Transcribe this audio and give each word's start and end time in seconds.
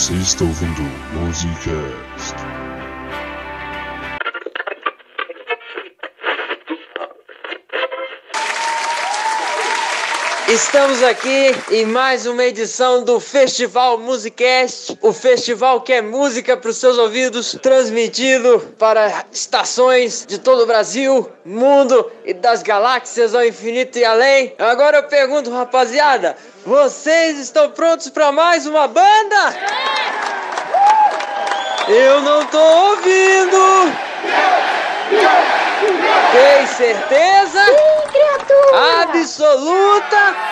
Você 0.00 0.14
está 0.14 0.44
ouvindo 0.46 0.80
Musicast. 1.12 2.49
Estamos 10.52 11.00
aqui 11.04 11.54
em 11.70 11.86
mais 11.86 12.26
uma 12.26 12.42
edição 12.42 13.04
do 13.04 13.20
Festival 13.20 13.96
Musicast, 13.98 14.98
o 15.00 15.12
festival 15.12 15.80
que 15.80 15.92
é 15.92 16.02
música 16.02 16.56
para 16.56 16.70
os 16.70 16.76
seus 16.76 16.98
ouvidos, 16.98 17.56
transmitido 17.62 18.58
para 18.76 19.24
estações 19.30 20.26
de 20.26 20.38
todo 20.38 20.64
o 20.64 20.66
Brasil, 20.66 21.30
mundo 21.44 22.10
e 22.24 22.34
das 22.34 22.64
galáxias 22.64 23.32
ao 23.32 23.44
infinito 23.44 23.96
e 23.96 24.04
além. 24.04 24.52
Agora 24.58 24.96
eu 24.96 25.04
pergunto, 25.04 25.52
rapaziada, 25.52 26.36
vocês 26.66 27.38
estão 27.38 27.70
prontos 27.70 28.10
para 28.10 28.32
mais 28.32 28.66
uma 28.66 28.88
banda? 28.88 29.54
Eu 31.86 32.22
não 32.22 32.44
tô 32.46 32.58
ouvindo! 32.58 33.92
Tem 36.32 36.66
certeza? 36.66 37.64
Sim, 37.64 38.10
criatura! 38.12 39.02
Absoluta! 39.02 40.49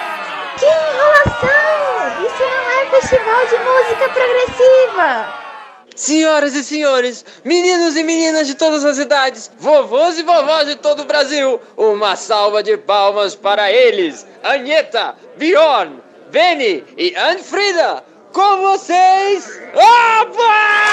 Que 0.59 0.67
enrolação! 0.67 2.27
Isso 2.27 2.43
não 2.43 2.71
é 2.71 2.87
festival 2.91 3.47
de 3.47 3.59
música 3.59 4.09
progressiva! 4.09 5.49
Senhoras 5.95 6.55
e 6.55 6.65
senhores, 6.65 7.25
meninos 7.45 7.97
e 7.97 8.03
meninas 8.03 8.47
de 8.47 8.55
todas 8.55 8.85
as 8.85 8.99
idades, 8.99 9.51
vovôs 9.59 10.19
e 10.19 10.23
vovós 10.23 10.67
de 10.67 10.77
todo 10.77 11.03
o 11.03 11.05
Brasil, 11.05 11.61
uma 11.77 12.17
salva 12.17 12.63
de 12.63 12.77
palmas 12.77 13.35
para 13.35 13.71
eles, 13.71 14.27
Anieta, 14.43 15.15
Bjorn, 15.37 16.01
Veni 16.31 16.85
e 16.97 17.15
Anfrida, 17.17 18.05
com 18.33 18.59
vocês, 18.59 19.61
Opa! 19.75 20.89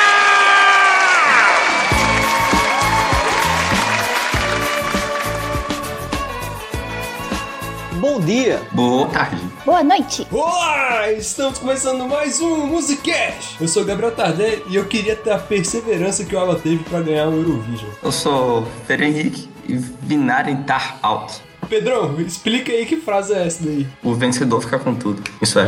Bom 7.94 8.20
dia! 8.20 8.62
Boa 8.72 9.08
tarde. 9.10 9.55
Boa 9.66 9.84
noite! 9.84 10.28
Olá! 10.32 11.12
Estamos 11.12 11.58
começando 11.58 12.08
mais 12.08 12.40
um 12.40 12.68
Musicast! 12.68 13.58
Eu 13.60 13.68
sou 13.68 13.82
o 13.82 13.86
Gabriel 13.86 14.12
Tardelli 14.12 14.64
e 14.70 14.76
eu 14.76 14.86
queria 14.86 15.16
ter 15.16 15.32
a 15.32 15.40
perseverança 15.40 16.24
que 16.24 16.36
o 16.36 16.40
Ava 16.40 16.56
teve 16.56 16.84
para 16.84 17.02
ganhar 17.02 17.28
o 17.28 17.34
Eurovision. 17.34 17.90
Eu 18.04 18.12
sou 18.12 18.68
Fer 18.86 19.02
Henrique 19.02 19.50
e 19.68 19.76
Vinaren 19.76 20.58
tar 20.64 21.00
alto. 21.02 21.42
Pedrão, 21.68 22.20
explica 22.22 22.72
aí 22.72 22.86
que 22.86 22.98
frase 22.98 23.34
é 23.34 23.48
essa 23.48 23.64
daí. 23.64 23.88
O 24.04 24.14
vencedor 24.14 24.62
fica 24.62 24.78
com 24.78 24.94
tudo. 24.94 25.24
Isso 25.42 25.58
é. 25.58 25.66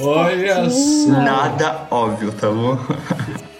Olha 0.00 0.64
Espertinho. 0.66 0.70
só. 0.70 1.20
Nada 1.20 1.86
óbvio, 1.90 2.30
tá 2.30 2.48
bom? 2.48 2.78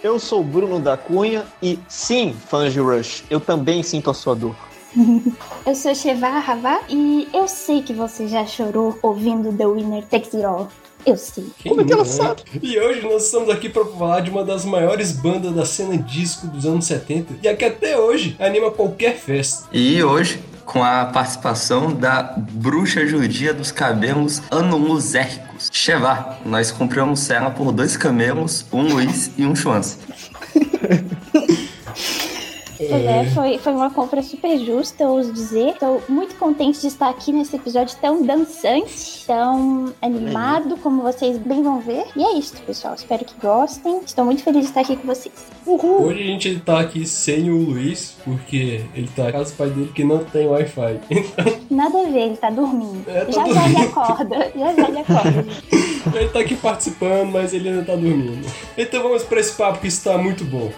Eu 0.02 0.20
sou 0.20 0.40
o 0.40 0.44
Bruno 0.44 0.78
da 0.78 0.96
Cunha 0.96 1.44
e 1.60 1.76
sim, 1.88 2.36
fãs 2.48 2.72
de 2.72 2.78
Rush, 2.78 3.24
eu 3.28 3.40
também 3.40 3.82
sinto 3.82 4.08
a 4.10 4.14
sua 4.14 4.34
dor. 4.36 4.54
Eu 5.66 5.74
sou 5.74 5.94
Sheva 5.94 6.26
Havá 6.26 6.80
e 6.88 7.28
eu 7.32 7.46
sei 7.46 7.82
que 7.82 7.92
você 7.92 8.26
já 8.26 8.44
chorou 8.46 8.98
ouvindo 9.02 9.52
The 9.52 9.66
Winner 9.66 10.04
Takes 10.04 10.34
It 10.34 10.44
All. 10.44 10.68
Eu 11.06 11.16
sei. 11.16 11.46
Como 11.66 11.80
é 11.80 11.84
que 11.84 11.92
ela 11.92 12.04
sabe? 12.04 12.42
E 12.60 12.78
hoje 12.78 13.00
nós 13.02 13.24
estamos 13.24 13.48
aqui 13.48 13.68
para 13.70 13.84
falar 13.86 14.20
de 14.20 14.30
uma 14.30 14.44
das 14.44 14.64
maiores 14.64 15.12
bandas 15.12 15.54
da 15.54 15.64
cena 15.64 15.96
disco 15.96 16.46
dos 16.46 16.66
anos 16.66 16.84
70 16.86 17.34
e 17.42 17.48
a 17.48 17.56
que 17.56 17.64
até 17.64 17.98
hoje 17.98 18.36
anima 18.38 18.70
qualquer 18.70 19.16
festa. 19.16 19.66
E 19.72 20.02
hoje, 20.02 20.42
com 20.66 20.82
a 20.82 21.06
participação 21.06 21.94
da 21.94 22.34
bruxa 22.36 23.06
judia 23.06 23.54
dos 23.54 23.72
cabelos 23.72 24.42
anomosérricos, 24.50 25.70
Sheva. 25.72 26.38
Nós 26.44 26.70
compramos 26.70 27.30
ela 27.30 27.50
por 27.50 27.72
dois 27.72 27.96
camelos, 27.96 28.66
um 28.70 28.82
Luiz 28.82 29.30
e 29.38 29.46
um 29.46 29.56
Schwanz. 29.56 29.98
Pois 32.88 33.04
é, 33.04 33.24
foi, 33.26 33.58
foi 33.58 33.72
uma 33.72 33.90
compra 33.90 34.22
super 34.22 34.58
justa, 34.58 35.02
eu 35.04 35.10
ouso 35.10 35.32
dizer. 35.32 35.70
Estou 35.70 36.02
muito 36.08 36.34
contente 36.36 36.80
de 36.80 36.86
estar 36.86 37.10
aqui 37.10 37.32
nesse 37.32 37.54
episódio 37.56 37.96
tão 38.00 38.22
dançante, 38.22 39.24
tão 39.26 39.92
animado, 40.00 40.76
como 40.78 41.02
vocês 41.02 41.36
bem 41.36 41.62
vão 41.62 41.80
ver. 41.80 42.04
E 42.16 42.22
é 42.24 42.38
isso, 42.38 42.54
pessoal. 42.62 42.94
Espero 42.94 43.24
que 43.24 43.34
gostem. 43.40 44.00
Estou 44.04 44.24
muito 44.24 44.42
feliz 44.42 44.62
de 44.62 44.68
estar 44.68 44.80
aqui 44.80 44.96
com 44.96 45.06
vocês. 45.06 45.34
Hoje 45.66 46.22
a 46.22 46.26
gente 46.26 46.60
tá 46.60 46.80
aqui 46.80 47.06
sem 47.06 47.50
o 47.50 47.56
Luiz, 47.56 48.16
porque 48.24 48.82
ele 48.94 49.08
tá 49.14 49.24
na 49.24 49.32
casa 49.32 49.50
do 49.52 49.56
pai 49.56 49.70
dele 49.70 49.92
que 49.94 50.02
não 50.04 50.24
tem 50.24 50.46
Wi-Fi. 50.46 51.00
Nada 51.70 52.00
a 52.00 52.04
ver, 52.06 52.18
ele 52.20 52.36
tá 52.36 52.50
dormindo. 52.50 53.04
É, 53.06 53.24
tá 53.26 53.30
já 53.30 53.46
já 53.46 53.64
ele 53.64 53.74
dormindo. 53.74 53.98
acorda. 53.98 54.52
Já 54.56 54.74
já 54.74 54.88
ele 54.88 54.98
acorda. 54.98 55.46
Ele 56.14 56.28
tá 56.30 56.40
aqui 56.40 56.56
participando, 56.56 57.30
mas 57.30 57.52
ele 57.52 57.68
ainda 57.68 57.84
tá 57.84 57.94
dormindo. 57.94 58.44
Então 58.76 59.02
vamos 59.02 59.22
pra 59.22 59.38
esse 59.38 59.52
papo 59.52 59.80
que 59.80 59.86
está 59.86 60.16
muito 60.16 60.44
bom. 60.44 60.72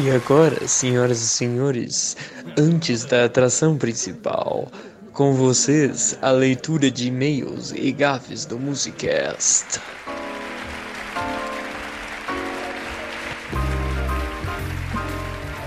E 0.00 0.12
agora, 0.12 0.68
senhoras 0.68 1.20
e 1.20 1.28
senhores, 1.28 2.16
antes 2.56 3.04
da 3.04 3.24
atração 3.24 3.76
principal, 3.76 4.70
com 5.12 5.34
vocês 5.34 6.16
a 6.22 6.30
leitura 6.30 6.88
de 6.88 7.08
e-mails 7.08 7.72
e 7.72 7.90
gafes 7.90 8.46
do 8.46 8.60
Musicast. 8.60 9.80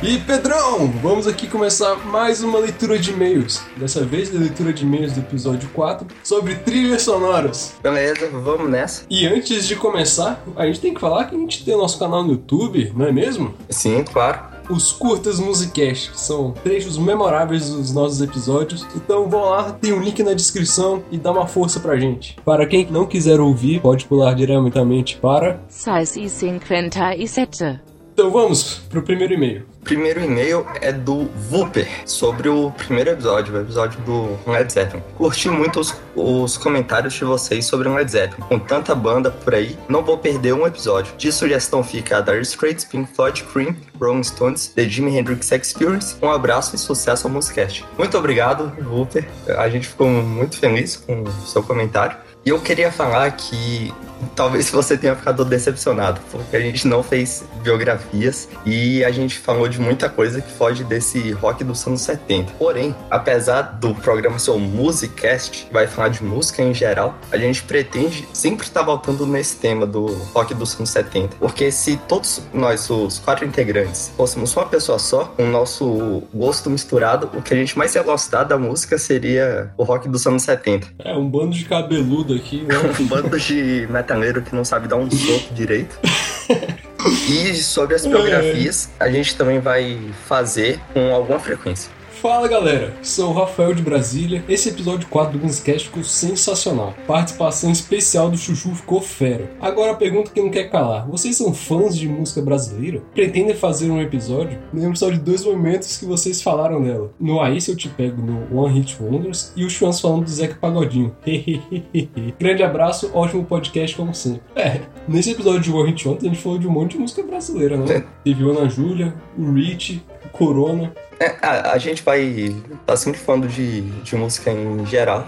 E 0.03 0.17
Pedrão, 0.17 0.87
vamos 0.99 1.27
aqui 1.27 1.47
começar 1.47 1.95
mais 2.07 2.41
uma 2.41 2.57
leitura 2.57 2.97
de 2.97 3.11
e-mails. 3.11 3.61
Dessa 3.77 4.03
vez 4.03 4.35
a 4.35 4.39
leitura 4.39 4.73
de 4.73 4.83
e-mails 4.83 5.13
do 5.13 5.19
episódio 5.19 5.69
4 5.69 6.07
sobre 6.23 6.55
trilhas 6.55 7.03
sonoras. 7.03 7.75
Beleza, 7.83 8.27
vamos 8.29 8.67
nessa? 8.67 9.05
E 9.07 9.27
antes 9.27 9.67
de 9.67 9.75
começar, 9.75 10.43
a 10.55 10.65
gente 10.65 10.79
tem 10.79 10.93
que 10.95 10.99
falar 10.99 11.25
que 11.25 11.35
a 11.35 11.37
gente 11.37 11.63
tem 11.63 11.75
o 11.75 11.77
nosso 11.77 11.99
canal 11.99 12.23
no 12.23 12.31
YouTube, 12.31 12.91
não 12.95 13.05
é 13.05 13.11
mesmo? 13.11 13.53
Sim, 13.69 14.03
claro. 14.03 14.39
Os 14.71 14.91
curtas 14.91 15.39
Musicast, 15.39 16.11
que 16.11 16.19
são 16.19 16.51
trechos 16.51 16.97
memoráveis 16.97 17.69
dos 17.69 17.93
nossos 17.93 18.21
episódios. 18.21 18.87
Então 18.95 19.29
vão 19.29 19.49
lá, 19.49 19.71
tem 19.73 19.93
um 19.93 20.01
link 20.01 20.23
na 20.23 20.33
descrição 20.33 21.03
e 21.11 21.17
dá 21.17 21.31
uma 21.31 21.45
força 21.45 21.79
pra 21.79 21.99
gente. 21.99 22.37
Para 22.43 22.65
quem 22.65 22.87
não 22.89 23.05
quiser 23.05 23.39
ouvir, 23.39 23.79
pode 23.81 24.05
pular 24.05 24.33
diretamente 24.33 25.17
para. 25.17 25.61
Sais 25.69 26.15
e 26.15 26.27
cinquenta 26.27 27.15
e 27.15 27.27
sete. 27.27 27.79
Então 28.13 28.29
vamos 28.29 28.81
pro 28.89 29.01
primeiro 29.01 29.33
e-mail. 29.33 29.65
Primeiro 29.83 30.23
e-mail 30.23 30.65
é 30.79 30.91
do 30.91 31.29
Wooper, 31.51 31.87
sobre 32.05 32.47
o 32.49 32.71
primeiro 32.71 33.09
episódio, 33.09 33.55
o 33.55 33.59
episódio 33.59 33.99
do 34.01 34.37
Led 34.49 34.71
Zeppelin. 34.71 35.01
Curti 35.15 35.49
muito 35.49 35.79
os, 35.79 35.95
os 36.15 36.57
comentários 36.57 37.13
de 37.13 37.23
vocês 37.23 37.65
sobre 37.65 37.89
o 37.89 37.95
Led 37.95 38.11
Zeppelin. 38.11 38.43
Com 38.47 38.59
tanta 38.59 38.93
banda 38.93 39.31
por 39.31 39.55
aí, 39.55 39.77
não 39.89 40.03
vou 40.03 40.17
perder 40.17 40.53
um 40.53 40.67
episódio. 40.67 41.13
De 41.17 41.31
sugestão 41.31 41.83
fica 41.83 42.17
a 42.17 42.21
Dire 42.21 42.41
Straits, 42.41 42.85
Pink 42.85 43.11
Floyd, 43.15 43.43
Cream, 43.45 43.75
Rolling 43.99 44.23
Stones, 44.23 44.67
The 44.67 44.87
Jimi 44.87 45.17
Hendrix 45.17 45.51
Experience. 45.51 46.15
Um 46.21 46.29
abraço 46.29 46.75
e 46.75 46.79
sucesso 46.79 47.27
ao 47.27 47.33
Musicast. 47.33 47.83
Muito 47.97 48.17
obrigado, 48.17 48.71
Wooper. 48.85 49.27
A 49.57 49.67
gente 49.69 49.87
ficou 49.87 50.07
muito 50.07 50.57
feliz 50.57 50.95
com 50.95 51.23
o 51.23 51.31
seu 51.47 51.63
comentário. 51.63 52.17
E 52.43 52.49
eu 52.49 52.59
queria 52.59 52.91
falar 52.91 53.29
que 53.31 53.93
talvez 54.35 54.69
você 54.71 54.97
tenha 54.97 55.15
ficado 55.15 55.45
decepcionado, 55.45 56.21
porque 56.31 56.55
a 56.55 56.59
gente 56.59 56.87
não 56.87 57.03
fez 57.03 57.43
biografias 57.63 58.49
e 58.65 59.03
a 59.03 59.11
gente 59.11 59.37
falou 59.37 59.67
de 59.67 59.79
muita 59.79 60.09
coisa 60.09 60.41
que 60.41 60.51
foge 60.51 60.83
desse 60.83 61.31
rock 61.31 61.63
dos 61.63 61.85
anos 61.85 62.01
70. 62.01 62.53
Porém, 62.53 62.95
apesar 63.09 63.61
do 63.61 63.93
programa 63.93 64.39
ser 64.39 64.51
o 64.51 64.59
Musicast, 64.59 65.65
que 65.65 65.73
vai 65.73 65.87
falar 65.87 66.09
de 66.09 66.23
música 66.23 66.63
em 66.63 66.73
geral, 66.73 67.15
a 67.31 67.37
gente 67.37 67.63
pretende 67.63 68.27
sempre 68.33 68.65
estar 68.65 68.81
voltando 68.81 69.25
nesse 69.25 69.57
tema 69.57 69.85
do 69.85 70.07
rock 70.33 70.53
dos 70.53 70.75
anos 70.75 70.89
70. 70.89 71.37
Porque 71.37 71.71
se 71.71 71.97
todos 72.07 72.41
nós, 72.53 72.89
os 72.89 73.19
quatro 73.19 73.45
integrantes, 73.45 74.11
fôssemos 74.17 74.55
uma 74.55 74.65
pessoa 74.65 74.97
só, 74.97 75.25
com 75.25 75.43
o 75.43 75.49
nosso 75.49 76.23
gosto 76.33 76.69
misturado, 76.69 77.29
o 77.35 77.41
que 77.41 77.53
a 77.53 77.57
gente 77.57 77.77
mais 77.77 77.93
ia 77.93 78.03
gostar 78.03 78.43
da 78.43 78.57
música 78.57 78.97
seria 78.97 79.71
o 79.77 79.83
rock 79.83 80.09
dos 80.09 80.25
anos 80.25 80.43
70. 80.43 80.87
É 80.99 81.13
um 81.13 81.29
bando 81.29 81.55
de 81.55 81.65
cabeludo 81.65 82.30
aqui, 82.33 82.61
né? 82.61 82.75
Um 82.99 83.05
bando 83.05 83.39
de 83.39 83.87
metaleiro 83.89 84.41
que 84.41 84.55
não 84.55 84.63
sabe 84.63 84.87
dar 84.87 84.97
um 84.97 85.09
soco 85.09 85.53
direito. 85.53 85.97
E 87.27 87.55
sobre 87.55 87.95
as 87.95 88.05
biografias, 88.05 88.91
a 88.99 89.09
gente 89.09 89.35
também 89.35 89.59
vai 89.59 89.99
fazer 90.27 90.79
com 90.93 91.11
alguma 91.11 91.39
frequência. 91.39 91.91
Fala 92.21 92.47
galera, 92.47 92.93
sou 93.01 93.31
o 93.31 93.33
Rafael 93.33 93.73
de 93.73 93.81
Brasília. 93.81 94.43
Esse 94.47 94.69
episódio 94.69 95.07
4 95.09 95.33
do 95.33 95.39
Gunscast 95.39 95.87
ficou 95.87 96.03
sensacional. 96.03 96.93
Participação 97.07 97.71
especial 97.71 98.29
do 98.29 98.37
Chuchu 98.37 98.75
ficou 98.75 99.01
fera. 99.01 99.49
Agora 99.59 99.93
a 99.93 99.95
pergunta 99.95 100.29
que 100.29 100.39
não 100.39 100.51
quer 100.51 100.69
calar: 100.69 101.07
vocês 101.09 101.35
são 101.35 101.51
fãs 101.51 101.97
de 101.97 102.07
música 102.07 102.39
brasileira? 102.39 103.01
Pretendem 103.15 103.55
fazer 103.55 103.89
um 103.89 103.99
episódio? 103.99 104.59
Lembro 104.71 104.95
só 104.95 105.09
de 105.09 105.17
dois 105.17 105.43
momentos 105.43 105.97
que 105.97 106.05
vocês 106.05 106.43
falaram 106.43 106.79
nela: 106.79 107.11
no 107.19 107.41
Aí 107.41 107.59
Se 107.59 107.71
Eu 107.71 107.75
Te 107.75 107.89
Pego 107.89 108.21
no 108.21 108.55
One 108.55 108.79
Hit 108.79 109.01
Wonders 109.01 109.51
e 109.55 109.65
o 109.65 109.69
Chuans 109.71 109.99
falando 109.99 110.25
do 110.25 110.29
Zeca 110.29 110.59
Pagodinho. 110.61 111.15
Grande 112.39 112.61
abraço, 112.61 113.09
ótimo 113.15 113.43
podcast 113.45 113.97
como 113.97 114.13
sempre. 114.13 114.43
É, 114.55 114.81
nesse 115.07 115.31
episódio 115.31 115.61
de 115.61 115.71
One 115.71 115.89
Hit 115.89 116.07
Wonders 116.07 116.25
a 116.25 116.27
gente 116.27 116.43
falou 116.43 116.59
de 116.59 116.67
um 116.67 116.71
monte 116.71 116.91
de 116.91 116.99
música 116.99 117.23
brasileira, 117.23 117.77
né? 117.77 118.03
Teve 118.23 118.43
o 118.43 118.51
Ana 118.51 118.69
Júlia, 118.69 119.11
o 119.35 119.51
Rich, 119.51 120.03
Corona. 120.31 120.93
É, 121.19 121.35
a, 121.41 121.73
a 121.73 121.77
gente 121.77 122.01
vai 122.03 122.55
tá 122.85 122.95
sempre 122.97 123.19
falando 123.19 123.47
de, 123.47 123.81
de 123.81 124.15
música 124.15 124.51
em 124.51 124.85
geral, 124.85 125.25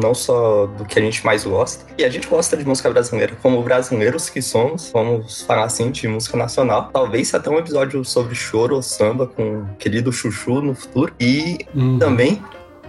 não 0.00 0.14
só 0.14 0.66
do 0.66 0.84
que 0.84 0.98
a 0.98 1.02
gente 1.02 1.24
mais 1.26 1.44
gosta. 1.44 1.84
E 1.98 2.04
a 2.04 2.08
gente 2.08 2.28
gosta 2.28 2.56
de 2.56 2.64
música 2.64 2.88
brasileira, 2.90 3.36
como 3.42 3.60
brasileiros 3.62 4.30
que 4.30 4.40
somos, 4.40 4.90
vamos 4.92 5.42
falar 5.42 5.64
assim 5.64 5.90
de 5.90 6.06
música 6.06 6.36
nacional. 6.36 6.90
Talvez 6.92 7.34
até 7.34 7.50
um 7.50 7.58
episódio 7.58 8.04
sobre 8.04 8.34
choro 8.34 8.76
ou 8.76 8.82
samba 8.82 9.26
com 9.26 9.62
o 9.62 9.68
querido 9.78 10.12
Chuchu 10.12 10.60
no 10.60 10.74
futuro. 10.74 11.12
E 11.18 11.58
Uhum. 11.74 11.98
também 11.98 12.40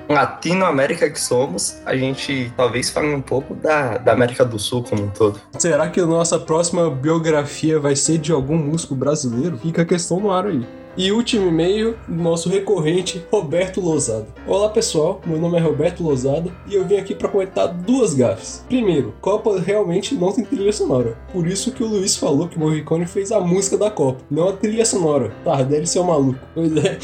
Latino-América 0.10 1.10
que 1.10 1.20
somos, 1.20 1.82
a 1.86 1.96
gente 1.96 2.52
talvez 2.56 2.90
fale 2.90 3.08
um 3.14 3.22
pouco 3.22 3.56
da, 3.56 3.98
da 3.98 4.12
América 4.14 4.44
do 4.46 4.60
Sul 4.60 4.84
como 4.84 5.04
um 5.04 5.10
todo. 5.10 5.40
Será 5.58 5.90
que 5.90 6.00
a 6.00 6.06
nossa 6.06 6.38
próxima 6.38 6.90
biografia 6.90 7.80
vai 7.80 7.96
ser 7.96 8.18
de 8.18 8.32
algum 8.32 8.58
músico 8.58 8.96
brasileiro? 8.96 9.58
Fica 9.58 9.82
a 9.82 9.86
questão 9.86 10.20
no 10.20 10.32
ar 10.32 10.46
aí. 10.46 10.66
E 10.96 11.12
último 11.12 11.48
e-mail, 11.48 11.98
do 12.08 12.22
nosso 12.22 12.50
recorrente 12.50 13.26
Roberto 13.32 13.82
Lozada. 13.82 14.28
Olá 14.46 14.70
pessoal, 14.70 15.20
meu 15.26 15.40
nome 15.40 15.58
é 15.58 15.60
Roberto 15.60 16.04
Lozada 16.04 16.52
e 16.68 16.76
eu 16.76 16.86
vim 16.86 16.98
aqui 16.98 17.16
para 17.16 17.28
comentar 17.28 17.68
duas 17.68 18.14
gafes. 18.14 18.64
Primeiro, 18.68 19.12
Copa 19.20 19.60
realmente 19.60 20.14
não 20.14 20.32
tem 20.32 20.46
trilha 20.46 20.72
sonora. 20.72 21.18
Por 21.32 21.48
isso 21.48 21.72
que 21.72 21.82
o 21.82 21.88
Luiz 21.88 22.16
falou 22.16 22.48
que 22.48 22.58
o 22.58 22.60
Morricone 22.60 23.08
fez 23.08 23.32
a 23.32 23.40
música 23.40 23.76
da 23.76 23.90
Copa, 23.90 24.22
não 24.30 24.50
a 24.50 24.54
trilha 24.54 24.86
sonora. 24.86 25.34
Tá, 25.44 25.64
deve 25.64 25.88
ser 25.88 25.98
um 25.98 26.04
maluco. 26.04 26.40
Pois 26.54 26.78
é. 26.78 27.00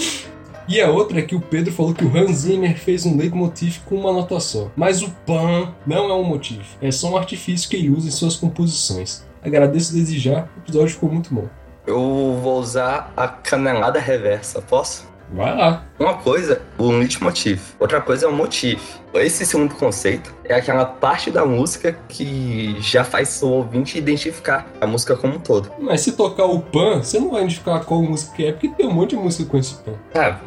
E 0.67 0.79
a 0.79 0.91
outra 0.91 1.17
é 1.17 1.23
que 1.23 1.35
o 1.35 1.41
Pedro 1.41 1.73
falou 1.73 1.95
que 1.95 2.05
o 2.05 2.15
Hans 2.15 2.41
Zimmer 2.41 2.77
fez 2.77 3.07
um 3.07 3.17
leitmotiv 3.17 3.79
com 3.85 3.95
uma 3.95 4.13
nota 4.13 4.39
só. 4.39 4.69
Mas 4.75 5.01
o 5.01 5.09
pan 5.25 5.73
não 5.87 6.11
é 6.11 6.13
um 6.13 6.23
motivo, 6.23 6.61
é 6.79 6.91
só 6.91 7.09
um 7.09 7.17
artifício 7.17 7.67
que 7.67 7.75
ele 7.75 7.89
usa 7.89 8.07
em 8.07 8.11
suas 8.11 8.35
composições. 8.35 9.27
Agradeço 9.41 9.95
desde 9.95 10.19
já, 10.19 10.47
o 10.57 10.59
episódio 10.59 10.93
ficou 10.93 11.09
muito 11.09 11.33
bom. 11.33 11.47
Eu 11.87 12.37
vou 12.41 12.59
usar 12.59 13.11
a 13.17 13.27
canelada 13.27 13.99
reversa, 13.99 14.61
posso? 14.61 15.08
Vai 15.31 15.55
lá. 15.55 15.83
Uma 15.99 16.15
coisa, 16.15 16.61
o 16.77 16.91
leitmotiv. 16.91 17.59
Outra 17.79 17.99
coisa 17.99 18.25
é 18.25 18.29
o 18.29 18.31
motif. 18.31 18.99
Esse 19.13 19.45
segundo 19.45 19.73
conceito 19.73 20.33
é 20.45 20.55
aquela 20.55 20.85
parte 20.85 21.31
da 21.31 21.43
música 21.43 21.97
que 22.07 22.75
já 22.79 23.03
faz 23.03 23.41
o 23.41 23.49
ouvinte 23.49 23.97
identificar 23.97 24.67
a 24.79 24.85
música 24.85 25.15
como 25.15 25.35
um 25.35 25.39
todo. 25.39 25.71
Mas 25.79 26.01
se 26.01 26.11
tocar 26.11 26.45
o 26.45 26.59
pan, 26.59 27.01
você 27.03 27.19
não 27.19 27.31
vai 27.31 27.41
identificar 27.41 27.79
qual 27.79 28.01
música 28.03 28.43
é, 28.43 28.51
porque 28.51 28.69
tem 28.69 28.87
um 28.87 28.93
monte 28.93 29.11
de 29.11 29.15
música 29.17 29.49
com 29.49 29.57
esse 29.57 29.75
pan. 29.75 29.93
Ah, 30.13 30.37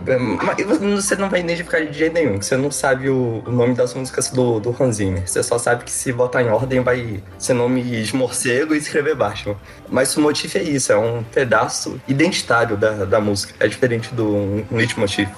mas 0.45 0.81
você 0.81 1.17
não 1.17 1.29
vai 1.29 1.41
identificar 1.41 1.85
de 1.85 1.93
jeito 1.93 2.15
nenhum, 2.15 2.41
você 2.41 2.57
não 2.57 2.71
sabe 2.71 3.09
o, 3.09 3.43
nome 3.47 3.75
das 3.75 3.95
músicas 3.95 4.31
do, 4.31 4.61
do 4.61 4.75
Hans 4.79 4.97
Zimmer. 4.97 5.29
Você 5.29 5.43
só 5.43 5.59
sabe 5.59 5.85
que 5.85 5.91
se 5.91 6.13
botar 6.13 6.43
em 6.43 6.49
ordem 6.49 6.81
vai 6.81 7.23
ser 7.39 7.55
nome 7.55 7.83
de 7.83 8.17
morcego 8.17 8.75
e 8.75 8.79
escrever 8.79 9.17
Batman. 9.17 9.57
Mas 9.89 10.17
o 10.17 10.21
motif 10.21 10.57
é 10.57 10.63
isso, 10.63 10.93
é 10.93 10.97
um 10.97 11.23
pedaço 11.23 12.01
identitário 12.07 12.77
da, 12.77 13.05
da 13.05 13.21
música. 13.21 13.55
É 13.59 13.67
diferente 13.67 14.15
do 14.15 14.65
leitmotiv. 14.77 15.29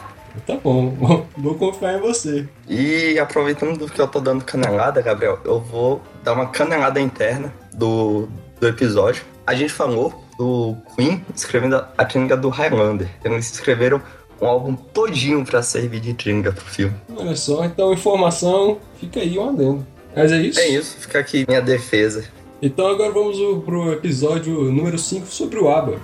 Tá 0.46 0.56
bom, 0.56 0.90
vou 1.36 1.54
confiar 1.54 1.96
em 1.96 2.00
você. 2.00 2.48
E 2.68 3.18
aproveitando 3.18 3.88
que 3.88 4.00
eu 4.00 4.08
tô 4.08 4.20
dando 4.20 4.44
canelada, 4.44 5.00
Gabriel, 5.00 5.38
eu 5.44 5.60
vou 5.60 6.02
dar 6.24 6.32
uma 6.32 6.46
canelada 6.46 7.00
interna 7.00 7.54
do, 7.72 8.28
do 8.58 8.66
episódio. 8.66 9.22
A 9.46 9.54
gente 9.54 9.72
falou 9.72 10.24
do 10.36 10.76
Queen 10.96 11.24
escrevendo 11.34 11.84
a 11.96 12.04
tringa 12.04 12.36
do 12.36 12.48
Highlander. 12.48 13.08
Eles 13.24 13.52
escreveram 13.52 14.02
um 14.40 14.46
álbum 14.46 14.74
todinho 14.74 15.44
pra 15.44 15.62
servir 15.62 16.00
de 16.00 16.14
tringa 16.14 16.52
pro 16.52 16.64
filme. 16.64 16.94
Olha 17.16 17.36
só, 17.36 17.64
então 17.64 17.92
informação, 17.92 18.78
fica 18.98 19.20
aí 19.20 19.38
um 19.38 19.48
adendo. 19.48 19.86
Mas 20.16 20.32
é 20.32 20.38
isso? 20.38 20.60
É 20.60 20.68
isso, 20.68 20.96
fica 20.98 21.18
aqui 21.18 21.44
minha 21.46 21.62
defesa. 21.62 22.24
Então 22.60 22.86
agora 22.86 23.12
vamos 23.12 23.36
pro 23.64 23.92
episódio 23.92 24.72
número 24.72 24.98
5 24.98 25.26
sobre 25.26 25.58
o 25.58 25.68
ABBA. 25.68 26.00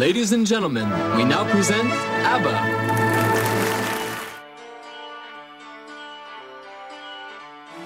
Ladies 0.00 0.32
and 0.32 0.46
gentlemen, 0.46 0.88
we 1.14 1.24
now 1.24 1.44
present 1.44 1.86
ABBA. 2.24 2.56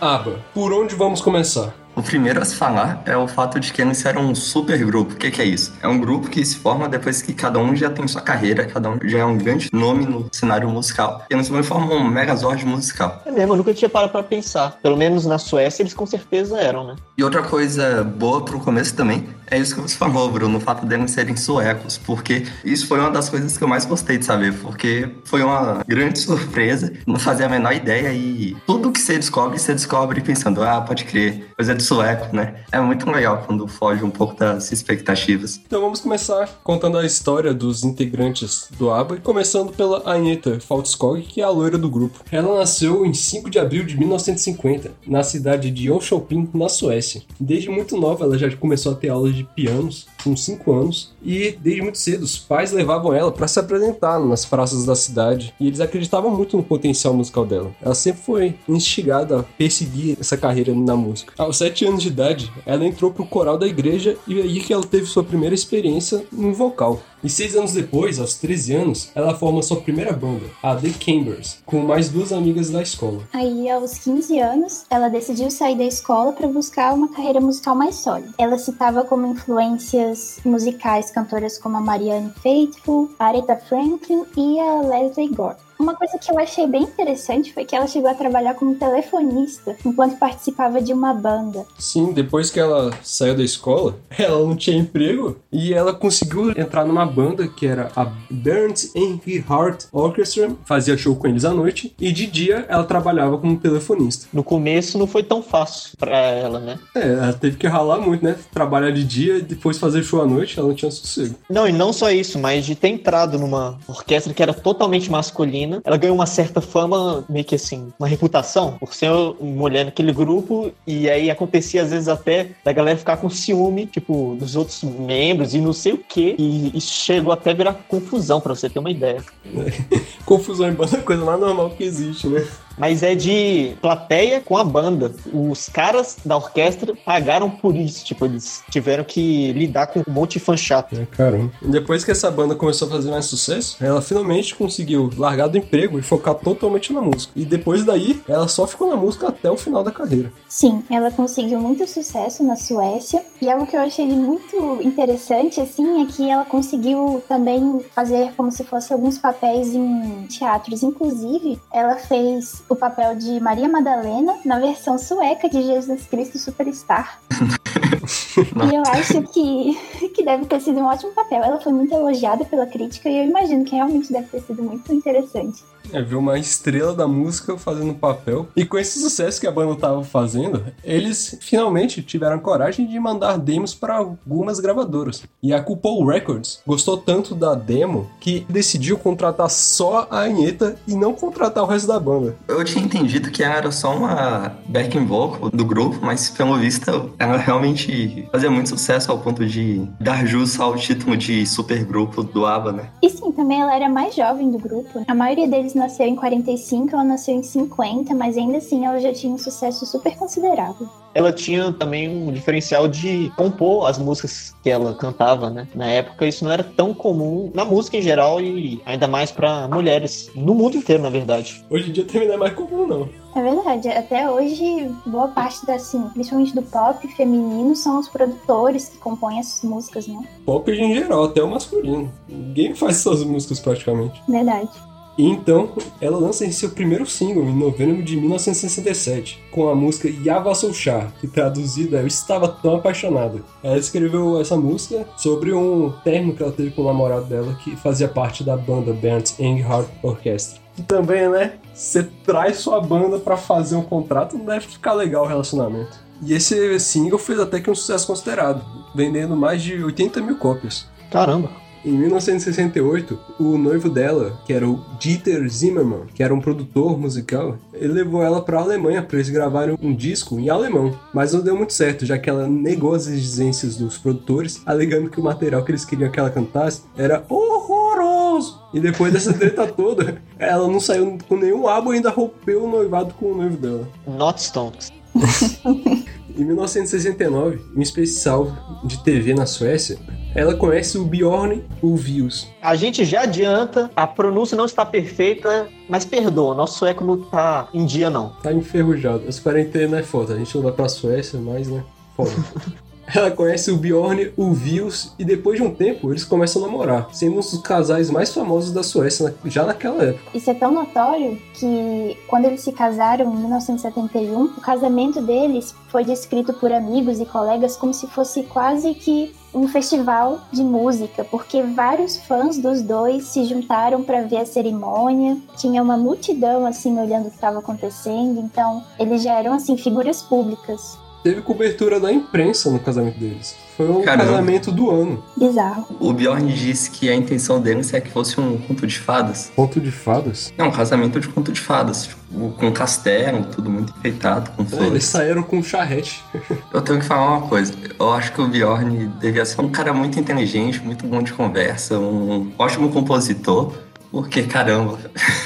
ABBA, 0.01 0.39
por 0.55 0.73
onde 0.73 0.95
vamos 0.95 1.21
começar? 1.21 1.75
O 1.97 2.03
primeiro 2.03 2.43
a 2.43 2.45
se 2.45 2.57
falar 2.57 3.03
é 3.07 3.17
o 3.17 3.29
fato 3.29 3.61
de 3.61 3.73
que 3.73 3.81
eles 3.81 4.05
eram 4.05 4.23
um 4.23 4.35
super 4.35 4.77
grupo. 4.85 5.15
O 5.15 5.17
que, 5.17 5.31
que 5.31 5.41
é 5.41 5.45
isso? 5.45 5.73
É 5.81 5.87
um 5.87 5.99
grupo 5.99 6.29
que 6.29 6.45
se 6.45 6.57
forma 6.57 6.89
depois 6.89 7.23
que 7.23 7.33
cada 7.33 7.59
um 7.61 7.77
já 7.77 7.89
tem 7.89 8.07
sua 8.09 8.21
carreira, 8.21 8.67
cada 8.67 8.91
um 8.91 8.99
já 9.05 9.19
é 9.19 9.25
um 9.25 9.39
grande 9.39 9.69
nome 9.73 10.05
no 10.05 10.29
cenário 10.33 10.69
musical. 10.69 11.25
E 11.31 11.35
eles 11.35 11.49
formam 11.49 11.99
um 11.99 12.09
megazord 12.09 12.67
musical. 12.67 13.23
É 13.25 13.31
mesmo, 13.31 13.53
eu 13.53 13.59
nunca 13.59 13.73
tinha 13.73 13.89
parado 13.89 14.11
pra 14.11 14.25
pensar. 14.25 14.77
Pelo 14.83 14.97
menos 14.97 15.25
na 15.25 15.39
Suécia 15.39 15.83
eles 15.83 15.95
com 15.95 16.05
certeza 16.05 16.59
eram, 16.59 16.85
né? 16.85 16.97
E 17.17 17.23
outra 17.23 17.43
coisa 17.43 18.03
boa 18.03 18.45
pro 18.45 18.59
começo 18.59 18.95
também 18.97 19.29
é 19.51 19.59
isso 19.59 19.75
que 19.75 19.81
você 19.81 19.97
falou, 19.97 20.31
Bruno, 20.31 20.59
o 20.59 20.61
fato 20.61 20.87
deles 20.87 21.11
serem 21.11 21.37
suecos, 21.37 21.99
porque 21.99 22.47
isso 22.65 22.87
foi 22.87 22.99
uma 22.99 23.11
das 23.11 23.29
coisas 23.29 23.57
que 23.57 23.63
eu 23.63 23.69
mais 23.69 23.85
gostei 23.85 24.19
de 24.19 24.25
saber, 24.25 24.53
porque 24.55 25.09
foi 25.25 25.43
uma 25.43 25.83
grande 25.87 26.19
surpresa, 26.19 26.93
não 27.07 27.19
fazia 27.19 27.47
a 27.47 27.49
menor 27.49 27.73
ideia 27.73 28.13
e 28.13 28.57
tudo 28.67 28.91
que 28.91 29.01
você 29.01 29.17
descobre, 29.17 29.59
você 29.59 29.73
descobre 29.73 30.21
pensando, 30.21 30.63
ah, 30.63 30.81
pode 30.81 31.05
crer, 31.05 31.54
coisa 31.57 31.75
de 31.75 31.83
sueco, 31.83 32.35
né? 32.35 32.57
É 32.73 32.81
muito 32.81 33.11
legal 33.11 33.43
quando 33.47 33.67
foge 33.69 34.05
um 34.05 34.11
pouco 34.11 34.35
das 34.35 34.73
expectativas. 34.73 35.61
Então 35.67 35.81
vamos 35.81 36.01
começar 36.01 36.61
contando 36.63 36.99
a 36.99 37.07
história 37.07 37.55
dos 37.55 37.85
integrantes 37.85 38.69
do 38.79 38.91
ABBA, 38.91 39.17
começando 39.19 39.73
pela 39.73 40.03
Anita 40.11 40.59
Faltskog, 40.61 41.23
que 41.23 41.41
é 41.41 41.45
a 41.45 41.51
loira 41.51 41.79
do 41.79 41.89
grupo. 41.89 42.21
Ela 42.31 42.59
nasceu 42.59 43.07
em 43.07 43.15
5 43.15 43.49
de 43.51 43.59
abril 43.59 43.85
de 43.85 43.99
1950, 43.99 44.93
na 45.07 45.23
cidade 45.23 45.71
de 45.71 45.85
Jönköping, 45.85 46.51
na 46.55 46.69
Suécia. 46.69 47.23
Desde 47.39 47.71
muito 47.71 47.97
nova 47.97 48.25
ela 48.25 48.39
já 48.39 48.51
começou 48.57 48.93
a 48.93 48.95
ter 48.95 49.09
aulas 49.09 49.35
de 49.35 49.45
pianos, 49.45 50.07
com 50.23 50.37
5 50.37 50.73
anos, 50.73 51.15
e 51.23 51.57
desde 51.61 51.83
muito 51.83 51.99
cedo 51.99 52.23
os 52.23 52.39
pais 52.39 52.73
levavam 52.73 53.13
ela 53.13 53.31
para 53.31 53.47
se 53.47 53.61
apresentar 53.61 54.19
nas 54.19 54.45
praças 54.45 54.85
da 54.85 54.95
cidade, 54.95 55.55
e 55.61 55.67
eles 55.67 55.81
acreditavam 55.81 56.31
muito 56.31 56.57
no 56.57 56.63
potencial 56.63 57.15
musical 57.15 57.45
dela. 57.45 57.71
Ela 57.83 57.95
sempre 57.95 58.23
foi 58.23 58.55
instigada 58.69 59.41
a 59.41 59.43
perseguir 59.43 60.17
essa 60.19 60.37
carreira 60.37 60.75
na 60.75 60.97
música. 60.97 61.33
Aos 61.45 61.59
7 61.59 61.85
anos 61.85 62.03
de 62.03 62.09
idade, 62.09 62.51
ela 62.65 62.87
entrou 62.87 63.11
pro 63.11 63.27
coral 63.27 63.59
da 63.59 63.67
igreja 63.67 64.17
e 64.27 64.41
é 64.41 64.43
aí 64.45 64.61
que 64.61 64.73
ela 64.73 64.83
teve 64.83 65.05
sua 65.05 65.23
primeira 65.23 65.55
experiência 65.55 66.25
no 66.33 66.55
vocal. 66.55 67.03
E 67.23 67.29
seis 67.29 67.55
anos 67.55 67.73
depois, 67.73 68.19
aos 68.19 68.35
13 68.35 68.75
anos, 68.75 69.11
ela 69.15 69.35
forma 69.35 69.63
sua 69.63 69.81
primeira 69.81 70.13
banda, 70.13 70.45
a 70.63 70.75
The 70.75 70.91
Cambers, 70.91 71.59
com 71.65 71.81
mais 71.81 72.09
duas 72.09 72.33
amigas 72.33 72.71
da 72.71 72.83
escola. 72.83 73.23
Aí, 73.33 73.69
aos 73.69 73.99
15 73.99 74.39
anos, 74.39 74.85
ela 74.91 75.09
decidiu 75.09 75.51
sair 75.51 75.77
da 75.77 75.85
escola 75.85 76.33
para 76.33 76.49
buscar 76.49 76.95
uma 76.95 77.09
carreira 77.09 77.41
musical 77.41 77.75
mais 77.75 77.97
sólida. 77.97 78.33
Ela 78.39 78.59
citava 78.59 79.05
como 79.05 79.27
influências 79.27 80.39
musicais 80.45 81.11
cantoras 81.11 81.59
como 81.59 81.77
a 81.77 81.81
Marianne 81.81 82.33
Faithfull, 82.43 83.11
Aretha 83.19 83.57
Franklin 83.57 84.25
e 84.37 84.61
a 84.61 84.81
Leslie 84.83 85.29
Gore. 85.29 85.57
Uma 85.85 85.95
coisa 85.95 86.19
que 86.19 86.33
eu 86.33 86.39
achei 86.39 86.67
bem 86.67 86.85
interessante 86.85 87.53
foi 87.53 87.67
que 87.67 87.77
ela 87.77 87.87
chegou 87.87 88.09
a 88.09 88.15
trabalhar 88.15 88.55
como 88.55 88.75
telefonista 88.75 89.77
enquanto 89.85 90.17
participava 90.17 90.81
de 90.81 90.95
uma 90.95 91.13
banda. 91.13 91.67
Sim, 91.79 92.11
depois 92.11 92.51
que 92.51 92.59
ela 92.59 92.91
saiu 93.03 93.37
da 93.37 93.45
escola, 93.45 93.95
ela 94.19 94.41
não 94.41 94.57
tinha 94.57 94.79
emprego 94.79 95.37
e 95.53 95.75
ela 95.75 95.93
conseguiu 95.93 96.59
entrar 96.59 96.87
numa 96.87 97.05
banda 97.05 97.47
que 97.47 97.67
era 97.67 97.93
a 97.95 98.07
Burnt 98.31 98.85
Envy 98.95 99.45
Heart 99.47 99.85
Orchestra, 99.93 100.57
fazia 100.65 100.97
show 100.97 101.15
com 101.17 101.29
eles 101.29 101.45
à 101.45 101.53
noite 101.53 101.95
e 102.01 102.11
de 102.11 102.27
dia 102.29 102.65
ela 102.67 102.85
trabalhava 102.85 103.37
como 103.37 103.59
telefonista. 103.59 104.27
No 104.33 104.43
começo 104.43 104.97
não 104.97 105.07
foi 105.07 105.23
tão 105.23 105.43
fácil 105.43 105.99
pra 105.99 106.17
ela, 106.17 106.61
né? 106.61 106.79
É, 106.95 107.13
ela 107.13 107.33
teve 107.35 107.59
que 107.59 107.67
ralar 107.67 107.99
muito, 107.99 108.25
né? 108.25 108.37
Trabalhar 108.55 108.91
de 108.91 109.05
dia 109.05 109.37
e 109.37 109.43
depois 109.43 109.77
fazer 109.77 110.03
show 110.03 110.23
à 110.23 110.27
noite, 110.27 110.59
ela 110.59 110.67
não 110.67 110.75
tinha 110.75 110.91
sossego. 110.91 111.35
Não, 111.51 111.69
e 111.69 111.73
não 111.73 111.93
só 111.93 112.11
isso, 112.11 112.39
mas 112.39 112.65
de 112.65 112.75
ter 112.75 112.89
entrado 112.89 113.39
numa 113.39 113.79
orquestra 113.87 114.33
que 114.33 114.43
era 114.43 114.55
totalmente 114.55 115.11
masculina, 115.11 115.74
ela 115.85 115.97
ganhou 115.97 116.17
uma 116.17 116.27
certa 116.27 116.61
fama, 116.61 117.25
meio 117.29 117.45
que 117.45 117.55
assim, 117.55 117.93
uma 117.99 118.09
reputação, 118.09 118.77
por 118.79 118.95
ser 118.95 119.11
mulher 119.41 119.85
naquele 119.85 120.13
grupo, 120.13 120.73
e 120.87 121.09
aí 121.09 121.31
acontecia 121.31 121.83
às 121.83 121.91
vezes 121.91 122.09
até 122.09 122.51
da 122.65 122.73
galera 122.73 122.99
ficar 122.99 123.17
com 123.17 123.31
ciúme, 123.31 123.87
tipo, 123.87 124.37
dos 124.39 124.57
outros 124.57 124.83
membros 124.83 125.55
e 125.55 125.61
não 125.61 125.73
sei 125.73 125.93
o 125.93 125.99
que, 125.99 126.35
e 126.39 126.77
isso 126.77 126.93
chegou 126.93 127.33
até 127.33 127.51
a 127.51 127.55
virar 127.55 127.75
confusão, 127.89 128.41
pra 128.41 128.55
você 128.55 128.69
ter 128.69 128.79
uma 128.79 128.91
ideia. 128.91 129.23
Confusão 130.25 130.67
é 130.67 130.71
a 130.71 131.03
coisa 131.03 131.25
mais 131.25 131.41
normal 131.41 131.71
que 131.71 131.85
existe, 131.85 132.27
né? 132.27 132.47
Mas 132.77 133.03
é 133.03 133.15
de 133.15 133.75
plateia 133.81 134.41
com 134.41 134.57
a 134.57 134.65
banda. 134.65 135.13
Os 135.33 135.69
caras 135.69 136.17
da 136.25 136.37
orquestra 136.37 136.95
pagaram 137.05 137.51
por 137.51 137.75
isso, 137.75 138.05
tipo, 138.05 138.25
eles 138.25 138.63
tiveram 138.71 139.05
que 139.05 139.53
lidar 139.53 139.87
com 139.87 140.01
um 140.01 140.13
monte 140.13 140.35
de 140.35 140.41
fã 140.41 140.57
chato. 140.57 140.95
É, 140.95 141.07
caramba. 141.07 141.53
E 141.63 141.69
depois 141.69 142.05
que 142.05 142.11
essa 142.11 142.31
banda 142.31 142.55
começou 142.55 142.89
a 142.89 142.91
fazer 142.91 143.11
mais 143.11 143.27
sucesso, 143.27 143.77
ela 143.81 144.03
finalmente 144.03 144.55
conseguiu 144.55 145.11
largar 145.17 145.49
do 145.49 145.59
emprego 145.59 145.99
e 145.99 146.03
focar 146.03 146.35
totalmente 146.35 146.93
na 146.93 147.01
música. 147.01 147.33
E 147.37 147.45
depois 147.45 147.85
daí, 147.85 148.21
ela 148.29 148.49
só 148.49 148.67
ficou 148.67 148.89
na 148.89 148.97
música 148.97 149.29
até 149.29 149.51
o 149.51 149.57
final 149.57 149.83
da 149.83 149.91
carreira. 149.91 150.33
Sim, 150.49 150.83
ela 150.91 151.11
conseguiu 151.11 151.61
muito 151.61 151.87
sucesso 151.87 152.43
na 152.43 152.57
Suécia. 152.57 153.25
E 153.41 153.51
algo 153.51 153.67
que 153.67 153.77
eu 153.77 153.81
achei 153.81 154.07
muito 154.07 154.81
interessante, 154.83 155.61
assim, 155.61 156.03
é 156.03 156.07
que 156.07 156.29
ela 156.29 156.45
conseguiu 156.45 157.23
também 157.29 157.81
fazer 157.95 158.33
como 158.37 158.51
se 158.51 158.65
fosse 158.65 158.93
alguns 158.93 159.19
papéis 159.19 159.75
em 159.75 160.27
teatros. 160.29 160.83
Inclusive, 160.83 161.61
ela 161.73 161.97
fez 161.97 162.64
o 162.69 162.75
papel 162.75 163.17
de 163.17 163.41
Maria 163.41 163.69
Madalena 163.69 164.39
na 164.45 164.59
versão 164.59 164.99
sueca 164.99 165.49
de 165.49 165.63
Jesus 165.63 166.07
Cristo 166.07 166.39
Superstar. 166.39 167.21
e 168.71 168.75
eu 168.75 168.83
acho 168.87 169.23
que, 169.25 170.09
que 170.15 170.25
deve 170.25 170.47
ter 170.47 170.61
sido 170.61 170.81
um 170.81 170.87
ótimo 170.87 171.13
papel. 171.13 171.43
Ela 171.43 171.61
foi 171.61 171.73
muito 171.73 171.95
elogiada 171.95 172.45
pela 172.45 172.67
crítica 172.67 173.09
e 173.09 173.19
eu 173.19 173.25
imagino 173.25 173.65
que 173.65 173.75
realmente 173.75 174.13
deve 174.13 174.29
ter 174.29 174.41
sido 174.43 174.63
muito 174.63 174.93
interessante. 174.93 175.63
É, 175.95 176.03
ver 176.03 176.17
uma 176.17 176.37
estrela 176.37 176.93
da 176.93 177.07
música 177.07 177.57
fazendo 177.57 177.95
papel. 177.95 178.49
E 178.57 178.65
com 178.65 178.77
esse 178.77 179.01
sucesso 179.01 179.41
que 179.41 179.47
a 179.47 179.53
banda 179.53 179.77
tava 179.77 180.03
fazendo, 180.03 180.61
eles 180.83 181.39
finalmente 181.41 182.03
tiveram 182.03 182.41
coragem 182.41 182.85
de 182.85 182.99
mandar 182.99 183.39
demos 183.39 183.73
para 183.77 183.99
algumas 183.99 184.59
gravadoras. 184.59 185.23
E 185.41 185.55
a 185.55 185.63
Cupol 185.63 186.05
Records 186.05 186.61
gostou 186.67 186.97
tanto 186.97 187.33
da 187.33 187.55
demo 187.55 188.11
que 188.19 188.45
decidiu 188.49 188.99
contratar 188.99 189.49
só 189.49 190.09
a 190.11 190.23
Anitta 190.23 190.75
e 190.85 190.97
não 190.97 191.15
contratar 191.15 191.63
o 191.63 191.67
resto 191.67 191.87
da 191.87 192.01
banda. 192.01 192.37
Eu 192.49 192.65
tinha 192.65 192.85
entendido 192.85 193.31
que 193.31 193.45
ela 193.45 193.55
era 193.55 193.71
só 193.71 193.97
uma 193.97 194.53
backing 194.67 195.07
vocal 195.07 195.51
do 195.51 195.65
grupo, 195.65 196.01
mas 196.03 196.29
pelo 196.29 196.57
visto 196.59 197.13
ela 197.21 197.37
realmente 197.37 198.29
fazia 198.33 198.51
muito 198.51 198.71
sucesso 198.71 199.13
ao 199.13 199.19
ponto 199.19 199.47
de 199.47 199.87
dar 200.01 200.27
jus 200.27 200.59
ao 200.59 200.75
título 200.75 201.17
de 201.17 201.47
supergrupo 201.47 202.25
do 202.25 202.47
ABBA, 202.47 202.73
né? 202.73 202.91
E 203.01 203.09
sim, 203.09 203.31
também 203.31 203.61
ela 203.61 203.77
era 203.77 203.89
mais 203.89 204.15
jovem 204.15 204.51
do 204.51 204.59
grupo. 204.59 205.05
A 205.07 205.15
maioria 205.15 205.47
deles 205.47 205.75
nasceu 205.85 206.07
em 206.07 206.17
45, 206.17 206.95
ela 206.95 207.05
nasceu 207.05 207.35
em 207.35 207.43
50, 207.43 208.15
mas 208.15 208.37
ainda 208.37 208.59
assim 208.59 208.85
ela 208.87 208.99
já 208.99 209.13
tinha 209.13 209.33
um 209.33 209.39
sucesso 209.39 209.85
super 209.85 210.17
considerável. 210.17 210.89
Ela 211.15 211.33
tinha 211.33 211.73
também 211.73 212.09
um 212.09 212.33
diferencial 212.33 212.89
de 212.89 213.31
compor 213.37 213.87
as 213.87 213.99
músicas 213.99 214.55
que 214.63 214.71
ela 214.71 214.95
cantava, 214.95 215.49
né? 215.49 215.69
Na 215.75 215.87
época 215.87 216.27
isso 216.27 216.45
não 216.45 216.51
era 216.51 216.65
tão 216.65 216.93
comum 216.93 217.53
na 217.55 217.65
música 217.65 217.97
em 217.97 218.03
geral 218.03 218.41
e 218.41 218.83
ainda 218.85 219.07
mais 219.07 219.31
para 219.31 219.69
mulheres 219.69 220.31
no 220.35 220.55
mundo 220.55 220.77
inteiro, 220.77 221.03
na 221.03 221.11
verdade. 221.11 221.65
Hoje 221.71 221.91
em 221.91 221.93
dia 221.93 222.05
também 222.05 222.27
não 222.27 222.35
é 222.35 222.39
mais 222.39 222.55
comum, 222.55 222.87
não. 222.87 223.09
É 223.37 223.43
verdade, 223.43 223.89
até 223.89 224.31
hoje, 224.31 224.91
boa 225.07 225.29
parte 225.29 225.67
da, 225.67 225.75
assim, 225.75 226.01
principalmente 226.15 226.55
do 226.55 226.63
pop 226.63 227.07
feminino, 227.09 227.75
são 227.75 227.99
os 227.99 228.09
produtores 228.09 228.89
que 228.89 228.99
compõem 228.99 229.41
as 229.41 229.63
músicas, 229.63 230.07
né? 230.07 230.21
Pop 230.47 230.71
em 230.71 230.95
geral, 230.95 231.25
até 231.25 231.43
o 231.43 231.51
masculino. 231.51 232.11
Ninguém 232.29 232.75
faz 232.75 232.99
essas 232.99 233.25
músicas 233.25 233.61
praticamente. 233.61 234.23
Verdade. 234.29 234.71
E 235.17 235.25
então, 235.29 235.71
ela 236.01 236.19
lança 236.19 236.51
seu 236.51 236.71
primeiro 236.71 237.07
single 237.07 237.45
em 237.45 237.57
novembro 237.57 238.03
de 238.03 238.17
1967, 238.17 239.43
com 239.51 239.69
a 239.69 239.75
música 239.75 240.09
Yava 240.09 240.55
Souchar, 240.55 241.13
que 241.21 241.29
traduzida 241.29 241.99
é 241.99 242.03
Eu 242.03 242.07
Estava 242.07 242.49
Tão 242.49 242.77
Apaixonada. 242.77 243.41
Ela 243.63 243.79
escreveu 243.79 244.41
essa 244.41 244.57
música 244.57 245.07
sobre 245.17 245.53
um 245.53 245.93
termo 246.03 246.35
que 246.35 246.43
ela 246.43 246.53
teve 246.53 246.71
com 246.71 246.83
o 246.83 246.87
namorado 246.87 247.27
dela, 247.27 247.57
que 247.63 247.77
fazia 247.77 248.09
parte 248.09 248.43
da 248.43 248.57
banda 248.57 248.93
Bernd 248.93 249.31
Engelhardt 249.39 249.89
Orchestra. 250.03 250.61
E 250.77 250.83
também, 250.83 251.29
né, 251.29 251.55
você 251.73 252.03
traz 252.25 252.59
sua 252.59 252.81
banda 252.81 253.19
para 253.19 253.37
fazer 253.37 253.77
um 253.77 253.83
contrato, 253.83 254.37
não 254.37 254.45
deve 254.45 254.67
ficar 254.67 254.95
legal 254.95 255.25
o 255.25 255.29
relacionamento. 255.29 256.03
E 256.23 256.33
esse 256.33 256.81
single 256.81 257.19
fez 257.19 257.39
até 257.39 257.61
que 257.61 257.71
um 257.71 257.75
sucesso 257.75 258.07
considerado, 258.07 258.65
vendendo 258.95 259.37
mais 259.37 259.63
de 259.63 259.83
80 259.83 260.21
mil 260.21 260.37
cópias. 260.37 260.87
Caramba! 261.11 261.64
Em 261.85 261.93
1968, 261.93 263.19
o 263.39 263.59
noivo 263.59 263.91
dela, 263.91 264.41
que 264.47 264.55
era 264.55 264.67
o 264.67 264.83
Dieter 264.99 265.47
Zimmermann, 265.47 266.07
que 266.15 266.23
era 266.23 266.33
um 266.33 266.41
produtor 266.41 266.99
musical, 266.99 267.59
ele 267.75 267.93
levou 267.93 268.23
ela 268.23 268.41
para 268.41 268.59
a 268.59 268.63
Alemanha 268.63 269.03
para 269.03 269.19
eles 269.19 269.29
gravarem 269.29 269.77
um 269.83 269.95
disco 269.95 270.41
em 270.41 270.49
alemão. 270.49 270.99
Mas 271.13 271.35
não 271.35 271.43
deu 271.43 271.55
muito 271.55 271.75
certo, 271.75 272.07
já 272.07 272.17
que 272.17 272.31
ela 272.31 272.49
negou 272.49 272.95
as 272.95 273.07
exigências 273.07 273.77
dos 273.77 273.99
produtores, 273.99 274.63
alegando 274.65 275.11
que 275.11 275.21
o 275.21 275.25
material 275.25 275.63
que 275.63 275.73
eles 275.73 275.85
queriam 275.85 276.11
que 276.11 276.19
ela 276.19 276.31
cantasse 276.31 276.81
era 276.97 277.23
horroroso. 277.29 278.63
E 278.73 278.81
depois 278.81 279.13
dessa 279.13 279.35
treta 279.35 279.67
toda, 279.71 280.23
ela 280.39 280.67
não 280.67 280.81
saiu 280.81 281.19
com 281.29 281.37
nenhum 281.37 281.69
álbum 281.69 281.93
e 281.93 281.97
ainda 281.97 282.09
rompeu 282.09 282.65
o 282.65 282.71
noivado 282.71 283.13
com 283.13 283.33
o 283.33 283.37
noivo 283.37 283.59
dela. 283.59 283.87
Not 284.07 284.41
Stonks. 284.41 284.91
Em 286.37 286.45
1969, 286.45 287.61
em 287.75 287.79
um 287.79 287.83
especial 287.83 288.81
de 288.85 289.03
TV 289.05 289.35
na 289.35 289.47
Suécia, 289.47 289.97
ela 290.35 290.57
conhece 290.57 290.99
o 290.99 291.05
Bjorn 291.05 291.65
Ulvaeus. 291.81 292.49
A 292.61 292.75
gente 292.75 293.05
já 293.05 293.23
adianta, 293.23 293.89
a 293.95 294.05
pronúncia 294.05 294.57
não 294.57 294.65
está 294.65 294.85
perfeita, 294.85 295.69
mas 295.89 296.05
perdoa, 296.05 296.55
nosso 296.55 296.79
sueco 296.79 297.05
não 297.05 297.23
tá 297.23 297.69
em 297.73 297.87
dia 297.87 298.11
não. 298.11 298.31
Tá 298.43 298.53
enferrujado. 298.53 299.29
As 299.29 299.39
quarentena 299.39 300.01
é 300.01 300.03
foda, 300.03 300.35
a 300.35 300.39
gente 300.39 300.53
não 300.57 300.63
vai 300.63 300.73
pra 300.73 300.89
Suécia, 300.89 301.39
mas 301.39 301.69
né, 301.69 301.85
foda. 302.17 302.33
Ela 303.15 303.31
conhece 303.31 303.71
o 303.71 303.77
Bjorn 303.77 304.33
Ulvaeus 304.37 305.13
e 305.17 305.25
depois 305.25 305.57
de 305.61 305.65
um 305.65 305.73
tempo 305.73 306.11
eles 306.11 306.25
começam 306.25 306.61
a 306.61 306.67
namorar, 306.67 307.09
sendo 307.13 307.35
um 307.35 307.41
dos 307.41 307.57
casais 307.59 308.11
mais 308.11 308.35
famosos 308.35 308.73
da 308.73 308.83
Suécia 308.83 309.33
já 309.45 309.65
naquela 309.65 310.03
época. 310.03 310.37
Isso 310.37 310.51
é 310.51 310.55
tão 310.55 310.73
notório 310.73 311.41
que 311.55 312.19
quando 312.27 312.47
eles 312.47 312.63
se 312.63 312.73
casaram 312.73 313.33
em 313.33 313.37
1971, 313.37 314.45
o 314.45 314.61
casamento 314.61 315.23
deles 315.23 315.73
foi 315.91 316.03
descrito 316.03 316.53
por 316.55 316.73
amigos 316.73 317.21
e 317.21 317.25
colegas 317.25 317.77
como 317.77 317.95
se 317.95 318.09
fosse 318.09 318.43
quase 318.43 318.93
que 318.95 319.33
um 319.55 319.69
festival 319.69 320.41
de 320.53 320.65
música, 320.65 321.23
porque 321.23 321.63
vários 321.63 322.17
fãs 322.17 322.59
dos 322.59 322.83
dois 322.83 323.27
se 323.27 323.45
juntaram 323.45 324.03
para 324.03 324.23
ver 324.23 324.39
a 324.39 324.47
cerimônia. 324.47 325.37
Tinha 325.57 325.81
uma 325.81 325.97
multidão 325.97 326.67
assim 326.67 326.99
olhando 326.99 327.27
o 327.27 327.31
que 327.31 327.37
estava 327.37 327.61
acontecendo, 327.61 328.41
então 328.41 328.83
eles 328.99 329.23
já 329.23 329.39
eram 329.39 329.53
assim 329.53 329.77
figuras 329.77 330.21
públicas 330.21 330.99
teve 331.25 331.41
cobertura 331.41 331.99
da 331.99 332.13
imprensa 332.13 332.71
no 332.71 332.79
casamento 332.79 333.19
deles. 333.19 333.57
Foi 333.79 333.89
um 333.91 334.03
Caramba. 334.03 334.27
casamento 334.27 334.71
do 334.71 334.91
ano. 334.91 335.25
Bizarro. 335.37 335.87
O 335.99 336.13
Bjorn 336.13 336.53
disse 336.53 336.91
que 336.91 337.09
a 337.09 337.15
intenção 337.15 337.61
deles 337.61 337.93
é 337.95 338.01
que 338.01 338.11
fosse 338.11 338.39
um 338.39 338.59
conto 338.59 338.87
de 338.87 338.99
fadas. 338.99 339.51
Conto 339.57 339.81
de 339.81 339.91
fadas? 339.91 340.53
É 340.57 340.63
um 340.63 340.71
casamento 340.71 341.19
de 341.19 341.27
conto 341.27 341.51
de 341.51 341.61
fadas. 341.61 342.05
Tipo, 342.05 342.51
com 342.53 342.71
castelo, 342.71 343.45
tudo 343.47 343.71
muito 343.71 343.95
enfeitado, 343.99 344.51
com 344.51 344.67
flores. 344.67 344.89
eles 344.89 345.05
saíram 345.05 345.43
com 345.43 345.63
charrete. 345.63 346.23
Eu 346.73 346.83
tenho 346.83 347.01
que 347.01 347.07
falar 347.07 347.39
uma 347.39 347.49
coisa. 347.49 347.73
Eu 347.99 348.13
acho 348.13 348.33
que 348.33 348.41
o 348.43 348.47
Bjorn 348.47 349.09
devia 349.19 349.47
ser 349.47 349.61
um 349.63 349.71
cara 349.71 349.95
muito 349.95 350.21
inteligente, 350.21 350.81
muito 350.81 351.07
bom 351.07 351.23
de 351.23 351.33
conversa, 351.33 351.99
um 351.99 352.53
ótimo 352.59 352.93
compositor. 352.93 353.73
Porque, 354.11 354.43
caramba. 354.43 354.99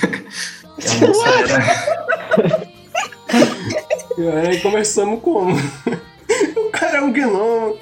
a 0.03 1.07
moça 1.07 1.29
era... 1.29 2.68
E 4.19 4.29
aí 4.29 4.61
começamos 4.61 5.23
como? 5.23 5.55
o 6.57 6.71
cara 6.73 6.99
é 6.99 7.01
um 7.01 7.13
gnomo. 7.13 7.79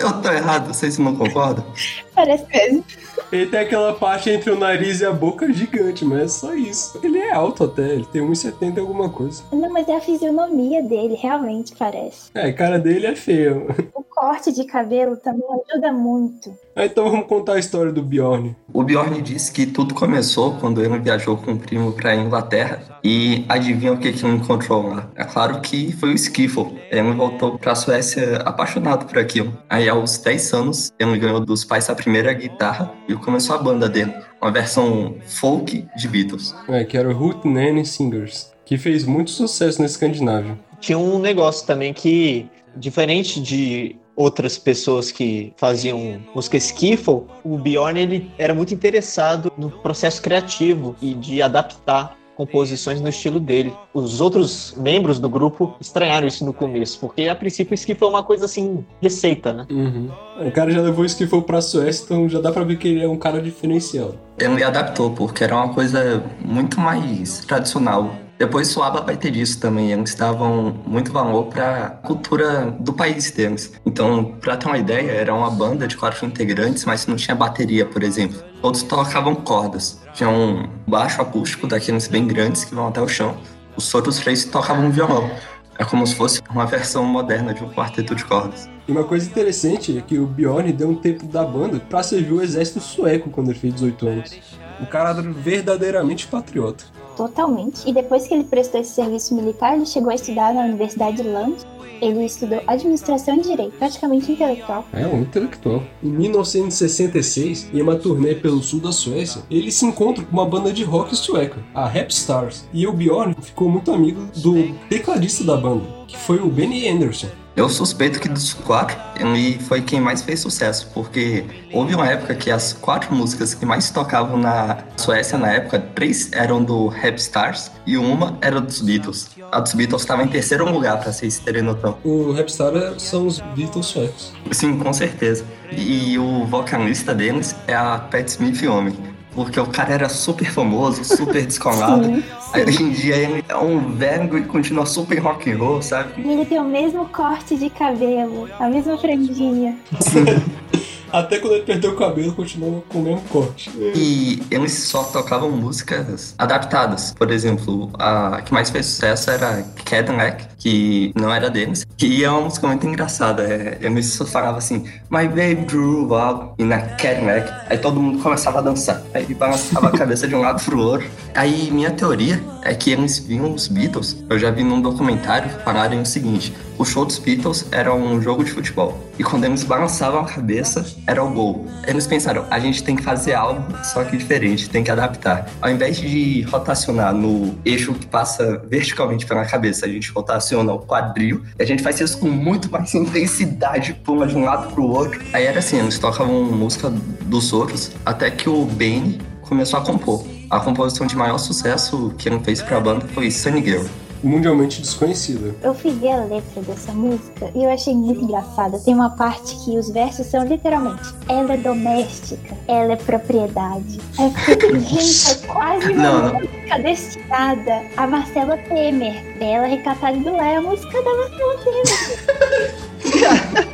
Eu 0.00 0.22
tô 0.22 0.30
errado, 0.30 0.68
vocês 0.68 0.98
não 0.98 1.16
concordam? 1.16 1.66
Parece 2.14 2.46
mesmo. 2.46 2.84
Ele 3.30 3.46
tem 3.46 3.60
aquela 3.60 3.94
parte 3.94 4.30
entre 4.30 4.50
o 4.50 4.58
nariz 4.58 5.00
e 5.00 5.04
a 5.04 5.12
boca 5.12 5.52
gigante, 5.52 6.04
mas 6.04 6.22
é 6.22 6.28
só 6.28 6.54
isso. 6.54 7.00
Ele 7.02 7.18
é 7.18 7.32
alto 7.32 7.64
até, 7.64 7.94
ele 7.94 8.06
tem 8.06 8.22
1,70 8.22 8.78
alguma 8.78 9.08
coisa. 9.08 9.42
Não, 9.52 9.70
mas 9.72 9.88
é 9.88 9.96
a 9.96 10.00
fisionomia 10.00 10.82
dele, 10.82 11.14
realmente 11.14 11.74
parece. 11.78 12.30
É, 12.34 12.46
a 12.46 12.52
cara 12.52 12.78
dele 12.78 13.06
é 13.06 13.16
feio. 13.16 13.66
O 13.94 14.02
corte 14.02 14.52
de 14.52 14.64
cabelo 14.64 15.16
também 15.16 15.46
ajuda 15.70 15.92
muito. 15.92 16.56
Ah, 16.74 16.86
então 16.86 17.10
vamos 17.10 17.26
contar 17.26 17.54
a 17.54 17.58
história 17.58 17.92
do 17.92 18.02
Bjorn. 18.02 18.56
O 18.72 18.82
Bjorn 18.82 19.20
disse 19.20 19.52
que 19.52 19.66
tudo 19.66 19.94
começou 19.94 20.56
quando 20.58 20.82
ele 20.82 20.98
viajou 20.98 21.36
com 21.36 21.52
o 21.52 21.58
primo 21.58 21.92
pra 21.92 22.14
Inglaterra. 22.14 22.82
E 23.04 23.44
adivinha 23.48 23.92
o 23.92 23.98
que, 23.98 24.12
que 24.12 24.24
ele 24.24 24.36
encontrou 24.36 24.88
lá? 24.88 25.10
É 25.14 25.24
claro 25.24 25.60
que 25.60 25.92
foi 25.92 26.10
o 26.10 26.14
Skiffle. 26.14 26.78
Ele 26.90 27.12
voltou 27.12 27.58
pra 27.58 27.74
Suécia 27.74 28.36
apaixonado 28.38 29.06
por 29.06 29.18
aquilo. 29.18 29.52
Aí, 29.68 29.88
aos 29.88 30.16
10 30.18 30.52
anos, 30.54 30.92
ele 30.98 31.18
ganhou 31.18 31.40
dos 31.40 31.64
pais 31.64 31.90
a 31.90 31.94
primeira 31.94 32.32
guitarra 32.32 32.90
e 33.12 33.16
começou 33.16 33.56
a 33.56 33.58
banda 33.58 33.88
dele. 33.88 34.12
Uma 34.40 34.50
versão 34.50 35.16
folk 35.26 35.86
de 35.96 36.08
Beatles. 36.08 36.54
É, 36.68 36.84
que 36.84 36.96
era 36.96 37.08
o 37.08 37.12
Hoot 37.12 37.46
Nanny 37.46 37.84
Singers. 37.84 38.52
Que 38.64 38.76
fez 38.76 39.04
muito 39.04 39.30
sucesso 39.30 39.80
na 39.80 39.86
Escandinávia. 39.86 40.58
Tinha 40.80 40.98
um 40.98 41.18
negócio 41.18 41.66
também 41.66 41.92
que, 41.92 42.48
diferente 42.76 43.40
de 43.40 43.96
outras 44.16 44.58
pessoas 44.58 45.10
que 45.10 45.52
faziam 45.56 46.20
música 46.34 46.56
skiffle, 46.56 47.22
o 47.44 47.56
Bjorn 47.56 47.98
ele 47.98 48.30
era 48.36 48.54
muito 48.54 48.74
interessado 48.74 49.52
no 49.56 49.70
processo 49.70 50.20
criativo 50.20 50.94
e 51.00 51.14
de 51.14 51.40
adaptar 51.40 52.16
composições 52.36 53.00
no 53.00 53.08
estilo 53.08 53.38
dele. 53.38 53.72
Os 53.92 54.20
outros 54.20 54.74
membros 54.76 55.18
do 55.18 55.28
grupo 55.28 55.76
estranharam 55.80 56.26
isso 56.26 56.44
no 56.44 56.52
começo, 56.52 56.98
porque 56.98 57.28
a 57.28 57.34
princípio 57.34 57.72
o 57.72 57.74
skiffle 57.74 58.06
é 58.06 58.10
uma 58.10 58.22
coisa 58.22 58.44
assim, 58.46 58.84
receita, 59.00 59.52
né? 59.52 59.66
Uhum. 59.70 60.10
O 60.46 60.50
cara 60.50 60.70
já 60.70 60.80
levou 60.80 61.02
o 61.02 61.06
skiffle 61.06 61.42
pra 61.42 61.60
Suécia, 61.60 62.04
então 62.04 62.28
já 62.28 62.40
dá 62.40 62.50
pra 62.50 62.64
ver 62.64 62.76
que 62.76 62.88
ele 62.88 63.02
é 63.02 63.08
um 63.08 63.16
cara 63.16 63.40
diferenciado. 63.40 64.18
Ele 64.38 64.62
adaptou, 64.62 65.10
porque 65.10 65.44
era 65.44 65.54
uma 65.54 65.72
coisa 65.72 66.22
muito 66.40 66.80
mais 66.80 67.44
tradicional 67.44 68.10
depois 68.42 68.76
o 68.76 68.82
ABBA 68.82 69.02
vai 69.02 69.16
ter 69.16 69.30
disso 69.30 69.60
também. 69.60 69.92
Eles 69.92 70.16
davam 70.16 70.74
muito 70.84 71.12
valor 71.12 71.44
para 71.44 71.86
a 71.86 71.90
cultura 71.90 72.74
do 72.80 72.92
país 72.92 73.30
deles. 73.30 73.72
Então, 73.86 74.36
para 74.40 74.56
ter 74.56 74.66
uma 74.66 74.78
ideia, 74.78 75.12
era 75.12 75.32
uma 75.32 75.48
banda 75.48 75.86
de 75.86 75.96
quatro 75.96 76.26
integrantes, 76.26 76.84
mas 76.84 77.06
não 77.06 77.14
tinha 77.14 77.36
bateria, 77.36 77.86
por 77.86 78.02
exemplo. 78.02 78.42
Todos 78.60 78.82
tocavam 78.82 79.36
cordas. 79.36 80.00
Tinha 80.12 80.28
um 80.28 80.68
baixo 80.88 81.22
acústico 81.22 81.68
daqueles 81.68 82.08
bem 82.08 82.26
grandes 82.26 82.64
que 82.64 82.74
vão 82.74 82.88
até 82.88 83.00
o 83.00 83.06
chão. 83.06 83.36
Os 83.76 83.94
outros 83.94 84.18
três 84.18 84.44
tocavam 84.44 84.90
violão. 84.90 85.30
É 85.78 85.84
como 85.84 86.04
se 86.04 86.16
fosse 86.16 86.42
uma 86.50 86.66
versão 86.66 87.04
moderna 87.04 87.54
de 87.54 87.62
um 87.62 87.70
quarteto 87.70 88.12
de 88.12 88.24
cordas. 88.24 88.68
E 88.88 88.90
uma 88.90 89.04
coisa 89.04 89.24
interessante 89.24 89.96
é 89.96 90.00
que 90.00 90.18
o 90.18 90.26
Bjorn 90.26 90.72
deu 90.72 90.90
um 90.90 90.96
tempo 90.96 91.26
da 91.26 91.44
banda 91.44 91.78
para 91.78 92.02
servir 92.02 92.32
o 92.32 92.42
exército 92.42 92.80
sueco 92.80 93.30
quando 93.30 93.50
ele 93.50 93.58
fez 93.60 93.72
18 93.74 94.08
anos. 94.08 94.40
Um 94.80 94.86
cara 94.86 95.12
verdadeiramente 95.12 96.26
patriota. 96.26 96.84
Totalmente. 97.16 97.88
E 97.88 97.92
depois 97.92 98.26
que 98.26 98.34
ele 98.34 98.44
prestou 98.44 98.80
esse 98.80 98.92
serviço 98.92 99.34
militar, 99.34 99.74
ele 99.76 99.86
chegou 99.86 100.10
a 100.10 100.14
estudar 100.14 100.54
na 100.54 100.62
Universidade 100.64 101.22
de 101.22 101.28
Lund. 101.28 101.56
Ele 102.00 102.24
estudou 102.24 102.60
administração 102.66 103.36
e 103.36 103.42
direito, 103.42 103.78
praticamente 103.78 104.32
intelectual. 104.32 104.84
É 104.92 105.06
um 105.06 105.20
intelectual. 105.20 105.82
Em 106.02 106.08
1966, 106.08 107.68
em 107.72 107.80
uma 107.80 107.94
turnê 107.94 108.34
pelo 108.34 108.60
sul 108.60 108.80
da 108.80 108.90
Suécia, 108.90 109.42
ele 109.48 109.70
se 109.70 109.86
encontra 109.86 110.24
com 110.24 110.32
uma 110.32 110.44
banda 110.44 110.72
de 110.72 110.82
rock 110.82 111.14
sueca, 111.14 111.62
a 111.72 111.86
Rap 111.86 112.10
Stars. 112.10 112.68
E 112.72 112.86
o 112.88 112.92
Bjorn 112.92 113.36
ficou 113.40 113.68
muito 113.68 113.92
amigo 113.92 114.20
do 114.36 114.74
tecladista 114.88 115.44
da 115.44 115.56
banda, 115.56 115.84
que 116.08 116.18
foi 116.18 116.38
o 116.38 116.48
Benny 116.48 116.88
Anderson. 116.88 117.28
Eu 117.54 117.68
suspeito 117.68 118.18
que 118.18 118.28
dos 118.28 118.54
quatro, 118.54 118.96
ele 119.20 119.58
foi 119.58 119.82
quem 119.82 120.00
mais 120.00 120.22
fez 120.22 120.40
sucesso, 120.40 120.88
porque 120.94 121.44
houve 121.70 121.94
uma 121.94 122.06
época 122.06 122.34
que 122.34 122.50
as 122.50 122.72
quatro 122.72 123.14
músicas 123.14 123.52
que 123.52 123.66
mais 123.66 123.90
tocavam 123.90 124.38
na 124.38 124.78
Suécia 124.96 125.36
na 125.36 125.48
época, 125.52 125.78
três 125.78 126.32
eram 126.32 126.64
do 126.64 126.88
Rap 126.88 127.18
Stars 127.18 127.70
e 127.86 127.98
uma 127.98 128.38
era 128.40 128.58
dos 128.58 128.80
Beatles. 128.80 129.28
A 129.50 129.60
dos 129.60 129.74
Beatles 129.74 130.00
estava 130.00 130.22
em 130.22 130.28
terceiro 130.28 130.70
lugar, 130.70 130.98
pra 130.98 131.12
vocês 131.12 131.38
terem 131.40 131.62
noção. 131.62 131.98
O 132.02 132.32
Rap 132.32 132.48
Star 132.48 132.72
são 132.98 133.26
os 133.26 133.40
Beatles 133.54 133.86
suecos. 133.86 134.32
Sim, 134.50 134.78
com 134.78 134.92
certeza. 134.92 135.44
E 135.70 136.18
o 136.18 136.46
vocalista 136.46 137.14
deles 137.14 137.54
é 137.66 137.74
a 137.74 137.98
Pat 137.98 138.28
Smith 138.28 138.62
Homem. 138.62 139.11
Porque 139.34 139.58
o 139.58 139.66
cara 139.66 139.94
era 139.94 140.08
super 140.08 140.50
famoso, 140.50 141.04
super 141.04 141.44
descolado. 141.46 142.04
Sim, 142.12 142.22
Aí 142.52 142.64
sim. 142.64 142.68
hoje 142.68 142.82
em 142.82 142.90
dia 142.90 143.16
ele 143.16 143.44
é 143.48 143.56
um 143.56 143.94
velho 143.94 144.36
e 144.36 144.42
continua 144.42 144.84
super 144.84 145.18
rock 145.18 145.50
and 145.50 145.56
roll, 145.56 145.80
sabe? 145.80 146.20
Ele 146.20 146.44
tem 146.44 146.58
o 146.58 146.64
mesmo 146.64 147.06
corte 147.06 147.56
de 147.56 147.70
cabelo, 147.70 148.46
a 148.60 148.68
mesma 148.68 148.98
franjinha. 148.98 149.76
Até 151.12 151.38
quando 151.38 151.54
ele 151.54 151.64
perdeu 151.64 151.92
o 151.92 151.96
cabelo, 151.96 152.32
continuou 152.32 152.84
com 152.88 153.00
o 153.00 153.02
mesmo 153.02 153.20
corte. 153.28 153.70
E 153.94 154.42
eles 154.50 154.72
só 154.72 155.04
tocavam 155.04 155.50
músicas 155.50 156.34
adaptadas. 156.38 157.12
Por 157.14 157.30
exemplo, 157.30 157.90
a 157.98 158.40
que 158.42 158.52
mais 158.52 158.70
fez 158.70 158.86
sucesso 158.86 159.30
era 159.30 159.62
Cadillac, 159.84 160.46
que 160.58 161.12
não 161.14 161.32
era 161.32 161.50
deles. 161.50 161.86
E 162.00 162.24
é 162.24 162.30
uma 162.30 162.42
música 162.42 162.66
muito 162.66 162.86
engraçada. 162.86 163.42
É, 163.42 163.78
eles 163.80 164.06
só 164.06 164.24
falavam 164.24 164.58
assim, 164.58 164.84
My 165.10 165.28
baby 165.28 165.66
drew 165.66 166.08
up 166.14 166.54
in 166.62 166.72
a 166.72 166.80
Cadillac. 166.80 167.52
Aí 167.68 167.76
todo 167.76 168.00
mundo 168.00 168.22
começava 168.22 168.58
a 168.58 168.62
dançar. 168.62 169.02
Aí 169.12 169.24
ele 169.24 169.34
balançava 169.34 169.88
a 169.88 169.92
cabeça 169.92 170.26
de 170.26 170.34
um 170.34 170.40
lado 170.40 170.64
pro 170.64 170.78
outro. 170.78 171.08
Aí 171.34 171.70
minha 171.70 171.90
teoria 171.90 172.42
é 172.62 172.74
que 172.74 172.90
eles 172.90 173.18
viam 173.18 173.52
os 173.52 173.68
Beatles. 173.68 174.24
Eu 174.30 174.38
já 174.38 174.50
vi 174.50 174.64
num 174.64 174.80
documentário 174.80 175.50
falarem 175.64 176.00
o 176.00 176.06
seguinte: 176.06 176.54
o 176.82 176.84
show 176.84 177.04
dos 177.04 177.18
Beatles 177.18 177.64
era 177.70 177.94
um 177.94 178.20
jogo 178.20 178.42
de 178.42 178.50
futebol. 178.50 178.98
E 179.16 179.22
quando 179.22 179.44
eles 179.44 179.62
balançavam 179.62 180.20
a 180.20 180.24
cabeça, 180.24 180.84
era 181.06 181.22
o 181.22 181.30
gol. 181.30 181.66
Eles 181.86 182.08
pensaram, 182.08 182.44
a 182.50 182.58
gente 182.58 182.82
tem 182.82 182.96
que 182.96 183.02
fazer 183.02 183.34
algo, 183.34 183.64
só 183.84 184.02
que 184.02 184.16
diferente, 184.16 184.68
tem 184.68 184.82
que 184.82 184.90
adaptar. 184.90 185.48
Ao 185.60 185.70
invés 185.70 185.96
de 185.96 186.42
rotacionar 186.42 187.14
no 187.14 187.56
eixo 187.64 187.94
que 187.94 188.06
passa 188.06 188.60
verticalmente 188.68 189.24
pela 189.24 189.44
cabeça, 189.44 189.86
a 189.86 189.88
gente 189.88 190.10
rotaciona 190.10 190.72
o 190.72 190.80
quadril. 190.80 191.42
E 191.56 191.62
a 191.62 191.66
gente 191.66 191.82
faz 191.82 192.00
isso 192.00 192.18
com 192.18 192.28
muito 192.28 192.70
mais 192.70 192.92
intensidade, 192.94 193.94
pula 194.04 194.26
de 194.26 194.36
um 194.36 194.44
lado 194.44 194.74
pro 194.74 194.84
outro. 194.84 195.20
Aí 195.32 195.44
era 195.44 195.60
assim, 195.60 195.78
eles 195.78 196.00
tocavam 196.00 196.42
música 196.44 196.90
dos 196.90 197.52
outros, 197.52 197.92
até 198.04 198.28
que 198.28 198.48
o 198.48 198.64
Benny 198.64 199.20
começou 199.42 199.78
a 199.78 199.84
compor. 199.84 200.26
A 200.50 200.58
composição 200.58 201.06
de 201.06 201.16
maior 201.16 201.38
sucesso 201.38 202.12
que 202.18 202.28
ele 202.28 202.40
fez 202.40 202.60
pra 202.60 202.80
banda 202.80 203.06
foi 203.14 203.30
Sunny 203.30 203.64
Girl. 203.64 203.86
Mundialmente 204.22 204.80
desconhecida. 204.80 205.54
Eu 205.62 205.74
fui 205.74 205.90
ver 205.90 206.12
a 206.12 206.24
letra 206.24 206.62
dessa 206.62 206.92
música 206.92 207.50
e 207.54 207.64
eu 207.64 207.70
achei 207.70 207.94
muito 207.94 208.22
engraçada. 208.22 208.78
Tem 208.78 208.94
uma 208.94 209.10
parte 209.10 209.56
que 209.64 209.76
os 209.76 209.90
versos 209.90 210.26
são 210.28 210.44
literalmente: 210.44 211.12
ela 211.28 211.54
é 211.54 211.56
doméstica, 211.56 212.56
ela 212.68 212.92
é 212.92 212.96
propriedade. 212.96 213.98
Aí 214.18 214.26
eu 214.26 214.30
fiquei, 214.32 214.78
gente, 214.80 215.44
é 215.44 215.46
quase 215.46 215.92
uma 215.92 216.02
Não, 216.02 216.22
não. 216.28 216.34
música 216.34 216.78
destinada 216.78 217.82
a 217.96 218.06
Marcela 218.06 218.56
Temer. 218.58 219.36
Bela 219.38 219.66
recatada 219.66 220.16
do 220.16 220.28
é 220.36 220.56
a 220.56 220.60
música 220.62 221.02
da 221.02 221.16
Marcela 221.16 221.56
Temer. 221.64 223.62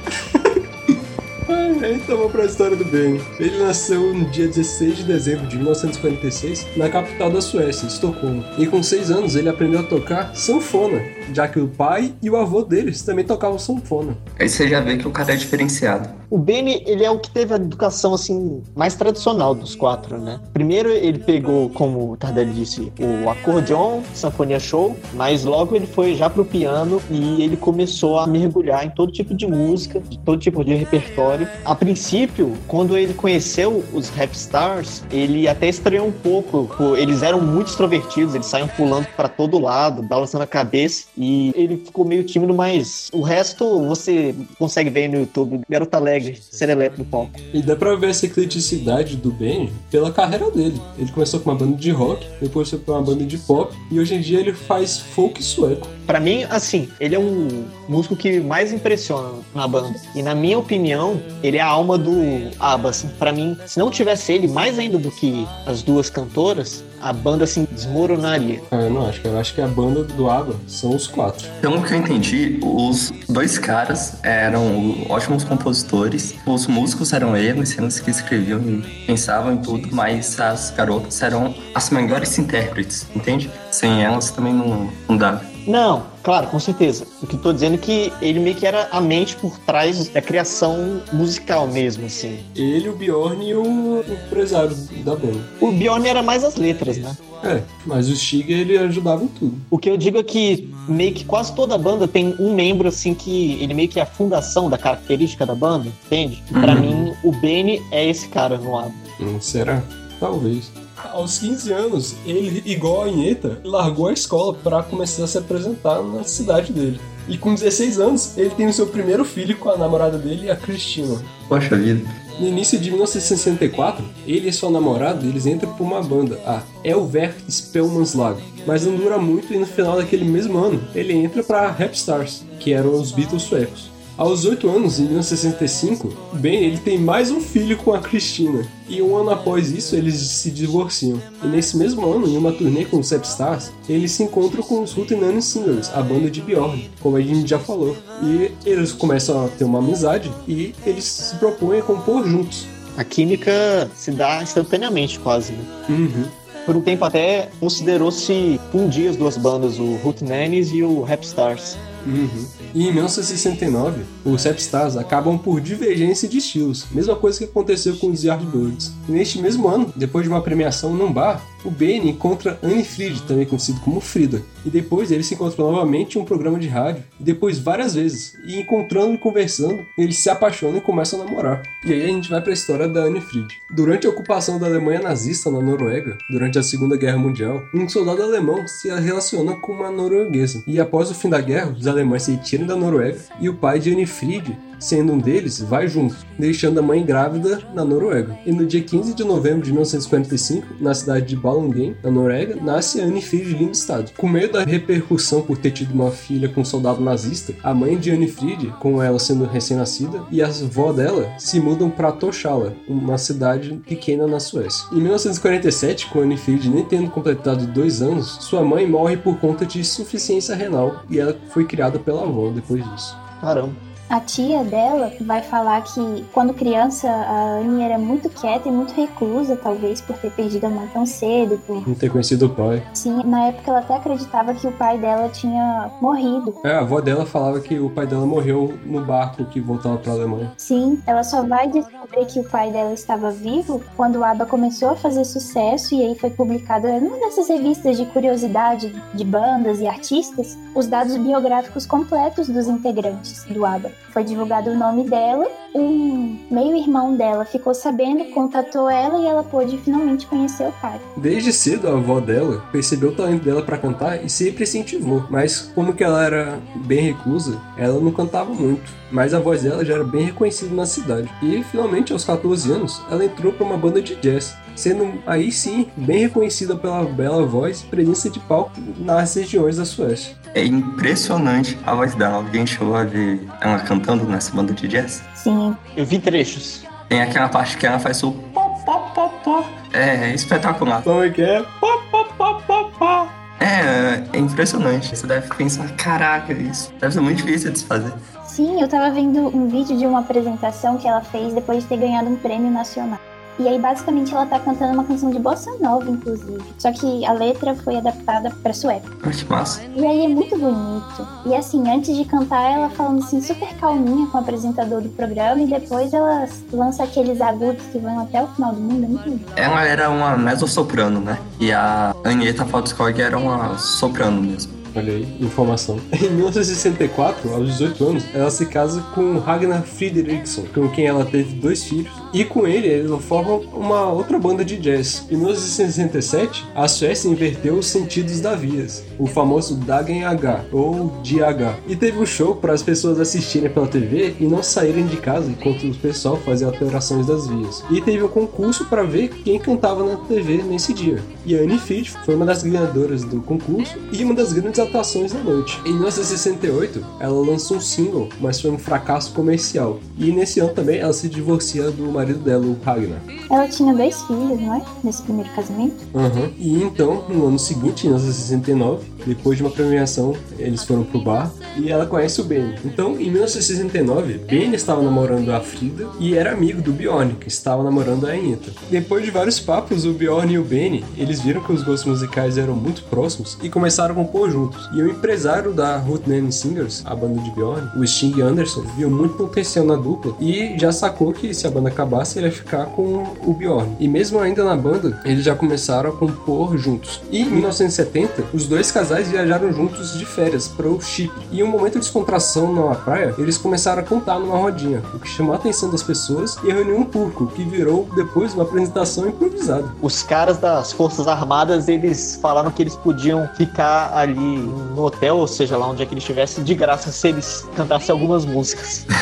Então 1.94 2.16
vamos 2.16 2.32
pra 2.32 2.44
história 2.44 2.76
do 2.76 2.84
Ben. 2.84 3.20
Ele 3.38 3.58
nasceu 3.58 4.12
no 4.12 4.24
dia 4.30 4.46
16 4.46 4.98
de 4.98 5.04
dezembro 5.04 5.46
de 5.46 5.56
1946 5.56 6.66
na 6.76 6.88
capital 6.88 7.30
da 7.30 7.40
Suécia, 7.40 7.86
Estocolmo. 7.86 8.44
E 8.58 8.66
com 8.66 8.82
6 8.82 9.10
anos 9.10 9.36
ele 9.36 9.48
aprendeu 9.48 9.80
a 9.80 9.84
tocar 9.84 10.34
sanfona, 10.34 11.02
já 11.32 11.48
que 11.48 11.58
o 11.58 11.68
pai 11.68 12.14
e 12.22 12.30
o 12.30 12.36
avô 12.36 12.62
deles 12.62 13.02
também 13.02 13.24
tocavam 13.24 13.58
sanfona. 13.58 14.16
Aí 14.38 14.48
você 14.48 14.68
já 14.68 14.80
vê 14.80 14.96
que 14.96 15.06
o 15.06 15.10
cara 15.10 15.32
é 15.32 15.36
diferenciado. 15.36 16.08
O 16.30 16.36
Benny, 16.36 16.82
ele 16.86 17.04
é 17.04 17.10
o 17.10 17.18
que 17.18 17.30
teve 17.30 17.54
a 17.54 17.56
educação, 17.56 18.12
assim, 18.12 18.62
mais 18.76 18.94
tradicional 18.94 19.54
dos 19.54 19.74
quatro, 19.74 20.18
né? 20.18 20.38
Primeiro 20.52 20.90
ele 20.90 21.18
pegou, 21.18 21.70
como 21.70 22.12
o 22.12 22.16
Tardelli 22.18 22.52
disse, 22.52 22.92
o 23.00 23.30
acordeon, 23.30 24.02
sanfonia 24.12 24.60
show, 24.60 24.94
mas 25.14 25.44
logo 25.44 25.74
ele 25.74 25.86
foi 25.86 26.14
já 26.14 26.28
pro 26.28 26.44
piano 26.44 27.00
e 27.10 27.42
ele 27.42 27.56
começou 27.56 28.18
a 28.18 28.26
mergulhar 28.26 28.84
em 28.84 28.90
todo 28.90 29.10
tipo 29.10 29.34
de 29.34 29.46
música, 29.46 30.00
de 30.00 30.18
todo 30.18 30.38
tipo 30.38 30.62
de 30.62 30.74
repertório. 30.74 31.48
A 31.64 31.74
princípio, 31.74 32.52
quando 32.66 32.98
ele 32.98 33.14
conheceu 33.14 33.82
os 33.94 34.10
rap 34.10 34.34
stars, 34.34 35.02
ele 35.10 35.48
até 35.48 35.68
estranhou 35.68 36.08
um 36.08 36.12
pouco, 36.12 36.94
eles 36.96 37.22
eram 37.22 37.40
muito 37.40 37.68
extrovertidos, 37.68 38.34
eles 38.34 38.46
saíam 38.46 38.68
pulando 38.68 39.06
para 39.16 39.28
todo 39.28 39.58
lado, 39.58 40.02
balançando 40.02 40.44
a 40.44 40.46
cabeça, 40.46 41.06
e 41.18 41.52
ele 41.56 41.76
ficou 41.78 42.04
meio 42.04 42.22
tímido, 42.22 42.54
mas 42.54 43.08
o 43.12 43.20
resto 43.22 43.86
você 43.86 44.34
consegue 44.58 44.88
ver 44.88 45.08
no 45.08 45.18
YouTube, 45.18 45.60
garoto 45.68 45.96
alegre, 45.96 46.38
serelepe 46.40 46.98
no 46.98 47.04
palco. 47.04 47.32
E 47.52 47.60
dá 47.60 47.74
pra 47.74 47.96
ver 47.96 48.10
essa 48.10 48.26
ecleticidade 48.26 49.16
do 49.16 49.32
Ben 49.32 49.70
pela 49.90 50.12
carreira 50.12 50.50
dele. 50.50 50.80
Ele 50.96 51.10
começou 51.10 51.40
com 51.40 51.50
uma 51.50 51.56
banda 51.56 51.76
de 51.76 51.90
rock, 51.90 52.26
depois 52.40 52.70
foi 52.70 52.78
pra 52.78 52.94
uma 52.94 53.02
banda 53.02 53.24
de 53.24 53.36
pop, 53.38 53.74
e 53.90 53.98
hoje 53.98 54.14
em 54.14 54.20
dia 54.20 54.38
ele 54.38 54.52
faz 54.52 54.98
folk 54.98 55.42
sueco. 55.42 55.88
Pra 56.06 56.20
mim, 56.20 56.44
assim, 56.44 56.88
ele 56.98 57.14
é 57.14 57.18
um 57.18 57.66
músico 57.88 58.16
que 58.16 58.40
mais 58.40 58.72
impressiona 58.72 59.40
na 59.54 59.68
banda. 59.68 60.00
E 60.14 60.22
na 60.22 60.34
minha 60.34 60.58
opinião, 60.58 61.20
ele 61.42 61.58
é 61.58 61.60
a 61.60 61.66
alma 61.66 61.98
do 61.98 62.12
ABBA, 62.58 62.88
assim. 62.88 63.08
Pra 63.18 63.32
mim, 63.32 63.56
se 63.66 63.78
não 63.78 63.90
tivesse 63.90 64.32
ele, 64.32 64.48
mais 64.48 64.78
ainda 64.78 64.96
do 64.98 65.10
que 65.10 65.46
as 65.66 65.82
duas 65.82 66.08
cantoras, 66.08 66.82
a 67.00 67.12
banda, 67.12 67.44
assim, 67.44 67.66
desmoronaria. 67.70 68.60
Ah, 68.70 68.76
eu 68.76 68.90
não 68.90 69.08
acho, 69.08 69.20
eu 69.24 69.38
acho 69.38 69.54
que 69.54 69.60
a 69.60 69.66
banda 69.66 70.04
do 70.04 70.28
ABBA 70.28 70.54
são 70.66 70.94
os 70.94 71.06
quatro. 71.06 71.48
Pelo 71.60 71.82
que 71.82 71.92
eu 71.92 71.98
entendi, 71.98 72.58
os 72.62 73.12
dois 73.28 73.58
caras 73.58 74.18
eram 74.22 75.06
ótimos 75.08 75.44
compositores, 75.44 76.34
os 76.46 76.66
músicos 76.66 77.12
eram 77.12 77.36
eles, 77.36 77.76
eles 77.78 78.00
que 78.00 78.10
escreviam 78.10 78.60
e 78.60 79.04
pensavam 79.06 79.54
em 79.54 79.58
tudo, 79.58 79.88
mas 79.92 80.38
as 80.40 80.70
garotas 80.70 81.22
eram 81.22 81.54
as 81.74 81.90
melhores 81.90 82.38
intérpretes, 82.38 83.06
entende? 83.14 83.50
Sem 83.70 84.02
elas 84.02 84.30
também 84.30 84.52
não, 84.52 84.90
não 85.08 85.16
dá. 85.16 85.40
Não, 85.68 86.04
claro, 86.22 86.46
com 86.46 86.58
certeza. 86.58 87.06
O 87.22 87.26
que 87.26 87.36
eu 87.36 87.40
tô 87.40 87.52
dizendo 87.52 87.74
é 87.74 87.78
que 87.78 88.10
ele 88.22 88.40
meio 88.40 88.56
que 88.56 88.66
era 88.66 88.88
a 88.90 89.00
mente 89.00 89.36
por 89.36 89.58
trás 89.58 90.08
da 90.08 90.22
criação 90.22 91.02
musical 91.12 91.66
mesmo, 91.66 92.06
assim. 92.06 92.38
Ele, 92.56 92.88
o 92.88 92.96
Bjorn 92.96 93.46
e 93.46 93.54
o 93.54 94.02
empresário 94.26 94.74
da 95.04 95.14
banda. 95.14 95.38
O 95.60 95.70
Bjorn 95.70 96.08
era 96.08 96.22
mais 96.22 96.42
as 96.42 96.56
letras, 96.56 96.96
né? 96.96 97.14
É, 97.44 97.62
mas 97.86 98.08
o 98.08 98.16
Stiga 98.16 98.52
ele 98.52 98.76
ajudava 98.78 99.22
em 99.22 99.28
tudo. 99.28 99.54
O 99.70 99.78
que 99.78 99.88
eu 99.90 99.96
digo 99.96 100.18
é 100.18 100.22
que 100.22 100.72
meio 100.88 101.12
que 101.12 101.24
quase 101.24 101.54
toda 101.54 101.76
banda 101.78 102.08
tem 102.08 102.34
um 102.40 102.52
membro 102.54 102.88
assim 102.88 103.14
que 103.14 103.52
ele 103.62 103.74
meio 103.74 103.88
que 103.88 104.00
é 104.00 104.02
a 104.02 104.06
fundação 104.06 104.68
da 104.70 104.78
característica 104.78 105.44
da 105.46 105.54
banda, 105.54 105.86
entende? 106.06 106.42
Pra 106.50 106.74
Uhum. 106.74 106.80
mim, 106.80 107.12
o 107.22 107.30
Benny 107.30 107.80
é 107.92 108.08
esse 108.08 108.26
cara 108.28 108.56
no 108.58 108.74
álbum. 108.74 108.94
Hum, 109.20 109.36
será? 109.40 109.82
Talvez. 110.18 110.70
Aos 111.12 111.38
15 111.38 111.72
anos, 111.72 112.16
ele, 112.26 112.62
igual 112.64 113.02
a 113.02 113.08
Inheta, 113.08 113.60
largou 113.64 114.08
a 114.08 114.12
escola 114.12 114.54
para 114.54 114.82
começar 114.82 115.24
a 115.24 115.26
se 115.26 115.38
apresentar 115.38 116.02
na 116.02 116.24
cidade 116.24 116.72
dele. 116.72 117.00
E 117.28 117.36
com 117.36 117.54
16 117.54 118.00
anos, 118.00 118.38
ele 118.38 118.50
tem 118.50 118.66
o 118.66 118.72
seu 118.72 118.86
primeiro 118.86 119.24
filho 119.24 119.56
com 119.58 119.68
a 119.68 119.76
namorada 119.76 120.16
dele, 120.16 120.50
a 120.50 120.56
Cristina. 120.56 121.22
Poxa 121.48 121.76
vida. 121.76 122.08
No 122.40 122.46
início 122.46 122.78
de 122.78 122.90
1964, 122.90 124.04
ele 124.26 124.48
e 124.48 124.52
sua 124.52 124.70
namorada 124.70 125.26
eles 125.26 125.44
entram 125.44 125.72
por 125.74 125.84
uma 125.84 126.02
banda, 126.02 126.40
a 126.46 126.62
Elver 126.84 127.34
Spellmanslag. 127.50 128.40
Mas 128.66 128.86
não 128.86 128.96
dura 128.96 129.18
muito 129.18 129.52
e 129.52 129.58
no 129.58 129.66
final 129.66 129.96
daquele 129.96 130.24
mesmo 130.24 130.56
ano, 130.56 130.80
ele 130.94 131.12
entra 131.12 131.42
para 131.42 131.68
Rapstars, 131.68 132.44
que 132.60 132.72
eram 132.72 132.94
os 132.94 133.12
Beatles 133.12 133.42
suecos. 133.42 133.90
Aos 134.18 134.44
8 134.44 134.68
anos, 134.68 134.98
em 134.98 135.04
1965, 135.04 136.12
Ben 136.32 136.64
ele 136.64 136.78
tem 136.78 136.98
mais 136.98 137.30
um 137.30 137.40
filho 137.40 137.76
com 137.76 137.94
a 137.94 138.00
Cristina. 138.00 138.66
E 138.88 139.00
um 139.00 139.16
ano 139.16 139.30
após 139.30 139.70
isso, 139.70 139.94
eles 139.94 140.16
se 140.16 140.50
divorciam. 140.50 141.22
E 141.40 141.46
nesse 141.46 141.76
mesmo 141.76 142.04
ano, 142.04 142.26
em 142.26 142.36
uma 142.36 142.50
turnê 142.50 142.84
com 142.84 142.98
os 142.98 143.12
Stars, 143.12 143.70
ele 143.88 144.08
se 144.08 144.24
encontra 144.24 144.60
com 144.60 144.82
os 144.82 144.96
Hootenanny 144.96 145.40
Singers, 145.40 145.88
a 145.94 146.02
banda 146.02 146.28
de 146.28 146.40
Bjorn, 146.40 146.90
como 147.00 147.16
a 147.16 147.20
gente 147.20 147.48
já 147.48 147.60
falou. 147.60 147.96
E 148.20 148.50
eles 148.68 148.90
começam 148.90 149.44
a 149.44 149.48
ter 149.50 149.62
uma 149.62 149.78
amizade 149.78 150.32
e 150.48 150.74
eles 150.84 151.04
se 151.04 151.36
propõem 151.36 151.78
a 151.78 151.82
compor 151.82 152.26
juntos. 152.26 152.66
A 152.96 153.04
química 153.04 153.88
se 153.94 154.10
dá 154.10 154.42
instantaneamente, 154.42 155.20
quase, 155.20 155.52
né? 155.52 155.64
Uhum. 155.88 156.24
Por 156.66 156.74
um 156.74 156.80
tempo 156.80 157.04
até 157.04 157.50
considerou-se 157.60 158.60
fundir 158.72 159.10
as 159.10 159.16
duas 159.16 159.36
bandas, 159.36 159.78
o 159.78 159.96
Hootenannies 160.04 160.72
e 160.72 160.82
o 160.82 161.02
Rapstars. 161.02 161.78
Uhum. 162.06 162.46
E 162.74 162.88
em 162.88 162.92
1969, 162.92 164.02
os 164.24 164.44
Stars 164.44 164.96
acabam 164.96 165.38
por 165.38 165.60
divergência 165.60 166.28
de 166.28 166.38
estilos, 166.38 166.86
mesma 166.90 167.16
coisa 167.16 167.38
que 167.38 167.44
aconteceu 167.44 167.96
com 167.96 168.10
os 168.10 168.24
Yardbirds. 168.24 168.92
E 169.08 169.12
neste 169.12 169.40
mesmo 169.40 169.68
ano, 169.68 169.92
depois 169.96 170.24
de 170.24 170.30
uma 170.30 170.40
premiação 170.40 170.94
num 170.94 171.12
bar, 171.12 171.42
o 171.64 171.70
Benny 171.70 172.10
encontra 172.10 172.58
Anne 172.62 172.84
Fried, 172.84 173.22
também 173.22 173.46
conhecido 173.46 173.80
como 173.80 174.00
Frida, 174.00 174.42
e 174.64 174.70
depois 174.70 175.10
eles 175.10 175.26
se 175.26 175.34
encontram 175.34 175.70
novamente 175.70 176.16
em 176.16 176.20
um 176.20 176.24
programa 176.24 176.58
de 176.58 176.68
rádio, 176.68 177.02
e 177.20 177.22
depois 177.22 177.58
várias 177.58 177.94
vezes, 177.94 178.34
e 178.46 178.60
encontrando 178.60 179.14
e 179.14 179.18
conversando, 179.18 179.84
eles 179.96 180.18
se 180.18 180.30
apaixonam 180.30 180.78
e 180.78 180.80
começam 180.80 181.20
a 181.20 181.24
namorar. 181.24 181.62
E 181.84 181.92
aí 181.92 182.04
a 182.04 182.06
gente 182.06 182.30
vai 182.30 182.40
para 182.40 182.50
a 182.50 182.54
história 182.54 182.88
da 182.88 183.04
Anne 183.04 183.20
Fried. 183.20 183.48
Durante 183.74 184.06
a 184.06 184.10
ocupação 184.10 184.58
da 184.58 184.66
Alemanha 184.66 185.00
nazista 185.00 185.50
na 185.50 185.60
Noruega, 185.60 186.16
durante 186.30 186.58
a 186.58 186.62
Segunda 186.62 186.96
Guerra 186.96 187.18
Mundial, 187.18 187.62
um 187.74 187.88
soldado 187.88 188.22
alemão 188.22 188.66
se 188.66 188.88
relaciona 188.88 189.54
com 189.56 189.72
uma 189.72 189.90
norueguesa, 189.90 190.62
e 190.66 190.80
após 190.80 191.10
o 191.10 191.14
fim 191.14 191.28
da 191.28 191.40
guerra, 191.40 191.74
os 191.76 191.86
alemães 191.86 192.22
se 192.22 192.32
retiram 192.32 192.66
da 192.66 192.76
Noruega, 192.76 193.18
e 193.40 193.48
o 193.48 193.54
pai 193.54 193.78
de 193.78 193.92
Anne 193.92 194.06
Fried 194.06 194.56
sendo 194.78 195.12
um 195.12 195.18
deles, 195.18 195.60
vai 195.60 195.88
junto, 195.88 196.16
deixando 196.38 196.78
a 196.78 196.82
mãe 196.82 197.04
grávida 197.04 197.60
na 197.74 197.84
Noruega. 197.84 198.38
E 198.44 198.52
no 198.52 198.66
dia 198.66 198.82
15 198.82 199.14
de 199.14 199.24
novembro 199.24 199.62
de 199.62 199.72
1945, 199.72 200.66
na 200.80 200.94
cidade 200.94 201.26
de 201.26 201.36
Ballangen, 201.36 201.96
na 202.02 202.10
Noruega, 202.10 202.56
nasce 202.56 203.00
Anne 203.00 203.20
Fried 203.20 203.54
Lindstad. 203.54 204.12
Com 204.16 204.28
medo 204.28 204.54
da 204.54 204.64
repercussão 204.64 205.42
por 205.42 205.58
ter 205.58 205.70
tido 205.70 205.92
uma 205.92 206.10
filha 206.10 206.48
com 206.48 206.60
um 206.60 206.64
soldado 206.64 207.00
nazista, 207.00 207.54
a 207.62 207.74
mãe 207.74 207.96
de 207.96 208.10
Anne 208.10 208.28
Fried, 208.28 208.68
com 208.80 209.02
ela 209.02 209.18
sendo 209.18 209.44
recém-nascida, 209.44 210.22
e 210.30 210.42
a 210.42 210.46
avó 210.46 210.92
dela 210.92 211.28
se 211.38 211.60
mudam 211.60 211.90
para 211.90 212.12
Toshala, 212.12 212.74
uma 212.88 213.18
cidade 213.18 213.80
pequena 213.86 214.26
na 214.26 214.40
Suécia. 214.40 214.86
Em 214.92 215.00
1947, 215.00 216.08
com 216.08 216.20
Anne 216.20 216.36
Fried 216.36 216.68
nem 216.68 216.84
tendo 216.84 217.10
completado 217.10 217.66
dois 217.66 218.02
anos, 218.02 218.38
sua 218.40 218.62
mãe 218.62 218.86
morre 218.86 219.16
por 219.16 219.38
conta 219.38 219.66
de 219.66 219.80
insuficiência 219.80 220.54
renal 220.54 221.02
e 221.10 221.18
ela 221.18 221.36
foi 221.50 221.64
criada 221.64 221.98
pela 221.98 222.22
avó 222.22 222.50
depois 222.50 222.84
disso. 222.90 223.16
Caramba. 223.40 223.87
A 224.10 224.20
tia 224.20 224.64
dela 224.64 225.12
vai 225.20 225.42
falar 225.42 225.82
que 225.82 226.24
quando 226.32 226.54
criança 226.54 227.06
a 227.10 227.58
Anne 227.58 227.82
era 227.82 227.98
muito 227.98 228.30
quieta 228.30 228.66
e 228.66 228.72
muito 228.72 228.94
reclusa, 228.94 229.54
talvez 229.54 230.00
por 230.00 230.16
ter 230.16 230.30
perdido 230.30 230.64
a 230.64 230.70
mãe 230.70 230.88
tão 230.94 231.04
cedo. 231.04 231.60
Por... 231.66 231.86
Não 231.86 231.94
ter 231.94 232.10
conhecido 232.10 232.46
o 232.46 232.48
pai. 232.48 232.82
Sim, 232.94 233.22
na 233.24 233.48
época 233.48 233.70
ela 233.70 233.80
até 233.80 233.96
acreditava 233.96 234.54
que 234.54 234.66
o 234.66 234.72
pai 234.72 234.96
dela 234.96 235.28
tinha 235.28 235.90
morrido. 236.00 236.54
É, 236.64 236.72
a 236.72 236.80
avó 236.80 237.02
dela 237.02 237.26
falava 237.26 237.60
que 237.60 237.78
o 237.78 237.90
pai 237.90 238.06
dela 238.06 238.24
morreu 238.24 238.78
no 238.86 239.04
barco 239.04 239.44
que 239.44 239.60
voltava 239.60 239.98
pra 239.98 240.12
Alemanha. 240.12 240.52
Sim, 240.56 241.02
ela 241.06 241.22
só 241.22 241.42
vai 241.42 241.68
descobrir 241.68 242.24
que 242.24 242.40
o 242.40 242.44
pai 242.44 242.72
dela 242.72 242.94
estava 242.94 243.30
vivo 243.30 243.82
quando 243.94 244.16
o 244.16 244.24
ABBA 244.24 244.46
começou 244.46 244.88
a 244.88 244.96
fazer 244.96 245.24
sucesso 245.26 245.94
e 245.94 246.02
aí 246.02 246.18
foi 246.18 246.30
publicado 246.30 246.88
numa 246.88 247.18
dessas 247.18 247.46
revistas 247.48 247.98
de 247.98 248.06
curiosidade 248.06 248.90
de 249.12 249.24
bandas 249.24 249.80
e 249.80 249.86
artistas 249.86 250.56
os 250.74 250.86
dados 250.86 251.14
biográficos 251.18 251.84
completos 251.84 252.48
dos 252.48 252.68
integrantes 252.68 253.44
do 253.44 253.66
ABBA 253.66 253.97
foi 254.12 254.24
divulgado 254.24 254.70
o 254.70 254.76
nome 254.76 255.04
dela. 255.04 255.46
Um 255.74 256.38
meio-irmão 256.50 257.14
dela 257.16 257.44
ficou 257.44 257.74
sabendo, 257.74 258.24
contatou 258.32 258.90
ela 258.90 259.20
e 259.20 259.26
ela 259.26 259.44
pôde 259.44 259.78
finalmente 259.78 260.26
conhecer 260.26 260.68
o 260.68 260.72
pai. 260.80 261.00
Desde 261.16 261.52
cedo, 261.52 261.88
a 261.88 261.92
avó 261.92 262.18
dela 262.20 262.64
percebeu 262.72 263.10
o 263.10 263.14
talento 263.14 263.44
dela 263.44 263.62
para 263.62 263.78
cantar 263.78 264.24
e 264.24 264.28
sempre 264.28 264.64
incentivou. 264.64 265.24
Mas, 265.30 265.70
como 265.74 265.92
que 265.92 266.02
ela 266.02 266.24
era 266.24 266.58
bem 266.76 267.12
reclusa, 267.12 267.60
ela 267.76 268.00
não 268.00 268.10
cantava 268.10 268.52
muito. 268.52 268.90
Mas 269.10 269.32
a 269.32 269.38
voz 269.38 269.62
dela 269.62 269.84
já 269.84 269.94
era 269.94 270.04
bem 270.04 270.24
reconhecida 270.24 270.74
na 270.74 270.86
cidade. 270.86 271.30
E, 271.42 271.62
finalmente, 271.62 272.12
aos 272.12 272.24
14 272.24 272.72
anos, 272.72 273.00
ela 273.10 273.24
entrou 273.24 273.52
para 273.52 273.66
uma 273.66 273.76
banda 273.76 274.02
de 274.02 274.16
jazz 274.16 274.56
sendo 274.78 275.20
aí 275.26 275.50
sim 275.50 275.88
bem 275.96 276.20
reconhecida 276.20 276.76
pela 276.76 277.04
bela 277.04 277.44
voz 277.44 277.82
e 277.82 277.86
presença 277.86 278.30
de 278.30 278.38
palco 278.38 278.72
nas 278.96 279.34
regiões 279.34 279.76
da 279.76 279.84
Suécia. 279.84 280.36
É 280.54 280.64
impressionante 280.64 281.76
a 281.84 281.94
voz 281.94 282.14
dela. 282.14 282.36
Alguém 282.36 282.64
chegou 282.64 282.94
a 282.94 283.02
ver 283.02 283.44
ela 283.60 283.80
cantando 283.80 284.24
nessa 284.24 284.54
banda 284.54 284.72
de 284.72 284.86
jazz? 284.86 285.22
Sim. 285.34 285.76
Eu 285.96 286.06
vi 286.06 286.20
trechos. 286.20 286.84
Tem 287.08 287.20
aquela 287.20 287.48
parte 287.48 287.76
que 287.76 287.86
ela 287.86 287.98
faz 287.98 288.22
o 288.22 288.30
pó, 288.30 288.68
pó, 288.86 288.98
pó, 289.14 289.28
pó. 289.42 289.64
É, 289.92 290.32
espetacular. 290.32 291.02
Como 291.02 291.24
é 291.24 291.30
que 291.30 291.42
é? 291.42 291.62
Pó, 291.80 291.98
pó, 292.10 292.24
pó, 292.36 292.54
pó, 292.60 292.84
pó. 292.98 293.28
É, 293.58 294.22
é 294.32 294.38
impressionante. 294.38 295.16
Você 295.16 295.26
deve 295.26 295.52
pensar, 295.56 295.90
caraca, 295.96 296.52
isso 296.52 296.92
deve 297.00 297.12
ser 297.12 297.20
muito 297.20 297.38
difícil 297.38 297.72
de 297.72 297.80
se 297.80 297.84
fazer. 297.84 298.12
Sim, 298.46 298.80
eu 298.80 298.88
tava 298.88 299.10
vendo 299.10 299.48
um 299.48 299.68
vídeo 299.68 299.98
de 299.98 300.06
uma 300.06 300.20
apresentação 300.20 300.96
que 300.98 301.08
ela 301.08 301.20
fez 301.20 301.52
depois 301.52 301.82
de 301.82 301.88
ter 301.88 301.98
ganhado 301.98 302.28
um 302.28 302.36
prêmio 302.36 302.70
nacional. 302.70 303.18
E 303.58 303.66
aí, 303.66 303.78
basicamente, 303.78 304.32
ela 304.34 304.46
tá 304.46 304.58
cantando 304.60 304.94
uma 304.94 305.04
canção 305.04 305.30
de 305.30 305.38
bossa 305.38 305.70
nova, 305.80 306.08
inclusive. 306.08 306.62
Só 306.78 306.92
que 306.92 307.24
a 307.26 307.32
letra 307.32 307.74
foi 307.74 307.96
adaptada 307.96 308.50
pra 308.62 308.72
sueco. 308.72 309.08
Ah, 309.22 309.30
que 309.30 309.44
massa. 309.46 309.80
E 309.96 310.06
aí 310.06 310.24
é 310.24 310.28
muito 310.28 310.56
bonito. 310.56 311.28
E 311.46 311.54
assim, 311.54 311.88
antes 311.90 312.16
de 312.16 312.24
cantar, 312.24 312.70
ela 312.70 312.88
falando 312.90 313.22
assim, 313.22 313.40
super 313.40 313.68
calminha 313.76 314.26
com 314.26 314.38
o 314.38 314.40
apresentador 314.40 315.00
do 315.00 315.08
programa. 315.08 315.60
E 315.60 315.66
depois 315.66 316.12
ela 316.12 316.46
lança 316.72 317.02
aqueles 317.02 317.40
agudos 317.40 317.84
que 317.86 317.98
vão 317.98 318.20
até 318.20 318.42
o 318.42 318.46
final 318.48 318.72
do 318.72 318.80
mundo. 318.80 319.04
É 319.04 319.08
muito 319.08 319.24
bonito. 319.24 319.52
Ela 319.56 319.84
era 319.84 320.10
uma 320.10 320.36
mezzo-soprano, 320.36 321.20
né? 321.20 321.38
E 321.58 321.72
a 321.72 322.14
Anitta 322.24 322.64
Faltskog 322.64 323.20
era 323.20 323.36
uma 323.36 323.76
soprano 323.78 324.40
mesmo. 324.40 324.78
Olha 324.94 325.12
aí, 325.12 325.36
informação. 325.40 326.00
Em 326.12 326.30
1964, 326.30 327.54
aos 327.54 327.68
18 327.68 328.04
anos, 328.04 328.24
ela 328.34 328.50
se 328.50 328.66
casa 328.66 329.00
com 329.14 329.38
Ragnar 329.38 329.82
Fridriksson, 329.82 330.64
com 330.74 330.88
quem 330.88 331.06
ela 331.06 331.24
teve 331.24 331.54
dois 331.54 331.84
filhos, 331.84 332.12
e 332.32 332.44
com 332.44 332.66
ele 332.66 332.88
eles 332.88 333.10
formam 333.24 333.60
uma 333.72 334.10
outra 334.10 334.38
banda 334.38 334.64
de 334.64 334.76
jazz. 334.76 335.24
Em 335.30 335.36
1967, 335.36 336.66
a 336.74 336.86
Suécia 336.88 337.28
inverteu 337.28 337.74
os 337.74 337.86
sentidos 337.86 338.40
da 338.40 338.54
vias, 338.54 339.04
o 339.18 339.26
famoso 339.26 339.76
Dagen 339.76 340.24
H 340.24 340.66
ou 340.72 341.08
DH, 341.22 341.78
e 341.86 341.96
teve 341.96 342.18
um 342.18 342.26
show 342.26 342.54
para 342.56 342.72
as 342.72 342.82
pessoas 342.82 343.20
assistirem 343.20 343.70
pela 343.70 343.86
TV 343.86 344.34
e 344.40 344.44
não 344.44 344.62
saírem 344.62 345.06
de 345.06 345.16
casa 345.16 345.50
enquanto 345.50 345.86
o 345.86 345.94
pessoal 345.94 346.36
fazia 346.36 346.66
alterações 346.66 347.26
das 347.26 347.46
vias. 347.46 347.84
E 347.90 348.00
teve 348.00 348.22
um 348.22 348.28
concurso 348.28 348.84
para 348.86 349.02
ver 349.02 349.28
quem 349.28 349.58
cantava 349.58 350.04
na 350.04 350.16
TV 350.16 350.62
nesse 350.62 350.92
dia. 350.92 351.22
E 351.44 351.56
a 351.56 351.62
Annie 351.62 351.78
Fried 351.78 352.10
foi 352.24 352.34
uma 352.34 352.46
das 352.46 352.62
ganhadoras 352.62 353.24
do 353.24 353.40
concurso 353.40 353.96
e 354.12 354.22
uma 354.24 354.34
das 354.34 354.52
grandes 354.52 354.78
atuações 354.78 355.32
da 355.32 355.40
noite. 355.40 355.80
Em 355.84 355.92
1968, 355.92 357.04
ela 357.20 357.46
lançou 357.46 357.78
um 357.78 357.80
single, 357.80 358.28
mas 358.40 358.60
foi 358.60 358.70
um 358.70 358.78
fracasso 358.78 359.32
comercial. 359.32 359.98
E 360.18 360.30
nesse 360.30 360.60
ano 360.60 360.70
também 360.74 360.98
ela 360.98 361.12
se 361.12 361.28
divorcia 361.28 361.90
do 361.90 362.17
marido 362.18 362.40
dela, 362.40 362.66
o 362.66 362.76
Ragnar. 362.84 363.20
Ela 363.50 363.68
tinha 363.68 363.94
dois 363.94 364.20
filhos, 364.22 364.60
não 364.60 364.74
é? 364.74 364.82
Nesse 365.04 365.22
primeiro 365.22 365.50
casamento. 365.54 366.04
Uhum. 366.12 366.52
E 366.58 366.82
então, 366.82 367.24
no 367.28 367.46
ano 367.46 367.58
seguinte, 367.58 368.06
em 368.06 368.10
1969, 368.10 369.06
depois 369.24 369.56
de 369.56 369.62
uma 369.62 369.70
premiação, 369.70 370.34
eles 370.58 370.84
foram 370.84 371.04
pro 371.04 371.22
bar 371.22 371.50
e 371.78 371.90
ela 371.90 372.06
conhece 372.06 372.40
o 372.40 372.44
Ben. 372.44 372.74
Então, 372.84 373.12
em 373.20 373.30
1969, 373.30 374.38
Ben 374.46 374.74
estava 374.74 375.02
namorando 375.02 375.50
a 375.50 375.60
Frida 375.60 376.06
e 376.18 376.34
era 376.34 376.52
amigo 376.52 376.82
do 376.82 376.92
Bjorn, 376.92 377.34
que 377.34 377.48
estava 377.48 377.82
namorando 377.82 378.26
a 378.26 378.32
Anitta. 378.32 378.70
Depois 378.90 379.24
de 379.24 379.30
vários 379.30 379.60
papos, 379.60 380.04
o 380.04 380.12
Bjorn 380.12 380.52
e 380.52 380.58
o 380.58 380.64
Ben, 380.64 381.04
eles 381.16 381.40
viram 381.40 381.62
que 381.62 381.72
os 381.72 381.82
gostos 381.82 382.04
musicais 382.04 382.58
eram 382.58 382.74
muito 382.74 383.02
próximos 383.04 383.58
e 383.62 383.68
começaram 383.68 384.12
a 384.12 384.14
compor 384.14 384.50
juntos. 384.50 384.88
E 384.94 385.02
o 385.02 385.08
empresário 385.08 385.72
da 385.72 386.02
Name 386.26 386.52
Singers, 386.52 387.02
a 387.04 387.14
banda 387.14 387.40
de 387.40 387.50
Bjorn, 387.52 387.88
o 387.96 388.06
Sting 388.06 388.40
Anderson, 388.40 388.82
viu 388.96 389.10
muito 389.10 389.34
potencial 389.34 389.84
na 389.84 389.96
dupla 389.96 390.34
e 390.40 390.78
já 390.78 390.92
sacou 390.92 391.32
que 391.32 391.54
se 391.54 391.66
a 391.66 391.70
banda 391.70 391.88
acabasse, 391.88 392.38
ele 392.38 392.46
ia 392.46 392.52
ficar 392.52 392.86
com 392.86 393.24
o 393.44 393.54
Bjorn. 393.54 393.96
E 394.00 394.08
mesmo 394.08 394.38
ainda 394.38 394.64
na 394.64 394.76
banda, 394.76 395.20
eles 395.24 395.44
já 395.44 395.54
começaram 395.54 396.10
a 396.10 396.12
compor 396.12 396.76
juntos. 396.76 397.20
E 397.30 397.42
em 397.42 397.50
1970, 397.50 398.44
os 398.52 398.66
dois 398.66 398.90
casais 398.90 399.28
viajaram 399.28 399.72
juntos 399.72 400.18
de 400.18 400.24
férias 400.24 400.68
para 400.68 400.88
o 400.88 401.00
Chipre. 401.00 401.42
E 401.52 401.62
em 401.62 401.67
um 401.68 401.72
momento 401.72 401.94
de 401.94 402.00
descontração 402.00 402.72
na 402.72 402.94
praia, 402.94 403.34
eles 403.38 403.56
começaram 403.56 404.00
a 404.00 404.04
cantar 404.04 404.38
numa 404.38 404.56
rodinha, 404.56 405.02
o 405.14 405.18
que 405.18 405.28
chamou 405.28 405.52
a 405.52 405.56
atenção 405.56 405.90
das 405.90 406.02
pessoas 406.02 406.58
e 406.62 406.72
reuniu 406.72 406.96
um 406.96 407.04
público, 407.04 407.46
que 407.48 407.62
virou 407.62 408.08
depois 408.14 408.54
uma 408.54 408.62
apresentação 408.62 409.28
improvisada. 409.28 409.92
Os 410.00 410.22
caras 410.22 410.58
das 410.58 410.92
Forças 410.92 411.28
Armadas, 411.28 411.88
eles 411.88 412.38
falaram 412.40 412.70
que 412.70 412.82
eles 412.82 412.96
podiam 412.96 413.48
ficar 413.56 414.12
ali 414.14 414.34
no 414.34 415.04
hotel, 415.04 415.36
ou 415.36 415.46
seja, 415.46 415.76
lá 415.76 415.88
onde 415.88 416.02
é 416.02 416.06
que 416.06 416.14
eles 416.14 416.22
estivessem, 416.22 416.64
de 416.64 416.74
graça 416.74 417.10
se 417.12 417.28
eles 417.28 417.66
cantassem 417.76 418.12
algumas 418.12 418.44
músicas. 418.44 419.06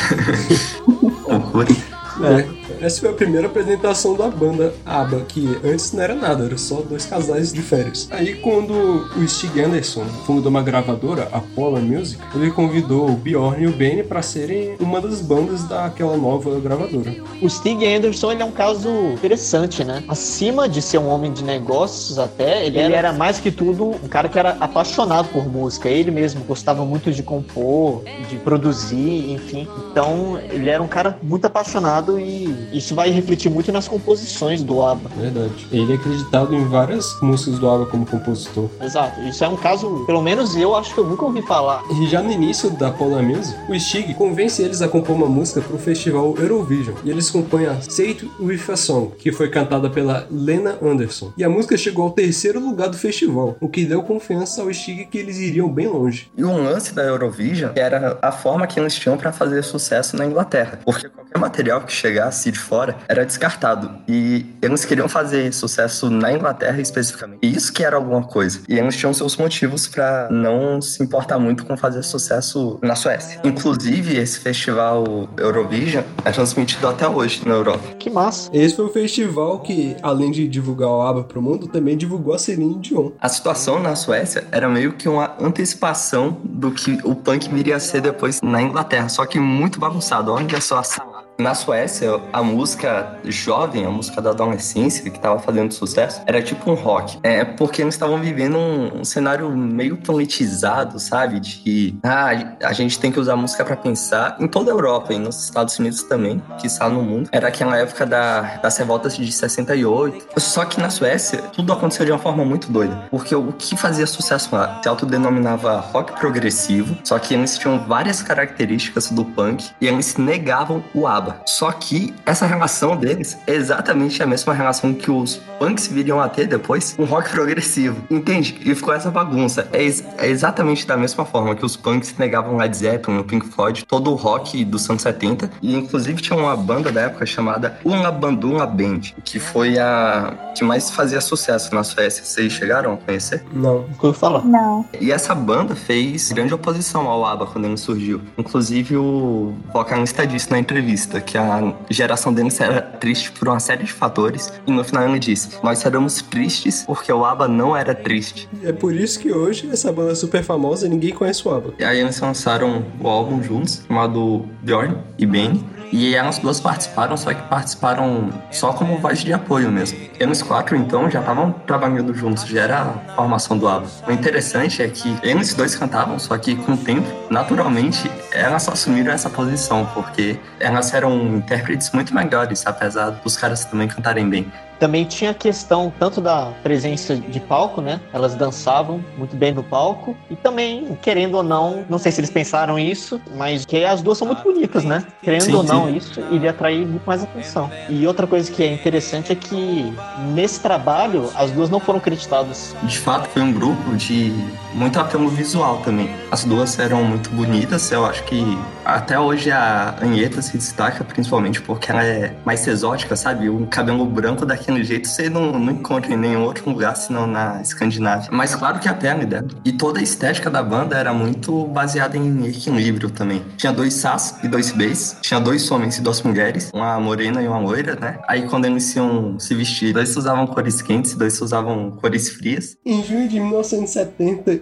É. 2.19 2.66
Essa 2.81 3.01
foi 3.01 3.09
a 3.09 3.13
primeira 3.13 3.47
apresentação 3.47 4.15
da 4.15 4.27
banda 4.27 4.73
ABBA, 4.85 5.21
que 5.27 5.57
antes 5.63 5.91
não 5.93 6.03
era 6.03 6.15
nada, 6.15 6.45
era 6.45 6.57
só 6.57 6.81
dois 6.81 7.05
casais 7.05 7.51
de 7.51 7.61
férias. 7.61 8.07
Aí 8.11 8.35
quando 8.35 8.73
o 9.15 9.27
Stig 9.27 9.59
Anderson 9.59 10.05
fundou 10.25 10.49
uma 10.49 10.61
gravadora, 10.61 11.27
a 11.31 11.39
Polar 11.39 11.81
Music, 11.81 12.21
ele 12.35 12.51
convidou 12.51 13.09
o 13.09 13.13
Bjorn 13.13 13.63
e 13.63 13.67
o 13.67 13.71
Benny 13.71 14.03
para 14.03 14.21
serem 14.21 14.75
uma 14.79 15.01
das 15.01 15.21
bandas 15.21 15.63
daquela 15.63 16.15
nova 16.17 16.59
gravadora. 16.59 17.15
O 17.41 17.49
Stig 17.49 17.85
Anderson 17.85 18.31
ele 18.31 18.41
é 18.41 18.45
um 18.45 18.51
caso 18.51 18.89
interessante, 19.13 19.83
né? 19.83 20.03
Acima 20.07 20.69
de 20.69 20.81
ser 20.81 20.97
um 20.99 21.07
homem 21.07 21.31
de 21.31 21.43
negócios 21.43 22.19
até, 22.19 22.65
ele, 22.65 22.79
ele 22.79 22.93
era 22.93 23.11
mais 23.11 23.39
que 23.39 23.51
tudo 23.51 23.89
um 23.89 24.07
cara 24.07 24.29
que 24.29 24.37
era 24.37 24.57
apaixonado 24.59 25.29
por 25.29 25.47
música. 25.47 25.89
Ele 25.89 26.11
mesmo 26.11 26.43
gostava 26.43 26.85
muito 26.85 27.11
de 27.11 27.23
compor, 27.23 28.03
de 28.29 28.35
produzir, 28.37 29.31
enfim. 29.31 29.67
Então 29.91 30.39
ele 30.51 30.69
era 30.69 30.81
um 30.81 30.87
cara 30.87 31.17
muito 31.21 31.45
apaixonado 31.45 32.19
e 32.19 32.66
isso 32.71 32.95
vai 32.95 33.09
refletir 33.09 33.49
muito 33.49 33.71
nas 33.71 33.87
composições 33.87 34.63
do 34.63 34.81
ABBA. 34.81 35.09
Verdade. 35.17 35.67
Ele 35.71 35.91
é 35.91 35.95
acreditado 35.95 36.55
em 36.55 36.65
várias 36.65 37.19
músicas 37.21 37.59
do 37.59 37.69
ABBA 37.69 37.85
como 37.87 38.05
compositor. 38.05 38.69
Exato. 38.81 39.19
Isso 39.21 39.43
é 39.43 39.47
um 39.47 39.55
caso, 39.55 40.03
pelo 40.05 40.21
menos 40.21 40.55
eu 40.55 40.75
acho 40.75 40.93
que 40.93 40.99
eu 40.99 41.05
nunca 41.05 41.25
ouvi 41.25 41.41
falar. 41.41 41.83
E 42.01 42.07
já 42.07 42.21
no 42.21 42.31
início 42.31 42.69
da 42.69 42.91
Polar 42.91 43.23
Music, 43.23 43.57
o 43.69 43.79
Stig 43.79 44.13
convence 44.13 44.61
eles 44.61 44.81
a 44.81 44.87
compor 44.87 45.15
uma 45.15 45.27
música 45.27 45.61
para 45.61 45.75
o 45.75 45.79
festival 45.79 46.35
Eurovision. 46.37 46.95
E 47.03 47.09
eles 47.09 47.29
compõem 47.29 47.65
a 47.65 47.71
It 47.71 48.29
With 48.39 48.61
A 48.71 48.75
Song, 48.75 49.11
que 49.17 49.31
foi 49.31 49.49
cantada 49.49 49.89
pela 49.89 50.27
Lena 50.29 50.77
Anderson. 50.81 51.31
E 51.37 51.43
a 51.43 51.49
música 51.49 51.77
chegou 51.77 52.05
ao 52.05 52.11
terceiro 52.11 52.59
lugar 52.59 52.89
do 52.89 52.97
festival, 52.97 53.55
o 53.59 53.67
que 53.67 53.85
deu 53.85 54.03
confiança 54.03 54.61
ao 54.61 54.73
Stig 54.73 55.05
que 55.05 55.17
eles 55.17 55.37
iriam 55.37 55.69
bem 55.69 55.87
longe. 55.87 56.29
E 56.37 56.43
um 56.43 56.63
lance 56.63 56.93
da 56.93 57.03
Eurovision 57.03 57.71
era 57.75 58.17
a 58.21 58.31
forma 58.31 58.67
que 58.67 58.79
eles 58.79 58.95
tinham 58.95 59.17
para 59.17 59.31
fazer 59.31 59.63
sucesso 59.63 60.15
na 60.15 60.25
Inglaterra. 60.25 60.79
Porque 60.83 61.09
qualquer 61.09 61.37
material 61.39 61.81
que 61.81 61.91
chegasse 61.91 62.51
de 62.57 62.63
fora 62.63 62.97
era 63.07 63.25
descartado. 63.25 63.91
E 64.07 64.45
eles 64.61 64.83
queriam 64.83 65.07
fazer 65.07 65.53
sucesso 65.53 66.09
na 66.09 66.33
Inglaterra 66.33 66.81
especificamente. 66.81 67.39
E 67.41 67.55
isso 67.55 67.71
que 67.71 67.83
era 67.83 67.95
alguma 67.95 68.23
coisa. 68.23 68.61
E 68.67 68.77
eles 68.77 68.95
tinham 68.95 69.13
seus 69.13 69.37
motivos 69.37 69.87
para 69.87 70.27
não 70.31 70.81
se 70.81 71.01
importar 71.03 71.37
muito 71.37 71.65
com 71.65 71.77
fazer 71.77 72.03
sucesso 72.03 72.79
na 72.81 72.95
Suécia. 72.95 73.39
Inclusive, 73.43 74.17
esse 74.17 74.39
festival 74.39 75.29
Eurovision 75.37 76.03
é 76.25 76.31
transmitido 76.31 76.87
até 76.87 77.07
hoje 77.07 77.41
na 77.45 77.53
Europa. 77.53 77.95
Que 77.99 78.09
massa. 78.09 78.49
Esse 78.51 78.75
foi 78.75 78.85
o 78.85 78.89
festival 78.89 79.59
que, 79.59 79.95
além 80.01 80.31
de 80.31 80.47
divulgar 80.47 80.89
o 80.89 81.01
ABBA 81.01 81.23
pro 81.25 81.41
mundo, 81.41 81.67
também 81.67 81.95
divulgou 81.95 82.33
a 82.33 82.39
Celine 82.39 82.79
Dion. 82.79 83.11
A 83.19 83.29
situação 83.29 83.79
na 83.79 83.95
Suécia 83.95 84.45
era 84.51 84.67
meio 84.67 84.93
que 84.93 85.07
uma 85.07 85.35
antecipação 85.39 86.37
do 86.43 86.71
que 86.71 86.99
o 87.03 87.15
punk 87.15 87.49
viria 87.53 87.75
a 87.75 87.79
ser 87.79 88.01
depois 88.01 88.41
na 88.41 88.61
Inglaterra, 88.61 89.09
só 89.09 89.25
que 89.25 89.39
muito 89.39 89.79
bagunçado. 89.79 90.31
Olha 90.31 90.61
só 90.61 90.79
a 90.79 90.83
sala. 90.83 91.16
Na 91.37 91.53
Suécia, 91.53 92.19
a 92.33 92.41
música 92.41 93.19
jovem, 93.23 93.85
a 93.85 93.91
música 93.91 94.19
da 94.19 94.31
adolescência 94.31 95.03
que 95.03 95.17
estava 95.17 95.37
fazendo 95.37 95.71
sucesso, 95.71 96.21
era 96.25 96.41
tipo 96.41 96.71
um 96.71 96.73
rock. 96.73 97.19
É 97.21 97.45
porque 97.45 97.83
eles 97.83 97.93
estavam 97.93 98.19
vivendo 98.19 98.57
um, 98.57 99.01
um, 99.01 99.05
cenário 99.05 99.47
meio 99.55 99.97
politizado, 99.97 100.99
sabe? 100.99 101.39
De 101.39 101.95
ah, 102.01 102.55
a 102.63 102.73
gente 102.73 102.99
tem 102.99 103.11
que 103.11 103.19
usar 103.19 103.35
música 103.35 103.63
para 103.63 103.75
pensar. 103.75 104.35
Em 104.39 104.47
toda 104.47 104.71
a 104.71 104.73
Europa 104.73 105.13
e 105.13 105.19
nos 105.19 105.43
Estados 105.43 105.77
Unidos 105.77 106.01
também, 106.03 106.41
que 106.59 106.65
está 106.65 106.89
no 106.89 107.03
mundo. 107.03 107.29
Era 107.31 107.49
aquela 107.49 107.77
época 107.77 108.03
da, 108.05 108.57
das 108.57 108.75
revoltas 108.77 109.15
de 109.15 109.31
68. 109.31 110.39
Só 110.39 110.65
que 110.65 110.81
na 110.81 110.89
Suécia, 110.89 111.43
tudo 111.53 111.71
aconteceu 111.71 112.03
de 112.03 112.11
uma 112.11 112.19
forma 112.19 112.43
muito 112.43 112.71
doida. 112.71 113.05
Porque 113.11 113.35
o 113.35 113.53
que 113.53 113.77
fazia 113.77 114.07
sucesso 114.07 114.55
lá 114.55 114.81
se 114.81 114.89
autodenominava 114.89 115.79
rock 115.79 116.19
progressivo, 116.19 116.97
só 117.03 117.19
que 117.19 117.35
eles 117.35 117.59
tinham 117.59 117.77
várias 117.77 118.23
características 118.23 119.11
do 119.11 119.23
punk 119.23 119.69
e 119.79 119.87
eles 119.87 120.17
negavam 120.17 120.83
o 120.95 121.05
ABBA. 121.05 121.26
Só 121.45 121.71
que 121.71 122.13
essa 122.25 122.45
relação 122.45 122.95
deles 122.95 123.37
é 123.47 123.53
exatamente 123.53 124.21
a 124.21 124.25
mesma 124.25 124.53
relação 124.53 124.93
que 124.93 125.09
os 125.11 125.41
punks 125.59 125.87
viriam 125.87 126.19
a 126.19 126.29
ter 126.29 126.47
depois, 126.47 126.95
um 126.97 127.05
rock 127.05 127.29
progressivo. 127.29 128.01
Entende? 128.09 128.57
E 128.63 128.75
ficou 128.75 128.93
essa 128.93 129.09
bagunça. 129.09 129.67
É, 129.73 129.81
ex 129.81 130.03
é 130.17 130.27
exatamente 130.27 130.85
da 130.85 130.95
mesma 130.95 131.25
forma 131.25 131.55
que 131.55 131.65
os 131.65 131.75
punks 131.75 132.15
negavam 132.17 132.57
Led 132.57 132.75
Zeppelin, 132.75 133.19
o 133.19 133.23
Pink 133.23 133.47
Floyd, 133.47 133.85
todo 133.85 134.11
o 134.11 134.15
rock 134.15 134.63
dos 134.63 134.89
anos 134.89 135.01
70. 135.01 135.49
E 135.61 135.75
inclusive 135.75 136.21
tinha 136.21 136.37
uma 136.37 136.55
banda 136.55 136.91
da 136.91 137.01
época 137.01 137.25
chamada 137.25 137.79
Una 137.83 138.11
Banduna 138.11 138.65
Band, 138.65 139.01
que 139.23 139.39
foi 139.39 139.79
a 139.79 140.33
que 140.55 140.63
mais 140.63 140.89
fazia 140.89 141.21
sucesso 141.21 141.73
na 141.73 141.83
Suécia. 141.83 142.23
Vocês 142.23 142.51
chegaram 142.51 142.93
a 142.93 142.97
conhecer? 142.97 143.43
Não. 143.53 143.85
Nunca 143.87 144.07
ouvi 144.07 144.19
falar. 144.19 144.43
Não. 144.43 144.85
E 144.99 145.11
essa 145.11 145.35
banda 145.35 145.75
fez 145.75 146.31
grande 146.31 146.53
oposição 146.53 147.07
ao 147.07 147.25
ABBA 147.25 147.45
quando 147.47 147.65
ele 147.65 147.77
surgiu. 147.77 148.21
Inclusive 148.37 148.97
o 148.97 149.53
vocalista 149.73 150.25
disse 150.25 150.49
na 150.51 150.59
entrevista 150.59 151.16
que 151.21 151.37
a 151.37 151.73
geração 151.89 152.33
deles 152.33 152.59
era 152.59 152.81
triste 152.81 153.31
por 153.31 153.47
uma 153.47 153.59
série 153.59 153.83
de 153.83 153.93
fatores. 153.93 154.51
E 154.65 154.71
no 154.71 154.83
final 154.83 155.07
ele 155.07 155.19
disse: 155.19 155.57
Nós 155.63 155.79
seremos 155.79 156.21
tristes 156.21 156.83
porque 156.85 157.11
o 157.11 157.25
ABBA 157.25 157.47
não 157.47 157.75
era 157.75 157.93
triste. 157.93 158.49
É 158.63 158.71
por 158.71 158.93
isso 158.93 159.19
que 159.19 159.31
hoje 159.31 159.69
essa 159.71 159.91
banda 159.91 160.11
é 160.11 160.15
super 160.15 160.43
famosa 160.43 160.85
e 160.85 160.89
ninguém 160.89 161.13
conhece 161.13 161.47
o 161.47 161.51
ABBA. 161.51 161.73
E 161.79 161.83
aí 161.83 161.99
eles 161.99 162.19
lançaram 162.19 162.85
o 162.99 163.07
álbum 163.07 163.41
juntos, 163.41 163.83
chamado 163.87 164.45
Bjorn 164.61 164.97
e 165.17 165.25
Benny. 165.25 165.76
E 165.91 166.15
elas 166.15 166.37
duas 166.37 166.59
participaram, 166.59 167.15
só 167.15 167.33
que 167.33 167.41
participaram 167.43 168.29
só 168.51 168.73
como 168.73 168.97
voz 168.97 169.19
de 169.19 169.33
apoio 169.33 169.71
mesmo. 169.71 169.97
Eles 170.19 170.41
quatro, 170.41 170.75
então, 170.75 171.09
já 171.09 171.19
estavam 171.19 171.51
trabalhando 171.65 172.13
juntos, 172.13 172.45
já 172.45 172.63
era 172.63 172.81
a 172.81 173.13
formação 173.15 173.57
do 173.57 173.67
ABBA. 173.67 173.87
O 174.07 174.11
interessante 174.11 174.81
é 174.81 174.87
que 174.87 175.17
eles 175.23 175.53
dois 175.53 175.75
cantavam, 175.75 176.19
só 176.19 176.37
que 176.37 176.55
com 176.55 176.73
o 176.73 176.77
tempo, 176.77 177.07
naturalmente, 177.29 178.09
elas 178.31 178.67
assumiram 178.67 179.11
essa 179.11 179.29
posição, 179.29 179.85
porque 179.93 180.39
elas 180.59 180.93
eram 180.93 181.15
intérpretes 181.37 181.91
muito 181.91 182.13
melhores, 182.13 182.65
apesar 182.65 183.11
dos 183.11 183.37
caras 183.37 183.65
também 183.65 183.87
cantarem 183.87 184.29
bem. 184.29 184.51
Também 184.79 185.05
tinha 185.05 185.31
a 185.31 185.33
questão 185.33 185.91
tanto 185.99 186.21
da 186.21 186.51
presença 186.63 187.15
de 187.15 187.39
palco, 187.39 187.81
né? 187.81 187.99
Elas 188.13 188.35
dançavam 188.35 189.03
muito 189.17 189.35
bem 189.35 189.51
no 189.51 189.63
palco. 189.63 190.15
E 190.29 190.35
também, 190.35 190.97
querendo 191.01 191.35
ou 191.35 191.43
não, 191.43 191.85
não 191.89 191.97
sei 191.97 192.11
se 192.11 192.19
eles 192.19 192.29
pensaram 192.29 192.77
isso, 192.77 193.19
mas 193.35 193.65
que 193.65 193.83
as 193.83 194.01
duas 194.01 194.17
são 194.17 194.27
muito 194.27 194.43
bonitas, 194.43 194.83
né? 194.83 195.03
Querendo 195.21 195.43
Sim, 195.43 195.55
ou 195.55 195.63
não, 195.63 195.87
sim. 195.87 195.97
isso 195.97 196.21
iria 196.31 196.51
atrair 196.51 196.85
muito 196.85 197.05
mais 197.05 197.23
atenção. 197.23 197.69
E 197.89 198.05
outra 198.05 198.27
coisa 198.27 198.51
que 198.51 198.63
é 198.63 198.73
interessante 198.73 199.31
é 199.31 199.35
que 199.35 199.93
nesse 200.33 200.59
trabalho 200.59 201.29
as 201.35 201.51
duas 201.51 201.69
não 201.69 201.79
foram 201.79 201.99
creditadas. 201.99 202.75
De 202.83 202.99
fato, 202.99 203.27
foi 203.29 203.41
um 203.41 203.51
grupo 203.51 203.95
de 203.95 204.33
muito 204.77 204.99
apelo 204.99 205.27
visual 205.27 205.77
também. 205.77 206.09
As 206.31 206.43
duas 206.43 206.77
eram 206.77 207.03
muito 207.03 207.29
bonitas, 207.31 207.91
eu 207.91 208.05
acho 208.05 208.23
que 208.25 208.57
até 208.85 209.19
hoje 209.19 209.51
a 209.51 209.95
Anheta 210.01 210.41
se 210.41 210.55
destaca 210.55 211.03
principalmente 211.03 211.61
porque 211.61 211.91
ela 211.91 212.03
é 212.03 212.33
mais 212.45 212.65
exótica, 212.67 213.15
sabe? 213.15 213.49
O 213.49 213.65
cabelo 213.67 214.05
branco 214.05 214.45
daquele 214.45 214.83
jeito 214.83 215.07
você 215.07 215.29
não, 215.29 215.59
não 215.59 215.73
encontra 215.73 216.13
em 216.13 216.17
nenhum 216.17 216.43
outro 216.43 216.69
lugar 216.69 216.95
senão 216.95 217.25
na 217.25 217.61
Escandinávia. 217.61 218.29
Mas 218.31 218.53
claro 218.53 218.79
que 218.79 218.87
a 218.87 218.93
pele 218.93 219.25
dela. 219.25 219.47
E 219.65 219.71
toda 219.71 219.99
a 219.99 220.03
estética 220.03 220.49
da 220.49 220.61
banda 220.61 220.95
era 220.95 221.11
muito 221.11 221.65
baseada 221.65 222.15
em 222.15 222.45
equilíbrio 222.45 223.09
também. 223.09 223.43
Tinha 223.57 223.73
dois 223.73 223.95
sas 223.95 224.37
e 224.43 224.47
dois 224.47 224.71
bs, 224.71 225.17
tinha 225.21 225.39
dois 225.39 225.69
homens 225.71 225.97
e 225.97 226.01
duas 226.01 226.21
mulheres, 226.21 226.69
uma 226.73 226.99
morena 226.99 227.41
e 227.41 227.47
uma 227.47 227.59
loira, 227.59 227.95
né? 227.95 228.19
Aí 228.27 228.47
quando 228.47 228.65
eles 228.65 228.95
iam 228.95 229.39
se 229.39 229.55
vestir, 229.55 229.91
dois 229.91 230.15
usavam 230.15 230.45
cores 230.45 230.81
quentes, 230.81 231.15
dois 231.15 231.41
usavam 231.41 231.91
cores 231.91 232.29
frias. 232.29 232.77
Em 232.85 233.03
junho 233.03 233.27
de 233.27 233.39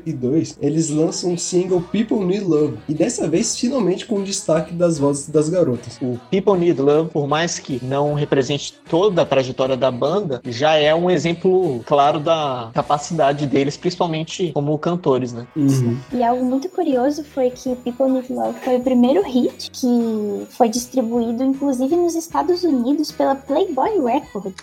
1972, 0.06 0.58
eles 0.62 0.90
lançam 0.90 1.34
o 1.34 1.38
single 1.38 1.82
People 1.82 2.24
Need 2.26 2.44
Love, 2.44 2.78
e 2.88 2.94
dessa 2.94 3.28
vez 3.28 3.58
finalmente 3.58 4.06
com 4.06 4.20
o 4.20 4.24
destaque 4.24 4.74
das 4.74 5.00
vozes 5.00 5.30
das 5.30 5.50
garotas. 5.50 5.98
O 6.02 6.20
People 6.30 6.58
Need 6.58 6.80
Love, 6.80 7.10
por 7.10 7.28
mais 7.28 7.58
que 7.60 7.84
não 7.84 8.14
represente 8.14 8.74
toda 8.90 9.24
a 9.24 9.26
trajetória 9.26 9.76
da 9.76 9.90
banda, 9.90 10.42
já 10.46 10.76
é 10.76 10.94
um 10.94 11.10
exemplo 11.10 11.82
claro 11.86 12.20
da 12.20 12.70
capacidade 12.74 13.48
deles, 13.48 13.78
principalmente 13.78 14.52
como 14.54 14.78
cantores, 14.78 15.34
né? 15.34 15.48
Uhum. 15.56 15.98
E 16.14 16.24
algo 16.24 16.46
muito 16.46 16.70
curioso 16.70 17.24
foi 17.24 17.50
que 17.50 17.76
People 17.78 18.12
Need 18.12 18.32
Love 18.32 18.60
foi 18.60 18.78
o 18.78 18.82
primeiro 18.82 19.24
hit 19.24 19.72
que 19.72 20.46
foi 20.50 20.70
distribuído, 20.70 21.44
inclusive 21.44 21.96
nos 21.96 22.16
Estados 22.16 22.64
Unidos, 22.64 23.12
pela 23.12 23.36
Playboy 23.36 24.02
Records. 24.04 24.56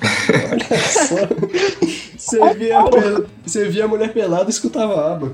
Olha 0.51 0.79
só. 0.89 2.13
Você 2.23 2.55
via, 2.55 2.79
a 2.79 2.85
você 3.45 3.69
via 3.69 3.85
a 3.85 3.89
mulher 3.89 4.13
pelada 4.13 4.45
e 4.45 4.51
escutava 4.51 5.13
aba. 5.13 5.32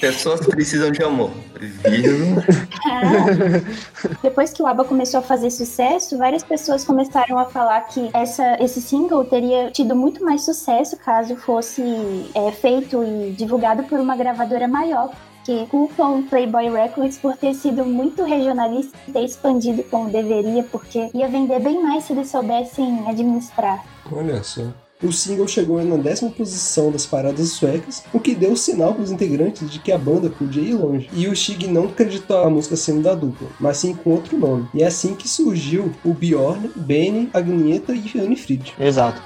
Pessoas 0.00 0.44
precisam 0.44 0.90
de 0.90 1.00
amor. 1.00 1.30
Viram? 1.88 2.42
Depois 4.20 4.52
que 4.52 4.60
o 4.60 4.66
ABBA 4.66 4.84
começou 4.84 5.20
a 5.20 5.22
fazer 5.22 5.48
sucesso, 5.50 6.18
várias 6.18 6.42
pessoas 6.42 6.84
começaram 6.84 7.38
a 7.38 7.44
falar 7.44 7.82
que 7.82 8.10
essa, 8.12 8.56
esse 8.60 8.82
single 8.82 9.24
teria 9.24 9.70
tido 9.70 9.94
muito 9.94 10.24
mais 10.24 10.44
sucesso 10.44 10.96
caso 10.96 11.36
fosse 11.36 11.82
é, 12.34 12.50
feito 12.50 13.04
e 13.04 13.30
divulgado 13.30 13.84
por 13.84 14.00
uma 14.00 14.16
gravadora 14.16 14.66
maior. 14.66 15.14
Que 15.44 15.66
culpam 15.66 16.22
Playboy 16.22 16.70
Records 16.70 17.18
por 17.18 17.36
ter 17.36 17.54
sido 17.54 17.84
muito 17.84 18.24
regionalista 18.24 18.96
e 19.06 19.12
ter 19.12 19.24
expandido 19.24 19.84
como 19.84 20.10
deveria, 20.10 20.64
porque 20.64 21.10
ia 21.14 21.28
vender 21.28 21.60
bem 21.60 21.82
mais 21.82 22.04
se 22.04 22.12
eles 22.12 22.28
soubessem 22.28 23.08
administrar. 23.08 23.84
Olha 24.10 24.42
só. 24.42 24.62
O 25.02 25.12
single 25.12 25.48
chegou 25.48 25.84
na 25.84 25.96
décima 25.96 26.30
posição 26.30 26.92
das 26.92 27.04
paradas 27.04 27.48
suecas, 27.50 28.04
o 28.12 28.20
que 28.20 28.36
deu 28.36 28.54
sinal 28.54 28.94
para 28.94 29.02
os 29.02 29.10
integrantes 29.10 29.68
de 29.68 29.80
que 29.80 29.90
a 29.90 29.98
banda 29.98 30.30
podia 30.30 30.62
ir 30.62 30.74
longe. 30.74 31.10
E 31.12 31.26
o 31.26 31.34
Stig 31.34 31.66
não 31.66 31.86
acreditou 31.86 32.38
a 32.38 32.48
música 32.48 32.76
sendo 32.76 33.02
da 33.02 33.14
dupla, 33.14 33.48
mas 33.58 33.78
sim 33.78 33.94
com 33.94 34.10
outro 34.10 34.38
nome. 34.38 34.68
E 34.72 34.82
é 34.82 34.86
assim 34.86 35.14
que 35.14 35.28
surgiu 35.28 35.92
o 36.04 36.14
Bjorn, 36.14 36.70
Benny, 36.76 37.28
Agneta 37.34 37.92
e 37.92 38.18
Anne 38.18 38.36
Fried. 38.36 38.74
Exato. 38.78 39.20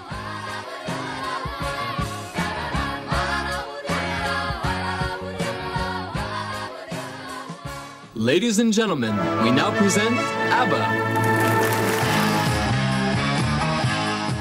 Ladies 8.15 8.59
and 8.59 8.73
gentlemen, 8.73 9.15
we 9.45 9.51
now 9.51 9.71
present 9.77 10.17
ABBA. 10.51 11.16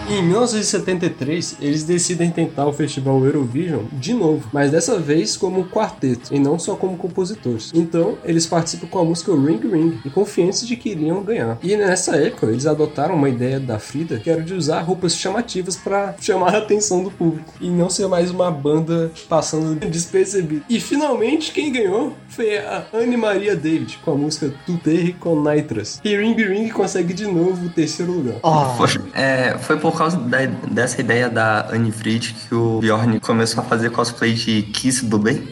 Em 0.07 0.21
1973, 0.21 1.57
eles 1.59 1.83
decidem 1.83 2.29
tentar 2.29 2.67
o 2.67 2.73
festival 2.73 3.25
Eurovision 3.25 3.85
de 3.91 4.13
novo, 4.13 4.47
mas 4.53 4.69
dessa 4.69 4.99
vez 4.99 5.35
como 5.35 5.65
quarteto 5.65 6.33
e 6.33 6.37
não 6.37 6.59
só 6.59 6.75
como 6.75 6.95
compositores. 6.95 7.71
Então, 7.73 8.15
eles 8.23 8.45
participam 8.45 8.85
com 8.85 8.99
a 8.99 9.03
música 9.03 9.33
Ring 9.33 9.59
Ring 9.59 9.97
e 10.05 10.09
confiantes 10.11 10.67
de 10.67 10.75
que 10.75 10.89
iriam 10.89 11.23
ganhar. 11.23 11.57
E 11.63 11.75
nessa 11.75 12.17
época, 12.17 12.45
eles 12.45 12.67
adotaram 12.67 13.15
uma 13.15 13.29
ideia 13.29 13.59
da 13.59 13.79
Frida 13.79 14.19
que 14.19 14.29
era 14.29 14.43
de 14.43 14.53
usar 14.53 14.81
roupas 14.81 15.17
chamativas 15.17 15.75
para 15.75 16.15
chamar 16.21 16.53
a 16.53 16.59
atenção 16.59 17.03
do 17.03 17.09
público 17.09 17.51
e 17.59 17.67
não 17.71 17.89
ser 17.89 18.07
mais 18.07 18.29
uma 18.29 18.51
banda 18.51 19.11
passando 19.27 19.75
despercebida. 19.89 20.63
E 20.69 20.79
finalmente, 20.79 21.51
quem 21.51 21.71
ganhou 21.71 22.13
foi 22.27 22.59
a 22.59 22.85
Anne 22.93 23.17
Maria 23.17 23.55
David 23.55 23.99
com 24.05 24.11
a 24.11 24.15
música 24.15 24.53
Tuterre 24.67 25.13
com 25.13 25.41
Nitras. 25.41 25.99
E 26.03 26.15
Ring 26.15 26.35
Ring 26.35 26.69
consegue 26.69 27.11
de 27.11 27.25
novo 27.25 27.65
o 27.65 27.69
terceiro 27.69 28.11
lugar. 28.11 28.35
Foi, 28.77 28.89
é, 29.13 29.57
foi 29.57 29.77
por 29.77 29.94
causa 29.97 30.17
da- 30.17 30.45
dessa 30.45 31.01
ideia 31.01 31.29
da 31.29 31.67
Anne 31.71 31.91
Fried 31.91 32.35
que 32.47 32.55
o 32.55 32.79
Bjorn 32.79 33.19
começou 33.19 33.63
a 33.63 33.65
fazer 33.65 33.89
cosplay 33.91 34.33
de 34.33 34.61
Kiss 34.63 35.05
do 35.05 35.17
bem. 35.17 35.47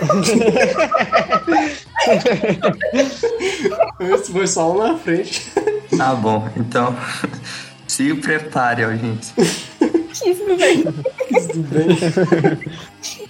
Esse 4.00 4.32
foi 4.32 4.46
só 4.46 4.72
um 4.72 4.78
na 4.78 4.96
frente. 4.98 5.50
Ah, 5.98 6.14
bom, 6.14 6.48
então 6.56 6.96
se 7.86 8.14
prepare, 8.14 8.84
ó, 8.84 8.90
gente. 8.92 9.32
Isso 10.26 10.44
bem. 10.56 10.82
Tudo 10.82 11.68
bem. 11.68 11.88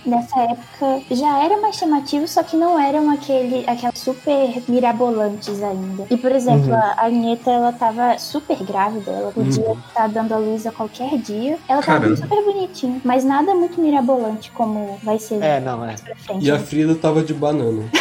Nessa 0.06 0.40
época 0.40 1.02
já 1.14 1.44
era 1.44 1.60
mais 1.60 1.76
chamativo, 1.76 2.26
só 2.26 2.42
que 2.42 2.56
não 2.56 2.78
eram 2.78 3.10
aquele, 3.10 3.64
aquelas 3.66 3.98
super 3.98 4.62
mirabolantes 4.68 5.62
ainda. 5.62 6.06
E, 6.10 6.16
por 6.16 6.32
exemplo, 6.32 6.72
a 6.74 6.94
Agneta, 7.06 7.50
ela 7.50 7.72
tava 7.72 8.18
super 8.18 8.56
grávida, 8.64 9.10
ela 9.10 9.30
podia 9.32 9.72
estar 9.88 10.08
dando 10.08 10.32
a 10.32 10.38
luz 10.38 10.66
a 10.66 10.72
qualquer 10.72 11.18
dia. 11.18 11.58
Ela 11.68 11.82
tava 11.82 12.00
Caramba. 12.00 12.16
super 12.16 12.44
bonitinha, 12.44 13.00
mas 13.04 13.24
nada 13.24 13.54
muito 13.54 13.80
mirabolante 13.80 14.50
como 14.52 14.98
vai 15.02 15.18
ser 15.18 15.42
É, 15.42 15.60
não, 15.60 15.84
é. 15.84 15.96
frente. 15.96 16.44
E 16.44 16.50
a 16.50 16.54
né? 16.54 16.60
Frida 16.60 16.94
tava 16.94 17.22
de 17.22 17.34
banana. 17.34 17.84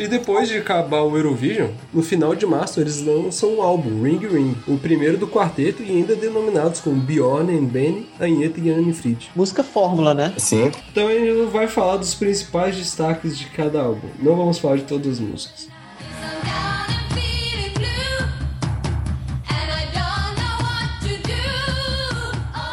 E 0.00 0.08
depois 0.08 0.48
de 0.48 0.56
acabar 0.56 1.02
o 1.02 1.14
Eurovision, 1.14 1.68
no 1.92 2.02
final 2.02 2.34
de 2.34 2.46
março 2.46 2.80
eles 2.80 3.04
lançam 3.04 3.56
um 3.56 3.62
álbum, 3.62 4.02
Ring 4.02 4.26
Ring, 4.26 4.56
o 4.66 4.78
primeiro 4.78 5.18
do 5.18 5.28
quarteto 5.28 5.82
e 5.82 5.90
ainda 5.90 6.16
denominados 6.70 6.80
como 6.80 7.00
Bjorn 7.00 7.52
and 7.52 7.64
Benny, 7.64 8.08
Agneta 8.18 8.60
e 8.60 8.70
Anne 8.70 8.92
Fried. 8.92 9.30
Música 9.34 9.62
fórmula, 9.62 10.14
né? 10.14 10.32
Sim, 10.36 10.70
Então 10.90 11.08
a 11.08 11.12
gente 11.12 11.50
vai 11.50 11.66
falar 11.66 11.96
dos 11.96 12.14
principais 12.14 12.76
destaques 12.76 13.36
de 13.36 13.46
cada 13.46 13.82
álbum. 13.82 14.08
Não 14.18 14.36
vamos 14.36 14.58
falar 14.58 14.76
de 14.76 14.84
todas 14.84 15.14
as 15.14 15.20
músicas. 15.20 15.68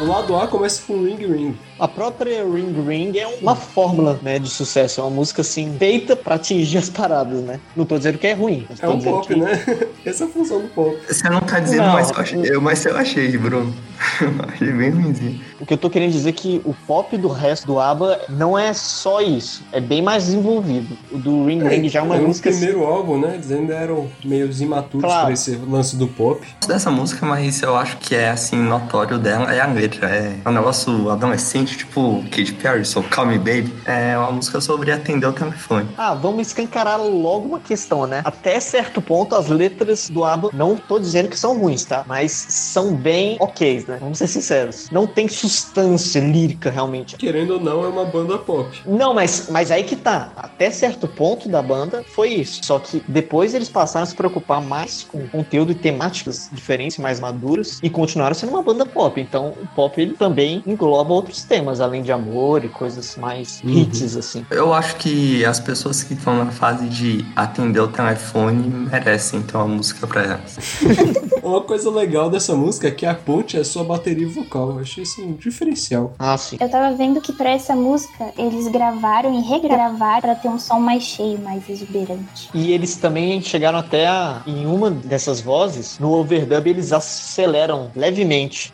O 0.00 0.04
lado 0.06 0.36
A 0.36 0.46
começa 0.46 0.82
com 0.86 1.02
Ring 1.02 1.16
Ring. 1.16 1.56
A 1.78 1.86
própria 1.86 2.44
Ring 2.44 2.74
Ring 2.86 3.16
é 3.18 3.26
uma 3.40 3.54
fórmula, 3.54 4.18
né, 4.22 4.38
de 4.38 4.48
sucesso. 4.48 5.00
É 5.00 5.04
uma 5.04 5.10
música, 5.10 5.42
assim, 5.42 5.74
feita 5.78 6.16
pra 6.16 6.34
atingir 6.34 6.78
as 6.78 6.90
paradas, 6.90 7.40
né? 7.42 7.60
Não 7.76 7.84
tô 7.84 7.96
dizendo 7.96 8.18
que 8.18 8.26
é 8.26 8.32
ruim. 8.32 8.66
É 8.80 8.88
um 8.88 9.00
pop, 9.00 9.26
que- 9.26 9.36
né? 9.38 9.62
Essa 10.04 10.24
é 10.24 10.26
a 10.26 10.30
função 10.30 10.60
do 10.60 10.68
pop. 10.68 10.96
você 11.08 11.28
não 11.28 11.40
tá 11.40 11.60
dizendo, 11.60 11.82
Não. 11.84 11.92
mas, 11.92 12.10
eu 12.10 12.16
achei, 12.18 12.40
eu, 12.56 12.60
mas 12.60 12.84
eu 12.86 12.96
achei, 12.96 13.36
Bruno. 13.38 13.72
Eu 14.20 14.30
achei 14.48 14.70
bem 14.72 14.90
ruimzinho. 14.90 15.40
O 15.60 15.66
que 15.66 15.74
eu 15.74 15.76
tô 15.78 15.90
querendo 15.90 16.12
dizer 16.12 16.28
é 16.28 16.32
que 16.32 16.60
o 16.64 16.72
pop 16.72 17.16
do 17.18 17.26
resto 17.26 17.66
do 17.66 17.80
ABBA 17.80 18.20
não 18.28 18.56
é 18.56 18.72
só 18.72 19.20
isso. 19.20 19.64
É 19.72 19.80
bem 19.80 20.00
mais 20.00 20.26
desenvolvido. 20.26 20.96
O 21.10 21.18
do 21.18 21.44
Ring 21.46 21.60
Ring 21.66 21.88
já 21.88 21.98
é 21.98 22.02
uma 22.02 22.14
é 22.14 22.20
música... 22.20 22.48
o 22.48 22.52
assim, 22.52 22.60
primeiro 22.64 22.86
álbum, 22.86 23.18
né? 23.20 23.34
Eles 23.34 23.50
ainda 23.50 23.74
eram 23.74 24.06
meio 24.24 24.48
imaturos 24.52 25.04
Claro. 25.04 25.24
pra 25.24 25.32
esse 25.34 25.56
lance 25.68 25.96
do 25.96 26.06
pop. 26.06 26.46
Dessa 26.64 26.92
música, 26.92 27.26
mas 27.26 27.60
eu 27.60 27.74
acho 27.76 27.96
que 27.96 28.14
é 28.14 28.30
assim, 28.30 28.54
notório 28.56 29.18
dela 29.18 29.52
é 29.52 29.58
a 29.60 29.66
letra. 29.66 30.06
É 30.08 30.48
um 30.48 30.52
negócio 30.52 31.10
adolescente, 31.10 31.67
tipo 31.76 32.22
Katy 32.24 32.52
Perry, 32.54 32.84
so 32.84 33.02
Call 33.02 33.26
Me 33.26 33.38
Baby. 33.38 33.72
É 33.84 34.16
uma 34.16 34.32
música 34.32 34.60
sobre 34.60 34.90
atender 34.90 35.26
o 35.26 35.32
telefone. 35.32 35.88
Ah, 35.96 36.14
vamos 36.14 36.48
escancarar 36.48 37.00
logo 37.00 37.48
uma 37.48 37.60
questão, 37.60 38.06
né? 38.06 38.22
Até 38.24 38.58
certo 38.60 39.00
ponto, 39.00 39.34
as 39.34 39.48
letras 39.48 40.08
do 40.08 40.24
ABBA, 40.24 40.50
não 40.52 40.76
tô 40.76 40.98
dizendo 40.98 41.28
que 41.28 41.38
são 41.38 41.58
ruins, 41.58 41.84
tá? 41.84 42.04
Mas 42.06 42.32
são 42.32 42.94
bem 42.94 43.36
ok, 43.40 43.84
né? 43.86 43.98
Vamos 44.00 44.18
ser 44.18 44.26
sinceros. 44.26 44.88
Não 44.90 45.06
tem 45.06 45.28
substância 45.28 46.20
lírica, 46.20 46.70
realmente. 46.70 47.16
Querendo 47.16 47.54
ou 47.54 47.60
não, 47.60 47.84
é 47.84 47.88
uma 47.88 48.04
banda 48.04 48.38
pop. 48.38 48.80
Não, 48.86 49.14
mas, 49.14 49.48
mas 49.50 49.70
aí 49.70 49.84
que 49.84 49.96
tá. 49.96 50.32
Até 50.36 50.70
certo 50.70 51.08
ponto 51.08 51.48
da 51.48 51.62
banda 51.62 52.04
foi 52.14 52.30
isso. 52.30 52.60
Só 52.64 52.78
que 52.78 53.02
depois 53.08 53.54
eles 53.54 53.68
passaram 53.68 54.04
a 54.04 54.06
se 54.06 54.14
preocupar 54.14 54.62
mais 54.62 55.02
com 55.04 55.26
conteúdo 55.28 55.72
e 55.72 55.74
temáticas 55.74 56.48
diferentes, 56.52 56.98
mais 56.98 57.20
maduras, 57.20 57.78
e 57.82 57.90
continuaram 57.90 58.34
sendo 58.34 58.50
uma 58.50 58.62
banda 58.62 58.86
pop. 58.86 59.20
Então 59.20 59.54
o 59.60 59.66
pop 59.74 60.00
ele 60.00 60.14
também 60.14 60.62
engloba 60.66 61.12
outros 61.12 61.42
temas, 61.44 61.57
além 61.80 62.02
de 62.02 62.12
amor 62.12 62.64
e 62.64 62.68
coisas 62.68 63.16
mais 63.16 63.60
Uhum. 63.64 63.70
hits, 63.78 64.16
assim. 64.16 64.44
Eu 64.50 64.72
acho 64.72 64.96
que 64.96 65.44
as 65.44 65.58
pessoas 65.60 66.02
que 66.02 66.14
estão 66.14 66.44
na 66.44 66.50
fase 66.50 66.88
de 66.88 67.24
atender 67.34 67.80
o 67.80 67.88
telefone 67.88 68.68
merecem 68.90 69.40
então 69.40 69.60
a 69.60 69.66
música 69.66 70.06
pra 70.06 70.22
elas. 70.22 70.56
Uma 71.42 71.62
coisa 71.62 71.90
legal 71.90 72.28
dessa 72.28 72.54
música 72.54 72.88
é 72.88 72.90
que 72.90 73.06
a 73.06 73.14
ponte 73.14 73.56
é 73.58 73.64
sua 73.64 73.82
bateria 73.84 74.28
vocal. 74.28 74.70
Eu 74.72 74.78
achei 74.80 75.02
isso 75.02 75.22
um 75.22 75.32
diferencial. 75.32 76.12
Ah, 76.18 76.36
sim. 76.36 76.56
Eu 76.60 76.68
tava 76.68 76.94
vendo 76.94 77.20
que 77.20 77.32
pra 77.32 77.50
essa 77.50 77.74
música 77.74 78.32
eles 78.36 78.68
gravaram 78.68 79.32
e 79.34 79.42
regravaram 79.42 80.20
pra 80.20 80.34
ter 80.34 80.48
um 80.48 80.58
som 80.58 80.78
mais 80.78 81.02
cheio, 81.04 81.38
mais 81.40 81.68
exuberante. 81.68 82.50
E 82.52 82.72
eles 82.72 82.96
também 82.96 83.40
chegaram 83.40 83.78
até 83.78 84.06
a, 84.06 84.42
em 84.46 84.66
uma 84.66 84.90
dessas 84.90 85.40
vozes, 85.40 85.98
no 85.98 86.12
overdub 86.12 86.66
eles 86.68 86.92
aceleram 86.92 87.90
levemente. 87.96 88.72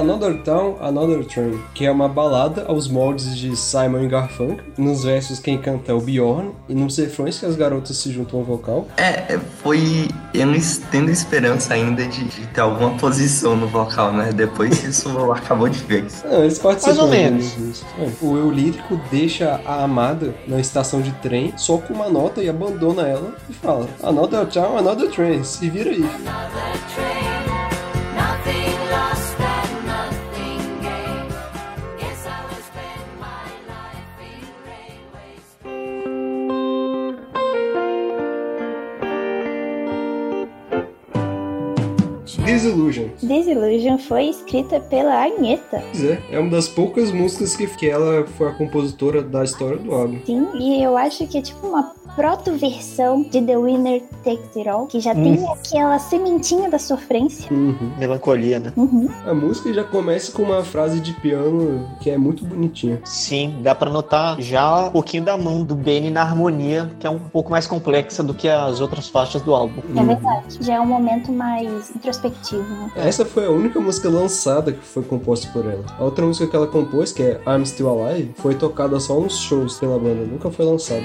Another 0.00 0.42
Town, 0.42 0.76
Another 0.80 1.24
Train, 1.24 1.60
que 1.74 1.84
é 1.84 1.90
uma 1.90 2.08
balada 2.08 2.64
aos 2.66 2.88
moldes 2.88 3.36
de 3.36 3.54
Simon 3.56 4.00
e 4.04 4.08
Garfunkel. 4.08 4.64
Nos 4.78 5.04
versos 5.04 5.38
quem 5.38 5.58
canta 5.58 5.92
é 5.92 5.94
o 5.94 6.00
Bjorn 6.00 6.52
e 6.68 6.74
nos 6.74 6.96
refrões 6.96 7.38
que 7.38 7.46
as 7.46 7.54
garotas 7.56 7.96
se 7.96 8.10
juntam 8.10 8.40
ao 8.40 8.44
vocal. 8.44 8.88
É, 8.96 9.34
é, 9.34 9.40
foi 9.62 10.08
eles 10.32 10.82
tendo 10.90 11.10
esperança 11.10 11.74
ainda 11.74 12.06
de, 12.06 12.24
de 12.24 12.46
ter 12.46 12.60
alguma 12.60 12.90
posição 12.98 13.56
no 13.56 13.66
vocal, 13.66 14.12
né? 14.12 14.32
Depois 14.32 14.82
isso 14.82 15.10
acabou 15.32 15.68
de 15.68 15.78
vez. 15.80 16.24
Não, 16.24 16.42
eles 16.42 16.58
participam. 16.58 16.94
Mais 16.94 17.04
ou 17.04 17.08
menos. 17.08 17.84
É, 17.98 18.08
O 18.22 18.36
eu 18.36 18.50
lírico 18.50 18.98
deixa 19.10 19.60
a 19.66 19.84
amada 19.84 20.34
na 20.46 20.58
estação 20.58 21.00
de 21.00 21.12
trem 21.14 21.52
só 21.56 21.76
com 21.76 21.92
uma 21.94 22.08
nota 22.08 22.42
e 22.42 22.48
abandona 22.48 23.02
ela 23.02 23.34
e 23.48 23.52
fala: 23.52 23.86
Another 24.02 24.46
Town, 24.46 24.78
Another 24.78 25.10
Train, 25.10 25.44
se 25.44 25.68
vira 25.68 25.90
aí. 25.90 26.00
Disillusion. 26.00 27.39
Foi 44.10 44.24
escrita 44.24 44.80
pela 44.80 45.22
Agneta. 45.24 45.84
Pois 45.92 46.02
é, 46.02 46.20
é 46.32 46.38
uma 46.40 46.50
das 46.50 46.66
poucas 46.66 47.12
músicas 47.12 47.54
que, 47.54 47.64
que 47.68 47.88
ela 47.88 48.26
foi 48.26 48.48
a 48.48 48.52
compositora 48.52 49.22
da 49.22 49.44
história 49.44 49.76
do 49.76 49.94
álbum. 49.94 50.18
Sim, 50.26 50.48
e 50.54 50.82
eu 50.82 50.96
acho 50.96 51.28
que 51.28 51.38
é 51.38 51.42
tipo 51.42 51.64
uma 51.64 51.94
proto-versão 52.14 53.22
de 53.22 53.40
The 53.40 53.56
Winner 53.56 54.02
Takes 54.24 54.56
It 54.56 54.68
All, 54.68 54.86
que 54.86 55.00
já 55.00 55.14
tem 55.14 55.46
aquela 55.48 55.98
sementinha 55.98 56.68
da 56.68 56.78
sofrência. 56.78 57.50
Uhum. 57.52 57.92
Melancolia, 57.98 58.58
né? 58.58 58.72
Uhum. 58.76 59.08
A 59.26 59.34
música 59.34 59.72
já 59.72 59.84
começa 59.84 60.32
com 60.32 60.42
uma 60.42 60.62
frase 60.62 61.00
de 61.00 61.12
piano 61.14 61.88
que 62.00 62.10
é 62.10 62.18
muito 62.18 62.44
bonitinha. 62.44 63.00
Sim, 63.04 63.56
dá 63.62 63.74
pra 63.74 63.90
notar 63.90 64.40
já 64.40 64.86
um 64.86 64.90
pouquinho 64.90 65.24
da 65.24 65.36
mão 65.36 65.62
do 65.62 65.74
Benny 65.74 66.10
na 66.10 66.22
harmonia, 66.22 66.90
que 66.98 67.06
é 67.06 67.10
um 67.10 67.18
pouco 67.18 67.50
mais 67.50 67.66
complexa 67.66 68.22
do 68.22 68.34
que 68.34 68.48
as 68.48 68.80
outras 68.80 69.08
faixas 69.08 69.42
do 69.42 69.54
álbum. 69.54 69.80
É 69.96 70.02
verdade. 70.02 70.58
Já 70.60 70.74
é 70.74 70.80
um 70.80 70.86
momento 70.86 71.32
mais 71.32 71.90
introspectivo, 71.94 72.62
né? 72.62 72.90
Essa 72.96 73.24
foi 73.24 73.46
a 73.46 73.50
única 73.50 73.80
música 73.80 74.08
lançada 74.08 74.72
que 74.72 74.84
foi 74.84 75.02
composta 75.02 75.48
por 75.52 75.64
ela. 75.64 75.84
A 75.98 76.04
outra 76.04 76.24
música 76.24 76.46
que 76.46 76.56
ela 76.56 76.66
compôs, 76.66 77.12
que 77.12 77.22
é 77.22 77.40
I'm 77.46 77.64
Still 77.64 78.04
Alive, 78.04 78.32
foi 78.36 78.54
tocada 78.54 78.98
só 79.00 79.18
nos 79.18 79.38
shows 79.38 79.78
pela 79.78 79.98
banda, 79.98 80.24
nunca 80.24 80.50
foi 80.50 80.64
lançada. 80.64 81.04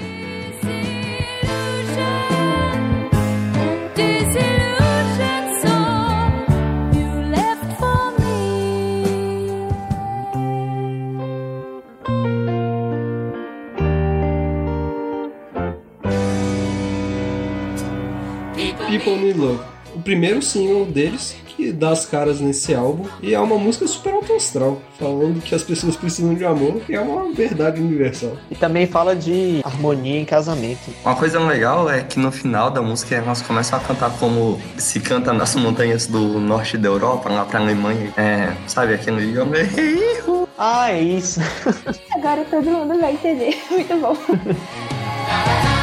Primeiro 20.06 20.40
single 20.42 20.86
deles, 20.86 21.36
que 21.48 21.72
dá 21.72 21.90
as 21.90 22.06
caras 22.06 22.40
nesse 22.40 22.74
álbum. 22.74 23.06
E 23.22 23.34
é 23.34 23.40
uma 23.40 23.58
música 23.58 23.88
super 23.88 24.14
alto 24.14 24.34
astral, 24.34 24.80
falando 25.00 25.42
que 25.42 25.56
as 25.56 25.64
pessoas 25.64 25.96
precisam 25.96 26.36
de 26.36 26.46
amor, 26.46 26.82
que 26.82 26.94
é 26.94 27.00
uma 27.02 27.34
verdade 27.34 27.82
universal. 27.82 28.38
E 28.52 28.56
também 28.56 28.86
fala 28.86 29.16
de 29.16 29.62
harmonia 29.64 30.20
em 30.20 30.26
casamento. 30.26 30.94
Uma 31.04 31.16
coisa 31.16 31.40
legal 31.40 31.90
é 31.90 32.04
que 32.04 32.20
no 32.20 32.32
final 32.32 32.70
da 32.70 32.82
música 32.82 33.16
elas 33.16 33.42
começam 33.42 33.80
a 33.80 33.82
cantar 33.82 34.12
como 34.20 34.62
se 34.78 35.00
canta 35.00 35.34
nas 35.34 35.56
montanhas 35.56 36.06
do 36.06 36.40
norte 36.40 36.78
da 36.78 36.88
Europa, 36.88 37.30
lá 37.30 37.44
pra 37.44 37.60
Alemanha. 37.60 38.14
É, 38.16 38.54
sabe 38.68 38.94
aquele. 38.94 39.34
Ah, 40.58 40.92
é 40.92 41.02
isso. 41.02 41.40
Agora 42.16 42.46
todo 42.46 42.64
mundo 42.64 43.00
vai 43.00 43.14
entender. 43.14 43.60
Muito 43.72 43.98
bom. 43.98 44.16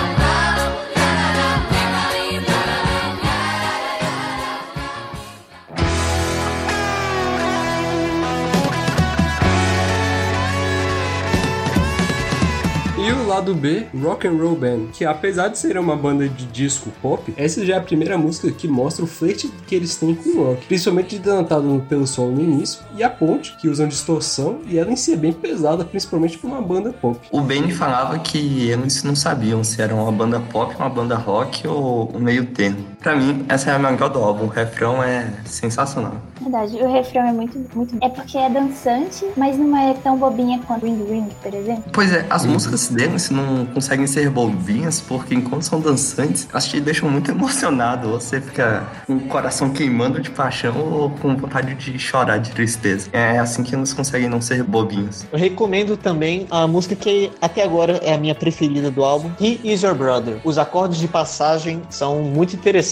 lado 13.43 13.55
B, 13.57 13.86
Rock 14.01 14.28
and 14.28 14.36
Roll 14.36 14.55
Band, 14.55 14.86
que 14.93 15.05
apesar 15.05 15.49
de 15.49 15.59
ser 15.59 15.76
uma 15.76 15.97
banda 15.97 16.28
de 16.28 16.47
disco 16.47 16.93
pop, 17.03 17.34
essa 17.36 17.66
já 17.66 17.74
é 17.74 17.78
a 17.78 17.80
primeira 17.80 18.16
música 18.16 18.53
que 18.53 18.68
mostra 18.68 19.05
o 19.05 19.09
flerte 19.09 19.53
que 19.66 19.74
eles 19.74 19.97
têm 19.97 20.14
com 20.14 20.28
o 20.30 20.45
rock, 20.45 20.66
principalmente 20.66 21.18
denotado 21.18 21.84
pelo 21.88 22.07
solo 22.07 22.30
no 22.30 22.40
início 22.40 22.80
e 22.97 23.03
a 23.03 23.11
ponte, 23.11 23.57
que 23.57 23.68
usam 23.68 23.88
distorção 23.88 24.61
e 24.66 24.78
ela 24.78 24.93
em 24.93 24.97
si 24.97 25.12
é 25.12 25.16
bem 25.16 25.32
pesada, 25.32 25.84
principalmente 25.84 26.38
para 26.38 26.49
uma 26.49 26.62
banda 26.62 26.93
pop. 26.93 27.18
O 27.32 27.40
Benny 27.40 27.72
falava 27.72 28.16
que 28.20 28.68
eles 28.70 29.03
não 29.03 29.16
sabiam 29.16 29.64
se 29.64 29.82
era 29.82 29.93
uma 29.93 30.12
banda 30.12 30.38
pop, 30.38 30.76
uma 30.76 30.88
banda 30.88 31.16
rock 31.16 31.66
ou 31.66 32.12
meio 32.20 32.47
termo. 32.47 32.91
Pra 33.03 33.17
mim, 33.17 33.45
essa 33.49 33.71
é 33.71 33.75
a 33.75 33.79
melhor 33.79 34.09
do 34.09 34.21
álbum. 34.21 34.45
O 34.45 34.49
refrão 34.49 35.03
é 35.03 35.27
sensacional. 35.45 36.15
Verdade, 36.41 36.77
o 36.77 36.93
refrão 36.93 37.27
é 37.27 37.33
muito, 37.33 37.59
muito. 37.75 37.97
É 38.01 38.09
porque 38.09 38.39
é 38.39 38.49
dançante, 38.49 39.27
mas 39.37 39.59
não 39.59 39.77
é 39.77 39.93
tão 39.95 40.17
bobinha 40.17 40.61
quanto 40.67 40.87
Ring 40.87 41.05
Ring, 41.05 41.29
por 41.43 41.53
exemplo. 41.53 41.85
Pois 41.93 42.13
é, 42.13 42.25
as 42.31 42.47
músicas 42.47 42.89
deles 42.89 43.29
não 43.31 43.67
conseguem 43.67 44.07
ser 44.07 44.31
bobinhas 44.31 45.01
porque 45.01 45.35
enquanto 45.35 45.63
são 45.63 45.81
dançantes, 45.81 46.49
elas 46.51 46.67
te 46.67 46.81
deixam 46.81 47.11
muito 47.11 47.31
emocionado. 47.33 48.11
Você 48.13 48.41
fica 48.41 48.87
com 49.07 49.17
o 49.17 49.21
coração 49.23 49.71
queimando 49.71 50.21
de 50.21 50.31
paixão 50.31 50.77
ou 50.79 51.11
com 51.11 51.37
vontade 51.37 51.75
de 51.75 51.99
chorar 51.99 52.39
de 52.39 52.51
tristeza. 52.53 53.09
É 53.13 53.39
assim 53.39 53.65
que 53.65 53.75
eles 53.75 53.93
conseguem 53.93 54.29
não 54.29 54.41
ser 54.41 54.63
bobinhos. 54.63 55.27
Eu 55.33 55.39
recomendo 55.39 55.97
também 55.97 56.47
a 56.51 56.69
música 56.69 56.95
que 56.95 57.33
até 57.41 57.65
agora 57.65 58.01
é 58.03 58.15
a 58.15 58.19
minha 58.19 58.35
preferida 58.35 58.91
do 58.93 59.03
álbum, 59.03 59.31
He 59.41 59.59
Is 59.65 59.83
Your 59.83 59.95
Brother. 59.95 60.41
Os 60.45 60.57
acordes 60.57 60.99
de 60.99 61.09
passagem 61.09 61.83
são 61.91 62.23
muito 62.23 62.55
interessantes 62.55 62.91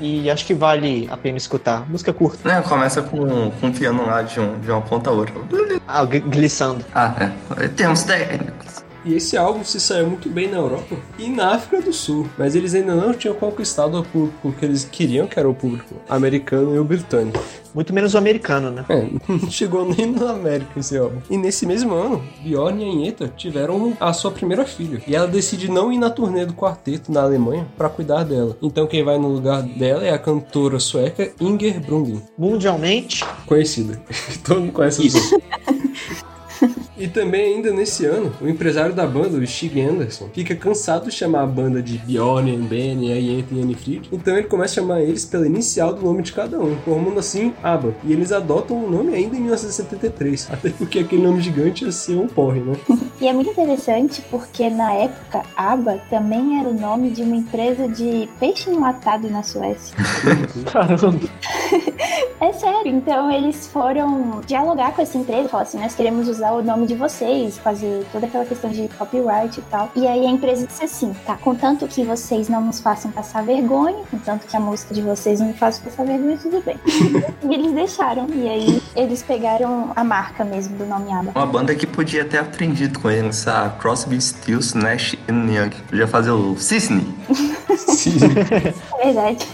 e 0.00 0.30
acho 0.30 0.44
que 0.46 0.54
vale 0.54 1.08
a 1.10 1.16
pena 1.16 1.36
escutar. 1.38 1.88
Música 1.88 2.12
curta. 2.12 2.48
Né, 2.48 2.60
começa 2.62 3.02
com, 3.02 3.50
com 3.50 3.66
um 3.66 3.72
piano 3.72 4.06
lá 4.06 4.22
de, 4.22 4.38
um, 4.40 4.58
de 4.60 4.70
uma 4.70 4.80
ponta 4.82 5.10
a 5.10 5.12
outra. 5.12 5.34
Ah, 5.86 6.04
gl- 6.04 6.22
glissando. 6.28 6.84
Ah, 6.94 7.14
é. 7.58 7.68
Temos 7.68 8.02
técnicos. 8.04 8.79
E 9.04 9.14
esse 9.14 9.36
álbum 9.36 9.64
se 9.64 9.80
saiu 9.80 10.06
muito 10.06 10.28
bem 10.28 10.48
na 10.48 10.58
Europa 10.58 10.96
e 11.18 11.28
na 11.28 11.54
África 11.54 11.82
do 11.82 11.92
Sul, 11.92 12.28
mas 12.36 12.54
eles 12.54 12.74
ainda 12.74 12.94
não 12.94 13.14
tinham 13.14 13.34
conquistado 13.34 13.98
o 13.98 14.04
público 14.04 14.52
que 14.52 14.64
eles 14.64 14.84
queriam, 14.84 15.26
que 15.26 15.38
era 15.38 15.48
o 15.48 15.54
público 15.54 15.94
americano 16.08 16.74
e 16.74 16.78
o 16.78 16.84
britânico. 16.84 17.42
Muito 17.74 17.94
menos 17.94 18.14
o 18.14 18.18
americano, 18.18 18.70
né? 18.70 18.84
É, 18.88 19.08
não 19.32 19.50
chegou 19.50 19.88
nem 19.88 20.06
na 20.06 20.32
América 20.32 20.78
esse 20.78 20.96
álbum. 20.96 21.20
E 21.30 21.36
nesse 21.36 21.64
mesmo 21.66 21.94
ano, 21.94 22.22
Bjorn 22.42 22.82
e 22.82 22.90
Anheta 22.90 23.32
tiveram 23.36 23.96
a 24.00 24.12
sua 24.12 24.30
primeira 24.30 24.64
filha. 24.64 25.00
E 25.06 25.14
ela 25.14 25.26
decide 25.26 25.70
não 25.70 25.92
ir 25.92 25.98
na 25.98 26.10
turnê 26.10 26.44
do 26.44 26.52
quarteto 26.52 27.12
na 27.12 27.22
Alemanha 27.22 27.66
para 27.76 27.88
cuidar 27.88 28.24
dela. 28.24 28.56
Então 28.60 28.86
quem 28.86 29.04
vai 29.04 29.18
no 29.18 29.28
lugar 29.28 29.62
dela 29.62 30.04
é 30.04 30.12
a 30.12 30.18
cantora 30.18 30.78
sueca 30.78 31.30
Inger 31.40 31.80
Brundin, 31.80 32.22
Mundialmente, 32.36 33.24
conhecida. 33.46 34.00
Todo 34.44 34.60
mundo 34.60 34.72
conhece 34.72 35.06
Isso. 35.06 35.40
E 36.96 37.08
também 37.08 37.54
ainda 37.54 37.72
nesse 37.72 38.04
ano, 38.04 38.30
o 38.42 38.48
empresário 38.48 38.94
da 38.94 39.06
banda, 39.06 39.38
o 39.38 39.46
Stig 39.46 39.80
Anderson, 39.80 40.28
fica 40.34 40.54
cansado 40.54 41.06
de 41.06 41.12
chamar 41.12 41.42
a 41.42 41.46
banda 41.46 41.82
de 41.82 41.96
Bjorn, 41.96 42.54
Ben, 42.68 43.02
e 43.08 43.44
Anifrid, 43.62 44.08
então 44.12 44.36
ele 44.36 44.46
começa 44.46 44.72
a 44.72 44.82
chamar 44.82 45.00
eles 45.00 45.24
pela 45.24 45.46
inicial 45.46 45.94
do 45.94 46.04
nome 46.04 46.22
de 46.22 46.32
cada 46.32 46.58
um, 46.60 46.76
formando 46.84 47.18
assim 47.18 47.54
ABBA. 47.62 47.94
E 48.04 48.12
eles 48.12 48.32
adotam 48.32 48.84
o 48.84 48.90
nome 48.90 49.14
ainda 49.14 49.34
em 49.34 49.40
1973, 49.40 50.48
até 50.52 50.70
porque 50.70 50.98
aquele 50.98 51.22
nome 51.22 51.40
gigante 51.40 51.84
ia 51.84 51.92
ser 51.92 52.16
um 52.16 52.28
porre, 52.28 52.60
né? 52.60 52.76
E 53.20 53.28
é 53.28 53.32
muito 53.32 53.50
interessante 53.50 54.22
porque 54.30 54.68
na 54.68 54.92
época, 54.92 55.42
ABBA 55.56 56.00
também 56.10 56.58
era 56.58 56.68
o 56.68 56.74
nome 56.74 57.10
de 57.10 57.22
uma 57.22 57.36
empresa 57.36 57.88
de 57.88 58.28
peixe 58.38 58.70
enlatado 58.70 59.28
na 59.30 59.42
Suécia. 59.42 59.96
caramba. 60.70 61.20
É 62.40 62.54
sério, 62.54 62.90
então 62.90 63.30
eles 63.30 63.66
foram 63.66 64.40
dialogar 64.46 64.94
com 64.94 65.02
essa 65.02 65.18
empresa, 65.18 65.46
falaram 65.46 65.68
assim, 65.68 65.78
nós 65.78 65.94
queremos 65.94 66.26
usar 66.26 66.49
o 66.52 66.62
nome 66.62 66.86
de 66.86 66.94
vocês, 66.94 67.58
fazer 67.58 68.06
toda 68.12 68.26
aquela 68.26 68.44
questão 68.44 68.70
de 68.70 68.88
copyright 68.98 69.58
e 69.58 69.62
tal. 69.62 69.90
E 69.94 70.06
aí 70.06 70.26
a 70.26 70.30
empresa 70.30 70.66
disse 70.66 70.84
assim, 70.84 71.14
tá, 71.24 71.36
contanto 71.36 71.86
que 71.86 72.04
vocês 72.04 72.48
não 72.48 72.60
nos 72.60 72.80
façam 72.80 73.10
passar 73.10 73.42
vergonha, 73.42 74.04
contanto 74.10 74.46
que 74.46 74.56
a 74.56 74.60
música 74.60 74.94
de 74.94 75.02
vocês 75.02 75.40
não 75.40 75.48
me 75.48 75.54
faça 75.54 75.82
passar 75.82 76.04
vergonha, 76.04 76.38
tudo 76.38 76.62
bem. 76.62 76.76
e 77.48 77.54
eles 77.54 77.72
deixaram, 77.72 78.26
e 78.30 78.48
aí 78.48 78.82
eles 78.96 79.22
pegaram 79.22 79.92
a 79.94 80.04
marca 80.04 80.44
mesmo 80.44 80.76
do 80.76 80.86
nome 80.86 81.12
ABBA. 81.12 81.32
Uma 81.34 81.46
banda 81.46 81.74
que 81.74 81.86
podia 81.86 82.24
ter 82.24 82.38
aprendido 82.38 82.98
com 82.98 83.10
eles, 83.10 83.46
a 83.46 83.70
Crosby, 83.70 84.20
Stills, 84.20 84.76
Nash 84.76 85.16
Young. 85.28 85.70
Podia 85.88 86.06
fazer 86.06 86.30
o 86.30 86.56
Cisne. 86.56 87.06
Sim. 87.76 88.18
É 89.00 89.04
verdade. 89.04 89.46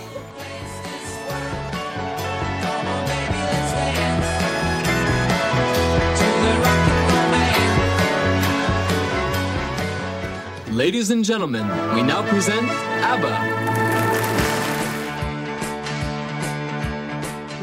Ladies 10.77 11.11
and 11.11 11.25
gentlemen, 11.25 11.67
we 11.95 12.03
now 12.03 12.21
present 12.29 12.69
ABBA. 12.69 13.56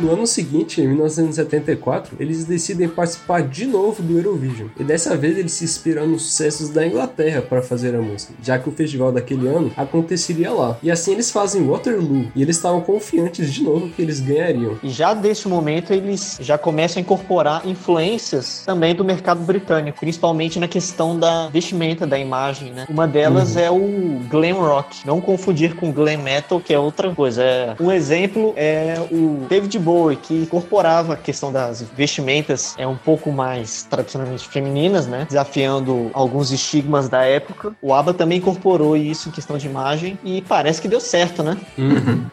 No 0.04 0.12
ano 0.12 0.28
seguinte, 0.28 0.82
em 0.82 0.88
1974, 0.90 2.18
eles 2.20 2.44
decidem 2.44 2.90
participar 2.90 3.42
de 3.42 3.66
novo 3.66 4.04
do 4.04 4.18
Eurovision. 4.18 4.68
E 4.78 4.84
dessa 4.84 5.16
vez 5.16 5.38
eles 5.38 5.54
se 5.54 5.64
inspiram 5.64 6.06
nos 6.06 6.24
sucessos 6.24 6.68
da 6.68 6.86
Inglaterra 6.86 7.42
para 7.42 7.62
fazer 7.62 7.96
a 7.96 8.02
música, 8.02 8.34
já 8.44 8.60
que 8.60 8.68
o 8.68 8.72
festival 8.74 9.14
daquele 9.14 9.48
ano 9.48 9.72
aconteceria 9.78 10.52
lá. 10.52 10.78
E 10.84 10.92
assim 10.92 11.14
eles 11.14 11.32
fazem 11.32 11.66
Waterloo, 11.66 12.26
e 12.36 12.42
eles 12.42 12.58
estavam 12.58 12.82
confiantes 12.82 13.54
de 13.54 13.64
novo 13.64 13.88
que 13.92 14.02
eles 14.02 14.20
ganhariam. 14.20 14.78
E 14.84 14.90
já 14.90 15.14
desse 15.14 15.48
momento 15.48 15.94
eles 15.94 16.38
já 16.42 16.58
começam 16.58 17.00
a 17.00 17.02
incorporar 17.02 17.66
influências 17.66 18.62
também 18.66 18.94
do 18.94 19.06
mercado 19.06 19.40
britânico, 19.40 20.02
principalmente 20.02 20.60
na 20.60 20.68
questão 20.68 21.18
da 21.18 21.48
vestimenta, 21.48 22.06
da 22.06 22.20
imagem, 22.20 22.74
né? 22.74 22.86
Uma 22.90 23.08
delas 23.08 23.56
é 23.56 23.72
o 23.72 24.20
glam 24.30 24.60
rock, 24.60 25.08
não 25.08 25.22
confundir 25.22 25.78
com 25.78 25.94
glam 25.94 26.18
metal, 26.18 26.60
que 26.60 26.74
é 26.74 26.78
outra 26.78 27.10
coisa. 27.16 27.42
É, 27.42 27.76
um 27.80 27.90
exemplo 27.90 28.54
é 28.58 28.96
o 29.10 29.46
David 29.48 29.80
Bowie, 29.80 29.93
que 30.22 30.34
incorporava 30.34 31.14
a 31.14 31.18
questão 31.18 31.52
das 31.52 31.82
vestimentas 31.96 32.74
é 32.78 32.88
um 32.88 32.96
pouco 32.96 33.32
mais 33.32 33.84
tradicionalmente 33.90 34.48
femininas, 34.48 35.08
né? 35.08 35.26
Desafiando 35.28 36.10
alguns 36.14 36.52
estigmas 36.52 37.08
da 37.10 37.24
época. 37.24 37.74
O 37.82 37.94
ABBA 37.94 38.14
também 38.14 38.38
incorporou 38.40 38.96
isso 38.98 39.30
em 39.30 39.32
questão 39.32 39.58
de 39.58 39.68
imagem 39.68 40.18
e 40.24 40.42
parece 40.42 40.82
que 40.82 40.88
deu 40.88 41.00
certo, 41.00 41.44
né? 41.44 41.58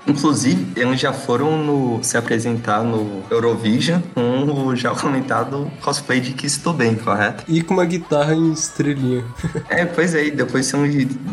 Inclusive, 0.06 0.72
eles 0.76 1.00
já 1.00 1.12
foram 1.12 1.56
no- 1.58 2.02
se 2.02 2.16
apresentar 2.16 2.82
no 2.82 3.22
Eurovision 3.30 4.00
com 4.14 4.44
o 4.66 4.76
já 4.76 4.90
comentado 4.94 5.70
cosplay 5.82 6.20
de 6.20 6.32
Kiss 6.32 6.60
Tô 6.60 6.72
Bem, 6.72 6.94
correto? 6.94 7.44
E 7.48 7.62
com 7.62 7.74
uma 7.74 7.84
guitarra 7.84 8.34
em 8.34 8.52
estrelinha. 8.52 9.24
É, 9.68 9.84
pois 9.84 10.14
é, 10.14 10.24
e 10.26 10.30
depois 10.30 10.66
você 10.66 10.76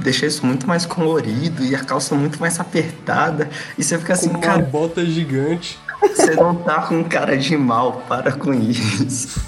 deixa 0.04 0.26
isso 0.26 0.46
muito 0.46 0.68
mais 0.68 0.86
colorido 0.86 1.64
e 1.64 1.74
a 1.76 1.80
calça 1.84 2.14
muito 2.14 2.40
mais 2.40 2.60
apertada. 2.60 3.50
E 3.78 3.84
você 3.84 3.98
fica 3.98 4.14
assim, 4.14 4.28
Com 4.30 4.36
uma 4.36 4.42
cara, 4.42 4.62
bota 4.62 5.04
gigante. 5.06 5.80
Você 6.16 6.36
não 6.36 6.56
tá 6.56 6.82
com 6.84 7.04
cara 7.04 7.38
de 7.38 7.58
mal, 7.58 8.04
para 8.08 8.32
com 8.32 8.54
isso. 8.54 9.40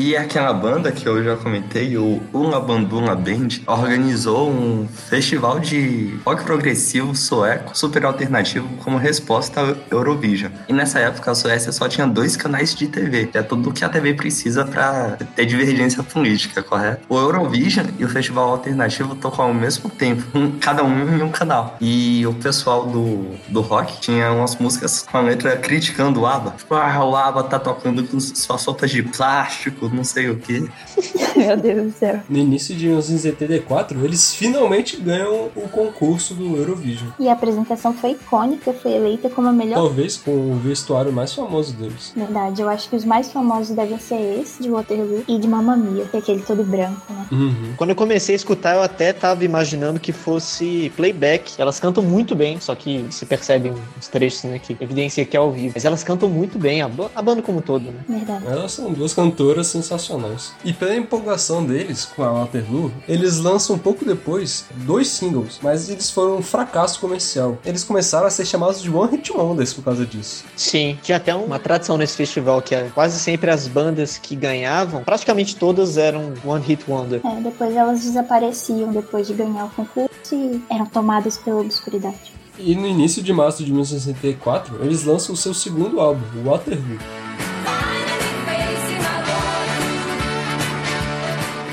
E 0.00 0.16
aquela 0.16 0.52
banda 0.52 0.92
que 0.92 1.08
eu 1.08 1.24
já 1.24 1.34
comentei, 1.34 1.98
o 1.98 2.22
Uma 2.32 2.60
Banduna 2.60 3.16
Band, 3.16 3.48
organizou 3.66 4.48
um 4.48 4.86
festival 4.86 5.58
de 5.58 6.16
rock 6.24 6.44
progressivo 6.44 7.16
sueco 7.16 7.76
super 7.76 8.04
alternativo 8.04 8.68
como 8.84 8.96
resposta 8.96 9.60
ao 9.60 9.74
Eurovision. 9.90 10.52
E 10.68 10.72
nessa 10.72 11.00
época 11.00 11.32
a 11.32 11.34
Suécia 11.34 11.72
só 11.72 11.88
tinha 11.88 12.06
dois 12.06 12.36
canais 12.36 12.76
de 12.76 12.86
TV, 12.86 13.26
que 13.26 13.38
é 13.38 13.42
tudo 13.42 13.72
que 13.72 13.84
a 13.84 13.88
TV 13.88 14.14
precisa 14.14 14.64
para 14.64 15.18
ter 15.34 15.46
divergência 15.46 16.00
política, 16.04 16.62
correto? 16.62 17.00
O 17.08 17.18
Eurovision 17.18 17.86
e 17.98 18.04
o 18.04 18.08
festival 18.08 18.50
alternativo 18.50 19.16
tocam 19.16 19.46
ao 19.46 19.54
mesmo 19.54 19.90
tempo, 19.90 20.22
cada 20.60 20.84
um 20.84 21.18
em 21.18 21.22
um 21.24 21.30
canal. 21.30 21.76
E 21.80 22.24
o 22.24 22.34
pessoal 22.34 22.86
do, 22.86 23.34
do 23.48 23.62
rock 23.62 24.00
tinha 24.00 24.30
umas 24.30 24.54
músicas 24.58 25.04
com 25.10 25.18
a 25.18 25.22
letra 25.22 25.56
criticando 25.56 26.20
o 26.20 26.26
ABBA. 26.26 26.52
Tipo, 26.52 26.76
ah, 26.76 27.04
o 27.04 27.16
ABBA 27.16 27.42
tá 27.42 27.58
tocando 27.58 28.04
com 28.04 28.20
suas 28.20 28.64
roupas 28.64 28.92
de 28.92 29.02
plástico, 29.02 29.87
por 29.88 29.94
não 29.94 30.04
sei 30.04 30.28
o 30.28 30.36
que. 30.36 30.68
Meu 31.36 31.56
Deus 31.56 31.92
do 31.92 31.98
céu. 31.98 32.20
No 32.28 32.38
início 32.38 32.74
de 32.74 32.86
1984, 32.86 34.04
eles 34.04 34.34
finalmente 34.34 34.96
ganham 34.96 35.48
o 35.56 35.68
concurso 35.68 36.34
do 36.34 36.56
Eurovision. 36.56 37.08
E 37.18 37.28
a 37.28 37.32
apresentação 37.32 37.92
foi 37.94 38.12
icônica, 38.12 38.72
foi 38.72 38.92
eleita 38.92 39.30
como 39.30 39.48
a 39.48 39.52
melhor. 39.52 39.76
Talvez 39.76 40.16
com 40.16 40.52
o 40.52 40.56
vestuário 40.56 41.12
mais 41.12 41.32
famoso 41.32 41.74
deles. 41.74 42.12
Verdade, 42.14 42.62
eu 42.62 42.68
acho 42.68 42.88
que 42.88 42.96
os 42.96 43.04
mais 43.04 43.30
famosos 43.32 43.74
devem 43.74 43.98
ser 43.98 44.40
esse, 44.40 44.62
de 44.62 44.70
Waterloo, 44.70 45.24
e 45.26 45.38
de 45.38 45.48
Mamma 45.48 45.76
Mia, 45.76 46.04
que 46.06 46.16
é 46.16 46.20
aquele 46.20 46.42
todo 46.42 46.62
branco, 46.62 47.00
né? 47.10 47.26
Uhum. 47.30 47.74
Quando 47.76 47.90
eu 47.90 47.96
comecei 47.96 48.34
a 48.34 48.36
escutar, 48.36 48.74
eu 48.74 48.82
até 48.82 49.12
tava 49.12 49.44
imaginando 49.44 50.00
que 50.00 50.12
fosse 50.12 50.92
playback. 50.96 51.52
Elas 51.58 51.78
cantam 51.78 52.02
muito 52.02 52.34
bem, 52.34 52.60
só 52.60 52.74
que 52.74 53.06
se 53.10 53.24
percebem 53.26 53.72
uns 53.96 54.08
trechos, 54.08 54.44
né, 54.44 54.58
que 54.58 54.76
evidencia 54.80 55.24
que 55.24 55.36
é 55.36 55.40
ao 55.40 55.52
vivo. 55.52 55.72
Mas 55.74 55.84
elas 55.84 56.02
cantam 56.02 56.28
muito 56.28 56.58
bem, 56.58 56.82
a, 56.82 56.90
a 57.14 57.22
banda 57.22 57.42
como 57.42 57.58
um 57.58 57.62
todo, 57.62 57.84
né? 57.84 58.00
Verdade. 58.08 58.46
Elas 58.46 58.72
são 58.72 58.92
duas 58.92 59.14
cantoras 59.14 59.67
sensacionais. 59.68 60.52
E 60.64 60.72
pela 60.72 60.96
empolgação 60.96 61.64
deles 61.64 62.04
com 62.04 62.22
a 62.22 62.32
Waterloo, 62.32 62.92
eles 63.08 63.38
lançam 63.38 63.76
um 63.76 63.78
pouco 63.78 64.04
depois 64.04 64.64
dois 64.74 65.08
singles, 65.08 65.58
mas 65.62 65.88
eles 65.88 66.10
foram 66.10 66.36
um 66.38 66.42
fracasso 66.42 67.00
comercial. 67.00 67.58
Eles 67.64 67.84
começaram 67.84 68.26
a 68.26 68.30
ser 68.30 68.44
chamados 68.44 68.82
de 68.82 68.90
One 68.90 69.12
Hit 69.12 69.32
Wonders 69.32 69.72
por 69.72 69.84
causa 69.84 70.04
disso. 70.04 70.44
Sim, 70.56 70.98
tinha 71.02 71.16
até 71.16 71.34
uma 71.34 71.58
tradição 71.58 71.96
nesse 71.96 72.16
festival 72.16 72.60
que 72.62 72.74
é 72.74 72.90
quase 72.94 73.18
sempre 73.18 73.50
as 73.50 73.66
bandas 73.66 74.18
que 74.18 74.34
ganhavam, 74.34 75.04
praticamente 75.04 75.56
todas 75.56 75.96
eram 75.96 76.32
One 76.44 76.64
Hit 76.64 76.84
Wonder. 76.88 77.20
É, 77.24 77.40
depois 77.40 77.74
elas 77.74 78.00
desapareciam 78.00 78.92
depois 78.92 79.26
de 79.26 79.34
ganhar 79.34 79.66
o 79.66 79.70
concurso 79.70 80.10
e 80.32 80.62
eram 80.70 80.86
tomadas 80.86 81.36
pela 81.36 81.60
obscuridade. 81.60 82.38
E 82.58 82.74
no 82.74 82.86
início 82.86 83.22
de 83.22 83.32
março 83.32 83.64
de 83.64 83.70
1964, 83.70 84.84
eles 84.84 85.04
lançam 85.04 85.32
o 85.32 85.38
seu 85.38 85.54
segundo 85.54 86.00
álbum, 86.00 86.42
Waterloo. 86.44 87.27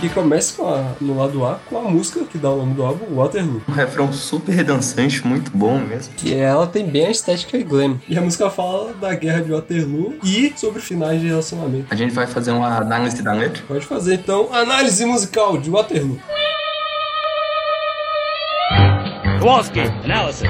Que 0.08 0.14
começa 0.14 0.56
com 0.56 0.68
a- 0.72 0.92
no 1.02 1.18
lado 1.18 1.44
A 1.44 1.56
com 1.68 1.80
a 1.80 1.82
música 1.82 2.24
que 2.26 2.38
dá 2.38 2.52
o 2.52 2.58
nome 2.58 2.76
do 2.76 2.86
álbum, 2.86 3.16
Waterloo. 3.16 3.60
Um 3.68 3.72
refrão 3.72 4.14
super 4.14 4.64
dançante, 4.64 5.26
muito 5.26 5.50
bom 5.52 5.80
mesmo. 5.80 6.14
Que 6.14 6.32
ela 6.36 6.68
tem 6.68 6.86
bem 6.88 7.08
a 7.08 7.10
estética 7.12 7.58
glam. 7.64 8.00
E 8.08 8.16
a 8.16 8.22
música 8.22 8.48
fala 8.52 8.94
da 8.94 9.16
guerra 9.16 9.42
de 9.42 9.52
Waterloo 9.52 10.14
e 10.24 10.54
sobre 10.56 10.80
finais 10.80 11.20
de 11.20 11.28
relacionamento. 11.28 11.88
A 11.90 11.96
gente 11.96 12.14
vai 12.14 12.28
fazer 12.28 12.52
uma 12.52 12.68
análise 12.78 13.20
da 13.24 13.34
letra. 13.34 13.64
Pode 13.68 13.84
fazer 13.84 14.14
então 14.14 14.54
análise 14.54 15.04
musical 15.06 15.58
de 15.58 15.72
Waterloo. 15.72 16.20
Kowalski, 19.40 19.80
analysis. 20.04 20.48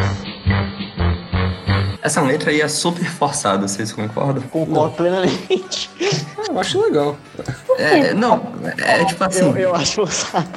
Essa 2.01 2.21
letra 2.21 2.51
aí 2.51 2.61
é 2.61 2.67
super 2.67 3.05
forçada, 3.09 3.67
vocês 3.67 3.91
concordam? 3.93 4.43
Concordo 4.43 4.95
plenamente. 4.95 5.89
Eu 6.47 6.59
acho 6.59 6.79
legal. 6.81 7.17
É, 7.77 8.13
não, 8.13 8.53
é 8.77 9.03
tipo 9.05 9.23
assim. 9.23 9.39
Eu, 9.45 9.57
eu 9.57 9.75
acho 9.75 9.93
forçado. 9.95 10.47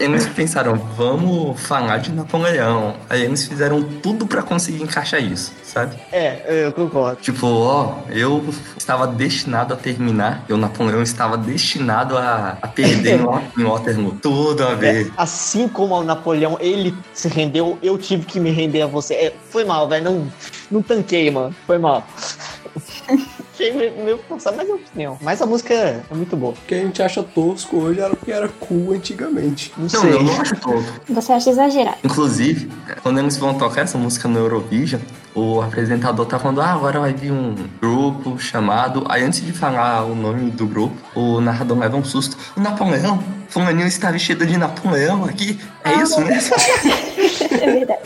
Eles 0.00 0.26
pensaram, 0.28 0.76
vamos 0.96 1.60
falar 1.60 1.98
de 1.98 2.12
Napoleão. 2.12 2.94
Aí 3.08 3.22
eles 3.22 3.46
fizeram 3.46 3.82
tudo 3.82 4.26
pra 4.26 4.42
conseguir 4.42 4.82
encaixar 4.82 5.22
isso, 5.22 5.52
sabe? 5.62 5.96
É, 6.12 6.64
eu 6.66 6.72
concordo. 6.72 7.16
Tipo, 7.20 7.46
ó, 7.46 7.94
eu 8.10 8.44
estava 8.76 9.06
destinado 9.06 9.74
a 9.74 9.76
terminar, 9.76 10.44
e 10.48 10.52
o 10.52 10.56
Napoleão 10.56 11.02
estava 11.02 11.36
destinado 11.36 12.16
a, 12.16 12.58
a 12.60 12.68
perder 12.68 13.20
em 13.20 13.22
Wa- 13.24 13.42
em 13.56 13.64
Waterloo. 13.64 14.16
Tudo 14.22 14.64
a 14.66 14.74
ver. 14.74 15.12
Assim 15.16 15.68
como 15.68 15.94
o 15.94 16.02
Napoleão, 16.04 16.56
ele 16.60 16.94
se 17.12 17.28
rendeu, 17.28 17.78
eu 17.82 17.96
tive 17.98 18.24
que 18.24 18.38
me 18.40 18.50
render 18.50 18.82
a 18.82 18.86
você. 18.86 19.14
É, 19.14 19.32
foi 19.50 19.64
mal, 19.64 19.88
velho. 19.88 20.04
Não, 20.04 20.32
não 20.70 20.82
tanquei, 20.82 21.30
mano. 21.30 21.54
Foi 21.66 21.78
mal. 21.78 22.06
Achei 23.58 23.72
meio, 23.72 24.18
forçado, 24.28 24.56
mas 24.56 24.68
é 24.68 24.72
opinião. 24.72 25.18
Mas 25.20 25.42
a 25.42 25.46
música 25.46 25.74
é 25.74 26.00
muito 26.14 26.36
boa. 26.36 26.52
O 26.52 26.56
que 26.66 26.76
a 26.76 26.78
gente 26.78 27.02
acha 27.02 27.24
tosco 27.24 27.76
hoje 27.76 27.98
era 27.98 28.14
porque 28.14 28.30
era 28.30 28.48
cool 28.48 28.92
antigamente. 28.92 29.72
Não, 29.76 29.82
Não, 29.82 30.00
sei. 30.00 30.12
eu 30.12 30.22
não 30.22 30.40
acho 30.40 30.54
todo. 30.60 30.84
Você 31.08 31.32
acha 31.32 31.50
exagerado? 31.50 31.96
Inclusive, 32.04 32.70
quando 33.02 33.18
eles 33.18 33.36
vão 33.36 33.54
tocar 33.54 33.80
essa 33.82 33.98
música 33.98 34.28
no 34.28 34.38
Eurovision, 34.38 35.00
o 35.34 35.60
apresentador 35.60 36.24
tá 36.26 36.38
falando, 36.38 36.60
ah, 36.60 36.72
agora 36.72 37.00
vai 37.00 37.12
vir 37.12 37.32
um 37.32 37.56
grupo 37.80 38.38
chamado. 38.38 39.04
Aí 39.08 39.24
antes 39.24 39.44
de 39.44 39.52
falar 39.52 40.04
o 40.04 40.14
nome 40.14 40.52
do 40.52 40.64
grupo, 40.64 40.94
o 41.18 41.40
narrador 41.40 41.78
leva 41.78 41.96
um 41.96 42.04
susto. 42.04 42.36
O 42.56 42.60
Napoleão? 42.60 43.20
Fulaninho 43.48 43.88
está 43.88 44.12
vestido 44.12 44.46
de 44.46 44.56
Napoleão 44.56 45.24
aqui? 45.24 45.58
É 45.82 45.94
isso 45.94 46.20
mesmo? 46.20 46.54
É 47.60 47.72
verdade. 47.72 48.00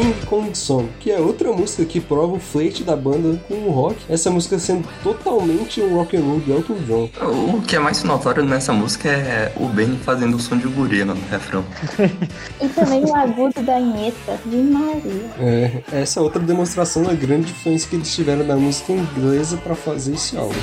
King 0.00 0.14
Kong 0.24 0.56
Song, 0.56 0.88
que 0.98 1.10
é 1.10 1.20
outra 1.20 1.52
música 1.52 1.84
que 1.84 2.00
prova 2.00 2.36
o 2.36 2.40
flerte 2.40 2.82
da 2.82 2.96
banda 2.96 3.38
com 3.46 3.54
o 3.54 3.70
rock. 3.70 3.98
Essa 4.08 4.30
música 4.30 4.58
sendo 4.58 4.88
totalmente 5.02 5.82
um 5.82 5.94
rock 5.94 6.16
and 6.16 6.20
roll 6.22 6.40
de 6.40 6.52
Elton 6.52 6.76
John. 6.86 7.10
O 7.54 7.60
que 7.60 7.76
é 7.76 7.78
mais 7.78 8.02
notório 8.02 8.42
nessa 8.42 8.72
música 8.72 9.10
é 9.10 9.52
o 9.56 9.66
Ben 9.66 9.98
fazendo 10.02 10.38
o 10.38 10.40
som 10.40 10.56
de 10.56 10.66
gorila 10.68 11.14
no 11.14 11.20
refrão. 11.28 11.62
E 12.62 12.68
também 12.68 13.04
o 13.04 13.14
agudo 13.14 13.60
da 13.62 13.76
Anheta, 13.76 14.38
de 14.46 14.56
Maria. 14.56 15.30
É, 15.38 15.82
essa 15.92 16.20
é 16.20 16.22
outra 16.22 16.40
demonstração 16.40 17.02
da 17.02 17.12
grande 17.12 17.50
influência 17.50 17.86
que 17.90 17.96
eles 17.96 18.14
tiveram 18.14 18.46
da 18.46 18.56
música 18.56 18.92
inglesa 18.92 19.58
para 19.58 19.74
fazer 19.74 20.14
esse 20.14 20.34
álbum. 20.34 20.54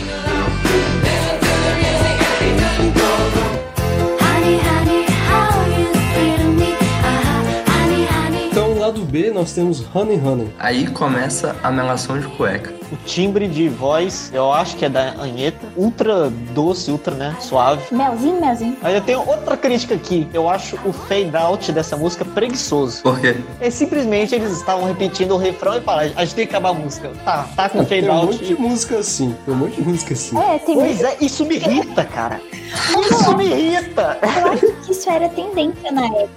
Lado 8.88 9.02
B, 9.02 9.32
nós 9.32 9.52
temos 9.52 9.84
Honey 9.94 10.18
Honey. 10.18 10.50
Aí 10.58 10.88
começa 10.88 11.56
a 11.62 11.70
melação 11.70 12.18
de 12.20 12.28
cueca. 12.28 12.74
O 12.90 12.96
timbre 13.06 13.46
de 13.46 13.68
voz, 13.68 14.32
eu 14.34 14.52
acho 14.54 14.78
que 14.78 14.86
é 14.86 14.90
da 14.90 15.14
Anheta. 15.20 15.68
Ultra 15.76 16.30
doce, 16.54 16.90
ultra, 16.90 17.14
né? 17.14 17.36
Suave. 17.42 17.94
Melzinho, 17.94 18.40
melzinho. 18.40 18.78
Mas 18.82 18.96
eu 18.96 19.02
tenho 19.02 19.28
outra 19.28 19.58
crítica 19.58 19.96
aqui. 19.96 20.26
Eu 20.34 20.48
acho 20.48 20.78
o 20.86 20.94
fade 20.94 21.36
out 21.36 21.70
dessa 21.74 21.98
música 21.98 22.24
preguiçoso. 22.24 23.04
Por 23.04 23.20
quê? 23.20 23.36
É 23.60 23.70
simplesmente 23.70 24.34
eles 24.34 24.54
estavam 24.54 24.86
repetindo 24.86 25.32
o 25.32 25.38
refrão 25.38 25.78
e 25.78 25.82
falaram, 25.82 26.14
a 26.16 26.24
gente 26.24 26.36
tem 26.36 26.48
que 26.48 26.56
acabar 26.56 26.70
a 26.70 26.74
música. 26.74 27.12
Tá, 27.26 27.46
tá 27.58 27.68
com 27.68 27.80
fade 27.80 27.90
Tem 27.90 28.10
um 28.10 28.14
out. 28.14 28.26
monte 28.28 28.46
de 28.46 28.56
música 28.56 29.00
assim. 29.00 29.36
Tem 29.44 29.54
um 29.54 29.58
monte 29.58 29.76
de 29.76 29.82
música 29.82 30.14
assim. 30.14 30.40
É, 30.40 30.58
tem 30.60 30.76
Pois 30.76 31.02
é, 31.02 31.18
isso 31.20 31.46
me 31.46 31.56
irrita, 31.56 32.06
cara. 32.06 32.40
Isso 32.54 33.36
me 33.36 33.48
irrita. 33.48 34.18
Eu 34.22 34.52
acho 34.54 34.74
que 34.86 34.92
isso 34.94 35.10
era 35.10 35.28
tendência 35.28 35.92
na 35.92 36.06
época. 36.06 36.30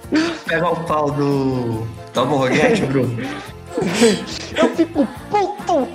Pega 0.45 0.69
o 0.69 0.75
pau 0.83 1.11
do. 1.11 2.00
Toma 2.13 2.33
o 2.33 2.37
roguete, 2.37 2.81
Bruno. 2.87 3.17
Eu 4.57 4.75
fico 4.75 5.07
puto. 5.29 5.87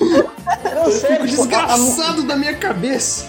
Eu 0.00 0.90
mu- 1.20 1.26
Desgraçado 1.26 2.22
da 2.24 2.36
minha 2.36 2.54
cabeça! 2.56 3.26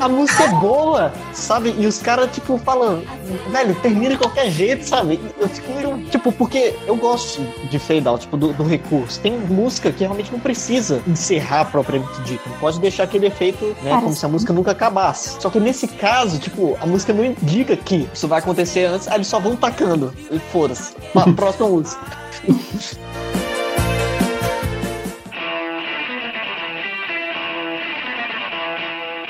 A 0.00 0.08
música 0.08 0.44
é 0.44 0.48
boa, 0.60 1.12
sabe? 1.32 1.74
E 1.78 1.86
os 1.86 2.00
caras, 2.00 2.30
tipo, 2.32 2.58
falam, 2.58 3.02
velho, 3.50 3.74
termina 3.76 4.10
de 4.10 4.18
qualquer 4.18 4.50
jeito, 4.50 4.84
sabe? 4.84 5.20
Eu 5.38 5.48
fico 5.48 5.72
meio, 5.72 6.04
tipo, 6.04 6.32
porque 6.32 6.74
eu 6.86 6.96
gosto 6.96 7.42
de 7.70 7.78
fade 7.78 8.06
out, 8.06 8.22
tipo, 8.22 8.36
do, 8.36 8.52
do 8.52 8.64
recurso. 8.64 9.20
Tem 9.20 9.32
música 9.32 9.90
que 9.90 10.00
realmente 10.00 10.30
não 10.32 10.40
precisa 10.40 11.02
encerrar 11.06 11.66
propriamente 11.66 12.20
dito. 12.22 12.48
Pode 12.60 12.80
deixar 12.80 13.04
aquele 13.04 13.26
efeito, 13.26 13.76
né? 13.82 13.90
Como 13.90 14.14
se 14.14 14.24
a 14.24 14.28
música 14.28 14.52
nunca 14.52 14.72
acabasse. 14.72 15.40
Só 15.40 15.50
que 15.50 15.60
nesse 15.60 15.88
caso, 15.88 16.38
tipo, 16.38 16.76
a 16.80 16.86
música 16.86 17.12
não 17.12 17.24
indica 17.24 17.76
que 17.76 18.08
isso 18.12 18.28
vai 18.28 18.38
acontecer 18.38 18.86
antes, 18.86 19.08
aí 19.08 19.16
eles 19.16 19.26
só 19.26 19.38
vão 19.38 19.56
tacando. 19.56 20.12
E 20.30 20.38
foda-se. 20.38 20.94
Próxima 21.34 21.68
música. 21.68 22.00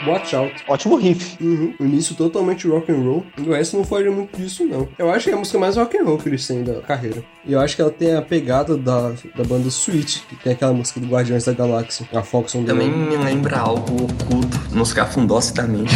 Watch 0.08 0.34
Out. 0.34 0.64
Ótimo 0.66 0.96
riff. 0.96 1.36
Uhum. 1.42 1.74
O 1.78 1.84
início 1.84 2.14
totalmente 2.14 2.66
rock 2.66 2.90
and 2.90 3.02
roll. 3.02 3.26
O 3.38 3.50
resto 3.52 3.76
não 3.76 3.84
foge 3.84 4.08
muito 4.08 4.36
disso, 4.36 4.64
não. 4.64 4.88
Eu 4.98 5.10
acho 5.10 5.24
que 5.26 5.30
é 5.30 5.34
a 5.34 5.36
música 5.36 5.58
mais 5.58 5.76
rock 5.76 5.96
and 5.96 6.04
roll 6.04 6.18
que 6.18 6.28
eles 6.28 6.46
têm 6.46 6.62
da 6.64 6.80
carreira. 6.80 7.22
E 7.44 7.52
eu 7.52 7.60
acho 7.60 7.76
que 7.76 7.82
ela 7.82 7.90
tem 7.90 8.14
a 8.14 8.22
pegada 8.22 8.76
da, 8.76 9.12
da 9.36 9.44
banda 9.44 9.68
Sweet, 9.68 10.24
que 10.28 10.36
tem 10.36 10.52
aquela 10.52 10.72
música 10.72 11.00
do 11.00 11.06
Guardiões 11.06 11.44
da 11.44 11.52
Galáxia. 11.52 12.08
A 12.12 12.22
Fox 12.22 12.54
on 12.54 12.64
the 12.64 12.72
Também 12.72 12.90
me 12.90 13.16
lembra 13.16 13.58
algo 13.58 14.04
oculto 14.04 14.58
nos 14.72 14.92
cafundós 14.92 15.50
da 15.52 15.62
mente. 15.64 15.94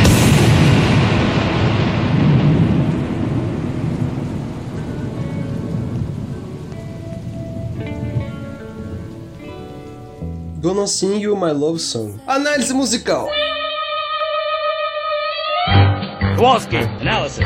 Gonna 10.63 10.87
Sing 10.87 11.19
You 11.19 11.35
My 11.35 11.53
Love 11.53 11.81
Song. 11.81 12.21
Análise 12.25 12.73
musical. 12.73 13.29
Kowalski, 16.37 16.77
analysis. 17.01 17.45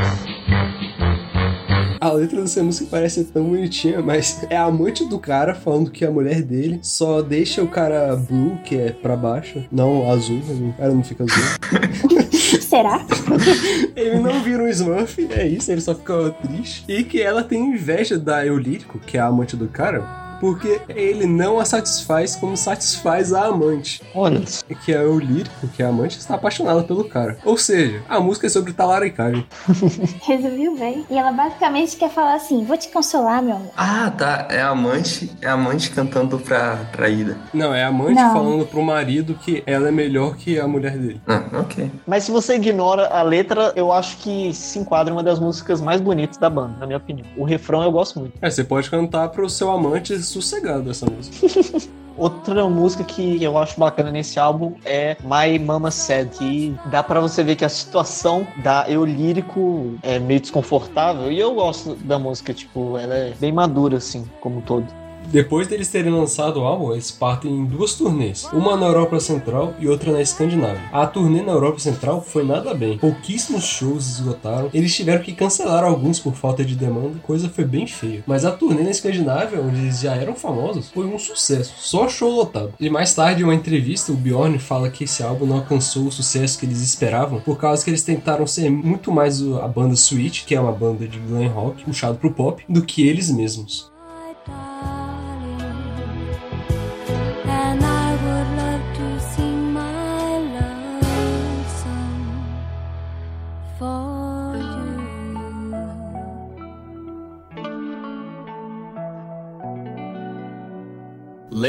A 1.99 2.11
letra 2.11 2.41
dessa 2.41 2.63
música 2.63 2.87
parece 2.89 3.23
tão 3.25 3.43
bonitinha, 3.45 4.01
mas 4.01 4.45
é 4.49 4.55
a 4.55 4.63
amante 4.63 5.03
do 5.09 5.19
cara 5.19 5.53
falando 5.53 5.91
que 5.91 6.05
a 6.05 6.11
mulher 6.11 6.41
dele 6.41 6.79
só 6.81 7.21
deixa 7.21 7.61
o 7.61 7.67
cara 7.67 8.15
blue, 8.15 8.57
que 8.63 8.77
é 8.77 8.91
pra 8.91 9.15
baixo, 9.15 9.65
não 9.71 10.09
azul, 10.09 10.39
o 10.39 10.73
cara 10.77 10.93
não 10.93 11.03
fica 11.03 11.23
azul. 11.23 11.43
Será? 12.61 13.05
Ele 13.95 14.19
não 14.19 14.41
vira 14.43 14.63
um 14.63 14.67
Smurf, 14.67 15.27
é 15.31 15.47
isso, 15.47 15.71
ele 15.71 15.81
só 15.81 15.95
fica 15.95 16.29
triste. 16.41 16.83
E 16.87 17.03
que 17.03 17.21
ela 17.21 17.43
tem 17.43 17.73
inveja 17.73 18.17
da 18.17 18.45
Eulírico, 18.45 18.99
que 18.99 19.17
é 19.17 19.21
a 19.21 19.25
amante 19.25 19.55
do 19.55 19.67
cara, 19.67 20.26
porque 20.39 20.81
ele 20.89 21.25
não 21.25 21.59
a 21.59 21.65
satisfaz 21.65 22.35
como 22.35 22.55
satisfaz 22.55 23.33
a 23.33 23.45
amante. 23.45 24.01
Olha, 24.13 24.41
Que 24.85 24.93
é 24.93 25.01
o 25.03 25.19
lírico, 25.19 25.67
que 25.69 25.81
é 25.81 25.85
a 25.85 25.89
amante, 25.89 26.17
está 26.17 26.35
apaixonada 26.35 26.83
pelo 26.83 27.03
cara. 27.05 27.37
Ou 27.43 27.57
seja, 27.57 28.01
a 28.07 28.19
música 28.19 28.47
é 28.47 28.49
sobre 28.49 28.73
talaricagem. 28.73 29.45
Resumiu 30.25 30.77
bem. 30.77 31.05
E 31.09 31.17
ela 31.17 31.31
basicamente 31.31 31.95
quer 31.95 32.09
falar 32.09 32.35
assim: 32.35 32.63
vou 32.63 32.77
te 32.77 32.89
consolar, 32.89 33.41
meu 33.41 33.55
amor. 33.55 33.71
Ah, 33.75 34.11
tá. 34.15 34.47
É 34.49 34.61
a 34.61 34.69
amante, 34.69 35.31
é 35.41 35.47
a 35.47 35.53
amante 35.53 35.89
cantando 35.91 36.37
pra 36.39 36.77
traída. 36.91 37.37
Não, 37.53 37.73
é 37.73 37.83
a 37.83 37.87
amante 37.87 38.15
Não. 38.15 38.33
falando 38.33 38.65
pro 38.65 38.81
marido 38.83 39.35
que 39.35 39.63
ela 39.65 39.87
é 39.87 39.91
melhor 39.91 40.35
que 40.35 40.59
a 40.59 40.67
mulher 40.67 40.97
dele. 40.97 41.21
Ah, 41.27 41.43
ok. 41.59 41.91
mas 42.05 42.23
se 42.23 42.31
você 42.31 42.55
ignora 42.55 43.07
a 43.07 43.21
letra, 43.21 43.73
eu 43.75 43.91
acho 43.91 44.17
que 44.17 44.53
se 44.53 44.79
enquadra 44.79 45.11
em 45.13 45.15
uma 45.17 45.23
das 45.23 45.39
músicas 45.39 45.81
mais 45.81 45.99
bonitas 46.01 46.37
da 46.37 46.49
banda, 46.49 46.75
na 46.79 46.85
minha 46.85 46.97
opinião. 46.97 47.25
O 47.35 47.43
refrão 47.43 47.83
eu 47.83 47.91
gosto 47.91 48.19
muito. 48.19 48.33
É, 48.41 48.49
você 48.49 48.63
pode 48.63 48.89
cantar 48.89 49.29
pro 49.29 49.49
seu 49.49 49.69
amante 49.71 50.13
sossegado 50.27 50.89
essa 50.91 51.05
música. 51.05 51.87
Outra 52.17 52.67
música 52.67 53.03
que 53.03 53.43
eu 53.43 53.55
acho 53.59 53.79
bacana 53.79 54.09
nesse 54.09 54.39
álbum 54.39 54.73
é 54.83 55.15
My 55.21 55.59
Mama 55.59 55.91
Said, 55.91 56.29
que 56.31 56.75
dá 56.87 57.03
pra 57.03 57.19
você 57.19 57.43
ver 57.43 57.55
que 57.55 57.63
a 57.63 57.69
situação 57.69 58.47
da 58.63 58.89
eu 58.89 59.05
lírico 59.05 59.93
é 60.01 60.17
meio 60.17 60.39
desconfortável 60.39 61.31
e 61.31 61.39
eu 61.39 61.53
gosto 61.53 61.93
da 61.95 62.17
música, 62.17 62.55
tipo, 62.55 62.97
ela 62.97 63.13
é 63.13 63.33
bem 63.39 63.51
madura 63.51 63.97
assim, 63.97 64.27
como 64.41 64.57
um 64.57 64.61
todo. 64.61 64.87
Depois 65.29 65.67
deles 65.67 65.89
terem 65.89 66.11
lançado 66.11 66.61
o 66.61 66.63
álbum, 66.63 66.93
eles 66.93 67.11
partem 67.11 67.51
em 67.51 67.65
duas 67.65 67.95
turnês, 67.95 68.47
uma 68.53 68.77
na 68.77 68.85
Europa 68.85 69.19
Central 69.19 69.73
e 69.77 69.87
outra 69.87 70.11
na 70.11 70.21
Escandinávia. 70.21 70.89
A 70.91 71.05
turnê 71.05 71.41
na 71.41 71.51
Europa 71.51 71.79
Central 71.79 72.21
foi 72.21 72.45
nada 72.45 72.73
bem, 72.73 72.97
pouquíssimos 72.97 73.65
shows 73.65 74.07
esgotaram, 74.07 74.69
eles 74.73 74.95
tiveram 74.95 75.21
que 75.21 75.33
cancelar 75.33 75.83
alguns 75.83 76.17
por 76.17 76.33
falta 76.33 76.63
de 76.63 76.75
demanda, 76.75 77.19
coisa 77.23 77.49
foi 77.49 77.65
bem 77.65 77.85
feia. 77.85 78.23
Mas 78.25 78.45
a 78.45 78.51
turnê 78.51 78.83
na 78.83 78.91
Escandinávia, 78.91 79.59
onde 79.59 79.81
eles 79.81 79.99
já 79.99 80.15
eram 80.15 80.33
famosos, 80.33 80.89
foi 80.91 81.05
um 81.05 81.19
sucesso, 81.19 81.73
só 81.77 82.07
show 82.07 82.31
lotado. 82.31 82.73
E 82.79 82.89
mais 82.89 83.13
tarde, 83.13 83.41
em 83.41 83.43
uma 83.43 83.55
entrevista, 83.55 84.13
o 84.13 84.15
Bjorn 84.15 84.57
fala 84.59 84.89
que 84.89 85.03
esse 85.03 85.21
álbum 85.21 85.45
não 85.45 85.57
alcançou 85.57 86.05
o 86.05 86.11
sucesso 86.11 86.57
que 86.57 86.65
eles 86.65 86.81
esperavam, 86.81 87.41
por 87.41 87.57
causa 87.57 87.83
que 87.83 87.89
eles 87.89 88.03
tentaram 88.03 88.47
ser 88.47 88.69
muito 88.69 89.11
mais 89.11 89.41
a 89.41 89.67
banda 89.67 89.93
Sweet, 89.93 90.45
que 90.45 90.55
é 90.55 90.59
uma 90.59 90.71
banda 90.71 91.05
de 91.05 91.19
glam 91.19 91.49
rock 91.49 91.83
puxado 91.83 92.17
pro 92.17 92.31
pop, 92.31 92.63
do 92.69 92.81
que 92.81 93.05
eles 93.05 93.29
mesmos. 93.29 93.91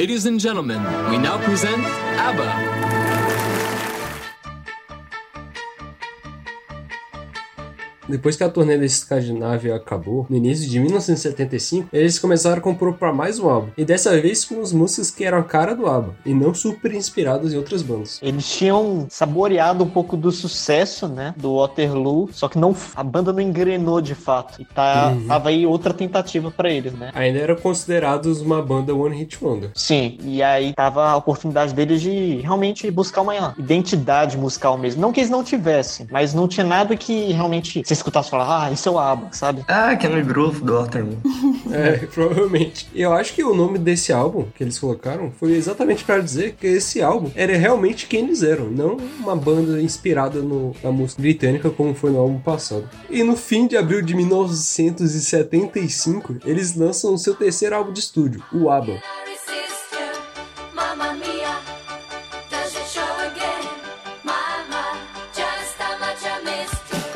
Ladies 0.09 0.25
and 0.25 0.41
gentlemen, 0.41 0.83
we 1.11 1.19
now 1.19 1.37
present 1.37 1.85
ABBA. 1.85 2.88
Depois 8.09 8.37
que 8.37 8.43
a 8.45 8.49
turnê 8.49 8.79
da 8.79 8.85
Escandinávia 8.85 9.75
acabou, 9.77 10.27
no 10.31 10.37
início 10.37 10.69
de 10.69 10.79
1975, 10.81 11.89
eles 11.93 12.19
começaram 12.19 12.57
a 12.59 12.61
compor 12.61 12.95
para 12.95 13.13
mais 13.13 13.39
um 13.39 13.49
álbum. 13.49 13.69
E 13.77 13.85
dessa 13.85 14.19
vez 14.21 14.45
com 14.45 14.61
as 14.61 14.73
músicas 14.73 15.11
que 15.11 15.25
eram 15.25 15.39
a 15.39 15.43
cara 15.43 15.75
do 15.75 15.87
ABBA, 15.87 16.15
e 16.25 16.33
não 16.33 16.55
super 16.55 16.95
inspiradas 16.95 17.53
em 17.53 17.57
outras 17.57 17.83
bandas. 17.83 18.19
Eles 18.23 18.49
tinham 18.49 19.07
saboreado 19.11 19.85
um 19.85 19.89
pouco 19.91 20.17
do 20.17 20.33
sucesso, 20.33 21.07
né, 21.07 21.35
do 21.37 21.57
Waterloo, 21.57 22.29
só 22.33 22.49
que 22.49 22.59
não 22.59 22.75
a 22.95 23.03
banda 23.05 23.33
não 23.33 23.41
engrenou 23.41 24.01
de 24.01 24.15
fato. 24.15 24.61
E 24.61 24.65
tá, 24.65 25.13
Uhum. 25.15 25.27
tava 25.29 25.49
aí 25.51 25.67
outra 25.67 25.93
tentativa 25.93 26.51
pra 26.51 26.71
eles, 26.71 26.93
né? 26.95 27.11
Ainda 27.15 27.39
eram 27.39 27.57
considerados 27.57 28.41
uma 28.41 28.63
banda 28.63 28.95
One 28.95 29.17
Hit 29.17 29.43
Wonder. 29.43 29.71
Sim, 29.75 30.17
e 30.23 30.43
aí 30.43 30.73
tava 30.73 31.09
a 31.09 31.17
oportunidade 31.17 31.75
deles 31.75 32.01
de 32.01 32.37
realmente 32.37 32.91
buscar 32.91 33.21
uma 33.23 33.55
identidade 33.59 34.37
musical 34.39 34.77
mesmo. 34.79 35.01
Não 35.01 35.13
que 35.13 35.21
eles 35.21 35.31
não 35.31 35.45
tivessem, 35.45 36.07
mas 36.11 36.33
não 36.35 36.49
tinha 36.49 36.65
nada 36.65 36.97
que 36.97 37.33
realmente 37.33 37.83
você 37.99 38.01
escutasse 38.01 38.31
falar, 38.31 38.67
ah, 38.67 38.71
isso 38.73 38.89
é 38.89 38.93
o 38.93 38.99
ABBA, 38.99 39.29
sabe? 39.33 39.65
Ah, 39.69 39.95
Kenny 39.97 40.23
Groove 40.23 40.63
do 40.63 40.75
Waterloo. 40.75 41.19
É, 41.71 41.99
provavelmente. 42.07 42.89
Eu 42.95 43.13
acho 43.13 43.35
que 43.35 43.45
o 43.45 43.55
nome 43.55 43.79
desse 43.79 44.11
álbum 44.11 44.47
que 44.55 44.65
eles 44.65 44.79
colocaram 44.79 45.31
foi 45.39 45.53
exatamente 45.53 46.03
para 46.03 46.19
dizer 46.21 46.55
que 46.59 46.67
esse 46.67 47.03
álbum 47.03 47.31
era 47.35 47.55
realmente 47.59 48.07
quem 48.07 48.25
eles 48.25 48.43
eram, 48.43 48.71
não 48.71 48.97
uma 49.21 49.37
banda 49.37 49.81
inspirada 49.83 50.41
no- 50.41 50.75
na 50.83 50.91
música 50.91 51.21
britânica 51.21 51.69
como 51.69 51.95
foi 51.95 52.11
no 52.11 52.21
álbum 52.21 52.39
passado. 52.39 52.89
E 53.11 53.23
no 53.23 53.37
fim 53.37 53.67
de 53.67 53.77
abril 53.77 54.01
de 54.01 54.15
1975, 54.15 56.37
eles 56.45 56.75
lançam 56.75 57.13
o 57.13 57.19
seu 57.19 57.35
terceiro 57.35 57.75
álbum 57.77 57.93
de 57.93 58.01
estúdio, 58.01 58.43
o 58.53 58.71
ABBA. 58.71 58.99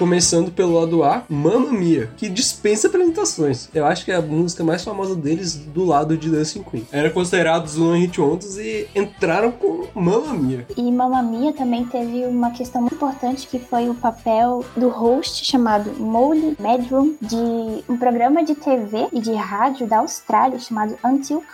Começando 0.02 0.50
pelo 0.50 0.80
lado 0.80 1.04
A, 1.04 1.22
Mamma 1.28 1.70
Mia, 1.70 2.10
que 2.16 2.28
dispensa 2.28 2.88
apresentações. 2.88 3.68
Eu 3.72 3.86
acho 3.86 4.04
que 4.04 4.10
é 4.10 4.16
a 4.16 4.20
música 4.20 4.64
mais 4.64 4.82
famosa 4.82 5.14
deles 5.14 5.54
do 5.54 5.84
lado 5.84 6.16
de 6.16 6.28
Dancing 6.28 6.64
Queen. 6.64 6.84
Era 6.90 7.08
considerados 7.08 7.78
One 7.78 8.00
Hit 8.00 8.20
Wonders 8.20 8.56
e 8.58 8.88
entraram 8.96 9.52
com 9.52 9.86
Mamma 9.94 10.34
Mia. 10.34 10.66
E 10.76 10.90
Mamma 10.90 11.22
Mia 11.22 11.52
também 11.52 11.84
teve 11.84 12.24
uma 12.24 12.50
questão 12.50 12.80
muito 12.80 12.96
importante 12.96 13.46
que 13.46 13.60
foi 13.60 13.88
o 13.88 13.94
papel 13.94 14.64
do 14.76 14.88
host 14.88 15.44
chamado 15.44 15.92
Molly 15.96 16.56
Medrum 16.58 17.14
de 17.22 17.84
um 17.88 17.96
programa 17.96 18.42
de 18.42 18.56
TV 18.56 19.06
e 19.12 19.20
de 19.20 19.32
rádio 19.34 19.86
da 19.86 19.98
Austrália 19.98 20.58
chamado 20.58 20.98
Until 21.04 21.44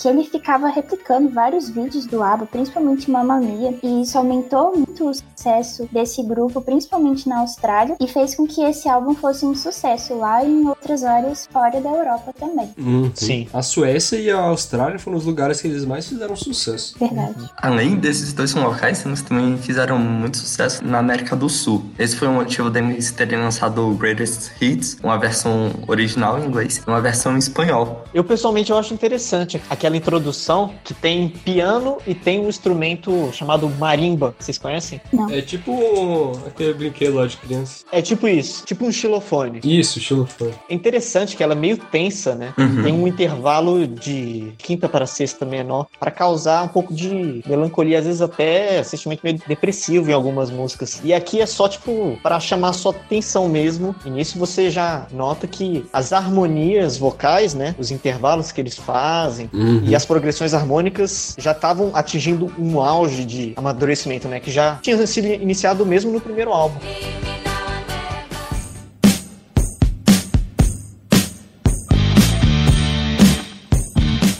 Que 0.00 0.08
ele 0.08 0.24
ficava 0.24 0.68
replicando 0.68 1.28
vários 1.28 1.68
vídeos 1.68 2.06
do 2.06 2.22
ABBA, 2.22 2.46
principalmente 2.46 3.10
Mamma 3.10 3.38
Mia, 3.38 3.74
e 3.82 4.02
isso 4.02 4.18
aumentou 4.18 4.76
muito 4.76 5.08
o 5.08 5.14
sucesso 5.14 5.88
desse 5.92 6.22
grupo, 6.22 6.60
principalmente 6.60 7.28
na 7.28 7.40
Austrália, 7.40 7.96
e 8.00 8.06
fez 8.08 8.34
com 8.34 8.46
que 8.46 8.62
esse 8.62 8.88
álbum 8.88 9.14
fosse 9.14 9.44
um 9.46 9.54
sucesso 9.54 10.14
lá 10.14 10.44
e 10.44 10.50
em 10.50 10.68
outras 10.68 11.04
áreas 11.04 11.46
fora 11.46 11.80
da 11.80 11.90
Europa 11.90 12.34
também. 12.38 12.72
Sim. 13.14 13.48
A 13.52 13.62
Suécia 13.62 14.16
e 14.16 14.30
a 14.30 14.40
Austrália 14.40 14.98
foram 14.98 15.16
os 15.16 15.24
lugares 15.24 15.60
que 15.60 15.68
eles 15.68 15.84
mais 15.84 16.08
fizeram 16.08 16.34
sucesso. 16.34 16.96
Verdade. 16.98 17.50
Além 17.56 17.96
desses 17.96 18.32
dois 18.32 18.54
locais, 18.54 19.04
eles 19.04 19.22
também 19.22 19.56
fizeram 19.58 19.98
muito 19.98 20.38
sucesso 20.38 20.84
na 20.84 20.98
América 20.98 21.36
do 21.36 21.48
Sul. 21.48 21.84
Esse 21.98 22.16
foi 22.16 22.28
o 22.28 22.32
motivo 22.32 22.70
deles 22.70 23.10
terem 23.12 23.38
lançado 23.38 23.88
o 23.88 23.94
Greatest 23.94 24.50
Hits, 24.60 24.98
uma 25.02 25.18
versão 25.18 25.72
original 25.86 26.38
em 26.38 26.46
inglês 26.46 26.82
e 26.86 26.90
uma 26.90 27.00
versão 27.00 27.34
em 27.34 27.38
espanhol. 27.38 28.04
Eu 28.12 28.24
pessoalmente 28.24 28.70
eu 28.70 28.78
acho 28.78 28.92
interessante 28.94 29.51
aquela 29.68 29.96
introdução 29.96 30.74
que 30.84 30.94
tem 30.94 31.28
piano 31.28 31.98
e 32.06 32.14
tem 32.14 32.40
um 32.40 32.48
instrumento 32.48 33.30
chamado 33.32 33.68
marimba. 33.68 34.34
Vocês 34.38 34.58
conhecem? 34.58 35.00
É 35.30 35.40
tipo 35.40 36.32
aquele 36.46 36.74
brinquedo 36.74 37.16
lá 37.16 37.26
de 37.26 37.36
criança. 37.36 37.84
É 37.90 38.00
tipo 38.00 38.28
isso, 38.28 38.64
tipo 38.64 38.84
um 38.84 38.92
xilofone. 38.92 39.60
Isso, 39.64 40.00
fã. 40.26 40.50
É 40.68 40.74
interessante 40.74 41.36
que 41.36 41.42
ela 41.42 41.52
é 41.52 41.56
meio 41.56 41.76
tensa, 41.76 42.34
né? 42.34 42.54
Uhum. 42.58 42.82
Tem 42.82 42.92
um 42.92 43.06
intervalo 43.06 43.86
de 43.86 44.52
quinta 44.58 44.88
para 44.88 45.06
sexta 45.06 45.44
menor 45.44 45.86
para 45.98 46.10
causar 46.10 46.64
um 46.64 46.68
pouco 46.68 46.94
de 46.94 47.42
melancolia, 47.46 47.98
às 47.98 48.04
vezes 48.04 48.20
até 48.20 48.82
sentimento 48.82 49.20
meio 49.22 49.40
depressivo 49.46 50.10
em 50.10 50.12
algumas 50.12 50.50
músicas. 50.50 51.00
E 51.04 51.12
aqui 51.12 51.40
é 51.40 51.46
só 51.46 51.68
tipo 51.68 52.18
para 52.22 52.38
chamar 52.40 52.72
sua 52.72 52.92
atenção 52.92 53.48
mesmo. 53.48 53.94
E 54.04 54.10
nisso 54.10 54.38
você 54.38 54.70
já 54.70 55.06
nota 55.12 55.46
que 55.46 55.84
as 55.92 56.12
harmonias 56.12 56.96
vocais, 56.96 57.54
né, 57.54 57.74
os 57.78 57.90
intervalos 57.90 58.52
que 58.52 58.60
eles 58.60 58.76
fazem 58.76 59.41
e 59.84 59.94
as 59.94 60.04
progressões 60.04 60.54
harmônicas 60.54 61.34
já 61.38 61.52
estavam 61.52 61.90
atingindo 61.94 62.52
um 62.58 62.80
auge 62.80 63.24
de 63.24 63.52
amadurecimento, 63.56 64.28
né, 64.28 64.40
que 64.40 64.50
já 64.50 64.78
tinha 64.82 65.06
sido 65.06 65.26
iniciado 65.26 65.84
mesmo 65.86 66.12
no 66.12 66.20
primeiro 66.20 66.52
álbum. 66.52 66.78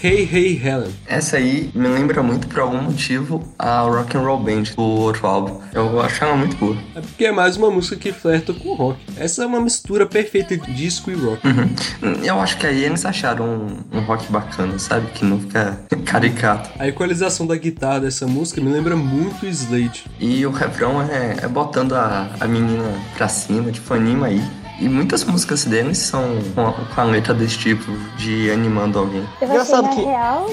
Hey 0.04 0.28
Hey 0.32 0.60
Helen. 0.60 0.92
Essa 1.06 1.36
aí 1.36 1.70
me 1.72 1.86
lembra 1.86 2.24
muito, 2.24 2.48
por 2.48 2.58
algum 2.58 2.82
motivo, 2.82 3.40
a 3.56 3.82
Rock 3.82 4.16
and 4.16 4.22
Roll 4.22 4.40
Band 4.40 4.62
do 4.74 4.82
outro 4.82 5.24
álbum. 5.24 5.60
Eu 5.72 6.00
acho 6.00 6.24
ela 6.24 6.34
muito 6.34 6.56
boa. 6.56 6.76
É 6.96 7.00
porque 7.00 7.24
é 7.26 7.30
mais 7.30 7.56
uma 7.56 7.70
música 7.70 7.94
que 7.94 8.10
flerta 8.10 8.52
com 8.52 8.74
rock. 8.74 8.98
Essa 9.16 9.44
é 9.44 9.46
uma 9.46 9.60
mistura 9.60 10.04
perfeita 10.04 10.58
de 10.58 10.74
disco 10.74 11.08
e 11.08 11.14
rock. 11.14 11.46
Uhum. 11.46 12.24
Eu 12.24 12.40
acho 12.40 12.58
que 12.58 12.66
aí 12.66 12.82
eles 12.82 13.06
acharam 13.06 13.44
um, 13.92 13.98
um 13.98 14.00
rock 14.00 14.26
bacana, 14.32 14.76
sabe? 14.76 15.06
Que 15.12 15.24
não 15.24 15.38
fica 15.38 15.78
caricato. 16.04 16.68
A 16.80 16.88
equalização 16.88 17.46
da 17.46 17.54
guitarra 17.54 18.00
dessa 18.00 18.26
música 18.26 18.60
me 18.60 18.72
lembra 18.72 18.96
muito 18.96 19.46
Slade. 19.46 20.04
E 20.18 20.44
o 20.44 20.50
refrão 20.50 21.00
é, 21.00 21.36
é 21.44 21.46
botando 21.46 21.94
a, 21.94 22.28
a 22.40 22.48
menina 22.48 22.92
pra 23.16 23.28
cima, 23.28 23.70
tipo, 23.70 23.94
anima 23.94 24.26
aí. 24.26 24.42
E 24.82 24.88
muitas 24.88 25.22
músicas 25.22 25.64
deles 25.64 25.98
são 25.98 26.24
com 26.56 26.60
a, 26.66 26.72
com 26.72 27.00
a 27.00 27.04
letra 27.04 27.32
desse 27.32 27.56
tipo, 27.56 27.92
de 28.16 28.50
animando 28.50 28.98
alguém. 28.98 29.24
Eu 29.40 29.46
Engraçado 29.48 29.88
que- 29.90 30.02
real. 30.02 30.50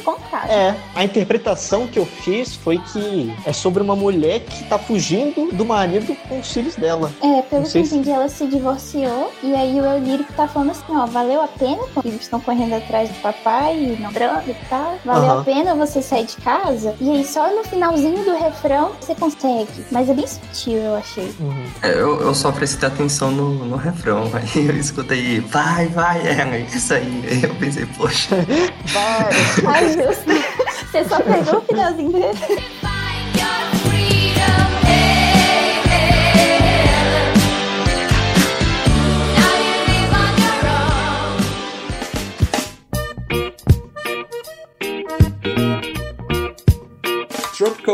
É, 0.48 0.76
a 0.94 1.04
interpretação 1.04 1.88
que 1.88 1.98
eu 1.98 2.06
fiz 2.06 2.56
foi 2.56 2.78
que 2.78 3.34
é 3.44 3.52
sobre 3.52 3.82
uma 3.82 3.96
mulher 3.96 4.42
que 4.42 4.64
tá 4.66 4.78
fugindo 4.78 5.52
do 5.52 5.66
marido 5.66 6.16
com 6.28 6.40
os 6.40 6.52
filhos 6.54 6.76
dela. 6.76 7.12
É, 7.24 7.42
pelo 7.42 7.64
que 7.64 7.78
eu 7.80 7.86
se- 7.86 7.96
entendi, 7.96 8.12
ela 8.12 8.30
se 8.30 8.46
divorciou 8.46 9.34
e 9.42 9.54
aí 9.56 9.82
o 9.82 9.98
lírico 9.98 10.32
tá 10.34 10.48
falando 10.48 10.72
assim, 10.72 10.84
ó, 10.96 11.08
valeu 11.08 11.42
a 11.42 11.48
pena, 11.48 11.82
porque 11.94 12.10
eles 12.10 12.22
estão 12.22 12.40
correndo 12.40 12.74
atrás 12.76 13.10
do 13.10 13.16
papai 13.22 13.76
e 13.78 13.98
não 14.00 14.12
dando 14.14 14.48
e 14.50 14.56
tal. 14.70 15.00
Valeu 15.04 15.40
a 15.40 15.44
pena 15.44 15.74
você 15.74 16.04
sair 16.04 16.26
de 16.26 16.36
casa? 16.38 16.94
E 17.02 17.10
aí 17.10 17.26
só 17.26 17.50
no 17.56 17.64
finalzinho 17.64 18.24
do 18.24 18.36
refrão 18.38 18.92
você 19.02 19.16
consegue. 19.16 19.68
Mas 19.92 20.08
é 20.08 20.14
bem 20.14 20.28
sutil, 20.28 20.78
eu 20.78 20.96
achei. 20.98 21.34
É, 21.82 21.90
Eu, 21.94 22.22
eu 22.22 22.36
só 22.36 22.52
prestei 22.52 22.88
atenção 22.88 23.32
no, 23.32 23.66
no 23.66 23.76
refrão, 23.76 24.19
aí 24.34 24.68
eu 24.68 24.76
escutei, 24.76 25.40
vai, 25.40 25.88
vai, 25.88 26.28
ela, 26.28 26.58
isso 26.58 26.94
aí. 26.94 27.24
Aí 27.30 27.44
eu 27.44 27.56
pensei, 27.56 27.86
poxa, 27.86 28.36
Vai! 28.94 29.30
Ai, 29.68 29.94
justo. 29.94 30.60
Você 30.92 31.06
só 31.06 31.20
pegou 31.22 31.60
o 31.60 31.62
finalzinho 31.62 32.12
dele. 32.12 32.40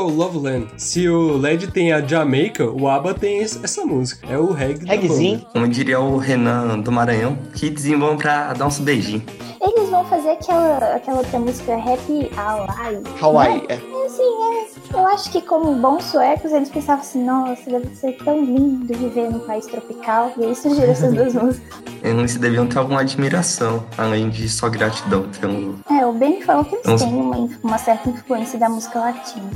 Tropical 0.05 0.09
Loveland. 0.09 0.67
Se 0.77 1.07
o 1.09 1.37
LED 1.37 1.67
tem 1.71 1.91
a 1.91 2.01
Jamaica, 2.01 2.69
o 2.69 2.87
ABBA 2.87 3.13
tem 3.15 3.41
essa 3.41 3.85
música. 3.85 4.27
É 4.29 4.37
o 4.37 4.51
reggae 4.51 4.85
Reggaezinho. 4.85 5.45
como 5.51 5.67
diria 5.67 5.99
o 5.99 6.17
Renan 6.17 6.79
do 6.79 6.91
Maranhão, 6.91 7.37
kidzinho 7.55 7.99
vão 7.99 8.17
pra 8.17 8.53
dar 8.53 8.67
uns 8.67 8.79
beijinhos. 8.79 9.23
Eles 9.61 9.89
vão 9.89 10.05
fazer 10.05 10.31
aquela, 10.31 10.95
aquela 10.95 11.17
outra 11.17 11.39
música 11.39 11.75
Happy 11.75 12.29
Hawaii. 12.37 13.01
Hawaii, 13.19 13.63
é. 13.69 13.75
E 13.75 14.05
assim, 14.05 14.93
é, 14.93 14.99
eu 14.99 15.07
acho 15.07 15.31
que 15.31 15.41
como 15.41 15.73
bons 15.75 16.03
suecos, 16.05 16.51
eles 16.51 16.69
pensavam 16.69 17.01
assim, 17.01 17.23
nossa, 17.23 17.69
deve 17.69 17.95
ser 17.95 18.13
tão 18.23 18.43
lindo 18.43 18.93
viver 18.93 19.31
num 19.31 19.39
país 19.39 19.65
tropical. 19.65 20.31
E 20.37 20.45
aí 20.45 20.55
surgiram 20.55 20.91
essas 20.91 21.13
duas 21.13 21.33
músicas. 21.35 21.79
Eles 22.03 22.35
deviam 22.37 22.67
ter 22.67 22.77
alguma 22.77 23.01
admiração, 23.01 23.83
além 23.97 24.29
de 24.29 24.47
só 24.47 24.69
gratidão 24.69 25.27
pelo. 25.41 25.79
É, 25.89 26.05
o 26.05 26.13
Ben 26.13 26.41
falou 26.41 26.63
que 26.63 26.75
eles 26.75 27.01
têm 27.01 27.13
uma, 27.13 27.49
uma 27.63 27.77
certa 27.79 28.09
influência 28.09 28.59
da 28.59 28.69
música 28.69 28.99
latina. 28.99 29.49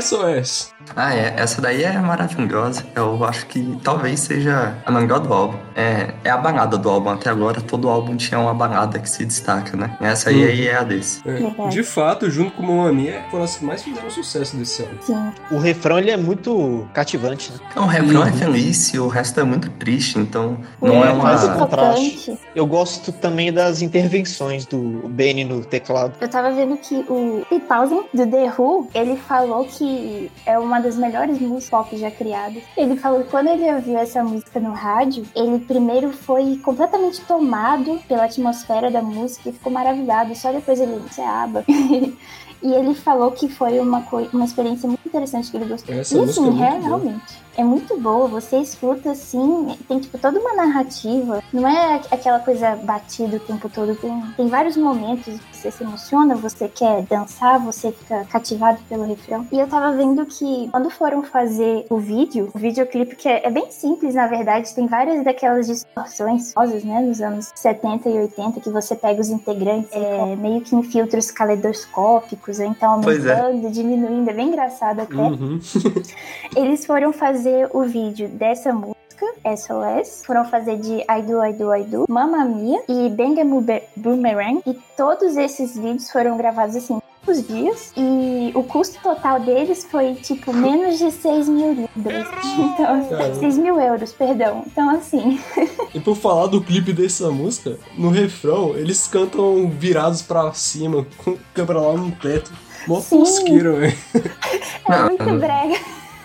SOS. 0.00 0.75
Ah, 0.94 1.14
é, 1.14 1.34
essa 1.36 1.60
daí 1.60 1.82
é 1.84 1.92
maravilhosa. 1.98 2.84
Eu 2.94 3.22
acho 3.24 3.46
que 3.46 3.78
talvez 3.82 4.20
seja 4.20 4.74
a 4.84 4.90
melhor 4.90 5.20
do 5.20 5.32
álbum. 5.32 5.58
É, 5.74 6.14
é 6.24 6.30
a 6.30 6.36
balada 6.36 6.78
do 6.78 6.88
álbum. 6.88 7.10
Até 7.10 7.28
agora, 7.30 7.60
todo 7.60 7.88
álbum 7.88 8.16
tinha 8.16 8.38
uma 8.38 8.54
balada 8.54 8.98
que 8.98 9.08
se 9.08 9.24
destaca, 9.24 9.76
né? 9.76 9.96
Essa 10.00 10.30
aí, 10.30 10.44
aí 10.44 10.66
é 10.68 10.76
a 10.76 10.82
desse. 10.82 11.20
É, 11.28 11.68
de 11.68 11.82
fato, 11.82 12.30
junto 12.30 12.52
com 12.52 12.62
Mamma 12.62 12.92
Mia, 12.92 13.22
foram 13.30 13.44
as 13.44 13.56
que 13.56 13.64
mais 13.64 13.82
fizeram 13.82 14.10
sucesso 14.10 14.56
desse 14.56 14.82
álbum. 14.82 14.94
Sim. 15.02 15.32
O 15.50 15.58
refrão 15.58 15.98
ele 15.98 16.10
é 16.10 16.16
muito 16.16 16.86
cativante, 16.94 17.52
né? 17.52 17.58
Então, 17.70 17.84
o 17.84 17.86
refrão 17.86 18.22
é 18.22 18.26
Uhum. 18.30 18.32
feliz 18.32 18.94
e 18.94 18.98
o 18.98 19.08
resto 19.08 19.40
é 19.40 19.44
muito 19.44 19.68
triste. 19.70 20.18
Então, 20.18 20.58
O 20.80 20.86
não 20.86 21.04
é 21.04 21.08
é 21.08 21.12
uma. 21.12 21.36
contraste. 21.58 22.26
tocante. 22.26 22.38
Eu 22.54 22.66
gosto 22.66 23.12
também 23.12 23.52
das 23.52 23.82
intervenções 23.82 24.64
do 24.66 24.78
Benny 25.08 25.44
no 25.44 25.64
teclado. 25.64 26.14
Eu 26.20 26.28
tava 26.28 26.50
vendo 26.52 26.76
que 26.78 26.94
o 27.08 27.44
P-Thousand, 27.48 28.04
do 28.14 28.26
The 28.26 28.52
Who, 28.56 28.88
ele 28.94 29.16
falou 29.16 29.64
que 29.66 30.30
é 30.46 30.58
uma 30.58 30.75
das 30.80 30.96
melhores 30.96 31.40
músicas 31.40 31.70
pop 31.70 31.96
já 31.96 32.10
criadas. 32.10 32.62
Ele 32.76 32.96
falou 32.96 33.22
que 33.22 33.30
quando 33.30 33.48
ele 33.48 33.70
ouviu 33.72 33.98
essa 33.98 34.22
música 34.22 34.60
no 34.60 34.72
rádio, 34.72 35.24
ele 35.34 35.58
primeiro 35.58 36.12
foi 36.12 36.56
completamente 36.64 37.20
tomado 37.22 38.00
pela 38.08 38.24
atmosfera 38.24 38.90
da 38.90 39.02
música 39.02 39.48
e 39.48 39.52
ficou 39.52 39.72
maravilhado. 39.72 40.34
Só 40.34 40.52
depois 40.52 40.80
ele 40.80 41.00
disse, 41.06 41.20
é 41.20 41.26
aba. 41.26 41.64
E 42.62 42.72
ele 42.72 42.94
falou 42.94 43.30
que 43.32 43.48
foi 43.48 43.78
uma, 43.78 44.04
uma 44.32 44.44
experiência 44.44 44.88
muito 44.88 45.06
interessante 45.06 45.50
que 45.50 45.56
ele 45.56 45.66
gostou. 45.66 45.94
Essa 45.94 46.16
e 46.16 46.20
música 46.20 46.48
assim, 46.48 46.62
é 46.62 46.78
realmente, 46.80 47.38
é 47.56 47.64
muito 47.64 47.98
boa. 47.98 48.28
Você 48.28 48.58
escuta 48.58 49.10
assim, 49.12 49.76
tem 49.88 49.98
tipo 50.00 50.18
toda 50.18 50.38
uma 50.38 50.54
narrativa. 50.54 51.42
Não 51.52 51.66
é 51.66 51.96
aqu- 51.96 52.08
aquela 52.14 52.38
coisa 52.40 52.76
batida 52.76 53.36
o 53.36 53.40
tempo 53.40 53.68
todo. 53.68 53.94
Tem, 53.96 54.22
tem 54.36 54.48
vários 54.48 54.76
momentos 54.76 55.24
que 55.50 55.56
você 55.56 55.70
se 55.70 55.82
emociona, 55.82 56.34
você 56.34 56.68
quer 56.68 57.02
dançar, 57.02 57.58
você 57.58 57.92
fica 57.92 58.24
cativado 58.26 58.78
pelo 58.88 59.04
refrão. 59.04 59.46
E 59.50 59.58
eu 59.58 59.66
tava 59.66 59.92
vendo 59.96 60.24
que 60.26 60.68
quando 60.70 60.90
foram 60.90 61.22
fazer 61.22 61.86
o 61.90 61.98
vídeo, 61.98 62.50
o 62.54 62.58
videoclipe 62.58 63.16
que 63.16 63.28
é, 63.28 63.46
é 63.46 63.50
bem 63.50 63.70
simples, 63.70 64.14
na 64.14 64.26
verdade, 64.26 64.74
tem 64.74 64.86
várias 64.86 65.24
daquelas 65.24 65.66
distorções 65.66 66.52
famosas, 66.52 66.84
né, 66.84 67.00
nos 67.00 67.20
anos 67.20 67.50
70 67.54 68.08
e 68.08 68.18
80, 68.18 68.60
que 68.60 68.70
você 68.70 68.94
pega 68.94 69.20
os 69.20 69.28
integrantes 69.30 69.90
é, 69.92 70.36
meio 70.36 70.60
que 70.60 70.74
em 70.74 70.82
filtros 70.82 71.30
caleidoscópicos, 71.30 72.58
ou 72.58 72.66
então 72.66 72.90
é. 72.90 72.94
aumentando, 72.94 73.70
diminuindo, 73.70 74.28
é 74.30 74.32
bem 74.32 74.48
engraçado 74.48 75.00
até. 75.00 75.14
Uhum. 75.14 75.58
Eles 76.56 76.84
foram 76.86 77.12
fazer 77.12 77.45
o 77.72 77.82
vídeo 77.82 78.28
dessa 78.28 78.72
música, 78.72 78.96
SOS. 79.44 80.24
Foram 80.26 80.44
fazer 80.44 80.76
de 80.78 80.94
I 81.02 81.22
Do, 81.22 81.44
I 81.44 81.52
Do, 81.52 81.74
I 81.74 81.82
Do, 81.84 82.04
Mamma 82.08 82.44
Mia 82.44 82.82
e 82.88 83.08
Bang 83.08 83.42
Boomer- 83.44 83.84
Boomerang. 83.96 84.60
E 84.66 84.74
todos 84.96 85.36
esses 85.36 85.74
vídeos 85.76 86.10
foram 86.10 86.36
gravados 86.36 86.76
assim, 86.76 86.98
poucos 87.24 87.46
dias. 87.46 87.92
E 87.96 88.52
o 88.54 88.62
custo 88.62 89.00
total 89.02 89.40
deles 89.40 89.84
foi 89.90 90.14
tipo 90.14 90.52
menos 90.52 90.98
de 90.98 91.10
6 91.10 91.48
mil 91.48 91.72
libras. 91.72 92.26
Então, 92.58 93.04
Caramba. 93.08 93.34
6 93.36 93.58
mil 93.58 93.80
euros, 93.80 94.12
perdão. 94.12 94.62
Então, 94.66 94.90
assim, 94.90 95.38
E 95.94 96.00
por 96.00 96.14
falar 96.16 96.46
do 96.46 96.60
clipe 96.62 96.92
dessa 96.92 97.30
música, 97.30 97.78
no 97.96 98.10
refrão, 98.10 98.74
eles 98.76 99.06
cantam 99.06 99.68
virados 99.70 100.22
pra 100.22 100.52
cima, 100.52 101.06
com 101.24 101.32
a 101.32 101.36
câmera 101.54 101.80
lá 101.80 101.94
no 101.94 102.10
teto. 102.12 102.50
Mó 102.86 103.00
Sim. 103.00 103.18
tosqueiro, 103.20 103.76
velho. 103.76 103.96
é 104.88 105.02
muito 105.02 105.24
brega. 105.40 105.74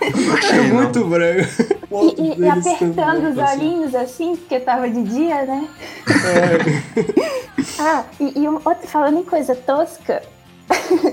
É 0.02 0.62
muito 0.74 1.06
brega. 1.06 1.47
O 1.89 2.06
E, 2.06 2.16
e- 2.22 2.39
e 2.39 2.49
apertando 2.49 3.28
os 3.30 3.36
cima. 3.36 3.52
olhinhos 3.52 3.95
assim, 3.95 4.36
porque 4.36 4.60
tava 4.60 4.89
de 4.89 5.04
dia, 5.04 5.45
né? 5.45 5.68
É. 6.08 7.32
Ah, 7.80 8.04
e, 8.20 8.41
e 8.41 8.47
um- 8.49 8.56
outra, 8.56 8.88
falando 8.88 9.20
em 9.20 9.24
coisa 9.24 9.56
tosca, 9.56 10.22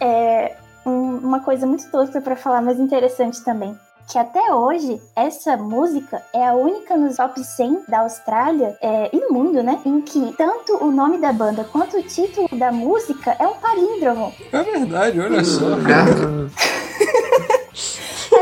é 0.00 0.56
um- 0.86 1.16
uma 1.18 1.40
coisa 1.40 1.66
muito 1.66 1.90
tosca 1.90 2.20
pra 2.20 2.36
falar, 2.36 2.60
mas 2.62 2.78
interessante 2.78 3.42
também. 3.44 3.76
Que 4.10 4.18
até 4.18 4.52
hoje, 4.52 5.00
essa 5.16 5.56
música 5.56 6.20
é 6.34 6.46
a 6.46 6.54
única 6.54 6.96
nos 6.96 7.16
top 7.16 7.42
100 7.42 7.82
da 7.88 8.00
Austrália 8.00 8.76
é, 8.82 9.08
e 9.12 9.20
no 9.20 9.30
mundo, 9.32 9.62
né? 9.62 9.80
Em 9.86 10.00
que 10.00 10.34
tanto 10.36 10.76
o 10.84 10.90
nome 10.90 11.18
da 11.18 11.32
banda 11.32 11.64
quanto 11.64 11.96
o 11.96 12.02
título 12.02 12.48
da 12.52 12.70
música 12.72 13.36
é 13.38 13.46
um 13.46 13.54
palíndromo. 13.54 14.32
É 14.52 14.62
verdade, 14.62 15.20
olha 15.20 15.44
só. 15.44 15.66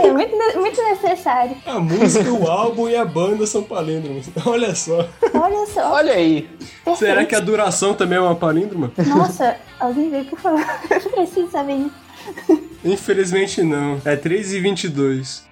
É 0.00 0.12
muito, 0.12 0.36
muito 0.58 0.82
necessário. 0.82 1.56
A 1.66 1.78
música, 1.78 2.32
o 2.32 2.48
álbum 2.48 2.88
e 2.88 2.96
a 2.96 3.04
banda 3.04 3.46
são 3.46 3.62
palíndromos. 3.62 4.28
Olha 4.46 4.74
só. 4.74 5.08
Olha 5.34 5.66
só. 5.66 5.92
Olha 5.92 6.14
aí. 6.14 6.42
perfeito. 6.84 6.98
Será 6.98 7.24
que 7.24 7.34
a 7.34 7.40
duração 7.40 7.94
também 7.94 8.18
é 8.18 8.20
uma 8.20 8.34
palíndroma? 8.34 8.92
Nossa, 9.06 9.56
alguém 9.78 10.10
veio, 10.10 10.24
por 10.24 10.38
favor. 10.38 10.64
Eu 10.90 11.10
preciso 11.10 11.50
saber 11.50 11.74
isso. 11.74 12.60
Infelizmente 12.84 13.62
não. 13.62 14.00
É 14.04 14.16
3 14.16 14.54
e 14.54 14.60
22. 14.60 15.49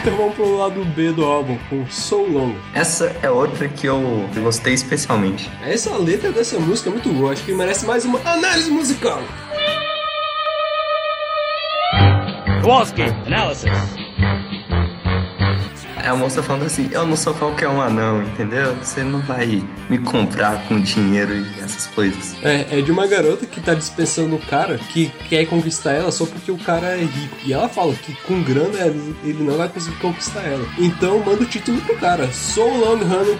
Então 0.00 0.16
vamos 0.16 0.34
pro 0.34 0.56
lado 0.56 0.82
B 0.82 1.12
do 1.12 1.22
álbum, 1.26 1.58
com 1.68 1.86
So 1.90 2.22
Long. 2.22 2.54
Essa 2.72 3.14
é 3.22 3.30
outra 3.30 3.68
que 3.68 3.86
eu 3.86 4.00
gostei 4.36 4.72
especialmente. 4.72 5.50
Essa 5.62 5.94
letra 5.98 6.32
dessa 6.32 6.58
música 6.58 6.88
é 6.88 6.92
muito 6.92 7.12
boa, 7.12 7.32
acho 7.32 7.44
que 7.44 7.52
merece 7.52 7.84
mais 7.84 8.06
uma 8.06 8.18
análise 8.20 8.70
musical. 8.70 9.20
Kowalski, 12.62 13.02
analysis. 13.26 13.99
É 16.02 16.08
a 16.08 16.16
moça 16.16 16.42
falando 16.42 16.64
assim, 16.64 16.88
eu 16.92 17.06
não 17.06 17.16
sou 17.16 17.34
qualquer 17.34 17.68
uma 17.68 17.90
não, 17.90 18.22
entendeu? 18.22 18.74
Você 18.76 19.02
não 19.02 19.20
vai 19.20 19.62
me 19.88 19.98
comprar 19.98 20.66
com 20.66 20.80
dinheiro 20.80 21.34
e 21.34 21.60
essas 21.60 21.86
coisas. 21.88 22.36
É, 22.42 22.78
é 22.78 22.80
de 22.80 22.90
uma 22.90 23.06
garota 23.06 23.44
que 23.44 23.60
tá 23.60 23.74
dispensando 23.74 24.34
o 24.34 24.38
cara 24.38 24.78
que 24.78 25.10
quer 25.28 25.44
conquistar 25.46 25.92
ela 25.92 26.10
só 26.10 26.24
porque 26.24 26.50
o 26.50 26.58
cara 26.58 26.96
é 26.96 27.04
rico. 27.04 27.36
E 27.44 27.52
ela 27.52 27.68
fala 27.68 27.92
que 27.94 28.14
com 28.22 28.42
grana 28.42 28.78
ele 29.22 29.44
não 29.44 29.56
vai 29.56 29.68
conseguir 29.68 29.96
conquistar 29.96 30.42
ela. 30.42 30.66
Então 30.78 31.18
manda 31.18 31.42
o 31.42 31.46
título 31.46 31.80
pro 31.82 31.96
cara: 31.96 32.30
So 32.32 32.62
Long 32.62 33.00
Honey. 33.02 33.38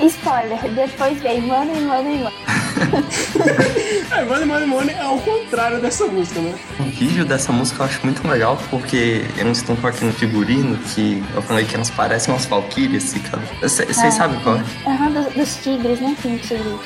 Spoiler, 0.00 0.60
depois 0.74 1.20
vem 1.22 1.42
Money, 1.42 1.80
Money, 1.82 2.18
Money. 2.18 2.65
É, 4.16 4.24
Money 4.24 4.46
Money 4.46 4.66
Money 4.66 4.94
é 4.98 5.04
o 5.06 5.18
contrário 5.18 5.78
dessa 5.80 6.06
música, 6.06 6.40
né? 6.40 6.54
O 6.80 6.84
vídeo 6.84 7.24
dessa 7.24 7.52
música 7.52 7.82
eu 7.82 7.86
acho 7.86 8.00
muito 8.04 8.26
legal 8.26 8.56
porque 8.70 9.24
eles 9.36 9.58
estão 9.58 9.76
com 9.76 9.86
aquele 9.86 10.12
figurino 10.12 10.76
que 10.78 11.22
eu 11.34 11.42
falei 11.42 11.64
que 11.66 11.74
elas 11.74 11.90
parecem 11.90 12.32
umas 12.32 12.46
valquírias. 12.46 13.14
e 13.14 13.20
cada- 13.20 13.42
Vocês 13.60 13.98
Ah. 13.98 14.10
sabem 14.10 14.40
qual 14.40 14.56
é? 14.56 14.62
Aham, 14.86 15.10
dos, 15.10 15.34
dos 15.34 15.56
tigres, 15.56 16.00
né? 16.00 16.16
Tem 16.22 16.36
tigre 16.38 16.78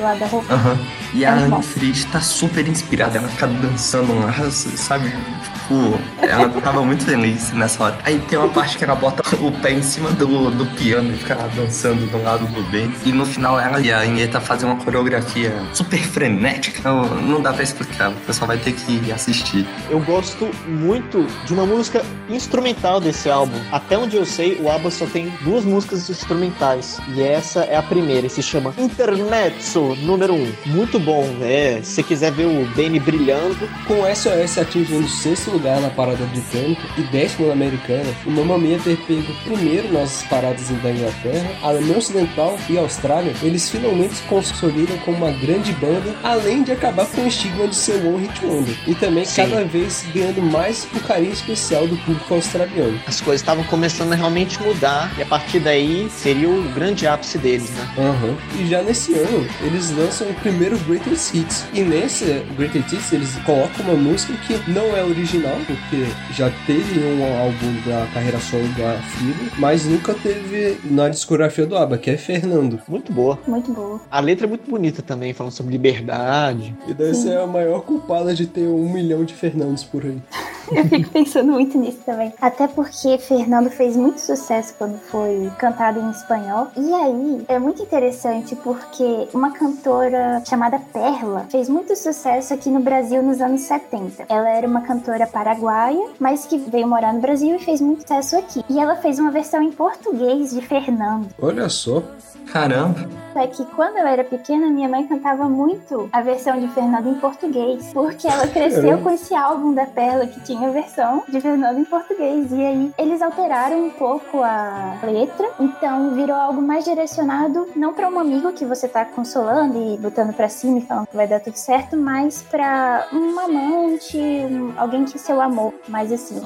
lado 0.00 0.18
da 0.18 0.26
roupa. 0.26 0.54
Aham. 0.54 0.78
E 1.14 1.24
a 1.24 1.36
É 1.36 1.48
bom. 1.48 1.56
Anne 1.56 1.64
Fried 1.64 2.06
tá 2.06 2.20
super 2.20 2.66
inspirada, 2.66 3.18
ela 3.18 3.28
fica 3.28 3.46
dançando 3.46 4.14
lá, 4.18 4.32
sabe? 4.50 5.10
Tipo, 5.10 5.98
ela 6.22 6.48
tava 6.60 6.82
muito 6.82 7.04
feliz 7.04 7.52
nessa 7.52 7.84
hora. 7.84 7.98
Aí 8.04 8.18
tem 8.20 8.38
uma 8.38 8.48
parte 8.48 8.78
que 8.78 8.84
ela 8.84 8.94
bota 8.94 9.22
o 9.36 9.52
pé 9.52 9.72
em 9.72 9.82
cima 9.82 10.10
do, 10.12 10.50
do 10.50 10.66
piano 10.76 11.12
e 11.12 11.16
fica 11.18 11.34
lá 11.34 11.48
dançando 11.54 12.10
do 12.10 12.22
lado 12.22 12.46
do 12.46 12.62
bem. 12.70 12.92
E 13.04 13.12
no 13.12 13.26
final 13.26 13.60
ela 13.60 13.80
e 13.80 13.92
a 13.92 14.00
Anheta 14.00 14.40
fazem 14.40 14.68
uma 14.68 14.82
coreografia 14.82 15.52
super 15.74 16.00
frenética. 16.00 16.80
Não, 16.88 17.04
não 17.20 17.42
dá 17.42 17.52
pra 17.52 17.62
explicar, 17.62 18.10
o 18.10 18.16
pessoal 18.26 18.48
vai 18.48 18.58
ter 18.58 18.72
que 18.72 19.12
assistir. 19.12 19.66
Eu 19.90 20.00
gosto 20.00 20.50
muito 20.66 21.26
de 21.44 21.52
uma 21.52 21.66
música 21.66 22.02
instrumental 22.28 23.00
desse 23.00 23.28
álbum. 23.30 23.58
Até 23.70 23.98
onde 23.98 24.16
eu 24.16 24.24
sei, 24.24 24.58
o 24.60 24.70
ABBA 24.70 24.90
só 24.90 25.06
tem 25.06 25.32
duas 25.42 25.64
músicas 25.64 26.08
instrumentais. 26.08 26.98
E 27.14 27.22
essa 27.22 27.60
é 27.64 27.76
a 27.76 27.82
primeira, 27.82 28.26
e 28.26 28.30
se 28.30 28.42
chama 28.42 28.74
Intermezzo 28.78 29.81
número 29.96 30.34
1. 30.34 30.36
Um. 30.36 30.52
Muito 30.66 30.98
bom, 30.98 31.24
né? 31.38 31.80
Se 31.82 31.92
você 31.92 32.02
quiser 32.02 32.32
ver 32.32 32.46
o 32.46 32.66
Benny 32.74 32.98
brilhando, 32.98 33.68
Com 33.86 34.02
o 34.02 34.14
SOS 34.14 34.58
atingindo 34.58 35.04
o 35.04 35.08
sexto 35.08 35.50
lugar 35.50 35.80
na 35.80 35.90
parada 35.90 36.24
britânica 36.26 36.82
e 36.96 37.02
décimo 37.02 37.46
na 37.48 37.52
americana, 37.52 38.10
o 38.26 38.30
Mamma 38.30 38.58
Mia 38.58 38.78
ter 38.78 38.96
pego 39.06 39.32
primeiro 39.44 39.92
nas 39.92 40.22
paradas 40.24 40.68
da 40.68 40.90
Inglaterra, 40.90 41.50
Alemanha 41.62 41.98
Ocidental 41.98 42.58
e 42.68 42.78
Austrália, 42.78 43.32
eles 43.42 43.68
finalmente 43.68 44.14
se 44.14 44.22
consolidam 44.24 44.96
como 44.98 45.18
uma 45.18 45.30
grande 45.32 45.72
banda, 45.72 46.14
além 46.22 46.62
de 46.62 46.72
acabar 46.72 47.06
com 47.06 47.22
o 47.22 47.26
estigma 47.26 47.66
de 47.66 47.74
ser 47.74 48.04
One 48.06 48.26
Hit 48.26 48.44
Wonder. 48.44 48.76
E 48.86 48.94
também 48.94 49.24
Sim. 49.24 49.42
cada 49.42 49.64
vez 49.64 50.04
ganhando 50.14 50.42
mais 50.42 50.86
o 50.94 51.00
carinho 51.00 51.32
especial 51.32 51.86
do 51.86 51.96
público 51.98 52.34
australiano. 52.34 52.98
as 53.06 53.20
coisas 53.20 53.40
estavam 53.40 53.64
começando 53.64 54.12
a 54.12 54.16
realmente 54.16 54.60
mudar. 54.62 55.12
E 55.18 55.22
a 55.22 55.26
partir 55.26 55.60
daí 55.60 56.08
seria 56.10 56.48
o 56.48 56.62
grande 56.74 57.06
ápice 57.06 57.38
deles, 57.38 57.70
né? 57.70 57.88
Aham. 57.98 58.36
E 58.58 58.66
já 58.66 58.82
nesse 58.82 59.14
ano, 59.14 59.46
eles 59.62 59.71
lançam 59.90 60.28
o 60.28 60.34
primeiro 60.34 60.78
Greatest 60.80 61.34
Hits. 61.34 61.64
E 61.72 61.82
nesse 61.82 62.24
Greatest 62.56 62.92
Hits, 62.92 63.12
eles 63.12 63.36
colocam 63.44 63.84
uma 63.84 63.94
música 63.94 64.32
que 64.46 64.70
não 64.70 64.96
é 64.96 65.04
original, 65.04 65.56
porque 65.66 66.06
já 66.32 66.50
teve 66.66 67.00
um 67.00 67.40
álbum 67.40 67.72
da 67.86 68.06
carreira 68.12 68.38
solo 68.40 68.66
da 68.76 69.00
Phoebe, 69.00 69.52
mas 69.58 69.84
nunca 69.86 70.14
teve 70.14 70.78
na 70.84 71.08
discografia 71.08 71.66
do 71.66 71.76
ABBA, 71.76 71.98
que 71.98 72.10
é 72.10 72.16
Fernando. 72.16 72.80
Muito 72.88 73.12
boa. 73.12 73.38
Muito 73.46 73.72
boa. 73.72 74.00
A 74.10 74.20
letra 74.20 74.46
é 74.46 74.48
muito 74.48 74.70
bonita 74.70 75.02
também, 75.02 75.32
falando 75.32 75.52
sobre 75.52 75.72
liberdade. 75.72 76.74
E 76.86 76.94
deve 76.94 77.14
ser 77.14 77.38
a 77.38 77.46
maior 77.46 77.82
culpada 77.82 78.34
de 78.34 78.46
ter 78.46 78.66
um 78.66 78.92
milhão 78.92 79.24
de 79.24 79.34
Fernandos 79.34 79.84
por 79.84 80.04
aí. 80.04 80.20
Eu 80.70 80.84
fico 80.88 81.10
pensando 81.10 81.52
muito 81.52 81.76
nisso 81.76 81.98
também. 82.04 82.32
Até 82.40 82.66
porque 82.66 83.18
Fernando 83.18 83.68
fez 83.68 83.96
muito 83.96 84.20
sucesso 84.20 84.74
quando 84.78 84.98
foi 84.98 85.50
cantado 85.58 86.00
em 86.00 86.10
espanhol. 86.10 86.68
E 86.76 86.92
aí 86.94 87.44
é 87.48 87.58
muito 87.58 87.82
interessante 87.82 88.56
porque 88.56 89.28
uma 89.34 89.50
cantora 89.62 90.42
chamada 90.44 90.80
Perla 90.92 91.46
fez 91.48 91.68
muito 91.68 91.94
sucesso 91.94 92.52
aqui 92.52 92.68
no 92.68 92.80
Brasil 92.80 93.22
nos 93.22 93.40
anos 93.40 93.60
70. 93.60 94.24
Ela 94.28 94.50
era 94.50 94.66
uma 94.66 94.80
cantora 94.80 95.24
paraguaia, 95.24 96.10
mas 96.18 96.44
que 96.46 96.58
veio 96.58 96.88
morar 96.88 97.14
no 97.14 97.20
Brasil 97.20 97.54
e 97.54 97.58
fez 97.60 97.80
muito 97.80 98.00
sucesso 98.00 98.36
aqui. 98.36 98.64
E 98.68 98.80
ela 98.80 98.96
fez 98.96 99.20
uma 99.20 99.30
versão 99.30 99.62
em 99.62 99.70
português 99.70 100.50
de 100.50 100.60
Fernando. 100.62 101.28
Olha 101.40 101.68
só. 101.68 102.02
Caramba, 102.50 103.00
É 103.34 103.46
que 103.46 103.64
quando 103.64 103.96
eu 103.96 104.06
era 104.06 104.22
pequena, 104.22 104.66
minha 104.68 104.86
mãe 104.90 105.06
cantava 105.06 105.48
muito 105.48 106.06
a 106.12 106.20
versão 106.20 106.60
de 106.60 106.68
Fernando 106.68 107.08
em 107.08 107.14
português, 107.14 107.90
porque 107.94 108.28
ela 108.28 108.46
cresceu 108.46 108.82
Caramba. 108.82 109.02
com 109.02 109.10
esse 109.10 109.34
álbum 109.34 109.72
da 109.72 109.86
Perla 109.86 110.26
que 110.26 110.38
tinha 110.40 110.68
a 110.68 110.70
versão 110.70 111.22
de 111.26 111.40
Fernando 111.40 111.78
em 111.78 111.84
português. 111.84 112.52
E 112.52 112.60
aí 112.62 112.92
eles 112.98 113.22
alteraram 113.22 113.86
um 113.86 113.90
pouco 113.90 114.42
a 114.42 114.98
letra, 115.02 115.48
então 115.58 116.10
virou 116.14 116.36
algo 116.36 116.60
mais 116.60 116.84
direcionado 116.84 117.68
não 117.74 117.94
para 117.94 118.06
um 118.10 118.18
amigo 118.20 118.52
que 118.52 118.66
você 118.66 118.86
tá 118.86 119.02
consolando 119.06 119.78
e 119.78 119.96
botando 119.96 120.34
pra 120.34 120.50
cima 120.50 120.76
e 120.78 120.82
falando 120.82 121.06
que 121.06 121.16
vai 121.16 121.26
dar 121.26 121.40
tudo 121.40 121.56
certo, 121.56 121.96
mas 121.96 122.42
pra 122.50 123.06
um 123.14 123.38
amante, 123.40 124.18
um- 124.18 124.74
alguém 124.76 125.06
que 125.06 125.18
seu 125.18 125.40
amor. 125.40 125.72
Mas 125.88 126.12
assim, 126.12 126.42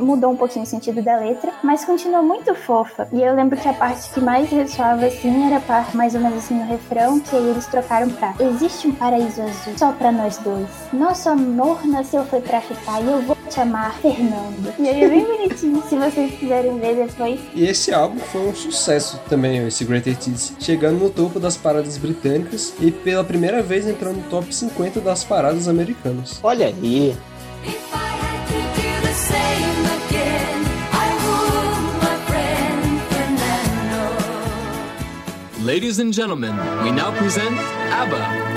mudou 0.00 0.32
um 0.32 0.36
pouquinho 0.36 0.64
o 0.64 0.68
sentido 0.68 1.00
da 1.00 1.16
letra, 1.16 1.52
mas 1.62 1.84
continua 1.84 2.22
muito 2.22 2.52
fofa. 2.56 3.06
E 3.12 3.22
eu 3.22 3.36
lembro 3.36 3.56
que 3.56 3.68
a 3.68 3.72
parte 3.72 4.10
que 4.12 4.20
mais 4.20 4.50
ressoava 4.50 5.06
assim 5.06 5.30
era 5.42 5.60
parte 5.60 5.96
mais 5.96 6.14
ou 6.14 6.20
menos 6.20 6.38
assim 6.38 6.54
no 6.54 6.66
refrão, 6.66 7.18
que 7.20 7.34
aí 7.34 7.48
eles 7.48 7.66
trocaram 7.66 8.08
pra 8.10 8.34
Existe 8.38 8.88
um 8.88 8.92
paraíso 8.92 9.42
azul 9.42 9.72
só 9.76 9.92
pra 9.92 10.12
nós 10.12 10.38
dois. 10.38 10.68
Nosso 10.92 11.28
amor 11.28 11.86
nasceu 11.86 12.24
foi 12.24 12.40
pra 12.40 12.60
ficar 12.60 13.00
e 13.02 13.06
eu 13.06 13.22
vou 13.22 13.36
te 13.48 13.60
amar, 13.60 13.94
Fernando. 14.00 14.74
E 14.78 14.88
aí 14.88 15.02
é 15.02 15.08
bem 15.08 15.24
bonitinho, 15.24 15.82
se 15.88 15.96
vocês 15.96 16.34
quiserem 16.38 16.78
ver 16.78 16.94
depois. 16.96 17.40
E 17.54 17.64
esse 17.64 17.92
álbum 17.92 18.18
foi 18.18 18.48
um 18.48 18.54
sucesso 18.54 19.20
também, 19.28 19.66
esse 19.66 19.84
Greatest 19.84 20.26
Hits, 20.26 20.52
chegando 20.60 20.98
no 20.98 21.10
topo 21.10 21.40
das 21.40 21.56
paradas 21.56 21.96
britânicas 21.96 22.74
e 22.80 22.90
pela 22.90 23.24
primeira 23.24 23.62
vez 23.62 23.86
entrando 23.86 24.16
no 24.16 24.22
top 24.24 24.54
50 24.54 25.00
das 25.00 25.24
paradas 25.24 25.68
americanas. 25.68 26.38
Olha 26.42 26.66
aí. 26.66 27.16
Ladies 35.64 35.98
and 35.98 36.12
gentlemen, 36.12 36.54
we 36.84 36.90
now 36.90 37.10
present 37.16 37.56
ABBA. 37.56 38.53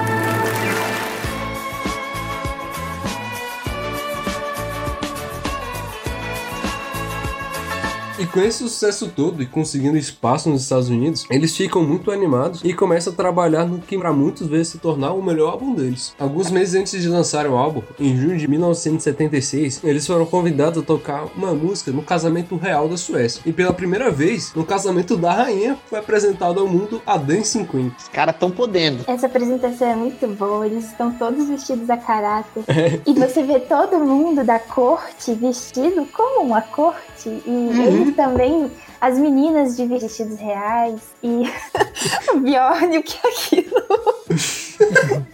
E 8.20 8.26
com 8.26 8.40
esse 8.40 8.58
sucesso 8.60 9.12
todo 9.16 9.44
e 9.44 9.46
conseguindo 9.46 9.96
espaço 9.96 10.50
nos 10.50 10.64
Estados 10.64 10.90
Unidos, 10.90 11.26
eles 11.30 11.56
ficam 11.56 11.84
muito 11.84 12.10
animados 12.10 12.62
e 12.64 12.74
começam 12.74 13.14
a 13.14 13.16
trabalhar 13.16 13.66
no 13.66 13.78
que 13.78 13.96
para 13.96 14.12
muitos 14.12 14.48
vezes 14.48 14.70
se 14.70 14.80
tornar 14.80 15.12
o 15.14 15.22
melhor 15.22 15.52
álbum 15.52 15.76
deles. 15.76 16.16
Alguns 16.18 16.50
meses 16.50 16.74
antes 16.74 17.00
de 17.00 17.08
lançarem 17.08 17.52
o 17.52 17.56
álbum, 17.56 17.84
em 18.00 18.18
junho 18.18 18.36
de 18.36 18.48
1976, 18.48 19.84
eles 19.84 20.08
foram 20.08 20.26
convidados 20.26 20.82
a 20.82 20.86
tocar 20.86 21.28
uma 21.36 21.54
música 21.54 21.92
no 21.92 22.02
casamento 22.02 22.56
real 22.56 22.90
da 22.90 22.98
Suécia. 22.98 23.42
E 23.46 23.54
pela 23.54 23.72
primeira 23.72 24.10
vez, 24.10 24.52
no 24.56 24.66
casamento 24.66 25.16
da 25.16 25.32
rainha, 25.34 25.78
foi 25.88 26.00
apresentado 26.00 26.60
ao 26.60 26.68
mundo 26.68 27.00
a 27.06 27.18
Dancing 27.18 27.66
Queen. 27.66 27.94
Os 28.00 28.08
caras 28.08 28.36
tão 28.40 28.50
podendo. 28.50 29.04
Essa 29.06 29.28
apresentação 29.28 29.88
é 29.88 29.96
muito 29.96 30.28
boa, 30.30 30.66
eles 30.66 30.86
estão 30.86 31.12
todos 31.12 31.48
vestidos 31.48 31.88
a 31.88 31.98
caráter. 31.98 32.64
E 33.06 33.14
você 33.14 33.44
vê 33.44 33.60
todo 33.60 34.00
mundo 34.00 34.44
da 34.44 34.58
corte 34.58 35.34
vestido 35.36 36.08
como 36.12 36.42
uma 36.42 36.62
corte. 36.62 37.30
E 37.46 37.70
eles 37.86 38.07
também, 38.12 38.72
as 39.00 39.18
meninas 39.18 39.76
de 39.76 39.86
vestidos 39.86 40.40
reais. 40.40 41.02
E 41.24 41.44
o 42.34 42.40
Bjorn, 42.40 42.98
o 42.98 43.04
que 43.04 43.18
é 43.24 43.30
aquilo? 43.30 43.84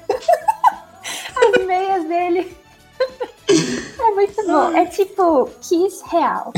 as 1.35 1.65
meias 1.65 2.03
dele. 2.07 2.57
É 3.99 4.11
muito 4.11 4.45
bom. 4.47 4.71
É 4.75 4.85
tipo 4.85 5.49
Kiss 5.61 6.01
real. 6.09 6.51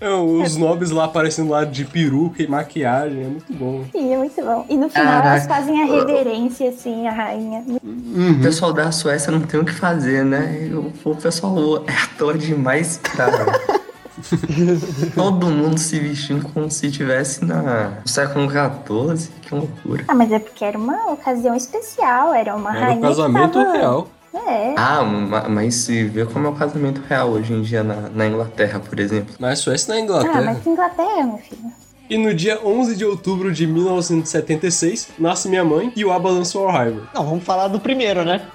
É, 0.00 0.10
Os 0.10 0.56
nobres 0.56 0.90
lá 0.90 1.04
aparecendo 1.04 1.50
lá 1.50 1.64
de 1.64 1.84
peruca 1.84 2.42
e 2.42 2.46
maquiagem, 2.46 3.24
é 3.24 3.28
muito 3.28 3.52
bom. 3.52 3.84
Sim, 3.92 4.12
é 4.12 4.18
muito 4.18 4.42
bom. 4.42 4.66
E 4.68 4.76
no 4.76 4.88
final 4.88 5.06
Caraca. 5.06 5.28
elas 5.28 5.46
fazem 5.46 5.82
a 5.82 5.86
reverência, 5.86 6.68
assim, 6.68 7.06
a 7.06 7.12
rainha. 7.12 7.64
o 7.82 8.42
pessoal 8.42 8.72
da 8.72 8.92
Suécia 8.92 9.30
não 9.32 9.40
tem 9.40 9.60
o 9.60 9.64
que 9.64 9.72
fazer, 9.72 10.24
né? 10.24 10.70
O, 10.72 11.10
o 11.10 11.16
pessoal 11.16 11.84
é 11.86 11.92
ator 11.92 12.36
demais, 12.36 12.98
cara. 12.98 13.46
Todo 15.14 15.46
mundo 15.46 15.78
se 15.78 15.98
vestindo 16.00 16.48
como 16.52 16.70
se 16.70 16.86
estivesse 16.86 17.44
na- 17.44 17.98
no 18.02 18.08
século 18.08 18.48
XIV, 18.50 19.28
que 19.42 19.54
loucura. 19.54 20.04
Ah, 20.08 20.14
mas 20.14 20.30
é 20.32 20.38
porque 20.38 20.64
era 20.64 20.78
uma 20.78 21.12
ocasião 21.12 21.54
especial, 21.54 22.32
era 22.34 22.54
uma 22.56 22.70
Era 22.76 22.86
rainha 22.86 22.98
um 22.98 23.02
casamento 23.02 23.52
tava... 23.62 23.72
real. 23.72 24.08
É. 24.34 24.74
Ah, 24.76 25.02
ma- 25.02 25.48
mas 25.48 25.74
se 25.76 26.04
vê 26.04 26.26
como 26.26 26.46
é 26.46 26.50
o 26.50 26.54
casamento 26.54 27.00
real 27.08 27.30
hoje 27.30 27.52
em 27.54 27.62
dia 27.62 27.82
na, 27.82 28.08
na 28.14 28.26
Inglaterra, 28.26 28.78
por 28.80 29.00
exemplo. 29.00 29.34
Na 29.38 29.56
Suécia 29.56 29.88
na 29.94 30.00
Ah, 30.00 30.02
Inglaterra. 30.02 30.42
mas 30.42 30.58
que 30.62 30.68
Inglaterra, 30.68 31.22
meu 31.24 31.38
filho. 31.38 31.72
E 32.08 32.16
no 32.18 32.32
dia 32.34 32.60
11 32.64 32.94
de 32.94 33.04
outubro 33.04 33.50
de 33.52 33.66
1976, 33.66 35.08
nasce 35.18 35.48
minha 35.48 35.64
mãe 35.64 35.92
e 35.96 36.04
o 36.04 36.12
ABBA 36.12 36.30
lançou 36.30 36.64
o 36.66 36.70
Rival. 36.70 37.02
Não, 37.14 37.24
vamos 37.24 37.42
falar 37.44 37.66
do 37.68 37.80
primeiro, 37.80 38.24
né? 38.24 38.42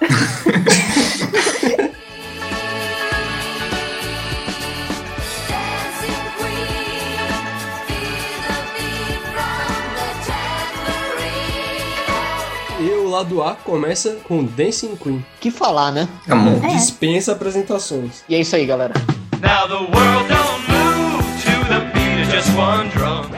lado 13.12 13.42
A 13.42 13.54
começa 13.54 14.16
com 14.24 14.42
Dancing 14.42 14.96
Queen. 14.96 15.24
Que 15.38 15.50
falar, 15.50 15.92
né? 15.92 16.08
Amor. 16.28 16.64
É. 16.64 16.68
Dispensa 16.68 17.32
apresentações. 17.32 18.24
E 18.28 18.34
é 18.34 18.40
isso 18.40 18.56
aí, 18.56 18.64
galera. 18.64 18.94
Now 19.40 19.68
the 19.68 19.74
world 19.74 20.28
don't 20.28 20.70
move 20.70 21.22
to 21.42 21.50
the 21.68 21.80
beat 21.92 22.26
of 22.26 22.30
just 22.34 22.48
one 22.56 22.88
drum. 22.88 23.30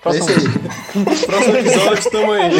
Próximo, 0.00 0.28
É 0.30 1.26
Próximo 1.26 1.56
episódio, 1.56 2.10
tamo 2.10 2.32
aí. 2.32 2.52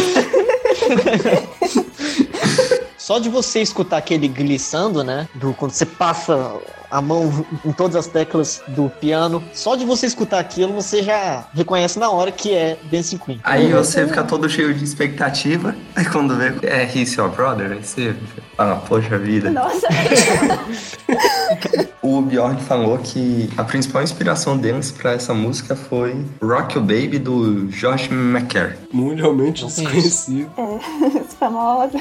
Só 2.98 3.18
de 3.20 3.28
você 3.28 3.60
escutar 3.62 3.98
aquele 3.98 4.26
glissando, 4.28 5.04
né? 5.04 5.28
Do, 5.34 5.54
quando 5.54 5.70
você 5.70 5.86
passa 5.86 6.56
a 6.90 7.00
mão 7.00 7.44
em 7.64 7.72
todas 7.72 7.96
as 7.96 8.06
teclas 8.06 8.62
do 8.68 8.88
piano, 8.88 9.42
só 9.52 9.76
de 9.76 9.84
você 9.84 10.06
escutar 10.06 10.38
aquilo, 10.38 10.72
você 10.72 11.02
já 11.02 11.46
reconhece 11.54 11.98
na 11.98 12.10
hora 12.10 12.32
que 12.32 12.54
é 12.54 12.78
Dancing 12.90 13.18
Queen. 13.18 13.40
Aí 13.44 13.72
você 13.72 14.06
fica 14.06 14.24
todo 14.24 14.48
cheio 14.48 14.74
de 14.74 14.84
expectativa, 14.84 15.74
aí 15.94 16.04
quando 16.04 16.36
vê 16.36 16.54
é 16.66 16.84
He's 16.84 17.14
Your 17.14 17.30
Brother, 17.30 17.72
aí 17.72 17.84
você 17.84 18.16
fala, 18.56 18.76
poxa 18.76 19.18
vida. 19.18 19.50
Nossa, 19.50 19.86
O 22.02 22.22
Bjorn 22.22 22.60
falou 22.62 22.98
que 22.98 23.50
a 23.56 23.64
principal 23.64 24.02
inspiração 24.02 24.56
deles 24.56 24.90
pra 24.90 25.12
essa 25.12 25.34
música 25.34 25.76
foi 25.76 26.24
Rock 26.42 26.76
Your 26.76 26.86
Baby 26.86 27.18
do 27.18 27.66
Josh 27.66 28.08
McCare. 28.10 28.76
Mundialmente 28.92 29.66
desconhecido. 29.66 30.50
famosa. 31.38 31.98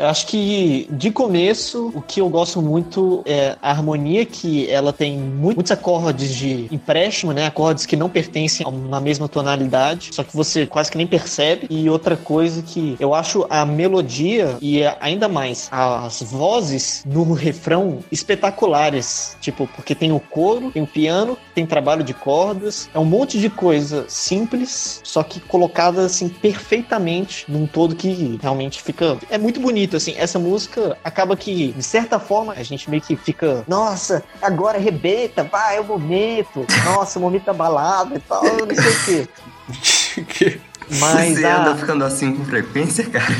Eu 0.00 0.06
acho 0.06 0.26
que 0.28 0.88
de 0.90 1.10
começo 1.10 1.92
o 1.94 2.00
que 2.00 2.22
eu 2.22 2.28
gosto 2.30 2.62
muito 2.62 3.22
é 3.26 3.54
a 3.60 3.70
harmonia 3.70 4.24
que 4.24 4.66
ela 4.70 4.94
tem 4.94 5.18
mu- 5.18 5.52
muitos 5.54 5.70
acordes 5.70 6.34
de 6.34 6.68
empréstimo, 6.72 7.34
né? 7.34 7.44
Acordes 7.44 7.84
que 7.84 7.96
não 7.96 8.08
pertencem 8.08 8.64
a 8.64 8.70
uma 8.70 8.98
mesma 8.98 9.28
tonalidade, 9.28 10.08
só 10.14 10.24
que 10.24 10.34
você 10.34 10.64
quase 10.66 10.90
que 10.90 10.96
nem 10.96 11.06
percebe. 11.06 11.66
E 11.68 11.90
outra 11.90 12.16
coisa 12.16 12.62
que 12.62 12.96
eu 12.98 13.12
acho 13.14 13.44
a 13.50 13.66
melodia 13.66 14.56
e 14.62 14.80
ainda 15.00 15.28
mais 15.28 15.68
as 15.70 16.22
vozes 16.22 17.02
no 17.04 17.34
refrão 17.34 17.98
espetaculares, 18.10 19.36
tipo, 19.38 19.68
porque 19.76 19.94
tem 19.94 20.12
o 20.12 20.18
coro, 20.20 20.70
tem 20.70 20.82
o 20.82 20.86
piano, 20.86 21.36
tem 21.54 21.66
trabalho 21.66 22.02
de 22.02 22.14
cordas, 22.14 22.88
é 22.94 22.98
um 22.98 23.04
monte 23.04 23.38
de 23.38 23.50
coisa 23.50 24.06
simples, 24.08 25.02
só 25.04 25.22
que 25.22 25.40
colocada 25.40 26.06
assim 26.06 26.26
perfeitamente 26.30 27.44
num 27.46 27.66
todo 27.66 27.94
que 27.94 28.38
realmente 28.40 28.80
fica 28.80 29.18
é 29.28 29.36
muito 29.36 29.60
bonito 29.60 29.89
assim. 29.96 30.14
Essa 30.16 30.38
música 30.38 30.96
acaba 31.04 31.36
que 31.36 31.72
de 31.72 31.82
certa 31.82 32.18
forma 32.18 32.52
a 32.54 32.62
gente 32.62 32.88
meio 32.90 33.02
que 33.02 33.16
fica, 33.16 33.64
nossa, 33.68 34.22
agora 34.40 34.78
arrebenta, 34.78 35.44
vai, 35.44 35.76
é 35.76 35.80
o 35.80 35.84
momento. 35.84 36.66
Nossa, 36.84 37.18
o 37.18 37.22
momento 37.22 37.44
da 37.44 37.52
balada 37.52 38.16
e 38.16 38.20
tal, 38.20 38.42
não 38.44 38.74
sei 38.74 39.22
o 39.22 40.24
quê. 40.26 40.60
Mas 40.98 41.38
você 41.38 41.44
a- 41.46 41.60
anda 41.62 41.76
ficando 41.76 42.04
assim 42.04 42.34
com 42.34 42.44
frequência, 42.44 43.04
cara? 43.08 43.32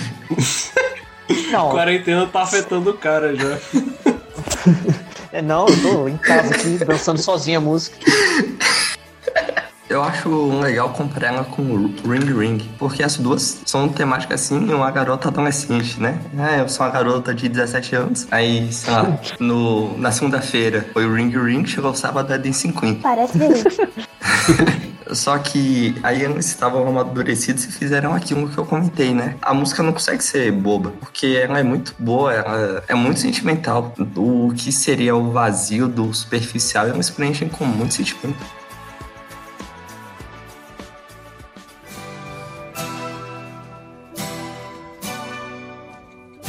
não, 1.51 1.71
Quarentena 1.75 2.27
tá 2.27 2.43
afetando 2.43 2.91
o 2.91 2.95
cara 2.97 3.35
já. 3.35 3.59
é, 5.33 5.43
não, 5.43 5.67
eu 5.69 5.83
tô 5.83 6.09
em 6.09 6.17
casa 6.17 6.55
aqui 6.55 6.79
dançando 6.85 7.21
sozinha 7.21 7.59
a 7.59 7.61
música. 7.61 7.97
Eu 9.91 10.05
acho 10.05 10.61
legal 10.61 10.91
comparar 10.91 11.34
ela 11.34 11.45
com 11.45 11.91
Ring 12.09 12.32
Ring, 12.32 12.59
porque 12.78 13.03
as 13.03 13.16
duas 13.16 13.61
são 13.66 13.88
temáticas 13.88 14.43
assim, 14.43 14.72
uma 14.72 14.88
garota 14.88 15.26
adolescente, 15.26 16.01
né? 16.01 16.16
É, 16.38 16.61
eu 16.61 16.68
sou 16.68 16.86
uma 16.86 16.93
garota 16.93 17.34
de 17.34 17.49
17 17.49 17.97
anos, 17.97 18.28
aí, 18.30 18.72
sei 18.72 18.93
lá, 18.93 19.18
no, 19.41 19.99
na 19.99 20.12
segunda-feira 20.12 20.88
foi 20.93 21.07
o 21.07 21.12
Ring 21.12 21.30
Ring, 21.30 21.66
chegou 21.66 21.91
o 21.91 21.95
sábado 21.97 22.32
é 22.32 22.38
Dancing 22.38 22.70
Queen. 22.70 23.01
Parece 23.03 23.36
verídico. 23.36 23.88
Só 25.12 25.36
que 25.38 25.97
aí 26.05 26.22
eles 26.22 26.47
estavam 26.47 26.86
amadurecidos 26.86 27.64
e 27.64 27.72
fizeram 27.72 28.14
aquilo 28.14 28.49
que 28.49 28.57
eu 28.57 28.64
comentei, 28.64 29.12
né? 29.12 29.34
A 29.43 29.53
música 29.53 29.82
não 29.82 29.93
consegue 29.93 30.22
ser 30.22 30.53
boba, 30.53 30.93
porque 31.01 31.36
ela 31.43 31.59
é 31.59 31.64
muito 31.64 31.97
boa, 31.99 32.32
ela 32.32 32.84
é 32.86 32.95
muito 32.95 33.18
sentimental. 33.18 33.93
O 34.14 34.53
que 34.55 34.70
seria 34.70 35.16
o 35.16 35.32
vazio 35.32 35.88
do 35.88 36.14
superficial, 36.14 36.86
eles 36.86 37.11
preenchem 37.11 37.49
com 37.49 37.64
muito 37.64 37.95
sentimento. 37.95 38.60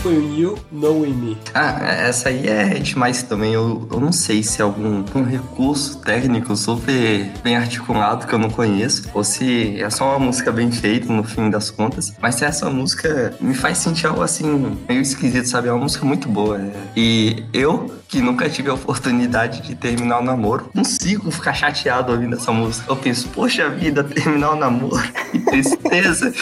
Foi 0.02 0.18
o 0.18 0.36
You 0.36 0.58
Knowing 0.72 1.14
Me. 1.14 1.38
Ah, 1.54 1.78
essa 1.84 2.30
aí 2.30 2.48
é 2.48 2.74
demais 2.80 3.22
também. 3.22 3.54
Eu, 3.54 3.88
eu 3.92 4.00
não 4.00 4.12
sei 4.12 4.42
se 4.42 4.60
é 4.60 4.64
algum 4.64 5.04
um 5.14 5.24
recurso 5.24 6.00
técnico 6.00 6.56
super 6.56 7.32
bem 7.44 7.56
articulado 7.56 8.26
que 8.26 8.34
eu 8.34 8.40
não 8.40 8.50
conheço, 8.50 9.08
ou 9.14 9.24
se 9.24 9.80
é 9.80 9.90
só 9.92 10.10
uma 10.10 10.18
música 10.26 10.52
bem 10.52 10.72
feita 10.72 11.14
no 11.14 11.24
fim 11.24 11.52
das 11.52 11.70
contas. 11.70 12.14
Mas 12.20 12.42
essa 12.42 12.68
música 12.68 13.36
me 13.40 13.54
faz 13.54 13.78
sentir 13.78 14.08
algo 14.08 14.24
assim, 14.24 14.76
meio 14.90 15.02
esquisito, 15.02 15.48
sabe? 15.48 15.68
É 15.68 15.72
uma 15.72 15.84
música 15.84 16.04
muito 16.04 16.28
boa. 16.28 16.60
é. 16.60 16.72
E 16.96 17.44
eu, 17.54 17.94
que 18.08 18.22
nunca 18.22 18.50
tive 18.50 18.72
a 18.72 18.74
oportunidade 18.74 19.62
de 19.62 19.76
terminar 19.76 20.20
o 20.20 20.24
namoro, 20.24 20.66
consigo 20.74 21.30
ficar 21.30 21.54
chateado 21.54 22.12
ouvindo 22.12 22.36
essa 22.36 22.52
música. 22.52 22.92
Eu 22.92 22.96
penso, 22.96 23.28
poxa 23.30 23.70
vida, 23.70 24.04
terminar 24.04 24.54
o 24.54 24.56
namoro, 24.56 25.04
que 25.32 25.38
tristeza. 25.38 26.34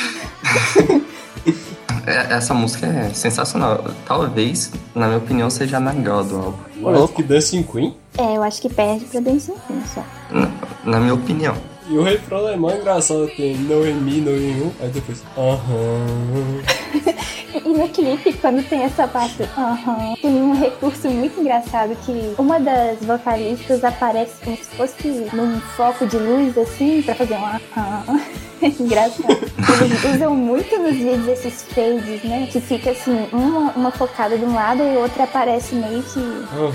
É, 2.05 2.33
Essa 2.33 2.53
música 2.53 2.85
é 2.87 3.09
sensacional. 3.13 3.83
Talvez, 4.05 4.71
na 4.95 5.07
minha 5.07 5.17
opinião, 5.19 5.49
seja 5.49 5.77
a 5.77 5.79
melhor 5.79 6.23
do 6.23 6.37
álbum. 6.37 6.57
Mais 6.77 7.11
que 7.11 7.21
Dancing 7.23 7.63
Queen. 7.63 7.95
É, 8.17 8.37
eu 8.37 8.43
acho 8.43 8.61
que 8.61 8.69
perde 8.69 9.05
pra 9.05 9.19
Dancing 9.19 9.55
Queen 9.67 9.83
só. 9.93 10.03
Na, 10.31 10.49
na 10.85 10.99
minha 10.99 11.13
opinião. 11.13 11.55
E 11.89 11.97
o 11.97 12.03
refrão 12.03 12.47
é 12.47 12.55
mó 12.55 12.71
engraçado, 12.71 13.27
tem 13.35 13.57
Knowing 13.57 13.95
Me, 13.95 14.21
Knowing 14.21 14.57
You. 14.59 14.73
Aí 14.79 14.89
depois, 14.89 15.23
aham. 15.37 16.61
E 17.51 17.69
no 17.73 17.89
clipe, 17.89 18.31
quando 18.33 18.63
tem 18.69 18.83
essa 18.83 19.07
parte, 19.07 19.41
aham, 19.57 20.13
tem 20.21 20.31
um 20.31 20.53
recurso 20.53 21.09
muito 21.09 21.39
engraçado 21.39 21.95
que 22.05 22.33
uma 22.37 22.59
das 22.59 22.99
vocalistas 23.01 23.83
aparece 23.83 24.33
como 24.43 24.55
se 24.55 24.65
fosse 24.65 25.07
num 25.33 25.59
foco 25.75 26.05
de 26.05 26.17
luz, 26.17 26.55
assim, 26.57 27.01
pra 27.01 27.15
fazer 27.15 27.33
um 27.35 27.45
aham. 27.45 28.21
engraçado. 28.79 29.49
Eles 29.81 30.03
usam 30.15 30.35
muito 30.35 30.77
nos 30.79 30.95
vídeos 30.95 31.27
esses 31.27 31.63
fades, 31.73 32.23
né? 32.23 32.47
Que 32.51 32.59
fica 32.59 32.91
assim, 32.91 33.27
uma, 33.31 33.71
uma 33.71 33.91
focada 33.91 34.37
de 34.37 34.43
um 34.45 34.53
lado 34.53 34.81
e 34.83 34.97
outra 34.97 35.23
aparece 35.23 35.75
meio 35.75 36.03
que 36.03 36.19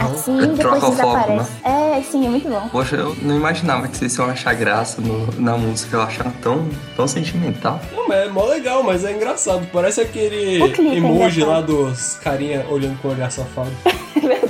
assim, 0.00 0.38
e 0.40 0.46
depois 0.48 0.82
desaparece. 0.82 1.50
É, 1.64 2.02
sim, 2.02 2.26
é 2.26 2.28
muito 2.30 2.48
bom. 2.48 2.68
Poxa, 2.70 2.96
eu 2.96 3.16
não 3.22 3.36
imaginava 3.36 3.88
que 3.88 3.96
vocês 3.96 4.14
iam 4.16 4.28
achar 4.28 4.54
graça 4.54 5.00
no- 5.00 5.28
na 5.40 5.56
música. 5.56 5.96
Eu 5.96 6.02
achava 6.02 6.32
tão, 6.42 6.68
tão 6.96 7.06
sentimental. 7.06 7.80
Não, 7.94 8.08
mas 8.08 8.26
é 8.26 8.28
mó 8.28 8.44
legal, 8.46 8.82
mas 8.82 9.04
é 9.04 9.12
engraçado. 9.12 9.66
Parece 9.72 10.00
aquele 10.00 10.62
é 10.62 10.96
emoji 10.96 11.40
engraçado. 11.42 11.46
lá 11.46 11.60
dos 11.60 12.14
carinha 12.22 12.64
olhando 12.70 12.98
com 13.00 13.08
o 13.08 13.10
olhar 13.12 13.30
safado. 13.30 13.70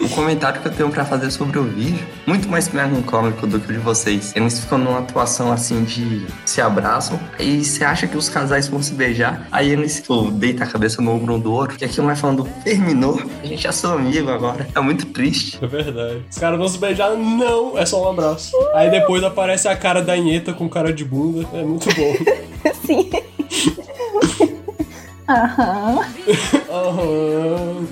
O 0.00 0.08
comentário 0.08 0.60
que 0.60 0.68
eu 0.68 0.72
tenho 0.72 0.90
pra 0.90 1.04
fazer 1.04 1.30
sobre 1.30 1.58
o 1.58 1.64
vídeo, 1.64 2.04
muito 2.26 2.48
mais 2.48 2.68
melancólico 2.68 3.46
do 3.46 3.58
que 3.60 3.70
o 3.70 3.72
de 3.72 3.78
vocês. 3.78 4.32
Eles 4.34 4.58
ficam 4.60 4.78
numa 4.78 4.98
atuação 4.98 5.52
assim 5.52 5.84
de 5.84 6.26
se 6.44 6.60
abraçam, 6.60 7.18
e 7.38 7.64
você 7.64 7.84
acha 7.84 8.06
que 8.06 8.16
os 8.16 8.28
casais 8.28 8.68
vão 8.68 8.82
se 8.82 8.94
beijar, 8.94 9.46
aí 9.50 9.70
eles 9.70 9.96
tipo, 9.96 10.30
deitam 10.30 10.66
a 10.66 10.70
cabeça 10.70 11.00
no 11.00 11.12
ombro 11.12 11.34
um 11.34 11.40
do 11.40 11.52
outro, 11.52 11.76
e 11.80 11.84
aquilo 11.84 12.06
vai 12.06 12.16
falando, 12.16 12.48
terminou, 12.64 13.20
a 13.42 13.46
gente 13.46 13.66
é 13.66 13.72
seu 13.72 13.92
amigo 13.92 14.30
agora. 14.30 14.66
É 14.74 14.80
muito 14.80 15.06
triste. 15.06 15.58
É 15.62 15.66
verdade. 15.66 16.24
Os 16.30 16.38
caras 16.38 16.58
vão 16.58 16.68
se 16.68 16.78
beijar, 16.78 17.10
não, 17.16 17.78
é 17.78 17.86
só 17.86 18.04
um 18.04 18.10
abraço. 18.10 18.52
Aí 18.74 18.90
depois 18.90 19.22
aparece 19.22 19.68
a 19.68 19.76
cara 19.76 20.02
da 20.02 20.16
Inheta 20.16 20.52
com 20.52 20.68
cara 20.68 20.92
de 20.92 21.04
bunda. 21.04 21.46
É 21.52 21.62
muito 21.62 21.88
bom. 21.94 22.14
Sim. 22.86 23.10
Aham. 25.28 26.04
Aham. 26.70 27.86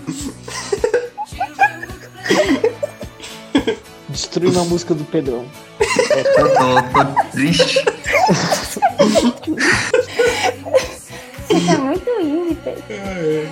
Destruindo 4.08 4.60
a 4.60 4.64
música 4.64 4.94
do 4.94 5.04
Pedrão. 5.04 5.44
Eu 5.80 6.24
tô, 6.24 6.48
tô 7.04 7.14
triste. 7.30 7.84
Você 8.28 8.80
tá 8.80 8.88
muito 11.78 12.10
indie, 12.20 12.56
Pedro. 12.64 12.82
Knowing 13.00 13.48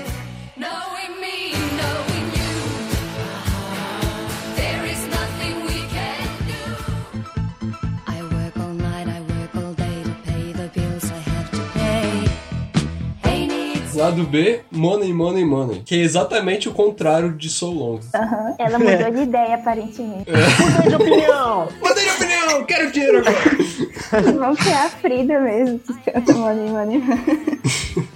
Lado 13.98 14.22
B, 14.22 14.60
Money, 14.70 15.12
Money, 15.12 15.44
Money. 15.44 15.82
Que 15.84 15.96
é 15.96 15.98
exatamente 15.98 16.68
o 16.68 16.72
contrário 16.72 17.32
de 17.32 17.50
So 17.50 17.68
Long. 17.68 17.98
Aham. 18.14 18.54
Ela 18.56 18.78
mudou 18.78 19.10
de 19.10 19.22
ideia, 19.22 19.56
aparentemente. 19.56 20.30
Mudei 20.30 20.88
de 20.88 20.94
opinião! 20.94 21.68
Mudei 21.82 22.04
de 22.04 22.10
opinião, 22.10 22.64
quero 22.64 22.92
dinheiro 22.92 23.18
agora. 23.18 24.32
Vamos 24.38 24.60
criar 24.60 24.84
a 24.84 24.88
Frida 24.88 25.40
mesmo, 25.40 25.80
que 25.80 26.12
canta 26.12 26.32
Money, 26.32 26.70
Money, 26.70 26.98
Money. 26.98 28.08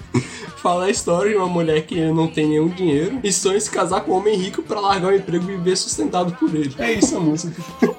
Fala 0.58 0.84
a 0.84 0.90
história 0.90 1.32
de 1.32 1.36
uma 1.36 1.48
mulher 1.48 1.82
que 1.82 2.00
não 2.12 2.28
tem 2.28 2.46
nenhum 2.46 2.68
dinheiro 2.68 3.18
e 3.24 3.32
sonha 3.32 3.56
em 3.56 3.60
se 3.60 3.68
casar 3.68 4.02
com 4.02 4.12
um 4.12 4.14
homem 4.18 4.36
rico 4.36 4.62
pra 4.62 4.78
largar 4.78 5.12
o 5.12 5.16
emprego 5.16 5.50
e 5.50 5.56
viver 5.56 5.74
sustentado 5.74 6.32
por 6.36 6.54
ele. 6.54 6.72
É 6.78 6.92
isso 6.92 7.16
a 7.16 7.20
música. 7.20 7.60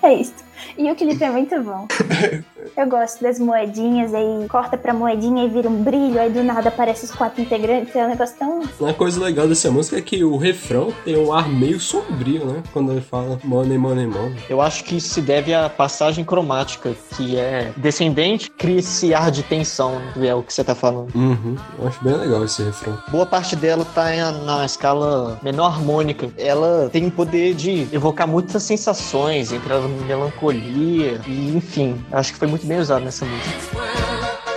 É 0.00 0.14
isso. 0.14 0.32
E 0.76 0.88
o 0.92 0.94
clipe 0.94 1.24
é 1.24 1.28
muito 1.28 1.60
bom. 1.60 1.88
Eu 2.76 2.88
gosto 2.88 3.22
das 3.22 3.38
moedinhas, 3.38 4.14
aí 4.14 4.46
corta 4.48 4.76
pra 4.76 4.94
moedinha 4.94 5.44
e 5.44 5.48
vira 5.48 5.68
um 5.68 5.82
brilho, 5.82 6.20
aí 6.20 6.30
do 6.30 6.42
nada 6.42 6.68
aparece 6.68 7.04
os 7.04 7.10
quatro 7.10 7.40
integrantes, 7.40 7.94
é 7.94 8.04
um 8.04 8.08
negócio 8.08 8.36
tão. 8.38 8.62
Uma 8.80 8.94
coisa 8.94 9.22
legal 9.22 9.48
dessa 9.48 9.70
música 9.70 9.98
é 9.98 10.02
que 10.02 10.22
o 10.24 10.36
refrão 10.36 10.92
tem 11.04 11.16
um 11.16 11.32
ar 11.32 11.48
meio 11.48 11.80
sombrio, 11.80 12.44
né? 12.44 12.62
Quando 12.72 12.92
ele 12.92 13.00
fala 13.00 13.38
money, 13.44 13.78
money, 13.78 14.06
money. 14.06 14.36
Eu 14.48 14.60
acho 14.60 14.84
que 14.84 14.96
isso 14.96 15.14
se 15.14 15.20
deve 15.20 15.54
à 15.54 15.68
passagem 15.68 16.24
cromática, 16.24 16.94
que 17.16 17.36
é 17.36 17.72
descendente, 17.76 18.50
cria 18.50 18.78
esse 18.78 19.12
ar 19.14 19.30
de 19.30 19.42
tensão, 19.42 19.98
né? 20.16 20.28
é 20.28 20.34
o 20.34 20.42
que 20.42 20.52
você 20.52 20.62
tá 20.62 20.74
falando. 20.74 21.14
Uhum. 21.14 21.56
Eu 21.78 21.88
acho 21.88 22.02
bem 22.04 22.14
legal 22.14 22.44
esse 22.44 22.62
refrão. 22.62 22.98
Boa 23.08 23.26
parte 23.26 23.56
dela 23.56 23.84
tá 23.94 24.08
na 24.44 24.64
escala 24.64 25.38
menor 25.42 25.66
harmônica. 25.66 26.28
Ela 26.36 26.88
tem 26.92 27.06
o 27.06 27.10
poder 27.10 27.54
de 27.54 27.88
evocar 27.92 28.26
muitas 28.28 28.62
sensações, 28.62 29.52
entre 29.52 29.72
a 29.72 29.80
melancolia 30.06 31.20
e, 31.26 31.56
enfim, 31.56 31.98
acho 32.12 32.32
que 32.32 32.38
foi 32.38 32.48
muito 32.48 32.57
bem 32.66 32.78
usado 32.78 33.04
nessa 33.04 33.24
música. 33.24 34.47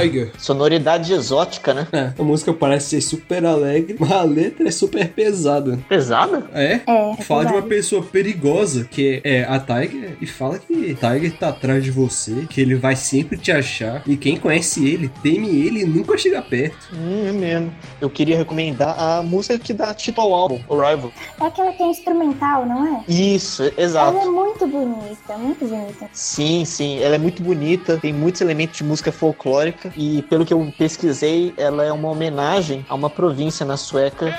Tiger. 0.00 0.32
Sonoridade 0.38 1.12
exótica, 1.12 1.74
né? 1.74 1.86
É, 1.92 2.12
a 2.18 2.22
música 2.22 2.52
parece 2.52 2.90
ser 2.90 3.00
super 3.00 3.44
alegre, 3.44 3.96
mas 3.98 4.10
a 4.12 4.22
letra 4.22 4.68
é 4.68 4.70
super 4.70 5.08
pesada. 5.08 5.78
Pesada? 5.88 6.48
É? 6.52 6.80
É, 6.86 7.22
Fala 7.22 7.46
de 7.46 7.52
uma 7.52 7.62
pessoa 7.62 8.02
perigosa, 8.02 8.84
que 8.90 9.20
é 9.24 9.42
a 9.44 9.58
Tiger, 9.58 10.16
e 10.20 10.26
fala 10.26 10.58
que 10.58 10.94
Tiger 10.94 11.32
tá 11.38 11.48
atrás 11.48 11.82
de 11.84 11.90
você, 11.90 12.46
que 12.48 12.60
ele 12.60 12.74
vai 12.74 12.96
sempre 12.96 13.36
te 13.38 13.50
achar, 13.52 14.02
e 14.06 14.16
quem 14.16 14.36
conhece 14.36 14.86
ele, 14.88 15.10
teme 15.22 15.48
ele 15.48 15.82
e 15.82 15.84
nunca 15.84 16.16
chega 16.16 16.40
perto. 16.42 16.88
Hum, 16.92 17.26
é 17.28 17.32
mesmo. 17.32 17.72
Eu 18.00 18.10
queria 18.10 18.36
recomendar 18.36 18.94
a 18.98 19.22
música 19.22 19.58
que 19.58 19.72
dá 19.72 19.92
título 19.94 20.28
ao 20.28 20.34
álbum, 20.34 20.60
Arrival. 20.70 21.12
É 21.40 21.44
aquela 21.46 21.72
que 21.72 21.82
é 21.82 21.86
instrumental, 21.86 22.66
não 22.66 22.86
é? 22.86 23.04
Isso, 23.12 23.62
Ela 23.62 23.72
é 23.76 23.82
exato. 23.82 24.32
muito 24.32 24.66
bonita, 24.66 25.36
muito 25.38 25.66
bonita. 25.66 26.08
Sim, 26.12 26.64
sim, 26.64 27.00
ela 27.00 27.14
é 27.14 27.18
muito 27.18 27.42
bonita, 27.42 27.96
tem 27.96 28.12
muitos 28.12 28.40
elementos 28.40 28.76
de 28.78 28.84
música 28.84 29.10
folclórica 29.12 29.87
e 29.96 30.22
pelo 30.22 30.44
que 30.44 30.52
eu 30.52 30.72
pesquisei, 30.76 31.52
ela 31.56 31.84
é 31.84 31.92
uma 31.92 32.08
homenagem 32.08 32.84
a 32.88 32.94
uma 32.94 33.10
província 33.10 33.64
na 33.64 33.76
Sueca 33.76 34.32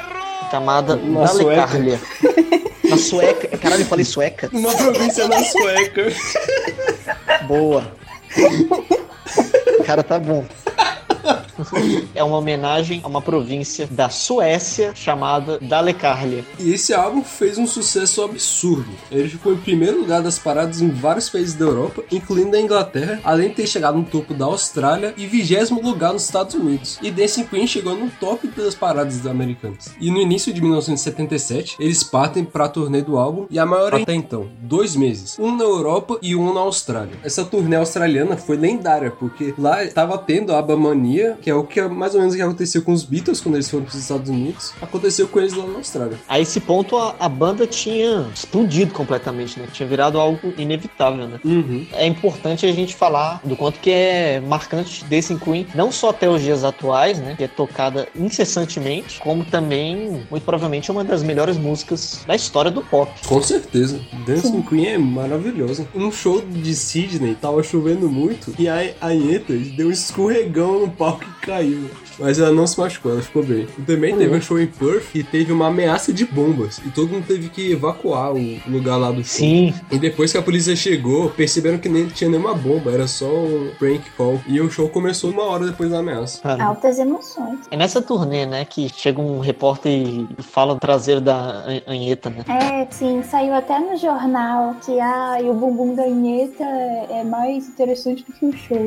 chamada 0.50 0.95
Na 0.95 1.26
Dalecarlia. 1.26 2.00
Na 2.89 2.97
Sueca, 2.97 3.58
caralho, 3.58 3.84
eu 3.84 3.86
falei 3.86 4.04
sueca? 4.04 4.50
Uma 4.52 4.74
província 4.74 5.28
na 5.28 5.43
Sueca. 5.43 6.08
Boa. 7.47 7.84
Cara, 9.86 10.04
tá 10.04 10.20
bom. 10.20 10.45
É 12.15 12.24
uma 12.24 12.38
homenagem 12.38 13.01
a 13.03 13.07
uma 13.07 13.22
província 13.22 13.88
da 13.91 14.09
Suécia 14.09 14.93
chamada 14.95 15.59
Dalecarlia. 15.59 16.45
E 16.59 16.74
esse 16.74 16.93
álbum 16.93 17.24
fez 17.24 17.57
um 17.57 17.67
sucesso 17.67 18.24
absurdo. 18.24 18.89
Ele 19.11 19.30
ficou 19.30 19.53
em 19.53 19.57
primeiro 19.57 19.99
lugar 19.99 20.22
das 20.22 20.39
paradas 20.39 20.82
em 20.82 20.89
vários 20.89 21.30
países 21.30 21.53
da 21.53 21.65
Europa, 21.65 22.03
incluindo 22.11 22.55
a 22.55 22.59
Inglaterra, 22.59 23.20
além 23.24 23.49
de 23.49 23.55
ter 23.55 23.67
chegado 23.67 23.97
no 23.97 24.05
topo 24.05 24.34
da 24.34 24.45
Austrália 24.45 25.13
e 25.17 25.28
vigésimo 25.28 25.82
lugar 25.82 26.13
nos 26.13 26.24
Estados 26.24 26.55
Unidos. 26.55 26.97
E 27.01 27.11
Dancing 27.11 27.45
Queen 27.45 27.67
chegou 27.67 27.95
no 27.95 28.09
top 28.11 28.47
das 28.47 28.76
paradas 28.76 29.26
americanas. 29.26 29.93
E 29.99 30.11
no 30.11 30.20
início 30.20 30.53
de 30.53 30.61
1977, 30.61 31.78
eles 31.80 32.03
partem 32.03 32.43
para 32.43 32.65
a 32.65 32.70
turnê 32.70 33.01
do 33.01 33.17
álbum 33.17 33.47
e 33.49 33.59
a 33.59 33.65
maior 33.65 33.93
até 33.93 34.13
então, 34.13 34.49
dois 34.61 34.95
meses, 34.95 35.38
um 35.39 35.55
na 35.55 35.63
Europa 35.63 36.17
e 36.22 36.36
um 36.36 36.53
na 36.53 36.61
Austrália. 36.61 37.17
Essa 37.24 37.43
turnê 37.43 37.76
australiana 37.76 38.38
foi 38.38 38.57
lendária 38.57 39.11
porque 39.11 39.53
lá 39.57 39.84
estava 39.84 40.17
tendo 40.17 40.53
a 40.53 40.59
Abamania, 40.59 41.09
que 41.41 41.49
é 41.49 41.55
o 41.55 41.64
que 41.64 41.82
mais 41.82 42.14
ou 42.14 42.20
menos 42.20 42.34
o 42.34 42.38
que 42.38 42.43
aconteceu 42.43 42.82
com 42.82 42.91
os 42.91 43.03
Beatles 43.03 43.41
quando 43.41 43.55
eles 43.55 43.70
foram 43.70 43.86
para 43.86 43.93
os 43.93 44.01
Estados 44.01 44.30
Unidos, 44.30 44.74
aconteceu 44.82 45.28
com 45.28 45.39
eles 45.39 45.53
lá 45.53 45.66
na 45.66 45.78
Austrália. 45.78 46.18
A 46.28 46.39
esse 46.39 46.60
ponto, 46.60 46.97
a, 46.97 47.16
a 47.20 47.30
banda 47.30 47.66
tinha 47.66 48.28
explodido 48.34 48.93
completamente, 48.93 49.60
né? 49.60 49.68
Tinha 49.72 49.88
virado 49.88 50.20
algo 50.20 50.53
inevitável, 50.57 51.28
né? 51.28 51.39
Uhum. 51.43 51.86
É 51.93 52.05
importante 52.05 52.66
a 52.66 52.72
gente 52.72 52.95
falar 52.95 53.41
do 53.43 53.55
quanto 53.55 53.80
que 53.80 53.91
é 53.91 54.39
marcante 54.39 55.05
Dancing 55.05 55.38
Queen, 55.38 55.68
não 55.74 55.91
só 55.91 56.10
até 56.10 56.30
os 56.30 56.41
dias 56.41 56.64
atuais, 56.64 57.20
né? 57.20 57.36
Que 57.36 57.45
é 57.45 57.47
tocada 57.47 58.07
incessantemente, 58.16 59.20
como 59.20 59.45
também, 59.45 60.26
muito 60.30 60.43
provavelmente, 60.43 60.89
é 60.89 60.93
uma 60.93 61.03
das 61.03 61.24
melhores 61.24 61.57
músicas 61.57 62.22
da 62.26 62.36
história 62.36 62.72
do 62.72 62.82
pop. 62.82 63.12
Com 63.28 63.41
certeza. 63.41 63.99
Dancing 64.26 64.62
Queen 64.64 64.88
é 64.88 64.97
maravilhosa. 64.97 65.88
Um 65.95 66.12
show 66.12 66.41
de 66.41 66.76
Sydney 66.76 67.36
tava 67.36 67.64
chovendo 67.64 68.10
muito 68.10 68.53
e 68.57 68.68
a 68.68 68.93
Anheta 69.01 69.53
deu 69.53 69.88
um 69.88 69.91
escorregão 69.91 70.80
no 70.80 70.89
palco 71.00 71.24
e 71.24 71.45
caiu. 71.45 71.89
Mas 72.20 72.38
ela 72.38 72.52
não 72.52 72.68
se 72.68 72.78
machucou, 72.78 73.14
ela 73.14 73.22
ficou 73.22 73.41
bem. 73.41 73.66
E 73.78 73.82
também 73.84 74.14
teve 74.16 74.36
um 74.36 74.41
show 74.41 74.60
em 74.60 74.68
Perth 74.68 75.16
e 75.16 75.24
teve 75.24 75.54
uma 75.54 75.68
ameaça 75.68 76.12
de 76.12 76.26
bombas. 76.26 76.80
E 76.86 76.89
todo 76.89 77.10
mundo 77.14 77.26
teve 77.26 77.47
que 77.47 77.72
evacuar 77.72 78.34
o 78.34 78.60
lugar 78.68 78.97
lá 78.97 79.10
do 79.10 79.24
show. 79.24 79.39
Sim, 79.39 79.74
E 79.89 79.97
depois 79.97 80.32
que 80.32 80.38
a 80.38 80.41
polícia 80.41 80.76
chegou, 80.76 81.30
perceberam 81.30 81.78
que 81.78 81.88
nem 81.88 82.08
tinha 82.08 82.30
nenhuma 82.30 82.54
bomba, 82.54 82.91
era 82.91 83.08
só 83.08 83.26
um 83.26 83.72
prank 83.80 84.02
call. 84.18 84.41
E 84.45 84.60
o 84.60 84.70
show 84.70 84.89
começou 84.89 85.32
uma 85.32 85.43
hora 85.43 85.66
depois 85.68 85.89
da 85.91 86.00
ameaça. 86.00 86.41
cara. 86.41 86.66
Altas 86.66 87.00
emoções. 87.00 87.60
É 87.72 87.78
nessa 87.78 88.02
turnê, 88.02 88.45
né, 88.45 88.66
que 88.66 88.89
chega 88.93 89.22
um 89.22 89.39
repórter 89.39 89.89
e 89.91 90.28
fala 90.39 90.74
do 90.74 90.80
traseiro 90.82 91.22
da 91.22 91.36
An- 91.66 91.82
Anheta, 91.88 92.30
né? 92.30 92.43
É, 92.50 92.86
sim, 92.91 93.24
saiu 93.24 93.54
até 93.54 93.80
no 93.80 93.95
jornal 93.95 94.76
que 94.86 95.00
ah, 95.00 95.38
o 95.43 95.54
bumbum 95.54 95.95
da 95.95 96.06
Inheta 96.06 96.66
é 97.10 97.24
mais 97.24 97.68
interessante 97.70 98.26
do 98.26 98.34
que 98.34 98.45
o 98.45 98.52
show. 98.58 98.78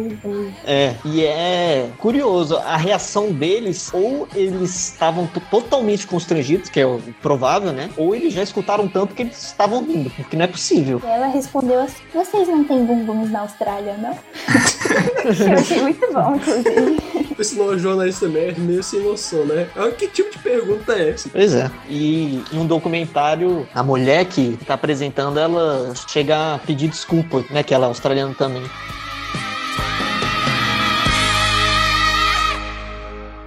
É, 0.67 0.95
e 1.07 1.25
é 1.25 1.89
curioso, 2.03 2.57
a 2.59 2.77
reação 2.77 3.31
deles, 3.33 3.89
ou 3.95 4.29
eles 4.35 4.89
estavam 4.91 5.27
to- 5.29 5.41
totalmente 5.51 6.05
constrangidos, 6.05 6.69
que 6.69 6.81
é 6.81 6.85
o 6.87 7.01
provável, 7.23 7.73
né? 7.73 7.89
Ou 7.97 8.13
eles 8.15 8.35
já 8.35 8.43
escutaram 8.43 8.89
tanto 8.89 9.15
que 9.15 9.23
eles 9.23 9.41
estavam 9.41 9.85
rindo, 9.85 10.11
porque 10.11 10.37
não 10.37 10.45
é 10.45 10.49
possível. 10.49 11.01
E 11.05 11.07
ela 11.09 11.29
respondeu 11.29 11.81
assim: 11.81 12.03
vocês 12.13 12.49
não 12.49 12.65
têm 12.65 12.85
bumbuns 12.85 13.31
na 13.31 13.41
Austrália, 13.43 13.97
não? 13.99 14.19
Eu 15.47 15.53
achei 15.59 15.81
muito 15.81 16.13
bom, 16.13 16.35
inclusive. 16.35 17.33
Esse 17.39 17.55
novo 17.57 17.79
jornalista 17.79 18.27
também 18.27 18.49
é 18.49 18.55
meio 18.59 18.83
sem 18.83 19.01
noção, 19.01 19.45
né? 19.47 19.69
Ah, 19.77 19.91
Que 19.91 20.09
tipo 20.09 20.31
de 20.33 20.39
pergunta 20.39 20.93
é 20.95 21.11
essa? 21.11 21.29
Pois 21.29 21.55
é. 21.55 21.71
E 21.89 22.43
em 22.53 22.59
um 22.59 22.67
documentário, 22.67 23.67
a 23.75 23.83
mulher 23.83 24.25
que 24.25 24.59
tá 24.67 24.75
apresentando, 24.75 25.39
ela 25.39 25.93
chega 26.09 26.55
a 26.55 26.59
pedir 26.59 26.89
desculpa, 26.89 27.45
né? 27.51 27.63
Que 27.63 27.73
ela 27.73 27.87
é 27.87 27.89
australiana 27.89 28.35
também. 28.35 28.63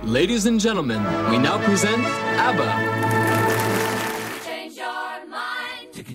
Ladies 0.06 0.46
and 0.46 0.60
gentlemen, 0.60 1.04
we 1.32 1.40
now 1.40 1.58
present 1.66 1.98
ABBA. 2.38 2.95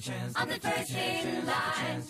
Mind. 0.08 0.32
I'm 0.36 0.48
the 0.48 0.60
first 0.60 0.90
in 0.90 1.46
line. 1.46 2.02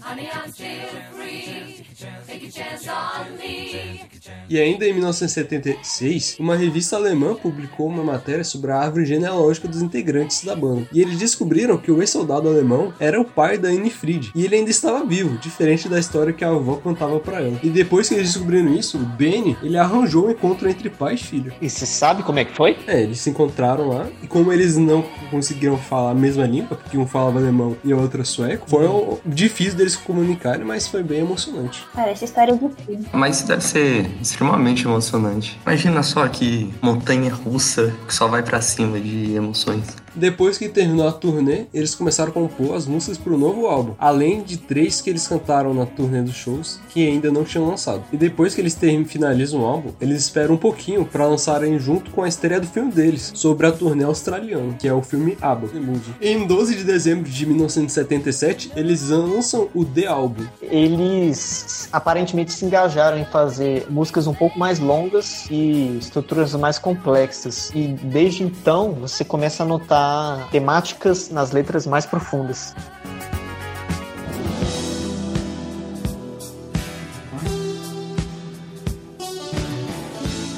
Honey, 0.00 0.28
I'm 0.32 0.52
still 0.52 0.66
free. 1.12 1.84
Take 2.26 2.46
a 2.46 2.50
chance 2.50 2.88
on 2.88 3.36
me. 3.38 4.00
E 4.48 4.58
ainda 4.60 4.86
em 4.86 4.92
1976, 4.92 6.36
uma 6.38 6.56
revista 6.56 6.96
alemã 6.96 7.34
publicou 7.34 7.88
uma 7.88 8.04
matéria 8.04 8.44
sobre 8.44 8.70
a 8.70 8.78
árvore 8.78 9.06
genealógica 9.06 9.66
dos 9.66 9.82
integrantes 9.82 10.44
da 10.44 10.54
banda. 10.54 10.86
E 10.92 11.00
eles 11.00 11.18
descobriram 11.18 11.78
que 11.78 11.90
o 11.90 12.00
ex-soldado 12.00 12.48
alemão 12.48 12.92
era 13.00 13.20
o 13.20 13.24
pai 13.24 13.58
da 13.58 13.68
Anne 13.68 13.90
Fried. 13.90 14.30
E 14.34 14.44
ele 14.44 14.56
ainda 14.56 14.70
estava 14.70 15.04
vivo, 15.04 15.38
diferente 15.38 15.88
da 15.88 15.98
história 15.98 16.32
que 16.32 16.44
a 16.44 16.50
avó 16.50 16.76
contava 16.76 17.18
pra 17.18 17.40
ela. 17.40 17.58
E 17.62 17.70
depois 17.70 18.08
que 18.08 18.14
eles 18.14 18.32
descobriram 18.32 18.72
isso, 18.74 18.98
o 18.98 19.00
Benny, 19.00 19.56
ele 19.62 19.78
arranjou 19.78 20.26
um 20.26 20.30
encontro 20.30 20.68
entre 20.68 20.90
pai 20.90 21.14
e 21.14 21.18
filho. 21.18 21.52
E 21.60 21.68
você 21.68 21.86
sabe 21.86 22.22
como 22.22 22.38
é 22.38 22.44
que 22.44 22.54
foi? 22.54 22.76
É, 22.86 23.00
eles 23.02 23.20
se 23.20 23.30
encontraram 23.30 23.88
lá. 23.88 24.08
E 24.22 24.26
como 24.26 24.52
eles 24.52 24.76
não 24.76 25.02
conseguiram 25.30 25.78
falar 25.78 26.10
a 26.10 26.14
mesma 26.14 26.46
língua, 26.46 26.76
porque 26.76 26.98
um 26.98 27.06
falava 27.06 27.31
alemão 27.38 27.76
e 27.84 27.92
a 27.92 27.96
outra 27.96 28.24
sueco, 28.24 28.68
foi 28.68 28.86
difícil 29.24 29.74
deles 29.74 29.92
se 29.92 29.98
comunicarem, 29.98 30.64
mas 30.64 30.88
foi 30.88 31.02
bem 31.02 31.20
emocionante. 31.20 31.86
Parece 31.94 32.24
história 32.24 32.54
de 32.54 32.68
filme. 32.84 33.06
Mas 33.12 33.38
isso 33.38 33.46
deve 33.46 33.62
ser 33.62 34.10
extremamente 34.20 34.84
emocionante. 34.84 35.58
Imagina 35.66 36.02
só 36.02 36.26
que 36.28 36.72
montanha 36.82 37.32
russa 37.32 37.94
que 38.06 38.14
só 38.14 38.26
vai 38.26 38.42
pra 38.42 38.60
cima 38.60 39.00
de 39.00 39.34
emoções. 39.34 40.01
Depois 40.14 40.58
que 40.58 40.68
terminou 40.68 41.08
a 41.08 41.12
turnê, 41.12 41.64
eles 41.72 41.94
começaram 41.94 42.30
a 42.30 42.34
compor 42.34 42.74
as 42.74 42.86
músicas 42.86 43.18
para 43.18 43.32
o 43.32 43.38
novo 43.38 43.66
álbum, 43.66 43.94
além 43.98 44.42
de 44.42 44.56
três 44.56 45.00
que 45.00 45.10
eles 45.10 45.26
cantaram 45.26 45.72
na 45.72 45.86
turnê 45.86 46.22
dos 46.22 46.34
shows 46.34 46.80
que 46.90 47.06
ainda 47.06 47.30
não 47.30 47.44
tinham 47.44 47.66
lançado. 47.66 48.04
E 48.12 48.16
depois 48.16 48.54
que 48.54 48.60
eles 48.60 48.74
terminam, 48.74 49.06
finalizam 49.06 49.62
o 49.62 49.64
álbum, 49.64 49.90
eles 50.00 50.20
esperam 50.20 50.54
um 50.54 50.58
pouquinho 50.58 51.04
para 51.04 51.26
lançarem 51.26 51.78
junto 51.78 52.10
com 52.10 52.22
a 52.22 52.28
estreia 52.28 52.60
do 52.60 52.66
filme 52.66 52.92
deles, 52.92 53.32
sobre 53.34 53.66
a 53.66 53.72
turnê 53.72 54.04
australiana, 54.04 54.74
que 54.74 54.86
é 54.86 54.92
o 54.92 55.02
filme 55.02 55.36
ABBA. 55.40 55.70
Em 56.20 56.46
12 56.46 56.76
de 56.76 56.84
dezembro 56.84 57.30
de 57.30 57.46
1977, 57.46 58.72
eles 58.76 59.08
lançam 59.08 59.68
o 59.74 59.84
The 59.84 60.06
Album. 60.06 60.44
Eles 60.60 61.88
aparentemente 61.92 62.52
se 62.52 62.64
engajaram 62.64 63.18
em 63.18 63.24
fazer 63.24 63.86
músicas 63.88 64.26
um 64.26 64.34
pouco 64.34 64.58
mais 64.58 64.78
longas 64.78 65.46
e 65.50 65.96
estruturas 65.98 66.54
mais 66.54 66.78
complexas. 66.78 67.70
E 67.74 67.88
desde 67.88 68.42
então 68.42 68.92
você 68.92 69.24
começa 69.24 69.62
a 69.62 69.66
notar 69.66 70.01
temáticas 70.50 71.30
nas 71.30 71.52
letras 71.52 71.86
mais 71.86 72.06
profundas. 72.06 72.74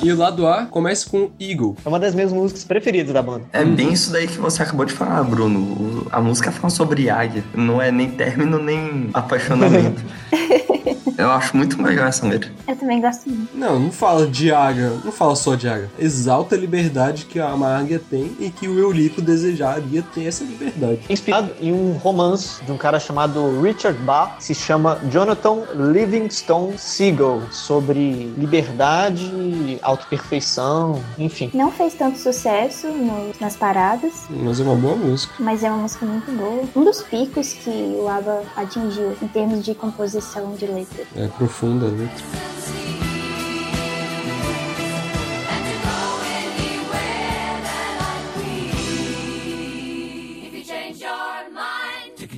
E 0.04 0.12
o 0.12 0.16
lado 0.18 0.46
A 0.46 0.66
começa 0.66 1.08
com 1.08 1.30
Eagle. 1.40 1.74
É 1.82 1.88
uma 1.88 1.98
das 1.98 2.14
minhas 2.14 2.30
músicas 2.30 2.62
preferidas 2.62 3.14
da 3.14 3.22
banda. 3.22 3.46
É 3.54 3.64
bem 3.64 3.90
isso 3.90 4.12
daí 4.12 4.26
que 4.26 4.36
você 4.36 4.62
acabou 4.62 4.84
de 4.84 4.92
falar, 4.92 5.24
Bruno. 5.24 6.06
A 6.12 6.20
música 6.20 6.52
fala 6.52 6.68
sobre 6.68 7.08
águia. 7.08 7.42
Não 7.54 7.80
é 7.80 7.90
nem 7.90 8.10
término, 8.10 8.58
nem 8.58 9.08
apaixonamento. 9.14 10.02
Eu 11.18 11.30
acho 11.30 11.56
muito 11.56 11.80
legal 11.82 12.06
essa 12.08 12.26
letra. 12.26 12.50
Eu 12.66 12.76
também 12.76 13.00
gosto 13.00 13.28
muito. 13.28 13.56
Não, 13.56 13.78
não 13.78 13.92
fala 13.92 14.26
de 14.26 14.52
águia, 14.52 14.90
não 15.04 15.12
fala 15.12 15.34
só 15.36 15.54
de 15.54 15.68
águia. 15.68 15.90
Exalta 15.98 16.54
a 16.54 16.58
liberdade 16.58 17.24
que 17.26 17.38
a 17.38 17.52
uma 17.54 17.76
águia 17.78 18.00
tem 18.10 18.36
e 18.40 18.50
que 18.50 18.66
o 18.68 18.78
Eurico 18.78 19.20
desejaria 19.22 20.02
ter 20.14 20.24
essa 20.26 20.44
liberdade. 20.44 21.00
Inspirado 21.08 21.50
em 21.60 21.72
um 21.72 21.92
romance 21.92 22.62
de 22.64 22.72
um 22.72 22.76
cara 22.76 22.98
chamado 22.98 23.60
Richard 23.60 23.98
Bach, 24.00 24.36
que 24.38 24.44
se 24.44 24.54
chama 24.54 24.98
Jonathan 25.10 25.62
Livingstone 25.92 26.78
Seagull, 26.78 27.42
sobre 27.50 28.32
liberdade, 28.36 29.78
autoperfeição, 29.82 31.02
enfim. 31.18 31.50
Não 31.54 31.70
fez 31.70 31.94
tanto 31.94 32.18
sucesso 32.18 32.88
no- 32.88 33.32
nas 33.40 33.56
paradas, 33.56 34.12
Mas 34.30 34.60
é 34.60 34.62
uma 34.62 34.74
boa 34.76 34.96
música. 34.96 35.34
mas 35.38 35.62
é 35.62 35.68
uma 35.68 35.78
música 35.82 36.06
muito 36.06 36.30
boa. 36.32 36.62
Um 36.74 36.84
dos 36.84 37.02
picos 37.02 37.52
que 37.52 37.70
o 37.70 38.08
ABBA 38.08 38.42
atingiu 38.56 39.16
em 39.20 39.28
termos 39.28 39.64
de 39.64 39.74
composição 39.74 40.54
de 40.54 40.66
letra. 40.66 40.93
É 41.16 41.28
profunda 41.28 41.86
a 41.86 41.90
letra. 41.90 42.24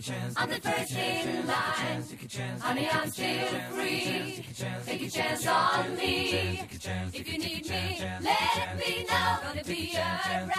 Mind, 0.08 0.32
I'm 0.36 0.48
the 0.48 0.60
first 0.60 0.92
in 0.92 1.46
line. 1.46 2.02
Honey, 2.60 2.88
I'm 2.90 3.10
still 3.10 3.48
free. 3.70 4.44
Take 4.84 5.02
a 5.02 5.10
chance 5.10 5.46
on 5.46 5.96
me. 5.96 6.62
If 7.12 7.32
you 7.32 7.38
need 7.38 7.68
me, 7.68 8.00
let 8.22 8.76
me 8.78 9.06
know. 9.08 9.38
Gonna 9.42 9.64
be 9.64 9.96
around. 9.96 10.50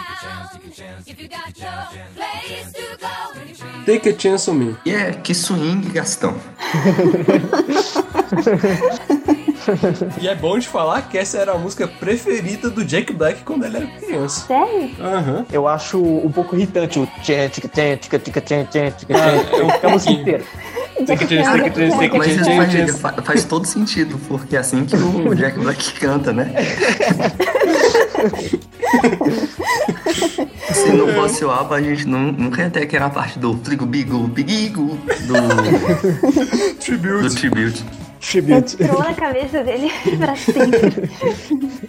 If 1.06 1.20
you 1.20 1.28
got 1.28 1.58
no 1.58 1.86
place 2.14 2.72
to 2.72 2.96
go, 2.98 3.08
when 3.34 3.48
you're 3.48 3.56
free. 3.56 3.84
Take 3.86 4.06
a 4.06 4.12
Chance 4.12 4.48
on 4.48 4.58
Me. 4.58 4.76
E 4.84 4.92
é 4.92 5.12
que 5.12 5.34
swing, 5.34 5.80
Gastão. 5.92 6.34
E 10.20 10.28
é 10.28 10.34
bom 10.34 10.58
de 10.58 10.68
falar 10.68 11.02
que 11.02 11.16
essa 11.18 11.38
era 11.38 11.52
a 11.52 11.58
música 11.58 11.86
preferida 11.86 12.70
do 12.70 12.84
Jack 12.84 13.12
Black 13.12 13.42
quando 13.42 13.64
ele 13.64 13.76
era 13.76 13.86
criança. 13.86 14.46
Sério? 14.46 14.90
Aham. 15.00 15.46
Eu 15.52 15.68
acho 15.68 15.98
um 16.02 16.30
pouco 16.30 16.56
irritante 16.56 16.98
o 16.98 17.06
tchan, 17.22 17.48
tica, 17.48 17.68
tchan, 17.68 17.96
tica, 17.96 18.18
tica, 18.18 18.40
tchan, 18.40 18.64
tchan, 18.64 18.90
tica, 18.90 19.14
tchan. 19.14 19.56
é 19.56 19.64
um 19.64 19.70
É 19.70 19.86
a 19.86 19.88
música 19.88 20.12
inteira. 20.12 20.44
Jack 21.04 21.26
Mas 22.16 23.00
faz 23.24 23.44
todo 23.44 23.64
sentido, 23.64 24.18
porque 24.26 24.56
é 24.56 24.58
assim 24.58 24.84
que 24.84 24.96
o 24.96 25.34
Jack 25.34 25.58
Black 25.58 25.92
canta, 26.00 26.32
né? 26.32 26.52
Se 30.72 30.92
não 30.92 31.08
fosse 31.14 31.44
o 31.44 31.50
ABBA, 31.50 31.76
a 31.76 31.82
gente 31.82 32.06
não, 32.06 32.32
nunca 32.32 32.62
ia 32.62 32.70
ter 32.70 32.82
aquela 32.82 33.10
parte 33.10 33.38
do 33.38 33.54
Trigo 33.56 33.86
Bigo 33.86 34.26
Bigigo 34.28 34.98
do, 35.26 36.74
Tribute. 36.80 37.22
do 37.22 37.34
Tribute. 37.34 37.84
Tribute. 38.30 38.76
Entrou 38.82 39.02
na 39.02 39.14
cabeça 39.14 39.64
dele 39.64 39.90
pra 40.18 40.36
sempre. 40.36 41.10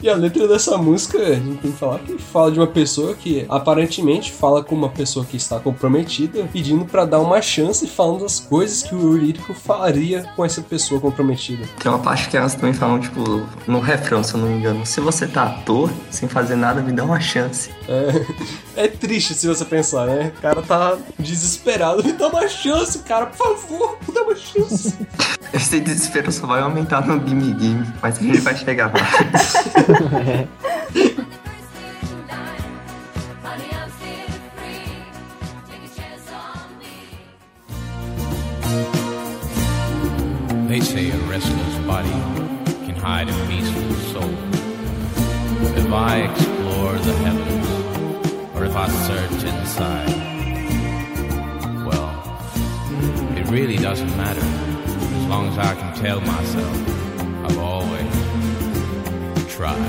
E 0.01 0.09
a 0.09 0.15
letra 0.15 0.47
dessa 0.47 0.77
música, 0.77 1.17
a 1.17 1.35
gente 1.35 1.57
tem 1.57 1.71
que 1.71 1.77
falar 1.77 1.99
que 1.99 2.17
fala 2.17 2.51
de 2.51 2.59
uma 2.59 2.67
pessoa 2.67 3.13
que 3.13 3.45
aparentemente 3.49 4.31
fala 4.31 4.63
com 4.63 4.73
uma 4.73 4.89
pessoa 4.89 5.25
que 5.25 5.35
está 5.35 5.59
comprometida, 5.59 6.47
pedindo 6.53 6.85
pra 6.85 7.03
dar 7.03 7.19
uma 7.19 7.41
chance 7.41 7.83
e 7.85 7.87
falando 7.87 8.23
as 8.23 8.39
coisas 8.39 8.83
que 8.83 8.95
o 8.95 9.13
Eurico 9.13 9.53
faria 9.53 10.23
com 10.35 10.45
essa 10.45 10.61
pessoa 10.61 11.01
comprometida. 11.01 11.65
Tem 11.81 11.91
uma 11.91 11.99
parte 11.99 12.29
que 12.29 12.37
elas 12.37 12.55
também 12.55 12.73
falam, 12.73 12.99
tipo, 12.99 13.45
no 13.67 13.79
refrão, 13.79 14.23
se 14.23 14.33
eu 14.33 14.39
não 14.39 14.47
me 14.47 14.57
engano. 14.57 14.85
Se 14.85 15.01
você 15.01 15.27
tá 15.27 15.43
à 15.43 15.49
toa, 15.63 15.91
sem 16.09 16.29
fazer 16.29 16.55
nada, 16.55 16.81
me 16.81 16.93
dá 16.93 17.03
uma 17.03 17.19
chance. 17.19 17.69
É, 17.87 18.85
é 18.85 18.87
triste 18.87 19.33
se 19.33 19.47
você 19.47 19.65
pensar, 19.65 20.05
né? 20.05 20.31
O 20.37 20.41
cara 20.41 20.61
tá 20.61 20.97
desesperado. 21.17 22.03
Me 22.03 22.13
dá 22.13 22.29
uma 22.29 22.47
chance, 22.47 22.99
cara, 22.99 23.25
por 23.25 23.37
favor, 23.37 23.97
me 24.07 24.13
dá 24.13 24.21
uma 24.23 24.35
chance. 24.35 24.95
Esse 25.51 25.79
desespero 25.79 26.28
só 26.31 26.47
vai 26.47 26.61
aumentar 26.61 27.05
no 27.05 27.19
Gimme 27.27 27.55
Gimme, 27.59 27.85
mas 28.01 28.17
a 28.17 28.21
gente 28.21 28.39
vai 28.39 28.55
chegar 28.55 28.91
lá. 28.93 28.99
They 40.67 40.81
say 40.81 41.09
a 41.09 41.17
restless 41.27 41.77
body 41.87 42.09
can 42.85 42.95
hide 42.95 43.27
a 43.27 43.33
peaceful 43.47 43.93
soul. 44.13 44.33
If 45.75 45.91
I 45.91 46.29
explore 46.29 46.97
the 46.99 47.13
heavens, 47.23 47.67
or 48.55 48.65
if 48.65 48.75
I 48.75 48.87
search 49.07 49.43
inside, 49.43 50.13
well, 51.85 52.13
it 53.35 53.49
really 53.49 53.77
doesn't 53.77 54.15
matter 54.15 54.68
long 55.29 55.47
as 55.49 55.57
I 55.57 55.75
can 55.75 55.93
tell 55.93 56.19
myself 56.21 56.75
I've 57.45 57.57
always 57.57 58.13
tried. 59.47 59.79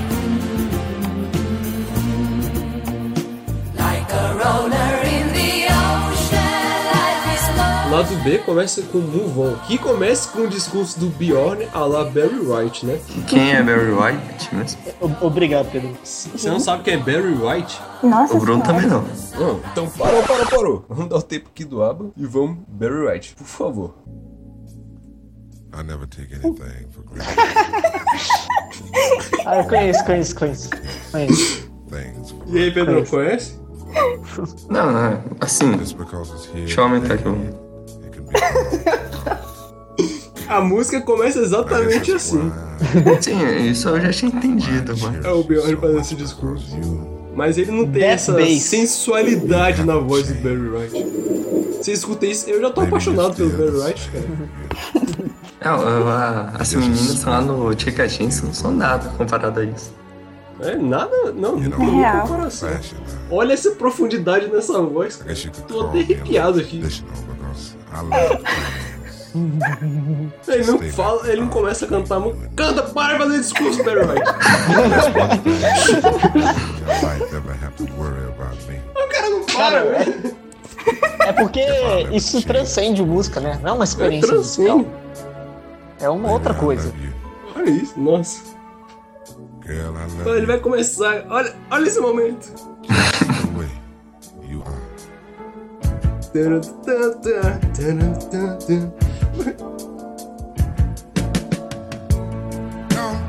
Like 3.75 4.11
a 4.13 4.33
roller 4.33 5.01
in 5.03 5.27
the 5.33 5.67
ocean, 5.69 6.71
life 6.93 7.25
is 7.35 7.41
slow. 7.49 7.91
Lado 7.91 8.15
B 8.23 8.37
começa 8.39 8.81
com 8.83 8.99
Move 8.99 9.39
On, 9.39 9.55
que 9.67 9.77
começa 9.77 10.29
com 10.29 10.41
o 10.41 10.47
discurso 10.47 10.99
do 10.99 11.07
Bjorn 11.09 11.67
a 11.73 11.79
la 11.85 12.03
Barry 12.05 12.39
White, 12.39 12.85
né? 12.85 12.99
Quem 13.27 13.51
é 13.53 13.61
Barry 13.63 13.91
White 13.91 14.55
mesmo? 14.55 14.81
O- 15.01 15.25
Obrigado, 15.27 15.69
Pedro. 15.71 15.91
Você 16.03 16.49
não 16.49 16.59
sabe 16.59 16.83
quem 16.83 16.93
é 16.93 16.97
Barry 16.97 17.33
White? 17.33 17.79
Nossa 18.03 18.35
O 18.35 18.39
Bruno 18.39 18.63
senhora. 18.65 18.81
também 18.81 18.87
não. 18.87 19.03
Não, 19.39 19.59
então 19.71 19.89
parou, 19.89 20.23
parou, 20.23 20.45
parou. 20.45 20.85
Vamos 20.89 21.09
dar 21.09 21.17
o 21.17 21.21
tempo 21.21 21.49
aqui 21.51 21.65
do 21.65 21.83
aba 21.83 22.09
e 22.15 22.25
vamos 22.25 22.57
Barry 22.67 23.07
White, 23.07 23.35
por 23.35 23.45
favor. 23.47 23.95
I 25.73 25.83
never 25.83 26.05
take 26.05 26.33
anything 26.33 26.87
for 26.91 27.03
granted. 27.03 27.37
Ah, 29.45 29.57
eu 29.57 29.63
conheço, 29.65 30.03
conheço, 30.05 30.35
conheço. 30.35 30.69
conheço. 31.11 31.69
Things 31.89 32.31
for 32.31 32.55
E 32.55 32.57
aí, 32.63 32.71
Pedro, 32.73 33.05
conhece? 33.07 33.53
Não, 34.69 34.91
não, 34.91 35.23
assim, 35.41 35.71
deixa 35.75 36.79
eu 36.79 36.83
aumentar 36.83 37.15
aqui. 37.15 37.27
um. 37.27 37.35
Be 37.39 37.51
A 40.47 40.61
música 40.61 41.01
começa 41.01 41.39
exatamente 41.39 42.11
assim. 42.11 42.51
Sim, 43.21 43.69
isso 43.69 43.89
eu 43.89 44.01
já 44.01 44.11
tinha 44.11 44.31
entendido, 44.31 44.97
mano. 44.97 45.25
É 45.25 45.31
o 45.31 45.43
Bjorn 45.43 45.75
fazendo 45.77 45.99
esse 46.01 46.15
discurso. 46.15 46.77
Mas 47.33 47.57
ele 47.57 47.71
não 47.71 47.83
tem 47.83 48.01
Death 48.01 48.11
essa 48.13 48.33
Bass. 48.33 48.61
sensualidade 48.63 49.83
na 49.85 49.97
voz 49.97 50.27
do 50.27 50.33
Barry 50.35 50.67
White. 50.67 51.77
Você 51.77 51.93
escuta 51.93 52.25
isso, 52.25 52.49
eu 52.49 52.59
já 52.61 52.69
tô 52.69 52.81
apaixonado 52.81 53.33
pelo 53.35 53.49
Barry 53.49 53.89
White, 53.89 54.11
cara. 54.11 54.25
É, 55.61 55.67
a- 55.67 56.51
as 56.59 56.73
meninas 56.73 57.23
lá 57.23 57.41
no 57.41 57.77
Chica 57.79 58.07
Jeans 58.07 58.41
não 58.41 58.53
são 58.53 58.71
nada 58.71 59.09
comparado 59.17 59.59
a 59.59 59.63
isso. 59.63 59.93
É 60.59 60.75
nada, 60.75 61.31
não, 61.35 61.55
não 61.57 61.71
tem 61.71 61.99
Real. 62.01 62.21
comparação. 62.21 62.69
Uh, 62.69 62.79
Olha 63.31 63.53
essa 63.53 63.71
profundidade 63.71 64.47
nessa 64.47 64.79
voz, 64.81 65.15
cara. 65.17 65.33
Tô 65.67 65.81
até 65.87 65.99
arrepiado 65.99 66.59
a 66.59 66.61
aqui. 66.61 66.81
Ele 70.47 70.63
não 70.65 70.79
fala, 70.91 71.27
ele 71.31 71.39
não 71.41 71.47
começa 71.47 71.85
a 71.85 71.87
cantar, 71.87 72.19
mas 72.19 72.35
canta, 72.53 72.83
para 72.83 73.13
de 73.13 73.19
fazer 73.23 73.37
discurso, 73.39 73.81
Barry 73.83 74.01
White. 74.01 74.21
O 78.95 79.07
cara 79.11 79.29
não 79.29 79.45
para, 79.45 79.83
velho. 79.83 80.35
É 81.21 81.31
porque 81.33 81.61
isso 82.11 82.41
transcende 82.45 83.03
música, 83.03 83.39
né? 83.39 83.59
Não 83.61 83.69
é 83.69 83.73
uma 83.73 83.83
experiência 83.83 84.29
transcende. 84.33 84.71
musical. 84.71 85.01
É 86.01 86.09
uma 86.09 86.31
outra 86.31 86.53
coisa. 86.53 86.93
Olha 87.55 87.69
isso, 87.69 87.99
nossa. 87.99 88.41
Love 90.25 90.37
ele 90.37 90.45
vai 90.45 90.59
começar, 90.59 91.25
olha, 91.29 91.53
olha 91.69 91.87
esse 91.87 91.99
momento. 91.99 92.51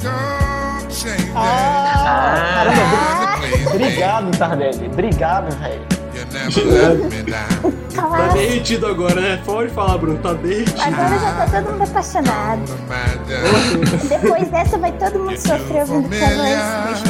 go 0.00 0.90
changing. 0.90 1.32
Obrigado, 3.74 4.38
Tardelli. 4.38 4.86
Obrigado, 4.86 5.56
velho. 5.58 5.91
Tá 7.94 8.28
derretido 8.32 8.86
agora, 8.86 9.20
né? 9.20 9.42
Pode 9.44 9.70
falar, 9.72 9.98
Bruno, 9.98 10.18
tá 10.18 10.32
derretido. 10.32 10.80
Agora 10.80 11.18
já 11.18 11.32
tá 11.32 11.46
todo 11.46 11.72
mundo 11.72 11.82
apaixonado. 11.82 12.62
Depois 14.08 14.48
dessa 14.48 14.78
vai 14.78 14.92
todo 14.92 15.18
mundo 15.18 15.36
sofrer 15.36 15.82
ouvindo 15.82 16.08
Carlos. 16.18 17.02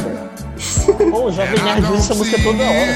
Pô, 1.09 1.27
o 1.27 1.31
Jovem 1.31 1.63
Nerd 1.63 1.93
essa 1.95 2.13
música 2.15 2.37
toda 2.43 2.63
hora. 2.63 2.93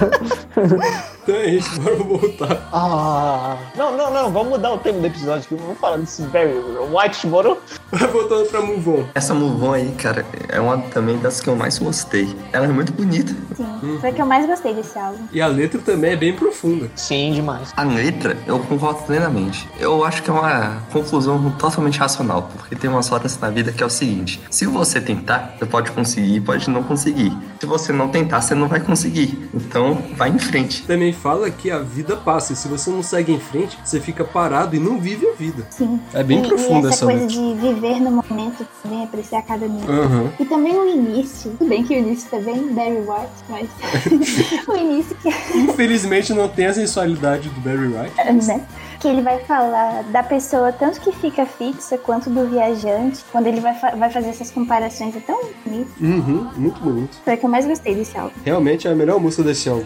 Então 1.22 1.34
é 1.34 1.50
isso, 1.50 1.80
bora 1.80 1.96
voltar. 1.96 2.68
Ah, 2.72 3.56
não, 3.76 3.96
não, 3.96 4.12
não, 4.12 4.32
vamos 4.32 4.48
mudar 4.48 4.72
o 4.72 4.78
tema 4.78 5.00
do 5.00 5.06
episódio 5.06 5.44
aqui. 5.44 5.54
Vamos 5.54 5.78
falar 5.78 5.98
desse 5.98 6.22
Barry 6.22 6.54
White, 6.92 7.26
moro? 7.26 7.58
Voltando 7.92 8.48
pra 8.48 8.62
Move 8.62 8.88
On. 8.88 9.04
Essa 9.14 9.34
Move 9.34 9.64
On 9.64 9.72
aí, 9.74 9.92
cara, 9.92 10.24
é 10.48 10.58
uma 10.58 10.78
também 10.78 11.18
das 11.18 11.40
que 11.40 11.48
eu 11.48 11.54
mais 11.54 11.78
gostei. 11.78 12.34
Ela 12.52 12.64
é 12.66 12.68
muito 12.68 12.92
bonita. 12.92 13.34
Sim, 13.54 13.98
foi 14.00 14.10
a 14.10 14.12
que 14.12 14.22
eu 14.22 14.26
mais 14.26 14.46
gostei 14.46 14.72
desse 14.74 14.98
álbum. 14.98 15.18
E 15.30 15.42
a 15.42 15.46
letra 15.46 15.80
também 15.80 16.12
é 16.12 16.16
bem 16.16 16.34
profunda. 16.34 16.90
Sim, 16.96 17.32
demais. 17.32 17.72
A 17.76 17.84
letra, 17.84 18.36
eu 18.46 18.58
concordo 18.58 19.02
plenamente. 19.02 19.68
Eu 19.78 20.04
acho 20.04 20.22
que 20.22 20.30
é 20.30 20.32
uma 20.32 20.82
conclusão 20.90 21.50
totalmente 21.58 21.98
racional, 21.98 22.50
porque 22.56 22.74
tem 22.74 22.88
umas 22.88 23.12
horas 23.12 23.38
na 23.38 23.50
vida 23.50 23.72
que 23.72 23.82
é 23.82 23.86
o 23.86 23.90
seguinte: 23.90 24.40
se 24.50 24.64
você 24.66 25.00
tentar, 25.00 25.54
você 25.58 25.66
pode 25.66 25.92
conseguir, 25.92 26.40
pode 26.40 26.68
não 26.70 26.82
conseguir. 26.82 27.36
Se 27.60 27.66
você 27.66 27.92
não 27.92 28.08
tentar, 28.08 28.40
você 28.40 28.54
não 28.54 28.66
vai 28.68 28.80
conseguir. 28.80 29.50
Então, 29.52 29.98
vai 30.16 30.30
em 30.30 30.38
frente. 30.38 30.82
Também 30.86 31.12
fala 31.12 31.50
que 31.50 31.70
a 31.70 31.78
vida 31.78 32.16
passa, 32.16 32.54
e 32.54 32.56
se 32.56 32.66
você 32.66 32.88
não 32.88 33.02
segue 33.02 33.32
em 33.34 33.38
frente, 33.38 33.78
você 33.84 34.00
fica 34.00 34.24
parado 34.24 34.74
e 34.74 34.78
não 34.78 34.98
vive 34.98 35.28
a 35.28 35.34
vida. 35.34 35.66
Sim. 35.68 36.00
É 36.14 36.22
bem 36.22 36.42
e, 36.42 36.48
profunda 36.48 36.88
e 36.88 36.90
essa 36.90 37.04
essa 37.04 37.06
coisa 37.06 37.26
de 37.26 37.54
viver 37.54 38.00
no 38.00 38.10
momento 38.12 38.66
também, 38.82 39.04
apreciar 39.04 39.42
cada 39.42 39.68
minuto. 39.68 39.90
Aham. 39.92 40.32
E 40.40 40.44
também 40.46 40.74
o 40.74 40.88
início. 40.88 41.50
Tudo 41.58 41.68
bem 41.68 41.84
que 41.84 41.94
o 41.94 41.98
início 41.98 42.30
tá 42.30 42.38
bem 42.38 42.72
Barry 42.72 42.96
White, 42.96 43.44
mas 43.50 43.68
o 44.66 44.76
início 44.76 45.14
que, 45.16 45.28
Infelizmente 45.58 46.32
não 46.32 46.48
tem 46.48 46.64
a 46.66 46.72
sensualidade 46.72 47.50
do 47.50 47.60
Barry 47.60 47.88
White. 47.88 48.46
né? 48.48 48.64
que 49.00 49.08
ele 49.08 49.22
vai 49.22 49.38
falar 49.44 50.02
da 50.12 50.22
pessoa 50.22 50.70
tanto 50.72 51.00
que 51.00 51.10
fica 51.10 51.46
fixa 51.46 51.96
quanto 51.96 52.28
do 52.28 52.46
viajante. 52.46 53.24
Quando 53.32 53.46
ele 53.46 53.58
vai, 53.58 53.72
fa- 53.74 53.92
vai 53.96 54.10
fazer 54.10 54.28
essas 54.28 54.50
comparações, 54.50 55.16
é 55.16 55.20
tão 55.20 55.40
bonito. 55.64 55.90
Uhum, 55.98 56.50
muito 56.54 56.78
bonito. 56.82 57.16
Foi 57.24 57.34
que 57.38 57.48
mais 57.50 57.66
gostei 57.66 57.94
desse 57.94 58.16
álbum. 58.16 58.34
Realmente 58.44 58.88
é 58.88 58.90
a 58.90 58.94
melhor 58.94 59.20
música 59.20 59.42
desse 59.42 59.68
álbum. 59.68 59.84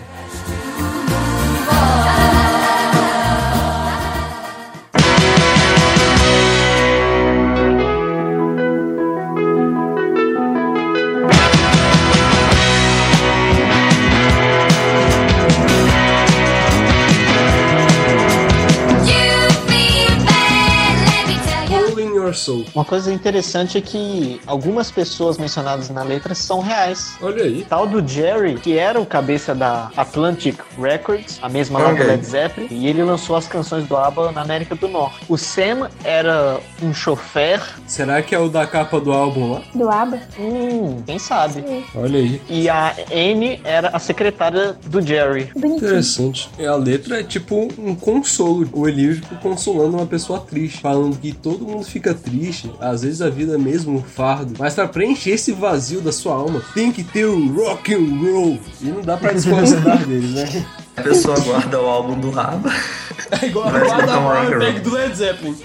Uma 22.74 22.84
coisa 22.84 23.12
interessante 23.12 23.78
é 23.78 23.80
que 23.80 24.40
algumas 24.46 24.90
pessoas 24.90 25.38
mencionadas 25.38 25.90
na 25.90 26.02
letra 26.02 26.34
são 26.34 26.60
reais. 26.60 27.14
Olha 27.22 27.44
aí. 27.44 27.64
Tal 27.68 27.86
do 27.86 28.06
Jerry, 28.06 28.56
que 28.56 28.76
era 28.76 29.00
o 29.00 29.06
cabeça 29.06 29.54
da 29.54 29.92
Atlantic 29.96 30.58
Records, 30.76 31.38
a 31.40 31.48
mesma 31.48 31.78
lá 31.78 31.92
do. 31.92 32.02
Led 32.02 32.24
Zeppelin, 32.24 32.66
e 32.70 32.88
ele 32.88 33.02
lançou 33.04 33.36
as 33.36 33.46
canções 33.46 33.86
do 33.86 33.96
ABBA 33.96 34.32
na 34.32 34.42
América 34.42 34.74
do 34.74 34.88
Norte. 34.88 35.24
O 35.28 35.38
Sam 35.38 35.88
era 36.02 36.58
um 36.82 36.92
chofer. 36.92 37.60
Será 37.86 38.20
que 38.22 38.34
é 38.34 38.38
o 38.38 38.48
da 38.48 38.66
capa 38.66 39.00
do 39.00 39.12
álbum 39.12 39.52
lá? 39.52 39.62
Do 39.72 39.88
ABBA? 39.88 40.20
Hum, 40.38 41.02
quem 41.06 41.18
sabe? 41.18 41.84
Olha 41.94 42.18
aí. 42.18 42.42
E 42.48 42.68
a 42.68 42.94
Amy 43.12 43.60
era 43.62 43.90
a 43.90 44.00
secretária 44.00 44.76
do 44.86 45.00
Jerry. 45.00 45.50
Bonitinho. 45.54 45.76
Interessante. 45.76 46.50
E 46.58 46.66
a 46.66 46.74
letra 46.74 47.20
é 47.20 47.22
tipo 47.22 47.68
um 47.78 47.94
consolo. 47.94 48.68
O 48.72 48.90
tipo, 48.90 49.36
consolando 49.36 49.96
uma 49.96 50.06
pessoa 50.06 50.40
triste. 50.40 50.80
Falando 50.80 51.16
que 51.18 51.32
todo 51.32 51.64
mundo 51.64 51.84
fica 51.84 52.14
triste. 52.14 52.63
Às 52.80 53.02
vezes 53.02 53.20
a 53.22 53.30
vida 53.30 53.54
é 53.54 53.58
mesmo 53.58 53.96
um 53.98 54.02
fardo. 54.02 54.54
Mas 54.58 54.74
pra 54.74 54.86
preencher 54.88 55.30
esse 55.30 55.52
vazio 55.52 56.00
da 56.00 56.12
sua 56.12 56.34
alma, 56.34 56.62
tem 56.74 56.90
que 56.92 57.02
ter 57.04 57.24
o 57.26 57.52
rock 57.54 57.94
and 57.94 58.18
roll. 58.20 58.58
E 58.80 58.86
não 58.86 59.00
dá 59.02 59.16
pra 59.16 59.32
desconsiderar 59.32 59.98
deles, 60.06 60.30
né? 60.30 60.66
A 60.96 61.02
pessoa 61.02 61.38
guarda 61.40 61.80
o 61.80 61.86
álbum 61.86 62.18
do 62.18 62.30
Raba. 62.30 62.70
É 63.40 63.46
igual 63.46 63.66
a 63.68 63.70
Vai 63.70 63.80
guarda 63.86 64.02
escutar 64.04 64.20
um 64.20 64.24
rock 64.28 64.38
and 64.38 64.50
roll. 64.50 64.58
Bag 64.58 64.80
do 64.80 64.90
Led 64.92 65.16
Zeppelin. 65.16 65.56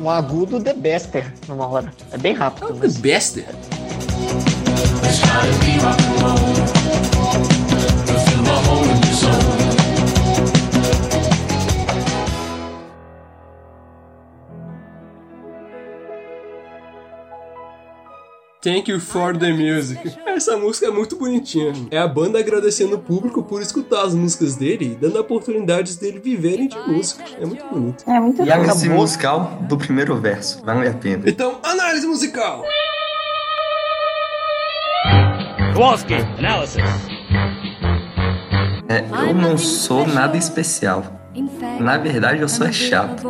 Um 0.00 0.08
agudo 0.10 0.60
The 0.60 0.72
Bester 0.72 1.32
numa 1.48 1.66
hora. 1.66 1.92
É 2.10 2.18
bem 2.18 2.32
rápido, 2.34 2.68
The 2.68 2.74
mas. 2.80 2.96
Bester. 2.96 3.46
Thank 18.62 18.88
you 18.88 19.00
for 19.00 19.36
the 19.36 19.52
music. 19.52 20.16
Essa 20.24 20.56
música 20.56 20.86
é 20.86 20.90
muito 20.90 21.16
bonitinha. 21.16 21.72
É 21.90 21.98
a 21.98 22.06
banda 22.06 22.38
agradecendo 22.38 22.94
o 22.94 22.98
público 23.00 23.42
por 23.42 23.60
escutar 23.60 24.02
as 24.04 24.14
músicas 24.14 24.54
dele 24.54 24.92
e 24.92 24.94
dando 24.94 25.18
oportunidades 25.18 25.96
dele 25.96 26.20
viverem 26.20 26.68
de 26.68 26.78
música. 26.78 27.24
É 27.40 27.44
muito 27.44 27.64
bonito. 27.66 28.04
É 28.08 28.20
muito 28.20 28.40
E 28.40 28.52
a 28.52 28.58
musical 28.94 29.58
do 29.62 29.76
primeiro 29.76 30.14
verso. 30.14 30.62
Vale 30.64 30.88
a 30.88 30.94
pena. 30.94 31.24
Então, 31.26 31.58
análise 31.64 32.06
musical. 32.06 32.62
Kowalski, 35.74 36.14
analysis. 36.38 36.76
É, 38.88 39.28
eu 39.28 39.34
não 39.34 39.58
sou 39.58 40.06
nada 40.06 40.36
especial. 40.36 41.04
Na 41.80 41.98
verdade, 41.98 42.40
eu 42.40 42.48
sou 42.48 42.68
é 42.68 42.72
chato. 42.72 43.28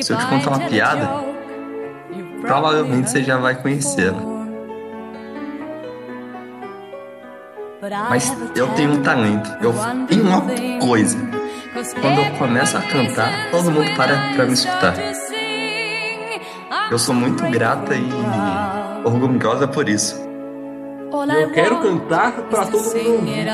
Se 0.00 0.10
eu 0.10 0.16
te 0.16 0.26
contar 0.28 0.50
uma 0.50 0.68
piada, 0.68 1.39
provavelmente 2.40 3.10
você 3.10 3.22
já 3.22 3.36
vai 3.36 3.54
conhecê-la. 3.60 4.20
Mas 8.10 8.36
eu 8.54 8.68
tenho 8.74 8.92
um 8.92 9.02
talento. 9.02 9.50
Eu 9.62 9.74
tenho 10.06 10.22
uma 10.22 10.42
coisa. 10.80 11.18
Quando 12.00 12.18
eu 12.18 12.38
começo 12.38 12.76
a 12.76 12.82
cantar, 12.82 13.50
todo 13.50 13.70
mundo 13.70 13.94
para 13.96 14.34
pra 14.34 14.44
me 14.44 14.52
escutar. 14.52 14.94
Eu 16.90 16.98
sou 16.98 17.14
muito 17.14 17.42
grata 17.50 17.94
e 17.94 18.08
orgulhosa 19.04 19.66
por 19.68 19.88
isso. 19.88 20.20
Eu 21.40 21.50
quero 21.52 21.80
cantar 21.80 22.32
pra 22.32 22.66
todo 22.66 22.82
mundo 22.82 23.10
ouvir. 23.12 23.46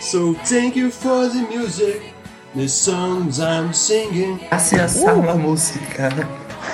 So 0.00 0.34
thank 0.48 0.78
you 0.78 0.90
for 0.90 1.28
the 1.28 1.40
music, 1.54 2.00
the 2.58 2.68
songs 2.68 3.38
I'm 3.38 3.72
singing. 3.72 4.40
Graças 4.50 5.04
a 5.04 5.14
uma 5.14 5.34
música. 5.34 6.10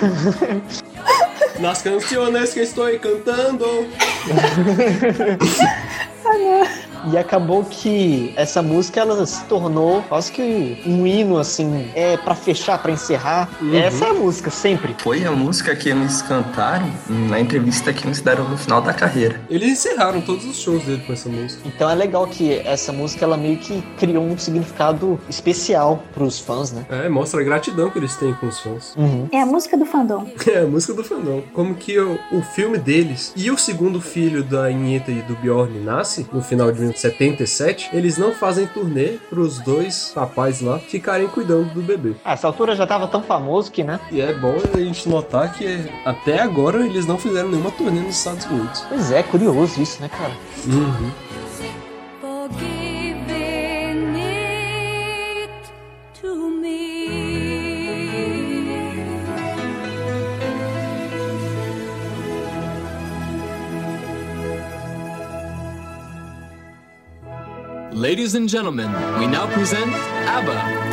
Las 1.61 1.83
canciones 1.83 2.55
que 2.55 2.61
estou 2.61 2.87
cantando. 2.99 3.67
E 7.13 7.19
acabou 7.19 7.65
que 7.65 8.33
essa 8.37 8.63
música 8.63 9.01
ela 9.01 9.25
se 9.27 9.45
tornou 9.45 10.03
quase 10.03 10.33
que 10.33 10.83
um 10.87 11.07
hino, 11.07 11.39
assim, 11.39 11.91
é 11.95 12.17
para 12.17 12.35
fechar, 12.35 12.79
para 12.79 12.93
encerrar. 12.93 13.49
Essa 13.73 14.07
é 14.07 14.11
a 14.11 14.15
música, 14.15 14.51
sempre. 14.51 14.95
Foi 14.99 15.25
a 15.25 15.31
música 15.31 15.75
que 15.77 15.89
eles 15.89 16.23
cantaram 16.23 16.91
na 17.09 17.41
entrevista 17.41 17.93
que 17.93 18.07
eles 18.07 18.21
deram 18.21 18.49
no 18.49 18.57
final 18.57 18.81
da 18.81 18.93
carreira. 18.93 19.41
Eles 19.51 19.71
encerraram 19.71 20.21
todos 20.21 20.45
os 20.45 20.57
shows 20.57 20.83
dele 20.85 21.03
com 21.07 21.13
essa 21.13 21.29
música. 21.29 21.63
Então 21.67 21.89
é 21.91 21.95
legal 21.95 22.27
que 22.27 22.59
essa 22.61 22.93
música 22.93 23.25
ela 23.25 23.37
meio 23.37 23.59
que 23.59 23.83
criou 23.99 24.25
um 24.25 24.39
significado 24.39 25.19
especial 25.29 26.03
pros 26.15 26.39
fãs, 26.39 26.73
né? 26.73 26.87
É, 26.89 27.09
mostra 27.09 27.41
a 27.41 27.45
gratidão 27.45 27.91
que 27.91 27.99
eles 27.99 28.17
têm 28.17 28.33
com 28.35 28.47
os 28.47 28.61
fãs. 28.61 28.95
É 29.31 29.41
a 29.41 29.47
música 29.47 29.77
do 29.77 29.85
fandom. 29.85 30.27
É 30.55 30.61
a 30.61 30.67
música 30.67 30.93
do 30.93 31.03
fandom. 31.03 31.43
Como 31.53 31.75
que 31.75 31.99
o, 31.99 32.19
o 32.31 32.41
filme 32.43 32.79
deles 32.79 33.33
e 33.35 33.51
o 33.51 33.59
segundo 33.59 34.01
filho 34.01 34.45
da 34.45 34.71
Inheta 34.71 35.11
e 35.11 35.21
do 35.23 35.35
Bjorn 35.35 35.81
nasce 35.81 36.27
no 36.33 36.41
final 36.41 36.71
de 36.71 36.94
1977, 36.95 37.91
eles 37.93 38.17
não 38.17 38.33
fazem 38.33 38.67
turnê 38.67 39.19
pros 39.29 39.59
dois 39.59 40.13
rapazes 40.15 40.61
lá 40.61 40.79
ficarem 40.79 41.27
cuidando 41.29 41.75
do 41.75 41.83
bebê. 41.83 42.15
Ah, 42.25 42.33
essa 42.33 42.47
altura 42.47 42.77
já 42.77 42.87
tava 42.87 43.09
tão 43.09 43.23
famoso 43.23 43.71
que, 43.71 43.83
né? 43.83 44.01
E 44.11 44.21
é 44.21 44.33
bom 44.33 44.57
a 44.73 44.79
gente 44.79 45.09
notar 45.09 45.53
que 45.53 45.67
até 46.05 46.41
agora 46.41 46.85
eles 46.85 47.07
não 47.07 47.19
fizeram 47.19 47.51
nenhuma 47.51 47.71
turnê 47.71 48.01
nos 48.01 48.17
Estados 48.17 48.47
Unidos. 48.47 48.85
Pois 48.89 49.11
é, 49.11 49.23
curioso 49.23 49.83
isso, 49.83 50.01
né, 50.01 50.09
cara? 50.09 50.33
Uhum. 50.67 52.84
Ladies 67.95 68.35
and 68.35 68.49
gentlemen, 68.49 68.91
we 69.21 69.29
now 69.29 69.47
present 69.55 69.87
ABBA. 69.87 70.84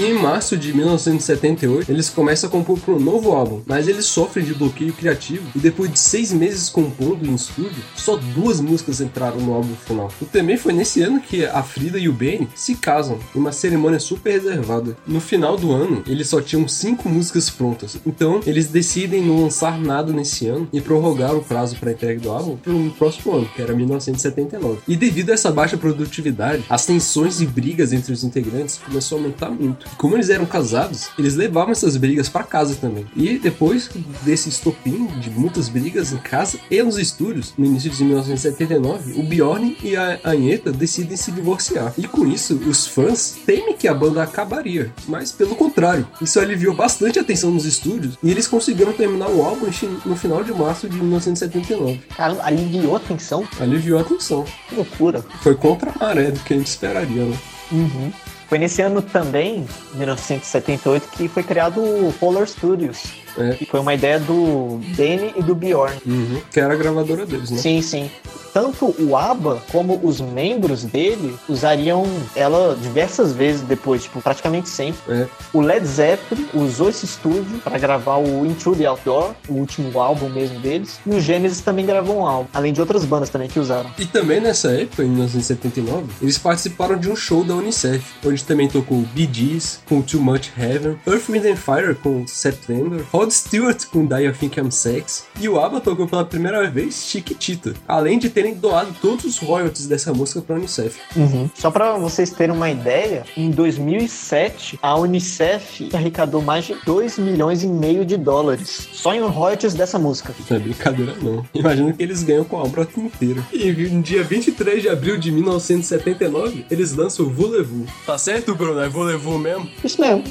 E 0.00 0.04
em 0.06 0.14
março 0.14 0.56
de 0.56 0.72
1978, 0.72 1.92
eles 1.92 2.08
começam 2.08 2.48
a 2.48 2.50
compor 2.50 2.78
para 2.78 2.94
um 2.94 2.98
novo 2.98 3.32
álbum, 3.32 3.60
mas 3.66 3.86
eles 3.86 4.06
sofrem 4.06 4.46
de 4.46 4.54
bloqueio 4.54 4.94
criativo 4.94 5.46
e 5.54 5.58
depois 5.58 5.92
de 5.92 5.98
seis 5.98 6.32
meses 6.32 6.70
compondo 6.70 7.26
em 7.26 7.34
estúdio, 7.34 7.84
só 7.94 8.16
duas 8.16 8.62
músicas 8.62 9.02
entraram 9.02 9.36
no 9.40 9.52
álbum 9.52 9.74
final. 9.74 10.10
E 10.22 10.24
também 10.24 10.56
foi 10.56 10.72
nesse 10.72 11.02
ano 11.02 11.20
que 11.20 11.44
a 11.44 11.62
Frida 11.62 11.98
e 11.98 12.08
o 12.08 12.14
Benny 12.14 12.48
se 12.54 12.76
casam, 12.76 13.18
em 13.36 13.38
uma 13.38 13.52
cerimônia 13.52 14.00
super 14.00 14.32
reservada. 14.32 14.96
No 15.06 15.20
final 15.20 15.58
do 15.58 15.70
ano, 15.70 16.02
eles 16.06 16.28
só 16.28 16.40
tinham 16.40 16.66
cinco 16.66 17.06
músicas 17.06 17.50
prontas, 17.50 17.98
então 18.06 18.40
eles 18.46 18.68
decidem 18.68 19.22
não 19.22 19.42
lançar 19.42 19.78
nada 19.78 20.14
nesse 20.14 20.46
ano 20.46 20.66
e 20.72 20.80
prorrogar 20.80 21.34
o 21.34 21.44
prazo 21.44 21.76
para 21.76 21.92
entrega 21.92 22.18
do 22.18 22.30
álbum 22.30 22.56
para 22.56 22.72
o 22.72 22.90
próximo 22.92 23.34
ano, 23.34 23.50
que 23.54 23.60
era 23.60 23.74
1979. 23.74 24.78
E 24.88 24.96
devido 24.96 25.28
a 25.28 25.34
essa 25.34 25.52
baixa 25.52 25.76
produtividade, 25.76 26.64
as 26.70 26.86
tensões 26.86 27.42
e 27.42 27.44
brigas 27.46 27.92
entre 27.92 28.14
os 28.14 28.24
integrantes 28.24 28.78
começou 28.78 29.18
a 29.18 29.20
aumentar 29.20 29.50
muito. 29.50 29.89
Como 29.96 30.16
eles 30.16 30.30
eram 30.30 30.46
casados, 30.46 31.08
eles 31.18 31.34
levavam 31.34 31.72
essas 31.72 31.96
brigas 31.96 32.28
para 32.28 32.44
casa 32.44 32.74
também. 32.74 33.06
E 33.16 33.38
depois 33.38 33.90
desse 34.22 34.48
estopim 34.48 35.06
de 35.20 35.30
muitas 35.30 35.68
brigas 35.68 36.12
em 36.12 36.18
casa 36.18 36.58
e 36.70 36.82
nos 36.82 36.98
estúdios, 36.98 37.52
no 37.56 37.66
início 37.66 37.90
de 37.90 38.04
1979, 38.04 39.20
o 39.20 39.22
Bjorn 39.22 39.76
e 39.82 39.96
a 39.96 40.18
Anheta 40.24 40.72
decidem 40.72 41.16
se 41.16 41.30
divorciar. 41.32 41.92
E 41.96 42.06
com 42.06 42.26
isso, 42.26 42.56
os 42.66 42.86
fãs 42.86 43.38
temem 43.44 43.76
que 43.76 43.88
a 43.88 43.94
banda 43.94 44.22
acabaria, 44.22 44.92
mas 45.06 45.32
pelo 45.32 45.54
contrário, 45.54 46.06
isso 46.20 46.40
aliviou 46.40 46.74
bastante 46.74 47.18
a 47.18 47.24
tensão 47.24 47.50
nos 47.50 47.64
estúdios 47.64 48.16
e 48.22 48.30
eles 48.30 48.46
conseguiram 48.46 48.92
terminar 48.92 49.28
o 49.28 49.42
álbum 49.42 49.66
no 50.04 50.16
final 50.16 50.42
de 50.42 50.52
março 50.52 50.88
de 50.88 50.96
1979. 50.96 52.00
Caramba, 52.16 52.44
aliviou 52.44 52.96
a 52.96 53.00
tensão? 53.00 53.46
Aliviou 53.58 54.00
a 54.00 54.04
tensão. 54.04 54.44
Que 54.68 54.74
loucura. 54.74 55.24
Foi 55.42 55.54
contra 55.54 55.90
a 55.90 55.98
maré 55.98 56.30
do 56.30 56.40
que 56.40 56.54
a 56.54 56.56
gente 56.56 56.66
esperaria, 56.66 57.24
né? 57.24 57.38
Uhum. 57.72 58.12
Foi 58.50 58.58
nesse 58.58 58.82
ano 58.82 59.00
também, 59.00 59.64
1978, 59.94 61.08
que 61.10 61.28
foi 61.28 61.44
criado 61.44 61.80
o 61.80 62.12
Polar 62.18 62.48
Studios. 62.48 63.19
É. 63.38 63.50
Que 63.54 63.66
foi 63.66 63.80
uma 63.80 63.94
ideia 63.94 64.18
do 64.18 64.80
Danny 64.96 65.32
e 65.36 65.42
do 65.42 65.54
Bjorn. 65.54 65.96
Uhum. 66.06 66.40
Que 66.50 66.60
era 66.60 66.74
a 66.74 66.76
gravadora 66.76 67.26
deles, 67.26 67.50
né? 67.50 67.58
Sim, 67.58 67.82
sim. 67.82 68.10
Tanto 68.52 68.94
o 68.98 69.16
ABBA 69.16 69.62
como 69.70 70.00
os 70.02 70.20
membros 70.20 70.82
dele 70.84 71.36
usariam 71.48 72.04
ela 72.34 72.76
diversas 72.80 73.32
vezes 73.32 73.62
depois, 73.62 74.02
tipo, 74.02 74.20
praticamente 74.20 74.68
sempre. 74.68 75.00
É. 75.08 75.26
O 75.52 75.60
Led 75.60 75.86
Zeppelin 75.86 76.48
usou 76.54 76.88
esse 76.88 77.04
estúdio 77.04 77.58
para 77.62 77.78
gravar 77.78 78.16
o 78.16 78.44
Into 78.44 78.74
the 78.74 78.86
Outdoor, 78.86 79.34
o 79.48 79.54
último 79.54 80.00
álbum 80.00 80.28
mesmo 80.28 80.58
deles. 80.58 80.98
E 81.06 81.10
o 81.10 81.20
Genesis 81.20 81.60
também 81.60 81.86
gravou 81.86 82.18
um 82.18 82.26
álbum, 82.26 82.48
além 82.52 82.72
de 82.72 82.80
outras 82.80 83.04
bandas 83.04 83.30
também 83.30 83.48
que 83.48 83.60
usaram. 83.60 83.90
E 83.98 84.06
também 84.06 84.40
nessa 84.40 84.72
época, 84.72 85.04
em 85.04 85.08
1979, 85.08 86.06
eles 86.20 86.38
participaram 86.38 86.98
de 86.98 87.08
um 87.08 87.14
show 87.14 87.44
da 87.44 87.54
Unicef, 87.54 88.04
onde 88.24 88.44
também 88.44 88.68
tocou 88.68 88.98
Bee 89.14 89.28
Gees 89.32 89.80
com 89.88 90.02
Too 90.02 90.20
Much 90.20 90.50
Heaven, 90.58 90.98
Earth, 91.06 91.28
Wind 91.28 91.44
and 91.44 91.56
Fire 91.56 91.94
com 91.94 92.26
September, 92.26 93.04
Rod 93.20 93.32
Stewart 93.32 93.84
com 93.92 94.06
Die 94.06 94.26
I 94.26 94.32
Think 94.32 94.58
I'm 94.58 94.70
Sex, 94.70 95.26
e 95.38 95.46
o 95.46 95.60
ABBA 95.60 95.82
tocou 95.82 96.08
pela 96.08 96.24
primeira 96.24 96.70
vez 96.70 97.04
Chiquitita, 97.04 97.74
além 97.86 98.18
de 98.18 98.30
terem 98.30 98.54
doado 98.54 98.96
todos 98.98 99.26
os 99.26 99.36
royalties 99.36 99.86
dessa 99.86 100.10
música 100.10 100.40
para 100.40 100.56
a 100.56 100.58
Unicef. 100.58 100.98
Uhum. 101.14 101.50
Só 101.54 101.70
para 101.70 101.98
vocês 101.98 102.30
terem 102.30 102.56
uma 102.56 102.70
ideia, 102.70 103.24
em 103.36 103.50
2007 103.50 104.78
a 104.80 104.96
Unicef 104.96 105.90
arrecadou 105.92 106.40
mais 106.40 106.64
de 106.64 106.74
2 106.86 107.18
milhões 107.18 107.62
e 107.62 107.66
meio 107.66 108.06
de 108.06 108.16
dólares 108.16 108.88
só 108.90 109.12
em 109.12 109.20
royalties 109.20 109.74
dessa 109.74 109.98
música. 109.98 110.34
Não 110.48 110.56
é 110.56 110.60
brincadeira 110.60 111.14
não. 111.20 111.44
Imagina 111.52 111.92
que 111.92 112.02
eles 112.02 112.22
ganham 112.22 112.44
com 112.44 112.56
a 112.56 112.62
obra 112.62 112.88
inteira. 112.96 113.46
E 113.52 113.70
no 113.70 114.00
dia 114.00 114.24
23 114.24 114.80
de 114.80 114.88
abril 114.88 115.18
de 115.18 115.30
1979, 115.30 116.64
eles 116.70 116.94
lançam 116.94 117.26
o 117.26 117.28
Voulez-Vous. 117.28 117.86
Tá 118.06 118.16
certo, 118.16 118.54
Bruno? 118.54 118.80
É 118.80 118.88
Voulez-Vous 118.88 119.38
mesmo? 119.38 119.68
Isso 119.84 120.00
mesmo, 120.00 120.22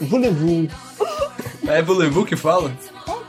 Voulez-Vous. 0.00 0.70
É 1.68 1.82
Voulez-Vous 1.82 2.24
que 2.26 2.36
fala? 2.36 2.72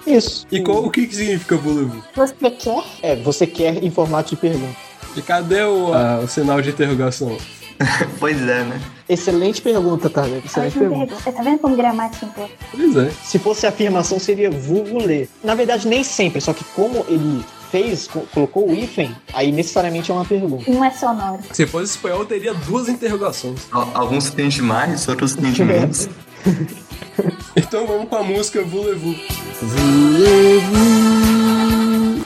Isso. 0.06 0.46
E 0.52 0.62
qual, 0.62 0.86
o 0.86 0.90
que, 0.92 1.08
que 1.08 1.16
significa 1.16 1.56
Voulez-Vous? 1.58 2.04
Você 2.16 2.50
quer? 2.52 2.84
É, 3.02 3.16
você 3.16 3.48
quer 3.48 3.84
em 3.84 3.90
formato 3.92 4.30
de 4.32 4.36
pergunta. 4.36 4.76
E 5.16 5.22
cadê 5.22 5.64
o, 5.64 5.94
a, 5.94 6.20
o 6.20 6.28
sinal 6.28 6.62
de 6.62 6.70
interrogação? 6.70 7.38
pois 8.20 8.40
é, 8.42 8.64
né? 8.64 8.82
Excelente 9.08 9.62
pergunta, 9.62 10.10
tá? 10.10 10.28
Excelente 10.28 10.78
Ótima 10.78 10.90
pergunta. 10.90 11.08
pergunta. 11.16 11.32
Tá 11.32 11.44
vendo 11.44 11.60
como 11.60 11.76
gramática 11.76 12.26
importa? 12.26 12.54
Pois 12.72 12.96
é. 12.98 13.12
Se 13.24 13.40
fosse 13.40 13.66
afirmação, 13.68 14.20
seria 14.20 14.50
vulvulê. 14.52 15.28
Na 15.44 15.56
verdade, 15.56 15.88
nem 15.88 16.04
sempre, 16.04 16.40
só 16.42 16.54
que 16.54 16.64
como 16.76 17.06
ele 17.08 17.44
fez, 17.72 18.08
co- 18.08 18.24
colocou 18.34 18.70
o 18.70 18.74
hífen, 18.74 19.14
aí 19.34 19.52
necessariamente 19.52 20.10
é 20.12 20.14
uma 20.14 20.24
pergunta. 20.26 20.70
Não 20.72 20.84
é 20.86 20.92
sonoro. 20.92 21.40
Se 21.52 21.66
fosse 21.66 21.92
espanhol, 21.92 22.26
teria 22.26 22.54
duas 22.54 22.88
interrogações. 22.88 23.68
Al- 23.72 23.92
Alguns 23.94 24.30
têm 24.30 24.48
de 24.50 24.62
mais, 24.62 25.08
outros 25.08 25.36
têm 25.36 25.52
de 25.52 25.64
menos. 25.66 26.08
Então 27.56 27.88
vamos 27.88 28.10
com 28.10 28.16
a 28.18 28.24
música 28.24 28.62
Voulez-Vous. 28.64 29.16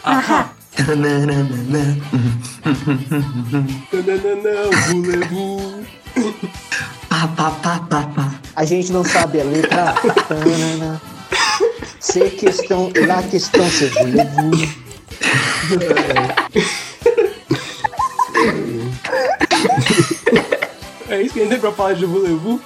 Ahá. 0.03 0.51
Tananana, 0.75 1.45
Voulez-Vous. 4.87 5.85
Pá, 7.09 7.27
pá, 7.35 7.51
pá, 7.51 7.79
pá, 7.89 8.03
pá. 8.15 8.33
A 8.55 8.65
gente 8.65 8.91
não 8.91 9.03
sabe 9.03 9.41
a 9.41 9.43
letra. 9.43 9.93
Tanana. 10.27 11.01
C'est 11.99 12.31
question, 12.31 12.91
la 12.95 13.21
question 13.23 13.63
c'est 13.69 13.89
voulez-vous. 13.89 14.51
É 21.09 21.21
isso 21.21 21.33
que 21.33 21.39
a 21.39 21.43
gente 21.43 21.51
tem 21.51 21.59
pra 21.59 21.71
falar 21.71 21.93
de 21.93 22.05
Voulez-Vous? 22.05 22.59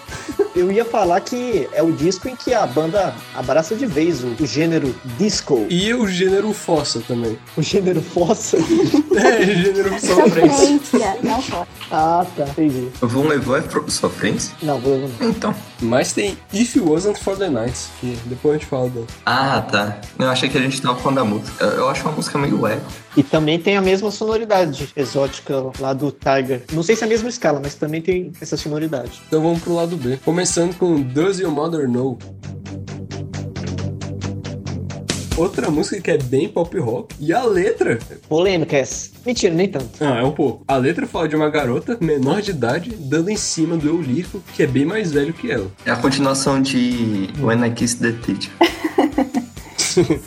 Eu 0.55 0.71
ia 0.71 0.85
falar 0.85 1.19
que 1.21 1.67
é 1.73 1.81
o 1.81 1.91
disco 1.91 2.29
em 2.29 2.35
que 2.35 2.53
a 2.53 2.65
banda 2.67 3.15
abraça 3.33 3.75
de 3.75 3.87
vez 3.87 4.23
o, 4.23 4.35
o 4.39 4.45
gênero 4.45 4.93
disco. 5.17 5.65
E 5.69 5.93
o 5.93 6.07
gênero 6.07 6.53
fossa 6.53 7.01
também. 7.07 7.39
O 7.57 7.61
gênero 7.61 8.01
fossa. 8.01 8.57
É, 9.13 9.45
gênero 9.45 9.89
sofrência. 9.99 10.49
Sofrência, 10.49 11.17
não 11.21 11.41
foda. 11.41 11.67
ah, 11.91 12.25
tá. 12.35 12.45
Entendi. 12.45 12.89
Vão 12.99 13.27
levar 13.27 13.59
é 13.59 13.89
sofrência? 13.89 14.55
Não, 14.61 14.79
vou 14.79 14.97
não. 14.97 15.29
Então. 15.29 15.55
Mas 15.83 16.13
tem 16.13 16.37
If 16.53 16.77
It 16.77 16.79
Wasn't 16.79 17.19
For 17.19 17.37
The 17.37 17.49
Night, 17.49 17.77
que 17.99 18.17
depois 18.25 18.55
a 18.55 18.57
gente 18.57 18.67
fala 18.67 18.89
dela. 18.89 19.07
Ah, 19.25 19.61
tá. 19.61 19.99
Eu 20.17 20.29
achei 20.29 20.47
que 20.47 20.57
a 20.57 20.61
gente 20.61 20.81
tava 20.81 20.97
falando 20.97 21.17
da 21.17 21.25
música. 21.25 21.63
Eu, 21.63 21.71
eu 21.71 21.89
acho 21.89 22.03
uma 22.03 22.13
música 22.13 22.37
meio 22.37 22.65
eco. 22.65 22.85
E 23.17 23.21
também 23.21 23.59
tem 23.59 23.75
a 23.75 23.81
mesma 23.81 24.09
sonoridade 24.09 24.89
exótica 24.95 25.53
lá 25.79 25.93
do 25.93 26.11
Tiger. 26.11 26.63
Não 26.71 26.81
sei 26.81 26.95
se 26.95 27.03
é 27.03 27.05
a 27.05 27.09
mesma 27.09 27.29
escala, 27.29 27.59
mas 27.61 27.75
também 27.75 28.01
tem 28.01 28.31
essa 28.41 28.55
sonoridade. 28.55 29.21
Então 29.27 29.41
vamos 29.41 29.61
pro 29.61 29.75
lado 29.75 29.97
B. 29.97 30.17
Começando 30.23 30.75
com 30.77 31.01
Does 31.01 31.39
Your 31.39 31.51
Mother 31.51 31.87
Know? 31.87 32.17
Outra 35.35 35.69
música 35.69 35.99
que 35.99 36.11
é 36.11 36.17
bem 36.17 36.47
pop 36.47 36.77
rock. 36.79 37.15
E 37.19 37.33
a 37.33 37.43
letra. 37.43 37.99
Polêmica 38.29 38.77
essa. 38.77 39.12
Mentira, 39.25 39.53
nem 39.53 39.67
tanto. 39.67 40.03
Ah, 40.03 40.19
é 40.19 40.23
um 40.23 40.31
pouco. 40.31 40.63
A 40.67 40.75
letra 40.77 41.07
fala 41.07 41.27
de 41.27 41.35
uma 41.35 41.49
garota 41.49 41.97
menor 42.01 42.41
de 42.41 42.51
idade 42.51 42.95
dando 42.99 43.29
em 43.29 43.37
cima 43.37 43.77
do 43.77 43.87
eu 43.87 44.01
lírico, 44.01 44.41
que 44.53 44.63
é 44.63 44.67
bem 44.67 44.85
mais 44.85 45.11
velho 45.11 45.33
que 45.33 45.51
ela. 45.51 45.71
É 45.85 45.91
a 45.91 45.95
continuação 45.95 46.61
de 46.61 47.29
When 47.39 47.65
I 47.65 47.71
Kiss 47.71 47.97
the 47.97 48.11
Teacher. 48.11 48.51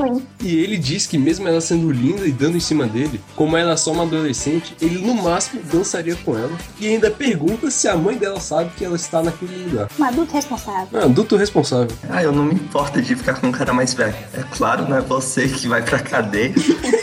É. 0.00 0.20
E 0.42 0.58
ele 0.58 0.76
diz 0.76 1.06
que 1.06 1.18
mesmo 1.18 1.46
ela 1.46 1.60
sendo 1.60 1.90
linda 1.90 2.26
e 2.26 2.32
dando 2.32 2.56
em 2.56 2.60
cima 2.60 2.86
dele, 2.86 3.20
como 3.36 3.56
ela 3.56 3.72
é 3.72 3.76
só 3.76 3.92
uma 3.92 4.04
adolescente, 4.04 4.74
ele 4.80 4.98
no 4.98 5.14
máximo 5.14 5.62
dançaria 5.70 6.16
com 6.16 6.36
ela. 6.36 6.52
E 6.78 6.86
ainda 6.86 7.10
pergunta 7.10 7.70
se 7.70 7.88
a 7.88 7.96
mãe 7.96 8.16
dela 8.16 8.40
sabe 8.40 8.70
que 8.76 8.84
ela 8.84 8.96
está 8.96 9.22
naquele 9.22 9.64
lugar. 9.64 9.88
Um 9.98 10.04
adulto 10.04 10.32
responsável. 10.32 10.88
Ah, 10.92 11.04
adulto 11.04 11.36
responsável. 11.36 11.96
Ah, 12.08 12.22
eu 12.22 12.32
não 12.32 12.44
me 12.44 12.54
importo 12.54 13.00
de 13.00 13.14
ficar 13.14 13.34
com 13.34 13.48
um 13.48 13.52
cara 13.52 13.72
mais 13.72 13.94
velho. 13.94 14.14
É 14.34 14.42
claro, 14.50 14.88
não 14.88 14.96
é 14.96 15.00
você 15.00 15.48
que 15.48 15.68
vai 15.68 15.82
pra 15.82 15.98
cadeia. 15.98 16.52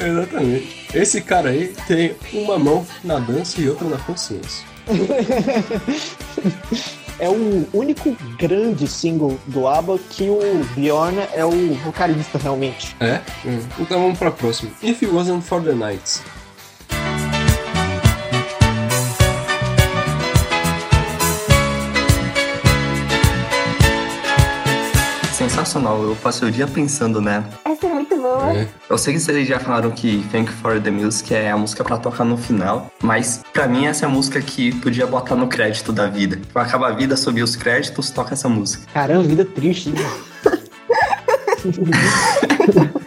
Exatamente. 0.00 0.86
Esse 0.94 1.20
cara 1.20 1.50
aí 1.50 1.74
tem 1.86 2.14
uma 2.32 2.58
mão 2.58 2.86
na 3.04 3.18
dança 3.18 3.60
e 3.60 3.68
outra 3.68 3.86
na 3.88 3.98
consciência. 3.98 4.64
É 7.20 7.28
o 7.28 7.68
único 7.72 8.16
grande 8.38 8.86
single 8.86 9.36
do 9.46 9.66
ABBA 9.66 9.98
que 10.10 10.30
o 10.30 10.38
Bjorn 10.76 11.18
é 11.34 11.44
o 11.44 11.74
vocalista 11.74 12.38
realmente. 12.38 12.94
É? 13.00 13.20
Hum. 13.44 13.58
Então 13.80 14.00
vamos 14.00 14.16
pra 14.16 14.30
próxima. 14.30 14.70
If 14.80 15.02
It 15.02 15.12
Wasn't 15.12 15.44
For 15.44 15.60
The 15.60 15.72
Nights. 15.72 16.22
Sensacional, 25.32 26.00
eu 26.04 26.14
passei 26.22 26.48
o 26.48 26.52
dia 26.52 26.68
pensando 26.68 27.20
nela. 27.20 27.48
Essa 28.50 28.50
é 28.50 28.54
muito 28.54 28.58
boa. 28.68 28.68
É. 28.88 28.92
Eu 28.92 28.98
sei 28.98 29.14
que 29.14 29.20
vocês 29.20 29.46
já 29.48 29.58
falaram 29.60 29.90
que 29.90 30.24
Thank 30.32 30.50
You 30.50 30.56
for 30.58 30.80
the 30.80 30.90
Music 30.90 31.34
é 31.34 31.50
a 31.50 31.56
música 31.56 31.84
pra 31.84 31.98
tocar 31.98 32.24
no 32.24 32.36
final, 32.36 32.90
mas 33.02 33.42
pra 33.52 33.66
mim 33.66 33.86
essa 33.86 34.06
é 34.06 34.08
a 34.08 34.10
música 34.10 34.40
que 34.40 34.74
podia 34.76 35.06
botar 35.06 35.34
no 35.34 35.48
crédito 35.48 35.92
da 35.92 36.06
vida. 36.06 36.40
Quando 36.52 36.66
acaba 36.66 36.88
a 36.88 36.92
vida, 36.92 37.16
subir 37.16 37.42
os 37.42 37.56
créditos, 37.56 38.10
toca 38.10 38.34
essa 38.34 38.48
música. 38.48 38.84
Caramba, 38.92 39.22
vida 39.24 39.44
triste. 39.44 39.90
né? 39.90 39.98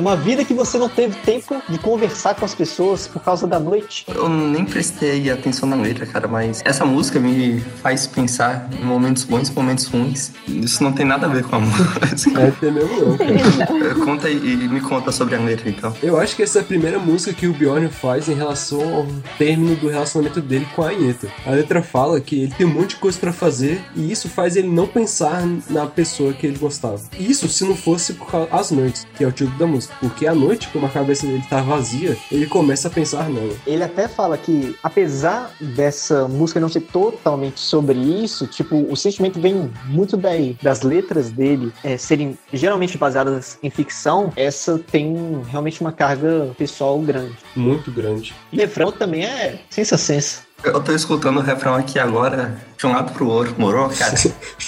É 0.00 0.02
uma 0.02 0.16
vida 0.16 0.42
que 0.46 0.54
você 0.54 0.78
não 0.78 0.88
teve 0.88 1.14
tempo 1.16 1.62
de 1.68 1.78
conversar 1.78 2.34
com 2.34 2.42
as 2.42 2.54
pessoas 2.54 3.06
por 3.06 3.22
causa 3.22 3.46
da 3.46 3.60
noite. 3.60 4.06
Eu 4.08 4.30
nem 4.30 4.64
prestei 4.64 5.30
atenção 5.30 5.68
na 5.68 5.76
letra, 5.76 6.06
cara, 6.06 6.26
mas 6.26 6.62
essa 6.64 6.86
música 6.86 7.20
me 7.20 7.60
faz 7.82 8.06
pensar 8.06 8.66
em 8.80 8.82
momentos 8.82 9.24
bons 9.24 9.50
e 9.50 9.52
momentos 9.52 9.84
ruins. 9.84 10.32
Isso 10.48 10.82
não 10.82 10.90
tem 10.90 11.04
nada 11.04 11.26
a 11.26 11.28
ver 11.28 11.44
com 11.44 11.56
a 11.56 11.60
música. 11.60 12.40
É, 12.40 12.50
tem 12.50 12.72
mesmo 12.72 12.98
não, 12.98 13.18
cara. 13.18 13.94
Conta 14.02 14.30
e 14.30 14.56
me 14.68 14.80
conta 14.80 15.12
sobre 15.12 15.34
a 15.34 15.38
letra, 15.38 15.68
então. 15.68 15.94
Eu 16.02 16.18
acho 16.18 16.34
que 16.34 16.44
essa 16.44 16.60
é 16.60 16.62
a 16.62 16.64
primeira 16.64 16.98
música 16.98 17.34
que 17.34 17.46
o 17.46 17.52
Bjorn 17.52 17.90
faz 17.90 18.26
em 18.26 18.32
relação 18.32 18.80
ao 18.94 19.06
término 19.36 19.76
do 19.76 19.90
relacionamento 19.90 20.40
dele 20.40 20.66
com 20.74 20.82
a 20.82 20.88
Anitta. 20.88 21.28
A 21.44 21.50
letra 21.50 21.82
fala 21.82 22.18
que 22.22 22.44
ele 22.44 22.54
tem 22.56 22.66
um 22.66 22.72
monte 22.72 22.90
de 22.90 22.96
coisa 22.96 23.18
pra 23.18 23.34
fazer 23.34 23.84
e 23.94 24.10
isso 24.10 24.30
faz 24.30 24.56
ele 24.56 24.68
não 24.68 24.86
pensar 24.86 25.46
na 25.68 25.84
pessoa 25.84 26.32
que 26.32 26.46
ele 26.46 26.56
gostava. 26.56 27.02
Isso 27.18 27.46
se 27.50 27.66
não 27.66 27.76
fosse 27.76 28.14
por 28.14 28.30
causa 28.30 28.48
as 28.50 28.70
noites, 28.70 29.06
que 29.14 29.22
é 29.22 29.26
o 29.26 29.30
título 29.30 29.58
da 29.58 29.66
música. 29.66 29.89
Porque 30.00 30.26
à 30.26 30.34
noite, 30.34 30.68
como 30.68 30.86
a 30.86 30.88
cabeça 30.88 31.26
dele 31.26 31.42
tá 31.48 31.60
vazia, 31.60 32.16
ele 32.30 32.46
começa 32.46 32.88
a 32.88 32.90
pensar 32.90 33.28
nela. 33.28 33.54
Ele 33.66 33.82
até 33.82 34.08
fala 34.08 34.36
que, 34.36 34.76
apesar 34.82 35.50
dessa 35.60 36.28
música 36.28 36.60
não 36.60 36.68
ser 36.68 36.82
totalmente 36.82 37.60
sobre 37.60 37.98
isso, 37.98 38.46
tipo, 38.46 38.86
o 38.90 38.96
sentimento 38.96 39.40
vem 39.40 39.70
muito 39.86 40.16
daí, 40.16 40.56
das 40.62 40.82
letras 40.82 41.30
dele 41.30 41.72
é, 41.82 41.96
serem 41.96 42.38
geralmente 42.52 42.96
baseadas 42.96 43.58
em 43.62 43.70
ficção, 43.70 44.32
essa 44.36 44.78
tem 44.78 45.42
realmente 45.48 45.80
uma 45.80 45.92
carga 45.92 46.50
pessoal 46.56 46.98
grande. 47.00 47.36
Muito 47.54 47.90
grande. 47.90 48.34
E 48.52 48.56
o 48.56 48.60
refrão 48.60 48.92
também 48.92 49.24
é 49.24 49.60
sensa-sensa. 49.68 50.50
Eu 50.62 50.80
tô 50.82 50.92
escutando 50.92 51.38
o 51.38 51.40
refrão 51.40 51.74
aqui 51.74 51.98
agora, 51.98 52.60
de 52.80 52.86
um 52.86 52.92
lado 52.92 53.12
pro 53.12 53.28
outro, 53.28 53.54
morou, 53.58 53.90
cara? 53.90 54.14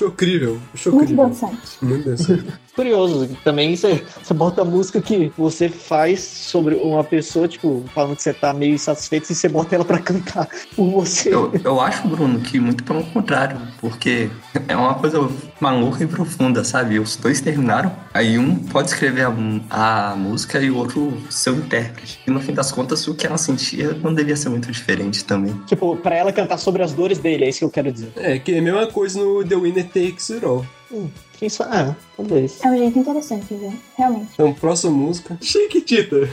Incrível, 0.02 0.60
achou 0.74 0.92
Muito 0.92 1.12
incrível. 1.12 1.28
dançante. 1.28 1.56
Muito 1.80 2.10
dançante. 2.10 2.44
Curioso, 2.76 3.28
também 3.44 3.76
você, 3.76 4.02
você 4.22 4.32
bota 4.32 4.62
a 4.62 4.64
música 4.64 5.00
que 5.00 5.30
você 5.36 5.68
faz 5.68 6.20
sobre 6.20 6.74
uma 6.74 7.04
pessoa, 7.04 7.46
tipo, 7.46 7.84
falando 7.94 8.16
que 8.16 8.22
você 8.22 8.32
tá 8.32 8.52
meio 8.54 8.74
insatisfeito 8.74 9.30
e 9.30 9.34
você 9.34 9.48
bota 9.48 9.74
ela 9.74 9.84
pra 9.84 9.98
cantar 9.98 10.48
por 10.74 10.90
você. 10.90 11.34
Eu, 11.34 11.52
eu 11.62 11.80
acho, 11.80 12.08
Bruno, 12.08 12.40
que 12.40 12.58
muito 12.58 12.82
pelo 12.82 13.04
contrário, 13.04 13.58
porque 13.78 14.30
é 14.68 14.74
uma 14.74 14.94
coisa 14.94 15.18
maluca 15.60 16.02
e 16.02 16.06
profunda, 16.06 16.64
sabe? 16.64 16.98
Os 16.98 17.14
dois 17.16 17.42
terminaram, 17.42 17.94
aí 18.12 18.38
um 18.38 18.56
pode 18.56 18.88
escrever 18.88 19.26
a, 19.70 20.12
a 20.12 20.16
música 20.16 20.58
e 20.58 20.70
o 20.70 20.76
outro 20.76 21.12
ser 21.28 21.50
o 21.50 21.56
intérprete. 21.56 22.20
E 22.26 22.30
no 22.30 22.40
fim 22.40 22.54
das 22.54 22.72
contas, 22.72 23.06
o 23.06 23.14
que 23.14 23.26
ela 23.26 23.38
sentia 23.38 23.92
não 24.02 24.14
devia 24.14 24.36
ser 24.36 24.48
muito 24.48 24.72
diferente 24.72 25.24
também. 25.24 25.52
Tipo, 25.66 25.94
pra 25.96 26.16
ela 26.16 26.32
cantar 26.32 26.58
sobre 26.58 26.82
as 26.82 26.92
dores 26.92 27.18
dele, 27.18 27.44
é 27.44 27.48
isso 27.50 27.58
que 27.60 27.64
eu 27.66 27.70
quero 27.70 27.92
dizer. 27.92 28.01
É, 28.16 28.38
que 28.38 28.52
é 28.52 28.58
a 28.58 28.62
mesma 28.62 28.86
coisa 28.86 29.18
no 29.20 29.44
The 29.44 29.56
Winner 29.56 29.86
Takes 29.86 30.30
It 30.30 30.44
All. 30.44 30.64
Hum, 30.90 31.08
quem 31.38 31.48
sabe? 31.48 31.70
Ah, 31.74 31.96
talvez. 32.16 32.64
É 32.64 32.68
um 32.68 32.78
jeito 32.78 32.98
interessante 32.98 33.54
ver, 33.54 33.72
realmente. 33.96 34.28
Então, 34.34 34.52
próxima 34.52 34.92
música. 34.92 35.38
Chiquitita. 35.40 36.28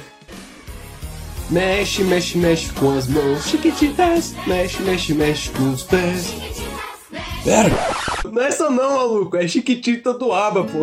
Mexe, 1.50 2.04
mexe, 2.04 2.38
mexe 2.38 2.72
com 2.74 2.96
as 2.96 3.08
mãos. 3.08 3.48
Chiquititas. 3.48 4.36
Mexe, 4.46 4.84
mexe, 4.84 5.14
mexe 5.14 5.50
com 5.50 5.72
os 5.72 5.82
pés. 5.84 6.34
Pera. 7.44 7.72
Não 8.32 8.42
é 8.42 8.48
essa 8.48 8.70
não, 8.70 8.98
maluco. 8.98 9.36
É 9.36 9.48
Chiquitita 9.48 10.14
do 10.14 10.32
Aba, 10.32 10.64
pô. 10.64 10.80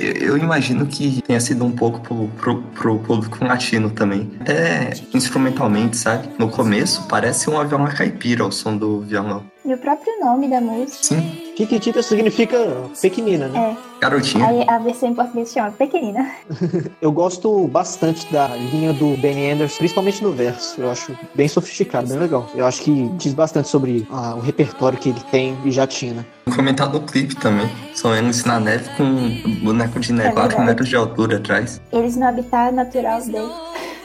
Eu, 0.00 0.38
imagino 0.38 0.86
que 0.86 1.20
tenha 1.22 1.38
sido 1.38 1.64
um 1.64 1.70
pouco 1.70 2.00
pro, 2.00 2.28
pro, 2.28 2.62
pro 2.62 2.98
público 3.00 3.44
latino 3.44 3.90
também. 3.90 4.30
Até 4.40 4.94
instrumentalmente, 5.12 5.96
sabe? 5.96 6.28
No 6.38 6.48
começo, 6.48 7.06
parece 7.06 7.50
um 7.50 7.60
avião 7.60 7.84
caipira 7.84 8.44
o 8.46 8.50
som 8.50 8.76
do 8.76 9.00
violão. 9.02 9.44
E 9.64 9.74
o 9.74 9.78
próprio 9.78 10.12
nome 10.20 10.48
da 10.48 10.60
música. 10.60 11.02
Sim, 11.02 11.49
Kikitita 11.60 12.02
significa 12.02 12.56
pequenina, 13.02 13.48
né? 13.48 13.76
É. 13.76 14.00
garotinha. 14.00 14.46
Aí 14.46 14.64
a 14.66 14.78
versão 14.78 15.10
em 15.10 15.14
português 15.14 15.48
se 15.48 15.54
chama 15.54 15.70
Pequenina. 15.72 16.30
Eu 17.02 17.12
gosto 17.12 17.68
bastante 17.68 18.30
da 18.32 18.48
linha 18.48 18.94
do 18.94 19.14
Benny 19.18 19.50
Anderson, 19.50 19.76
principalmente 19.76 20.22
no 20.22 20.32
verso. 20.32 20.80
Eu 20.80 20.90
acho 20.90 21.14
bem 21.34 21.48
sofisticado, 21.48 22.08
bem 22.08 22.18
legal. 22.18 22.48
Eu 22.54 22.64
acho 22.64 22.80
que 22.80 23.08
diz 23.18 23.34
bastante 23.34 23.68
sobre 23.68 24.08
ah, 24.10 24.34
o 24.36 24.40
repertório 24.40 24.98
que 24.98 25.10
ele 25.10 25.20
tem 25.30 25.56
e 25.62 25.70
já 25.70 25.86
tinha, 25.86 26.14
né? 26.14 26.24
Comentado 26.56 26.98
no 26.98 27.06
clipe 27.06 27.36
também. 27.36 27.70
São 27.94 28.16
eles 28.16 28.42
na 28.44 28.58
neve 28.58 28.88
com 28.96 29.02
um 29.02 29.60
boneco 29.62 30.00
de 30.00 30.12
neve, 30.14 30.32
4 30.32 30.48
verdade. 30.48 30.66
metros 30.66 30.88
de 30.88 30.96
altura 30.96 31.36
atrás. 31.36 31.80
Eles 31.92 32.16
no 32.16 32.26
habitat 32.26 32.72
natural 32.72 33.20
dele. 33.22 33.50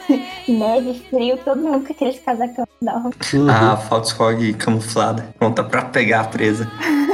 Neve, 0.46 1.02
frio, 1.10 1.36
todo 1.44 1.60
mundo 1.60 1.84
com 1.84 1.92
aqueles 1.92 2.20
casacão 2.20 2.66
da 2.80 2.92
roupa. 2.98 3.16
A 3.50 3.76
Foxhog 3.76 4.52
camuflada, 4.54 5.34
pronta 5.38 5.64
pra 5.64 5.82
pegar 5.86 6.20
a 6.20 6.24
presa. 6.24 6.70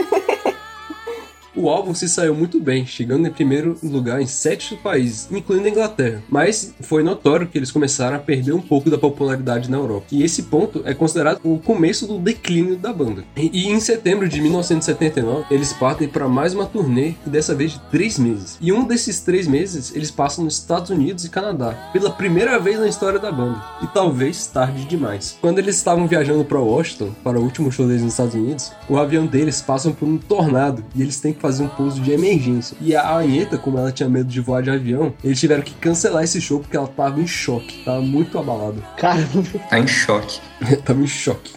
O 1.55 1.69
álbum 1.69 1.95
se 1.95 2.09
saiu 2.09 2.35
muito 2.35 2.59
bem, 2.59 2.87
chegando 2.87 3.27
em 3.27 3.31
primeiro 3.31 3.77
lugar 3.83 4.23
em 4.23 4.27
sete 4.27 4.75
países, 4.75 5.29
incluindo 5.31 5.67
a 5.67 5.71
Inglaterra. 5.71 6.23
Mas 6.31 6.73
foi 6.81 7.03
notório 7.03 7.47
que 7.47 7.59
eles 7.59 7.71
começaram 7.71 8.17
a 8.17 8.21
perder 8.21 8.55
um 8.55 8.61
pouco 8.61 8.89
da 8.89 8.97
popularidade 8.97 9.71
na 9.71 9.77
Europa. 9.77 10.07
E 10.11 10.23
esse 10.23 10.45
ponto 10.45 10.81
é 10.87 10.95
considerado 10.95 11.41
o 11.45 11.59
começo 11.59 12.07
do 12.07 12.19
declínio 12.19 12.77
da 12.77 12.91
banda. 12.91 13.23
E, 13.37 13.69
em 13.69 13.79
setembro 13.81 14.31
de 14.31 14.41
1979, 14.41 15.45
eles 15.51 15.75
partem 15.75 16.09
para 16.09 16.27
mais 16.27 16.55
uma 16.55 16.65
turnê, 16.65 17.15
dessa 17.27 17.55
vez 17.55 17.73
de 17.73 17.81
três 17.91 18.19
meses. 18.19 18.57
E 18.59 18.73
um 18.73 18.87
desses 18.87 19.21
três 19.21 19.47
meses, 19.47 19.95
eles 19.95 20.11
passam 20.11 20.45
nos 20.45 20.55
Estados 20.55 20.89
Unidos 20.89 21.27
e 21.27 21.31
Canadá, 21.31 21.91
pela 21.93 22.11
primeira 22.11 22.59
vez 22.59 22.79
na 22.81 22.89
história 22.89 23.19
da 23.19 23.31
banda. 23.31 23.63
E 23.83 23.87
talvez 23.89 24.47
tarde 24.47 24.87
demais. 24.87 25.37
Quando 25.39 25.59
eles 25.59 25.77
estavam 25.77 26.07
viajando 26.07 26.47
para 26.47 26.59
Washington, 26.59 27.11
para 27.23 27.39
o 27.39 27.43
último 27.43 27.71
show 27.71 27.87
deles 27.87 28.03
nos 28.03 28.15
Estados 28.15 28.35
Unidos, 28.35 28.73
o 28.89 28.97
avião 28.97 29.27
deles 29.27 29.61
passa 29.61 29.91
por 29.91 30.09
um 30.09 30.17
tornado 30.17 30.83
e 30.95 31.03
eles 31.03 31.21
têm 31.21 31.35
fazer 31.43 31.65
um 31.65 31.69
pouso 31.69 32.01
de 32.01 32.13
emergência. 32.13 32.77
E 32.81 32.95
a 32.95 33.17
Anitta, 33.19 33.59
como 33.59 33.77
ela 33.77 33.91
tinha 33.93 34.09
medo 34.09 34.29
de 34.29 34.41
voar 34.41 34.63
de 34.63 34.71
avião, 34.71 35.13
eles 35.23 35.39
tiveram 35.41 35.63
que 35.63 35.75
cancelar 35.75 36.23
esse 36.23 36.41
show 36.41 36.61
porque 36.61 36.77
ela 36.77 36.87
tava 36.87 37.21
em 37.21 37.27
choque, 37.27 37.85
tava 37.85 38.01
muito 38.01 38.39
abalada. 38.39 38.81
Cara, 38.97 39.29
Tá 39.69 39.79
em 39.79 39.87
choque. 39.87 40.41
tava 40.85 41.01
em 41.03 41.07
choque. 41.07 41.53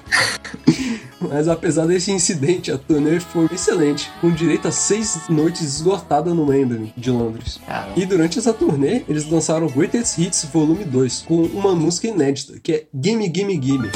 Mas 1.22 1.48
apesar 1.48 1.86
desse 1.88 2.12
incidente, 2.12 2.72
a 2.72 2.78
turnê 2.78 3.20
foi 3.20 3.48
excelente, 3.52 4.12
com 4.22 4.30
direito 4.32 4.68
a 4.68 4.72
seis 4.72 5.22
noites 5.30 5.62
esgotadas 5.62 6.34
no 6.34 6.48
Wembley 6.48 6.94
de 6.98 7.10
Londres. 7.10 7.60
E 7.96 8.06
durante 8.06 8.38
essa 8.38 8.54
turnê, 8.54 9.04
eles 9.08 9.30
lançaram 9.30 9.68
Greatest 9.68 10.18
Hits 10.18 10.48
Volume 10.52 10.84
2, 10.84 11.24
com 11.28 11.44
uma 11.44 11.74
música 11.76 12.08
inédita, 12.08 12.60
que 12.62 12.72
é 12.74 12.86
Gimme 12.94 13.32
Gimme 13.34 13.60
Gimme. 13.62 13.90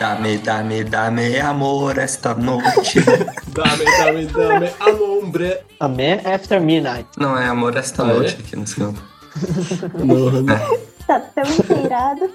Dame, 0.00 0.38
dame, 0.38 0.82
dame 0.84 1.38
amor 1.40 1.98
esta 1.98 2.32
noite. 2.34 3.00
Dame, 3.52 3.84
dame, 3.84 4.24
dame, 4.26 4.70
anombre. 4.80 5.58
A 5.78 5.86
Man 5.88 6.20
After 6.24 6.58
Midnight. 6.58 7.06
Não, 7.18 7.36
é 7.38 7.46
amor 7.46 7.76
esta 7.76 8.04
Ah, 8.04 8.08
é? 8.10 8.14
noite 8.14 8.38
aqui 8.40 8.56
nesse 8.56 8.76
canto. 8.76 9.02
Não, 10.02 10.46
Tá 11.06 11.20
tão 11.20 11.44
inteirado. 11.44 12.30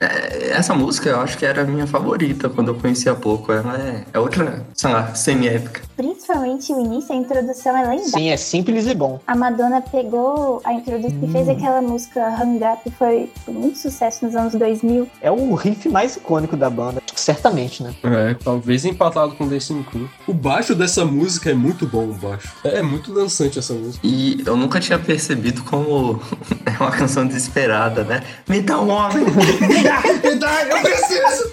É, 0.00 0.50
Essa 0.50 0.74
música 0.74 1.08
eu 1.10 1.20
acho 1.20 1.36
que 1.36 1.44
era 1.44 1.62
a 1.62 1.64
minha 1.64 1.86
favorita 1.86 2.48
quando 2.48 2.68
eu 2.68 2.74
conheci 2.74 3.08
há 3.08 3.14
pouco. 3.14 3.52
Ela 3.52 3.76
é, 3.76 4.04
é 4.12 4.18
outra, 4.18 4.64
sei 4.74 4.92
lá, 4.92 5.14
semi-épica. 5.14 5.82
Principalmente 5.96 6.72
o 6.72 6.80
início, 6.80 7.12
a 7.12 7.16
introdução 7.16 7.76
é 7.76 7.82
lendária. 7.82 8.08
Sim, 8.08 8.28
é 8.30 8.36
simples 8.36 8.86
e 8.86 8.94
bom. 8.94 9.20
A 9.26 9.34
Madonna 9.34 9.80
pegou 9.80 10.60
a 10.64 10.72
introdução 10.72 11.18
e 11.22 11.32
fez 11.32 11.48
aquela 11.48 11.82
música 11.82 12.20
Hang 12.28 12.60
Up, 12.64 12.82
que 12.84 12.90
foi 12.90 13.30
muito 13.48 13.78
sucesso 13.78 14.24
nos 14.24 14.36
anos 14.36 14.54
2000. 14.54 15.08
É 15.20 15.30
o 15.30 15.54
riff 15.54 15.88
mais 15.88 16.16
icônico 16.16 16.56
da 16.56 16.70
banda. 16.70 17.02
Certamente, 17.14 17.82
né? 17.82 17.94
É, 18.04 18.34
talvez 18.34 18.84
empatado 18.84 19.32
com 19.32 19.46
Dancing 19.48 19.82
Queen. 19.82 20.08
O 20.26 20.32
baixo 20.32 20.74
dessa 20.74 21.04
música 21.04 21.50
é 21.50 21.54
muito 21.54 21.86
bom, 21.86 22.04
o 22.04 22.14
baixo. 22.14 22.52
É 22.64 22.80
muito 22.80 23.12
dançante 23.12 23.58
essa 23.58 23.74
música. 23.74 24.06
E 24.06 24.42
eu 24.46 24.56
nunca 24.56 24.80
tinha 24.80 24.98
percebido 24.98 25.62
como 25.64 26.20
é 26.64 26.82
uma 26.82 26.90
canção 26.90 27.26
desesperada, 27.26 28.04
né? 28.04 28.22
Me 28.48 28.60
dá 28.60 28.80
um 28.80 28.88
homem! 28.88 29.26
Me 29.88 30.10
dá! 30.14 30.28
Me 30.30 30.34
dá! 30.36 30.62
Eu 30.64 30.82
preciso! 30.82 31.50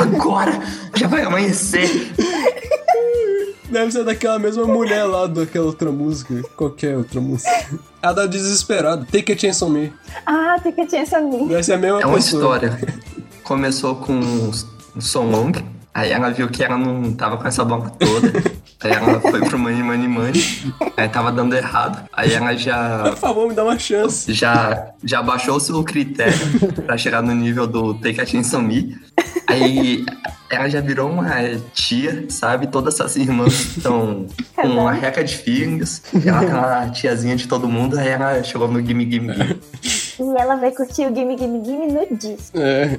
Agora! 0.00 0.60
Já 0.96 1.06
vai 1.08 1.22
amanhecer! 1.22 2.12
Deve 3.70 3.90
ser 3.90 4.04
daquela 4.04 4.38
mesma 4.38 4.66
mulher 4.66 5.04
lá 5.04 5.26
daquela 5.26 5.64
outra 5.66 5.90
música. 5.90 6.42
Qualquer 6.56 6.96
outra 6.96 7.20
música. 7.20 7.50
A 8.02 8.12
da 8.12 8.26
Desesperado, 8.26 9.06
Take 9.10 9.32
a 9.32 9.38
Chance 9.38 9.64
on 9.64 9.70
Me. 9.70 9.92
Ah, 10.26 10.56
tem 10.62 10.72
que 10.72 10.84
tinha 10.86 11.02
essa 11.02 11.20
minha. 11.20 11.48
Deve 11.48 11.62
ser 11.62 11.72
a 11.74 11.78
mesma 11.78 12.00
É 12.02 12.06
uma 12.06 12.16
pessoa. 12.16 12.56
história. 12.56 12.78
Começou 13.44 13.96
com 13.96 14.12
um 14.14 15.00
som 15.00 15.24
long, 15.30 15.52
aí 15.94 16.10
ela 16.12 16.30
viu 16.30 16.48
que 16.50 16.62
ela 16.62 16.76
não 16.76 17.14
tava 17.14 17.38
com 17.38 17.48
essa 17.48 17.64
bola 17.64 17.90
toda. 17.98 18.42
Aí 18.84 18.92
ela 18.92 19.20
foi 19.20 19.40
pro 19.40 19.58
Money 19.58 19.82
Money 19.82 20.08
Money, 20.08 20.72
aí 20.96 21.08
tava 21.08 21.30
dando 21.30 21.54
errado. 21.54 22.08
Aí 22.12 22.32
ela 22.32 22.54
já. 22.56 23.04
Por 23.10 23.16
favor, 23.16 23.48
me 23.48 23.54
dá 23.54 23.64
uma 23.64 23.78
chance. 23.78 24.32
Já, 24.32 24.88
já 25.04 25.22
baixou 25.22 25.56
o 25.56 25.60
seu 25.60 25.82
critério 25.84 26.36
pra 26.84 26.96
chegar 26.96 27.22
no 27.22 27.34
nível 27.34 27.66
do 27.66 27.94
Take 27.94 28.20
Attention 28.20 28.60
Me. 28.62 28.96
Aí 29.46 30.04
ela 30.50 30.68
já 30.68 30.80
virou 30.80 31.10
uma 31.10 31.30
tia, 31.72 32.26
sabe? 32.28 32.66
Todas 32.66 32.94
essas 32.94 33.16
irmãs 33.16 33.76
estão 33.76 34.26
com 34.54 34.68
uma 34.68 34.92
reca 34.92 35.22
de 35.24 35.36
filhos. 35.36 36.02
Ela 36.24 36.40
tem 36.40 36.54
uma 36.54 36.90
tiazinha 36.90 37.36
de 37.36 37.46
todo 37.48 37.68
mundo, 37.68 37.98
aí 37.98 38.08
ela 38.08 38.42
chegou 38.42 38.68
no 38.68 38.84
Gimme 38.84 39.10
Gimme 39.10 39.32
Gimme. 39.32 39.60
E 40.18 40.40
ela 40.40 40.56
vai 40.56 40.70
curtir 40.70 41.06
o 41.06 41.14
Gimme 41.14 41.38
Gimme 41.38 41.64
Gimme 41.64 41.86
no 41.88 42.16
disco. 42.16 42.56
É, 42.58 42.98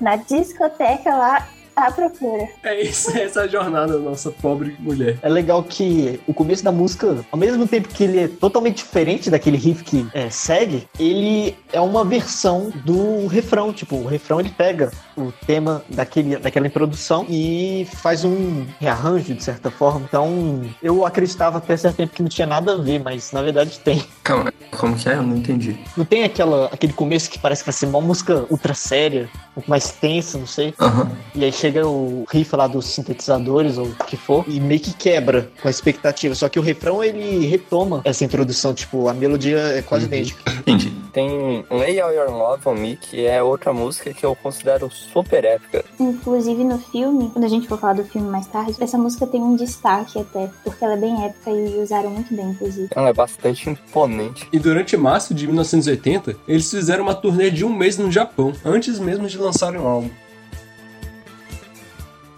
Na 0.00 0.16
discoteca 0.16 1.10
lá, 1.14 1.46
à 1.86 1.90
procura. 1.90 2.48
é 2.62 2.82
isso, 2.82 3.10
é 3.16 3.24
essa 3.24 3.42
a 3.42 3.48
jornada 3.48 3.94
da 3.94 3.98
nossa 3.98 4.30
pobre 4.30 4.76
mulher. 4.78 5.18
É 5.22 5.28
legal 5.28 5.62
que 5.62 6.20
o 6.26 6.34
começo 6.34 6.62
da 6.62 6.72
música, 6.72 7.24
ao 7.30 7.38
mesmo 7.38 7.66
tempo 7.66 7.88
que 7.88 8.04
ele 8.04 8.18
é 8.20 8.28
totalmente 8.28 8.78
diferente 8.78 9.30
daquele 9.30 9.56
riff 9.56 9.84
que 9.84 10.06
é, 10.12 10.30
segue, 10.30 10.88
ele 10.98 11.56
é 11.72 11.80
uma 11.80 12.04
versão 12.04 12.70
do 12.84 13.26
refrão. 13.26 13.72
Tipo, 13.72 13.96
o 13.96 14.06
refrão 14.06 14.40
ele 14.40 14.50
pega 14.50 14.90
o 15.28 15.32
tema 15.46 15.82
daquele, 15.88 16.36
daquela 16.36 16.66
introdução 16.66 17.26
e 17.28 17.86
faz 17.96 18.24
um 18.24 18.66
rearranjo, 18.80 19.34
de 19.34 19.42
certa 19.42 19.70
forma. 19.70 20.06
Então, 20.08 20.62
eu 20.82 21.04
acreditava 21.04 21.58
até 21.58 21.76
certo 21.76 21.96
tempo 21.96 22.14
que 22.14 22.22
não 22.22 22.28
tinha 22.28 22.46
nada 22.46 22.72
a 22.72 22.76
ver, 22.76 23.00
mas 23.00 23.32
na 23.32 23.42
verdade 23.42 23.78
tem. 23.80 24.04
Calma, 24.22 24.52
como 24.78 24.96
que 24.96 25.08
é? 25.08 25.14
Eu 25.14 25.22
não 25.22 25.36
entendi. 25.36 25.78
Não 25.96 26.04
tem 26.04 26.24
aquela, 26.24 26.66
aquele 26.66 26.92
começo 26.92 27.30
que 27.30 27.38
parece 27.38 27.62
que 27.62 27.70
vai 27.70 27.74
ser 27.74 27.86
uma 27.86 28.00
música 28.00 28.46
ultra 28.50 28.74
séria, 28.74 29.28
um 29.50 29.54
pouco 29.54 29.70
mais 29.70 29.90
tensa, 29.92 30.38
não 30.38 30.46
sei. 30.46 30.74
Aham. 30.80 31.10
E 31.34 31.44
aí 31.44 31.52
chega 31.52 31.86
o 31.86 32.24
riff 32.30 32.54
lá 32.54 32.66
dos 32.66 32.86
sintetizadores 32.86 33.78
ou 33.78 33.86
o 33.86 34.04
que 34.04 34.16
for 34.16 34.44
e 34.46 34.60
meio 34.60 34.80
que 34.80 34.92
quebra 34.94 35.50
com 35.60 35.68
a 35.68 35.70
expectativa. 35.70 36.34
Só 36.34 36.48
que 36.48 36.58
o 36.58 36.62
refrão 36.62 37.02
ele 37.02 37.46
retoma 37.46 38.00
essa 38.04 38.24
introdução, 38.24 38.74
tipo, 38.74 39.08
a 39.08 39.14
melodia 39.14 39.58
é 39.58 39.82
quase 39.82 40.06
idêntica. 40.06 40.50
Entendi. 40.52 40.90
Tem 41.12 41.64
Lay 41.70 42.00
All 42.00 42.12
Your 42.12 42.30
Love 42.30 42.62
on 42.66 42.74
Me, 42.74 42.96
que 42.96 43.26
é 43.26 43.42
outra 43.42 43.72
música 43.72 44.14
que 44.14 44.24
eu 44.24 44.34
considero 44.36 44.90
super 45.12 45.44
épica. 45.44 45.84
Inclusive 45.98 46.64
no 46.64 46.78
filme, 46.78 47.30
quando 47.30 47.44
a 47.44 47.48
gente 47.48 47.68
for 47.68 47.78
falar 47.78 47.94
do 47.94 48.04
filme 48.04 48.28
mais 48.28 48.46
tarde, 48.46 48.76
essa 48.80 48.98
música 48.98 49.26
tem 49.26 49.40
um 49.40 49.56
destaque 49.56 50.18
até, 50.18 50.50
porque 50.64 50.84
ela 50.84 50.94
é 50.94 50.96
bem 50.96 51.24
épica 51.24 51.50
e 51.50 51.80
usaram 51.82 52.10
muito 52.10 52.34
bem, 52.34 52.50
inclusive. 52.50 52.88
Ela 52.94 53.08
é 53.08 53.12
bastante 53.12 53.68
imponente. 53.70 54.48
E 54.52 54.58
durante 54.58 54.96
março 54.96 55.34
de 55.34 55.46
1980, 55.46 56.36
eles 56.46 56.70
fizeram 56.70 57.04
uma 57.04 57.14
turnê 57.14 57.50
de 57.50 57.64
um 57.64 57.72
mês 57.72 57.98
no 57.98 58.10
Japão, 58.10 58.52
antes 58.64 58.98
mesmo 58.98 59.26
de 59.26 59.38
lançarem 59.38 59.80
o 59.80 59.86
álbum. 59.86 60.10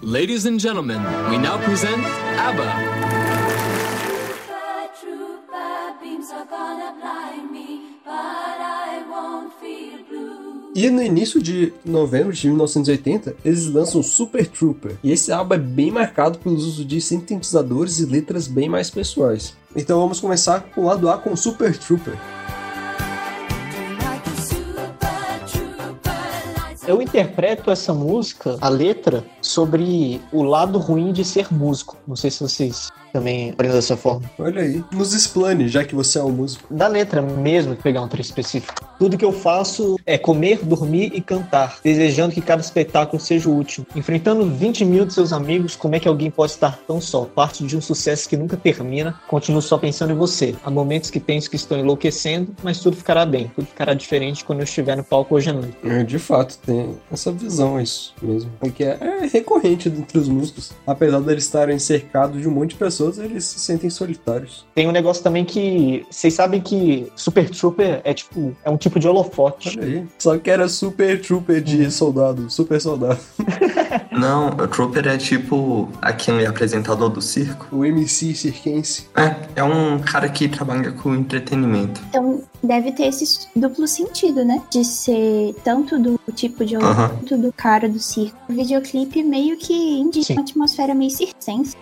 Ladies 0.00 0.46
and 0.46 0.58
gentlemen, 0.58 0.98
we 1.30 1.38
now 1.38 1.58
present 1.58 2.02
ABBA. 2.36 3.41
E 10.74 10.88
no 10.88 11.02
início 11.02 11.42
de 11.42 11.70
novembro 11.84 12.32
de 12.32 12.48
1980, 12.48 13.36
eles 13.44 13.66
lançam 13.66 14.02
Super 14.02 14.46
Trooper. 14.46 14.96
E 15.04 15.12
esse 15.12 15.30
álbum 15.30 15.54
é 15.54 15.58
bem 15.58 15.90
marcado 15.90 16.38
pelo 16.38 16.54
uso 16.54 16.82
de 16.82 16.98
sintetizadores 16.98 17.98
e 17.98 18.06
letras 18.06 18.46
bem 18.46 18.70
mais 18.70 18.88
pessoais. 18.88 19.54
Então 19.76 20.00
vamos 20.00 20.18
começar 20.18 20.62
com 20.74 20.80
o 20.80 20.84
lado 20.86 21.10
A 21.10 21.18
com 21.18 21.36
Super 21.36 21.76
Trooper. 21.76 22.14
Eu 26.88 27.02
interpreto 27.02 27.70
essa 27.70 27.92
música, 27.92 28.56
a 28.58 28.70
letra, 28.70 29.24
sobre 29.42 30.22
o 30.32 30.42
lado 30.42 30.78
ruim 30.78 31.12
de 31.12 31.22
ser 31.22 31.52
músico. 31.52 31.98
Não 32.08 32.16
sei 32.16 32.30
se 32.30 32.40
vocês 32.40 32.90
também 33.12 33.50
aprendem 33.50 33.76
dessa 33.76 33.96
forma. 33.96 34.30
Olha 34.38 34.62
aí, 34.62 34.82
nos 34.92 35.12
explane, 35.12 35.68
já 35.68 35.84
que 35.84 35.94
você 35.94 36.18
é 36.18 36.22
um 36.22 36.30
músico. 36.30 36.72
Da 36.72 36.88
letra 36.88 37.20
mesmo, 37.20 37.76
pegar 37.76 38.02
um 38.02 38.08
trecho 38.08 38.30
específico. 38.30 38.74
Tudo 38.98 39.18
que 39.18 39.24
eu 39.24 39.32
faço 39.32 39.96
é 40.06 40.16
comer, 40.16 40.60
dormir 40.64 41.12
e 41.14 41.20
cantar, 41.20 41.78
desejando 41.82 42.32
que 42.32 42.40
cada 42.40 42.62
espetáculo 42.62 43.20
seja 43.20 43.50
útil. 43.50 43.84
Enfrentando 43.96 44.46
20 44.46 44.84
mil 44.84 45.04
de 45.04 45.12
seus 45.12 45.32
amigos, 45.32 45.74
como 45.74 45.96
é 45.96 46.00
que 46.00 46.06
alguém 46.06 46.30
pode 46.30 46.52
estar 46.52 46.78
tão 46.86 47.00
só? 47.00 47.24
Parte 47.24 47.64
de 47.64 47.76
um 47.76 47.80
sucesso 47.80 48.28
que 48.28 48.36
nunca 48.36 48.56
termina, 48.56 49.20
continuo 49.26 49.60
só 49.60 49.76
pensando 49.76 50.12
em 50.12 50.16
você. 50.16 50.54
Há 50.64 50.70
momentos 50.70 51.10
que 51.10 51.18
penso 51.18 51.50
que 51.50 51.56
estou 51.56 51.76
enlouquecendo, 51.76 52.54
mas 52.62 52.78
tudo 52.78 52.96
ficará 52.96 53.26
bem, 53.26 53.50
tudo 53.54 53.66
ficará 53.66 53.92
diferente 53.92 54.44
quando 54.44 54.60
eu 54.60 54.64
estiver 54.64 54.96
no 54.96 55.02
palco 55.02 55.34
hoje 55.34 55.50
à 55.50 55.52
noite. 55.52 55.76
É, 55.84 56.04
de 56.04 56.18
fato, 56.18 56.58
tem 56.64 56.96
essa 57.10 57.32
visão, 57.32 57.78
é 57.78 57.82
isso 57.82 58.14
mesmo. 58.22 58.52
Porque 58.60 58.84
é, 58.84 58.98
é 59.00 59.26
recorrente 59.26 59.88
entre 59.88 60.18
os 60.18 60.28
músicos. 60.28 60.72
Apesar 60.86 61.20
deles 61.20 61.44
estarem 61.44 61.78
cercados 61.78 62.40
de 62.40 62.46
um 62.46 62.52
monte 62.52 62.70
de 62.70 62.76
pessoas, 62.76 63.01
eles 63.10 63.44
se 63.44 63.60
sentem 63.60 63.90
solitários. 63.90 64.66
Tem 64.74 64.88
um 64.88 64.92
negócio 64.92 65.22
também 65.22 65.44
que 65.44 66.04
vocês 66.10 66.34
sabem 66.34 66.60
que 66.60 67.10
Super 67.16 67.48
Trooper 67.50 68.00
é 68.04 68.14
tipo 68.14 68.56
é 68.64 68.70
um 68.70 68.76
tipo 68.76 68.98
de 68.98 69.08
holofote. 69.08 69.78
Olha 69.78 69.86
aí. 69.86 70.06
Só 70.18 70.38
que 70.38 70.50
era 70.50 70.68
Super 70.68 71.20
Trooper 71.20 71.62
de 71.62 71.90
soldado, 71.90 72.50
super 72.50 72.80
soldado. 72.80 73.18
Não, 74.10 74.48
o 74.48 74.68
Trooper 74.68 75.06
é 75.08 75.16
tipo 75.16 75.88
aquele 76.00 76.46
apresentador 76.46 77.08
do 77.08 77.20
circo. 77.20 77.76
O 77.76 77.84
MC 77.84 78.34
cirquense. 78.34 79.08
É, 79.16 79.34
é 79.56 79.64
um 79.64 79.98
cara 79.98 80.28
que 80.28 80.48
trabalha 80.48 80.92
com 80.92 81.14
entretenimento. 81.14 82.00
Então 82.08 82.42
deve 82.62 82.92
ter 82.92 83.06
esse 83.06 83.48
duplo 83.54 83.86
sentido, 83.86 84.44
né? 84.44 84.62
De 84.70 84.84
ser 84.84 85.54
tanto 85.64 85.98
do 85.98 86.20
tipo 86.34 86.64
de 86.64 86.76
Aham. 86.76 87.08
quanto 87.08 87.36
do 87.36 87.52
cara 87.52 87.88
do 87.88 87.98
circo. 87.98 88.36
O 88.48 88.52
videoclipe 88.52 89.22
meio 89.22 89.56
que 89.56 89.72
indica 89.72 90.26
Sim. 90.26 90.32
uma 90.34 90.42
atmosfera 90.42 90.94
meio 90.94 91.10
circense. 91.10 91.76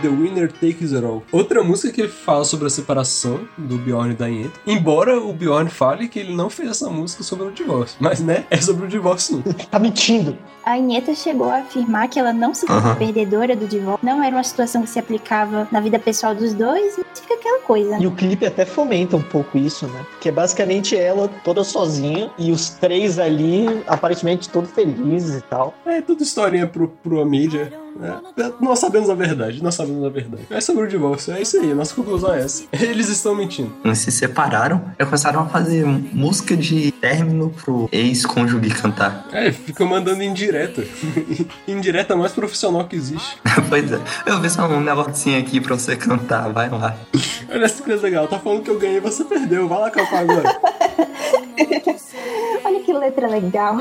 The 0.00 0.08
Winner 0.08 0.50
Takes 0.50 0.92
It 0.92 1.04
All. 1.04 1.22
Outra 1.32 1.62
música 1.62 1.92
que 1.92 2.08
fala 2.08 2.44
sobre 2.44 2.66
a 2.66 2.70
separação 2.70 3.40
do 3.56 3.76
Bjorn 3.78 4.12
e 4.12 4.16
da 4.16 4.26
Yenta. 4.26 4.60
Embora 4.66 5.18
o 5.18 5.32
Bjorn 5.32 5.68
fale 5.70 6.08
que 6.08 6.18
ele 6.18 6.34
não 6.34 6.48
fez 6.48 6.70
essa 6.70 6.88
música 6.88 7.22
sobre 7.22 7.46
o 7.46 7.50
divórcio. 7.50 7.96
Mas, 8.00 8.20
né, 8.20 8.44
é 8.50 8.60
sobre 8.60 8.86
o 8.86 8.88
divórcio 8.88 9.36
sim. 9.36 9.42
Tá 9.70 9.78
mentindo. 9.78 10.36
A 10.64 10.74
Anitta 10.74 11.14
chegou 11.14 11.48
a 11.50 11.58
afirmar 11.60 12.08
que 12.08 12.18
ela 12.18 12.32
não 12.32 12.52
se 12.52 12.60
sentia 12.60 12.76
Aham. 12.76 12.94
perdedora 12.96 13.56
do 13.56 13.66
divórcio. 13.66 14.06
Não 14.06 14.22
era 14.22 14.36
uma 14.36 14.44
situação 14.44 14.82
que 14.82 14.90
se 14.90 14.98
aplicava 14.98 15.66
na 15.72 15.80
vida 15.80 15.98
pessoal 15.98 16.34
dos 16.34 16.52
dois, 16.52 16.94
mas 16.98 17.20
fica 17.20 17.34
aquela 17.34 17.60
coisa. 17.60 17.96
E 17.98 18.06
o 18.06 18.10
clipe 18.10 18.44
até 18.44 18.66
fomenta 18.66 19.16
um 19.16 19.22
pouco 19.22 19.56
isso, 19.56 19.86
né? 19.86 20.04
Que 20.20 20.28
é 20.28 20.32
basicamente 20.32 20.96
ela 20.96 21.28
toda 21.42 21.64
sozinha 21.64 22.30
e 22.38 22.52
os 22.52 22.70
três 22.70 23.18
ali 23.18 23.66
aparentemente 23.86 24.48
todos 24.48 24.70
felizes 24.70 25.38
e 25.38 25.42
tal. 25.42 25.74
É 25.86 26.00
tudo 26.02 26.22
historinha 26.22 26.66
pro, 26.66 26.88
pro 26.88 27.24
mídia. 27.24 27.72
É, 28.02 28.52
nós 28.60 28.78
sabemos 28.78 29.10
a 29.10 29.14
verdade, 29.14 29.62
nós 29.62 29.74
sabemos 29.74 30.04
a 30.04 30.08
verdade. 30.08 30.46
É 30.50 30.60
sobre 30.60 30.84
o 30.84 30.88
divórcio, 30.88 31.32
é 31.34 31.42
isso 31.42 31.58
aí, 31.58 31.72
a 31.72 31.74
nossa 31.74 31.94
conclusão 31.94 32.34
é 32.34 32.40
essa. 32.40 32.64
Eles 32.72 33.08
estão 33.08 33.34
mentindo. 33.34 33.72
Eles 33.84 33.98
se 33.98 34.12
separaram 34.12 34.82
e 34.98 35.04
começaram 35.04 35.40
a 35.40 35.46
fazer 35.46 35.84
música 35.86 36.56
de 36.56 36.92
término 36.92 37.50
pro 37.50 37.88
ex-cônjuge 37.90 38.70
cantar. 38.70 39.26
É, 39.32 39.50
fica 39.52 39.84
mandando 39.84 40.22
indireta. 40.22 40.84
indireta 41.66 42.16
mais 42.16 42.32
profissional 42.32 42.86
que 42.86 42.96
existe. 42.96 43.38
pois 43.68 43.90
é. 43.90 44.00
Eu 44.26 44.40
vi 44.40 44.50
só 44.50 44.66
um 44.66 44.80
negocinho 44.80 45.38
aqui 45.38 45.60
pra 45.60 45.74
você 45.74 45.96
cantar, 45.96 46.52
vai 46.52 46.68
lá. 46.68 46.96
Olha 47.50 47.64
essa 47.64 47.82
coisa 47.82 48.02
legal, 48.02 48.28
tá 48.28 48.38
falando 48.38 48.62
que 48.62 48.70
eu 48.70 48.78
ganhei, 48.78 49.00
você 49.00 49.24
perdeu, 49.24 49.68
vai 49.68 49.80
lá 49.80 49.90
cantar 49.90 50.20
agora. 50.20 50.60
Olha 52.64 52.80
que 52.80 52.92
letra 52.92 53.28
legal. 53.28 53.76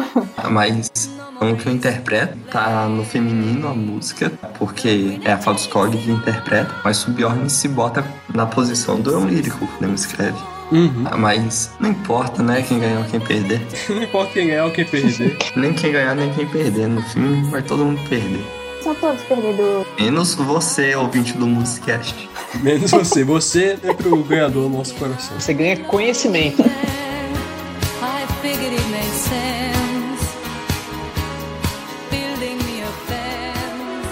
Mas 0.49 0.91
o 1.39 1.55
que 1.55 1.67
eu 1.67 1.73
interpreto 1.73 2.37
tá 2.51 2.87
no 2.87 3.03
feminino 3.03 3.67
a 3.67 3.73
música, 3.73 4.31
porque 4.57 5.19
é 5.23 5.33
a 5.33 5.37
Fábio 5.37 5.59
Skog 5.59 5.97
que 5.97 6.11
interpreta, 6.11 6.73
mas 6.83 7.05
o 7.07 7.11
Bjorn 7.11 7.49
se 7.49 7.67
bota 7.67 8.03
na 8.33 8.45
posição 8.45 8.99
do 8.99 9.11
eu 9.11 9.25
lírico 9.25 9.67
quando 9.67 9.83
ele 9.83 9.95
escreve. 9.95 10.37
Uhum. 10.71 11.05
Mas 11.17 11.71
não 11.79 11.91
importa, 11.91 12.43
né? 12.43 12.61
Quem 12.61 12.79
ganhar 12.79 12.99
ou 12.99 13.05
quem 13.05 13.21
perder. 13.21 13.61
Não 13.89 14.03
importa 14.03 14.33
quem 14.33 14.47
ganhar 14.47 14.65
ou 14.65 14.71
quem 14.71 14.83
perder. 14.83 15.37
Nem 15.55 15.73
quem 15.73 15.93
ganhar, 15.93 16.13
nem 16.13 16.33
quem 16.33 16.45
perder. 16.45 16.87
No 16.87 17.01
fim, 17.01 17.43
vai 17.49 17.61
todo 17.61 17.85
mundo 17.85 18.01
perder. 18.09 18.45
São 18.81 18.93
todos 18.95 19.21
perdedores. 19.23 19.87
Menos 19.97 20.35
você, 20.35 20.93
ouvinte 20.95 21.33
do 21.37 21.47
Musicast. 21.47 22.29
Menos 22.61 22.91
você. 22.91 23.23
Você 23.23 23.79
é 23.81 23.93
pro 23.93 24.17
ganhador 24.23 24.63
do 24.63 24.69
nosso 24.69 24.93
coração. 24.95 25.39
Você 25.39 25.53
ganha 25.53 25.77
conhecimento. 25.85 26.63
I 28.47 28.49
figured 28.49 28.73
it 28.73 28.87
made 28.89 29.13
sense. 29.13 30.23
Building 32.09 32.57
me 32.65 32.81
a 32.81 32.91
fence. 33.07 34.07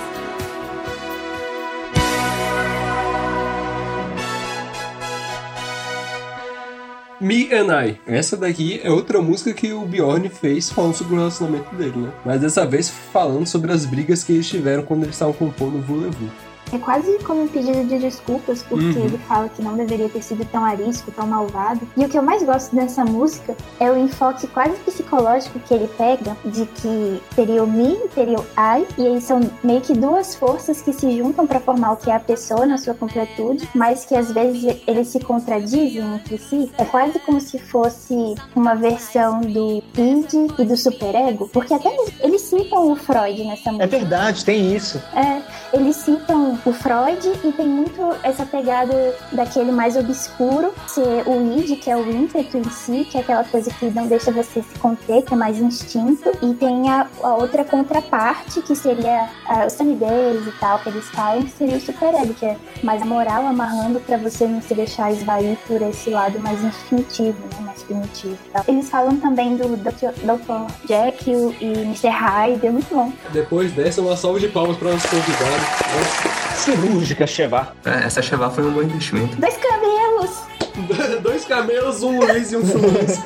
Me 7.21 7.53
and 7.53 7.71
I. 7.71 7.97
Essa 8.05 8.35
daqui 8.35 8.81
é 8.83 8.91
outra 8.91 9.21
música 9.21 9.53
que 9.53 9.71
o 9.71 9.85
Bjorn 9.85 10.27
fez 10.27 10.69
falando 10.69 10.95
sobre 10.95 11.13
o 11.13 11.17
relacionamento 11.17 11.73
dele, 11.73 11.97
né? 11.97 12.11
Mas 12.25 12.41
dessa 12.41 12.65
vez 12.65 12.89
falando 12.89 13.47
sobre 13.47 13.71
as 13.71 13.85
brigas 13.85 14.21
que 14.25 14.33
eles 14.33 14.49
tiveram 14.49 14.83
quando 14.83 15.03
eles 15.03 15.15
estavam 15.15 15.33
compondo 15.33 15.77
o 15.77 15.81
Volevo. 15.81 16.29
É 16.71 16.77
quase 16.77 17.17
como 17.23 17.43
um 17.43 17.47
pedido 17.47 17.83
de 17.85 17.99
desculpas, 17.99 18.63
porque 18.63 18.85
Uhum. 18.85 19.05
ele 19.05 19.17
fala 19.27 19.49
que 19.49 19.61
não 19.61 19.75
deveria 19.75 20.09
ter 20.09 20.21
sido 20.21 20.43
tão 20.45 20.63
arisco, 20.65 21.11
tão 21.11 21.27
malvado. 21.27 21.87
E 21.95 22.03
o 22.03 22.09
que 22.09 22.17
eu 22.17 22.23
mais 22.23 22.43
gosto 22.43 22.75
dessa 22.75 23.05
música 23.05 23.55
é 23.79 23.89
o 23.91 23.97
enfoque 23.97 24.47
quase 24.47 24.75
psicológico 24.79 25.59
que 25.59 25.73
ele 25.73 25.87
pega, 25.97 26.35
de 26.45 26.65
que 26.65 27.21
teria 27.35 27.63
o 27.63 27.67
me 27.67 27.93
e 27.93 28.07
teria 28.09 28.37
o 28.39 28.43
I, 28.43 28.85
e 28.97 29.07
aí 29.07 29.21
são 29.21 29.39
meio 29.63 29.81
que 29.81 29.93
duas 29.93 30.35
forças 30.35 30.81
que 30.81 30.91
se 30.91 31.17
juntam 31.17 31.45
para 31.47 31.59
formar 31.59 31.93
o 31.93 31.97
que 31.97 32.09
é 32.09 32.15
a 32.15 32.19
pessoa 32.19 32.65
na 32.65 32.77
sua 32.77 32.93
completude, 32.93 33.67
mas 33.73 34.05
que 34.05 34.15
às 34.15 34.31
vezes 34.31 34.77
eles 34.87 35.07
se 35.09 35.19
contradizem 35.19 36.15
entre 36.15 36.37
si. 36.37 36.71
É 36.77 36.85
quase 36.85 37.19
como 37.19 37.39
se 37.39 37.57
fosse 37.59 38.35
uma 38.55 38.75
versão 38.75 39.41
do 39.41 39.83
id 39.97 40.33
e 40.59 40.63
do 40.65 40.75
superego, 40.75 41.47
porque 41.53 41.73
até 41.73 41.89
eles, 41.93 42.13
eles 42.19 42.41
citam 42.41 42.91
o 42.91 42.95
Freud 42.95 43.43
nessa 43.43 43.71
música. 43.71 43.83
É 43.83 43.87
verdade, 43.87 44.43
tem 44.45 44.75
isso. 44.75 45.01
É, 45.13 45.41
eles 45.73 45.95
citam 45.97 46.57
o 46.65 46.73
Freud 46.73 47.31
e 47.43 47.51
tem 47.51 47.67
muito 47.67 48.01
essa 48.23 48.45
pegada 48.45 49.15
daquele 49.31 49.71
mais 49.71 49.95
obscuro, 49.95 50.73
ser 50.87 51.27
o 51.27 51.57
id, 51.57 51.79
que 51.79 51.91
é 51.91 51.95
o 51.95 52.09
ímpeto 52.09 52.57
em 52.57 52.63
si, 52.69 53.05
que 53.05 53.17
é 53.17 53.21
aquela 53.21 53.43
coisa 53.43 53.69
que 53.71 53.85
não 53.91 54.07
deixa 54.07 54.31
você 54.31 54.63
se 54.63 54.79
conter, 54.79 55.21
que 55.23 55.33
é 55.33 55.37
mais 55.37 55.59
instinto, 55.59 56.31
e 56.41 56.53
tem 56.55 56.89
a, 56.89 57.07
a 57.21 57.35
outra 57.35 57.63
contraparte, 57.63 58.61
que 58.63 58.75
seria 58.75 59.29
ah, 59.47 59.65
os 59.67 59.73
semideus 59.73 60.47
e 60.47 60.51
tal, 60.59 60.79
que 60.79 60.89
eles 60.89 61.05
falam, 61.09 61.43
que 61.43 61.51
seria 61.51 61.77
o 61.77 61.81
superego, 61.81 62.33
que 62.33 62.45
é 62.45 62.57
mais 62.83 63.01
a 63.01 63.05
moral 63.05 63.45
amarrando 63.45 63.99
pra 63.99 64.17
você 64.17 64.47
não 64.47 64.61
se 64.61 64.73
deixar 64.73 65.11
esvair 65.11 65.57
por 65.67 65.81
esse 65.81 66.09
lado 66.09 66.39
mais 66.39 66.63
instintivo, 66.63 67.37
né, 67.53 67.59
mais 67.61 67.83
primitivo 67.83 68.37
tal. 68.51 68.63
Eles 68.67 68.89
falam 68.89 69.17
também 69.17 69.55
do 69.55 69.75
Dr. 69.77 70.87
Jekyll 70.87 71.55
e 71.59 71.81
Mr. 71.81 72.09
Hyde, 72.09 72.65
é 72.65 72.71
muito 72.71 72.93
bom. 72.93 73.11
Depois 73.31 73.71
dessa, 73.73 74.01
uma 74.01 74.15
salva 74.15 74.39
de 74.39 74.47
palmas 74.47 74.77
para 74.77 74.91
nosso 74.91 75.07
convidado. 75.09 76.54
Cirúrgica, 76.55 77.27
Chevá. 77.27 77.73
É, 77.85 78.05
essa 78.05 78.21
Chevá 78.21 78.49
foi 78.49 78.65
um 78.65 78.71
bom 78.71 78.81
investimento. 78.81 79.35
Dois 79.37 79.57
camelos! 79.57 80.41
Dois 81.21 81.45
camelos, 81.45 82.03
um 82.03 82.19
Luiz 82.19 82.51
e 82.51 82.57
um 82.57 82.65
Fluminense. 82.65 83.21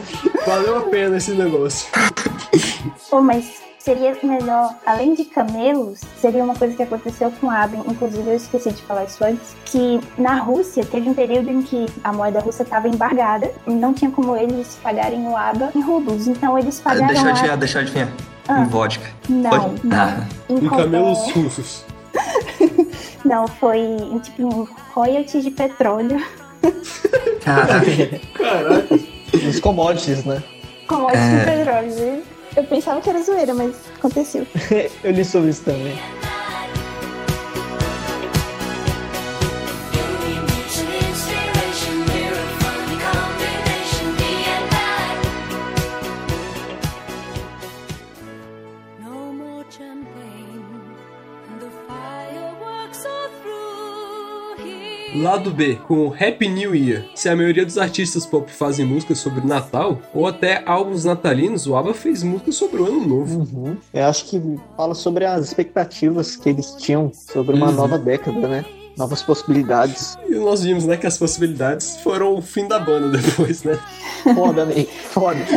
Valeu 0.45 0.77
a 0.77 0.81
pena 0.81 1.17
esse 1.17 1.31
negócio. 1.31 1.87
Pô, 3.09 3.21
mas 3.21 3.45
seria 3.79 4.15
melhor, 4.21 4.75
além 4.85 5.15
de 5.15 5.25
camelos, 5.25 6.01
seria 6.19 6.43
uma 6.43 6.53
coisa 6.55 6.75
que 6.75 6.83
aconteceu 6.83 7.31
com 7.39 7.49
a 7.49 7.63
Aben, 7.63 7.81
inclusive 7.87 8.29
eu 8.29 8.35
esqueci 8.35 8.71
de 8.71 8.81
falar 8.83 9.05
isso 9.05 9.23
antes, 9.23 9.55
que 9.65 9.99
na 10.17 10.35
Rússia 10.35 10.85
teve 10.85 11.09
um 11.09 11.13
período 11.13 11.49
em 11.49 11.61
que 11.63 11.85
a 12.03 12.11
moeda 12.13 12.39
russa 12.39 12.63
estava 12.63 12.87
embargada 12.87 13.51
e 13.65 13.71
não 13.71 13.93
tinha 13.93 14.11
como 14.11 14.35
eles 14.35 14.77
pagarem 14.83 15.27
o 15.27 15.35
ABA 15.35 15.71
em 15.75 15.81
rublos, 15.81 16.27
então 16.27 16.57
eles 16.57 16.79
Ah, 16.81 16.89
pagaram 16.89 17.07
Deixa 17.07 17.21
eu 17.23 17.27
a- 17.27 17.31
adivinhar, 17.31 17.57
deixa 17.57 17.77
eu 17.77 17.81
adivinhar. 17.81 18.09
Ah. 18.47 18.61
Em 18.61 18.65
vodka. 18.65 19.07
Não, 19.29 19.49
Foi? 19.49 19.79
não. 19.83 19.97
Ah. 19.97 20.23
Em 20.49 20.55
Em 20.65 20.69
camelos 20.69 21.31
russos. 21.31 21.83
Não, 23.25 23.47
foi 23.47 23.79
tipo 24.23 24.41
em 24.41 24.67
royalties 24.93 25.43
de 25.43 25.51
petróleo. 25.51 26.21
Caraca. 27.43 27.85
Caraca. 28.33 28.99
Os 29.47 29.59
commodities, 29.59 30.23
né? 30.25 30.41
Commodities 30.87 31.21
É. 31.23 31.39
de 31.39 31.45
petróleo. 31.45 31.91
viu? 31.91 32.23
Eu 32.55 32.63
pensava 32.63 32.99
que 33.01 33.09
era 33.09 33.21
zoeira, 33.21 33.53
mas 33.53 33.75
aconteceu. 33.97 34.45
Eu 35.03 35.11
li 35.11 35.23
sobre 35.23 35.49
isso 35.51 35.63
também. 35.63 35.97
Lado 55.15 55.51
B, 55.51 55.77
com 55.87 56.13
Happy 56.13 56.47
New 56.47 56.75
Year. 56.75 57.05
Se 57.15 57.29
a 57.29 57.35
maioria 57.35 57.65
dos 57.65 57.77
artistas 57.77 58.25
pop 58.25 58.51
fazem 58.51 58.85
músicas 58.85 59.17
sobre 59.19 59.45
Natal, 59.45 59.99
ou 60.13 60.27
até 60.27 60.61
álbuns 60.65 61.03
natalinos, 61.03 61.65
o 61.67 61.75
ABBA 61.75 61.93
fez 61.93 62.23
músicas 62.23 62.55
sobre 62.55 62.81
o 62.81 62.85
Ano 62.85 63.05
Novo. 63.07 63.39
Uhum. 63.39 63.77
Eu 63.93 64.05
acho 64.05 64.25
que 64.25 64.41
fala 64.77 64.93
sobre 64.93 65.25
as 65.25 65.45
expectativas 65.45 66.35
que 66.35 66.49
eles 66.49 66.75
tinham 66.77 67.11
sobre 67.13 67.55
uma 67.55 67.67
Uhum. 67.69 67.75
nova 67.75 67.97
década, 67.97 68.47
né? 68.47 68.65
Novas 68.97 69.21
possibilidades. 69.23 70.17
E 70.27 70.35
nós 70.35 70.61
vimos, 70.61 70.85
né, 70.85 70.97
que 70.97 71.07
as 71.07 71.17
possibilidades 71.17 71.97
foram 72.03 72.35
o 72.35 72.41
fim 72.41 72.67
da 72.67 72.77
banda 72.79 73.09
depois, 73.17 73.63
né? 73.63 73.79
Foda, 74.35 74.65
né? 74.65 74.85
Foda. 75.09 75.39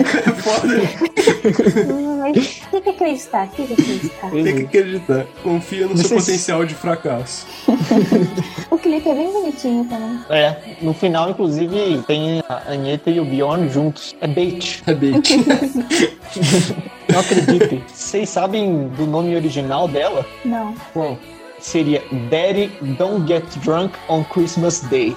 Mas 2.23 2.63
tem 2.71 2.81
que 2.83 2.91
acreditar, 2.91 3.49
tem 3.49 3.67
que 3.67 3.73
acreditar. 3.73 4.31
Tem 4.31 4.45
que 4.45 4.63
acreditar. 4.79 5.27
Confia 5.43 5.89
no 5.89 5.99
seu 5.99 6.17
potencial 6.17 6.65
de 6.65 6.75
fracasso. 6.75 7.45
O 8.83 8.91
clipe 8.91 9.09
é 9.09 9.15
bem 9.15 9.33
bonitinho 9.33 9.85
também. 9.85 10.19
É, 10.29 10.57
no 10.83 10.93
final, 10.93 11.31
inclusive, 11.31 12.03
tem 12.05 12.43
a 12.49 12.73
Anitta 12.73 13.11
e 13.11 13.21
o 13.21 13.25
Bjorn 13.25 13.69
juntos. 13.69 14.13
É 14.21 14.27
bait. 14.27 14.83
É 14.85 14.93
bait. 14.93 15.37
Não 17.09 17.21
acredite. 17.21 17.85
Vocês 17.87 18.29
sabem 18.29 18.89
do 18.89 19.07
nome 19.07 19.37
original 19.37 19.87
dela? 19.87 20.27
Não. 20.45 20.75
Qual? 20.93 21.17
Seria 21.61 22.03
Daddy 22.29 22.73
Don't 22.99 23.25
Get 23.29 23.45
Drunk 23.59 23.97
on 24.09 24.25
Christmas 24.25 24.81
Day. 24.81 25.17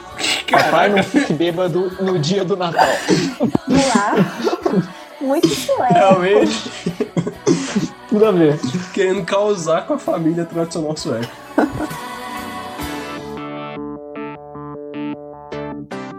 Papai 0.52 0.90
não 0.90 1.02
fique 1.02 1.34
bêbado 1.34 1.92
no 2.00 2.20
dia 2.20 2.46
do 2.46 2.56
Natal. 2.56 2.86
Lá. 3.68 4.14
Muito 5.20 5.48
sué. 5.48 5.88
Realmente. 5.90 6.72
Tudo 8.10 8.26
a 8.26 8.32
ver. 8.32 8.60
Querendo 8.94 9.26
causar 9.26 9.88
com 9.88 9.96
a 9.96 9.98
família 9.98 10.46
tradicional 10.46 10.96
sueca. 10.96 11.28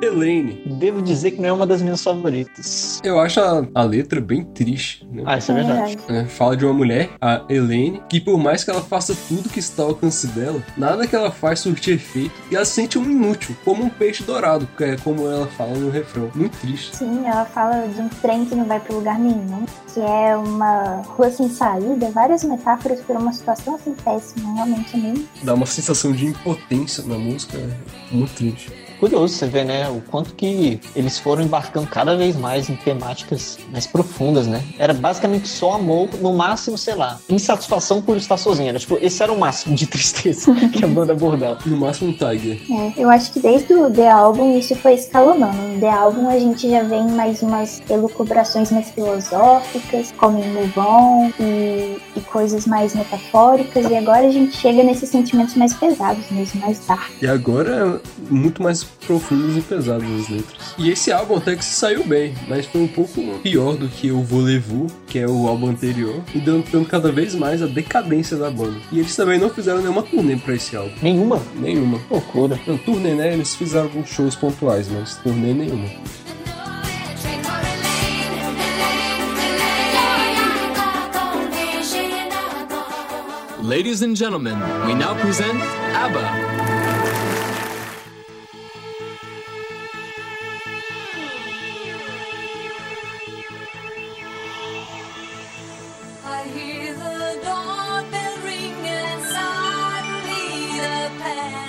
Elaine. 0.06 0.62
Devo 0.78 1.02
dizer 1.02 1.32
que 1.32 1.40
não 1.40 1.48
é 1.48 1.52
uma 1.52 1.66
das 1.66 1.82
minhas 1.82 2.02
favoritas. 2.02 3.00
Eu 3.04 3.18
acho 3.20 3.40
a, 3.40 3.66
a 3.74 3.82
letra 3.82 4.20
bem 4.20 4.44
triste, 4.44 5.06
né? 5.10 5.22
Ah, 5.26 5.38
isso 5.38 5.52
é 5.52 5.54
verdade. 5.54 5.98
É, 6.08 6.24
fala 6.24 6.56
de 6.56 6.64
uma 6.64 6.74
mulher, 6.74 7.10
a 7.20 7.44
Elaine, 7.48 8.02
que 8.08 8.20
por 8.20 8.38
mais 8.38 8.64
que 8.64 8.70
ela 8.70 8.82
faça 8.82 9.16
tudo 9.28 9.48
que 9.48 9.58
está 9.58 9.82
ao 9.82 9.90
alcance 9.90 10.26
dela, 10.28 10.62
nada 10.76 11.06
que 11.06 11.14
ela 11.14 11.30
faz 11.30 11.60
surte 11.60 11.90
efeito 11.90 12.32
e 12.50 12.56
ela 12.56 12.64
se 12.64 12.72
sente 12.72 12.98
um 12.98 13.04
inútil, 13.04 13.56
como 13.64 13.84
um 13.84 13.88
peixe 13.88 14.22
dourado, 14.22 14.68
que 14.76 14.84
é 14.84 14.96
como 14.96 15.26
ela 15.26 15.46
fala 15.46 15.74
no 15.74 15.90
refrão. 15.90 16.30
Muito 16.34 16.56
triste. 16.58 16.96
Sim, 16.96 17.26
ela 17.26 17.44
fala 17.44 17.86
de 17.88 18.00
um 18.00 18.08
trem 18.08 18.44
que 18.44 18.54
não 18.54 18.64
vai 18.64 18.80
pra 18.80 18.94
lugar 18.94 19.18
nenhum, 19.18 19.64
que 19.92 20.00
é 20.00 20.36
uma 20.36 21.02
rua 21.02 21.30
sem 21.30 21.48
saída, 21.48 22.10
várias 22.10 22.44
metáforas 22.44 23.00
por 23.00 23.16
uma 23.16 23.32
situação 23.32 23.74
assim 23.74 23.94
péssima, 23.94 24.54
realmente 24.54 24.96
é 24.96 24.98
meio. 24.98 25.28
Dá 25.42 25.54
uma 25.54 25.66
sensação 25.66 26.12
de 26.12 26.26
impotência 26.26 27.02
na 27.04 27.18
música, 27.18 27.56
é 27.56 28.14
muito 28.14 28.34
triste. 28.34 28.85
Curioso 28.98 29.34
você 29.34 29.46
ver, 29.46 29.64
né, 29.64 29.88
o 29.88 30.00
quanto 30.10 30.34
que 30.34 30.80
eles 30.94 31.18
foram 31.18 31.42
embarcando 31.42 31.86
cada 31.86 32.16
vez 32.16 32.36
mais 32.36 32.68
em 32.68 32.76
temáticas 32.76 33.58
mais 33.70 33.86
profundas, 33.86 34.46
né? 34.46 34.62
Era 34.78 34.94
basicamente 34.94 35.48
só 35.48 35.74
amor, 35.74 36.08
no 36.20 36.32
máximo, 36.32 36.78
sei 36.78 36.94
lá, 36.94 37.18
insatisfação 37.28 38.00
por 38.00 38.16
estar 38.16 38.36
sozinha. 38.36 38.70
Era, 38.70 38.78
tipo, 38.78 38.98
esse 39.00 39.22
era 39.22 39.32
o 39.32 39.38
máximo 39.38 39.74
de 39.74 39.86
tristeza 39.86 40.54
que 40.72 40.84
a 40.84 40.88
banda 40.88 41.12
abordava. 41.12 41.58
No 41.66 41.76
máximo 41.76 42.10
um 42.10 42.12
Tiger. 42.12 42.60
É, 42.70 42.92
eu 42.96 43.10
acho 43.10 43.32
que 43.32 43.40
desde 43.40 43.74
o 43.74 43.90
The 43.90 44.10
Album 44.10 44.58
isso 44.58 44.74
foi 44.76 44.94
escalonando. 44.94 45.56
No 45.56 45.80
The 45.80 45.90
Album 45.90 46.28
a 46.28 46.38
gente 46.38 46.68
já 46.68 46.82
vem 46.82 47.08
mais 47.08 47.42
umas 47.42 47.82
elucubrações 47.90 48.70
mais 48.70 48.90
filosóficas, 48.90 50.12
como 50.16 50.38
em 50.38 50.52
Move 50.52 50.78
On 50.78 51.32
e, 51.40 51.98
e 52.16 52.20
coisas 52.32 52.66
mais 52.66 52.94
metafóricas, 52.94 53.90
e 53.90 53.96
agora 53.96 54.26
a 54.26 54.30
gente 54.30 54.56
chega 54.56 54.82
nesses 54.82 55.08
sentimentos 55.08 55.54
mais 55.54 55.74
pesados 55.74 56.30
mesmo, 56.30 56.60
mais 56.60 56.78
dark. 56.86 57.10
E 57.20 57.26
agora 57.26 58.00
é 58.00 58.32
muito 58.32 58.62
mais 58.62 58.85
profundos 59.06 59.56
e 59.56 59.60
pesados 59.60 60.08
as 60.20 60.28
letras. 60.28 60.74
E 60.78 60.90
esse 60.90 61.12
álbum 61.12 61.36
até 61.36 61.54
que 61.56 61.64
se 61.64 61.74
saiu 61.74 62.04
bem, 62.04 62.34
mas 62.48 62.66
foi 62.66 62.80
um 62.80 62.88
pouco 62.88 63.38
pior 63.42 63.76
do 63.76 63.88
que 63.88 64.10
o 64.10 64.22
Volevu, 64.22 64.86
que 65.06 65.18
é 65.18 65.26
o 65.26 65.46
álbum 65.46 65.68
anterior, 65.68 66.22
e 66.34 66.38
denotando 66.38 66.86
cada 66.86 67.10
vez 67.12 67.34
mais 67.34 67.62
a 67.62 67.66
decadência 67.66 68.36
da 68.36 68.50
banda. 68.50 68.76
E 68.90 68.98
eles 68.98 69.14
também 69.14 69.38
não 69.38 69.48
fizeram 69.50 69.80
nenhuma 69.80 70.02
turnê 70.02 70.36
pra 70.36 70.54
esse 70.54 70.76
álbum. 70.76 70.92
Nenhuma? 71.00 71.42
Nenhuma. 71.56 72.00
Loucura. 72.10 72.58
Não, 72.66 72.76
turnê, 72.76 73.14
né? 73.14 73.32
Eles 73.32 73.54
fizeram 73.54 73.86
alguns 73.86 74.08
shows 74.08 74.34
pontuais, 74.34 74.88
mas 74.88 75.16
turnê 75.16 75.52
nenhuma. 75.52 75.88
Ladies 83.62 84.00
and 84.02 84.14
gentlemen, 84.14 84.60
we 84.86 84.94
now 84.94 85.16
present 85.16 85.60
ABBA. 85.92 86.55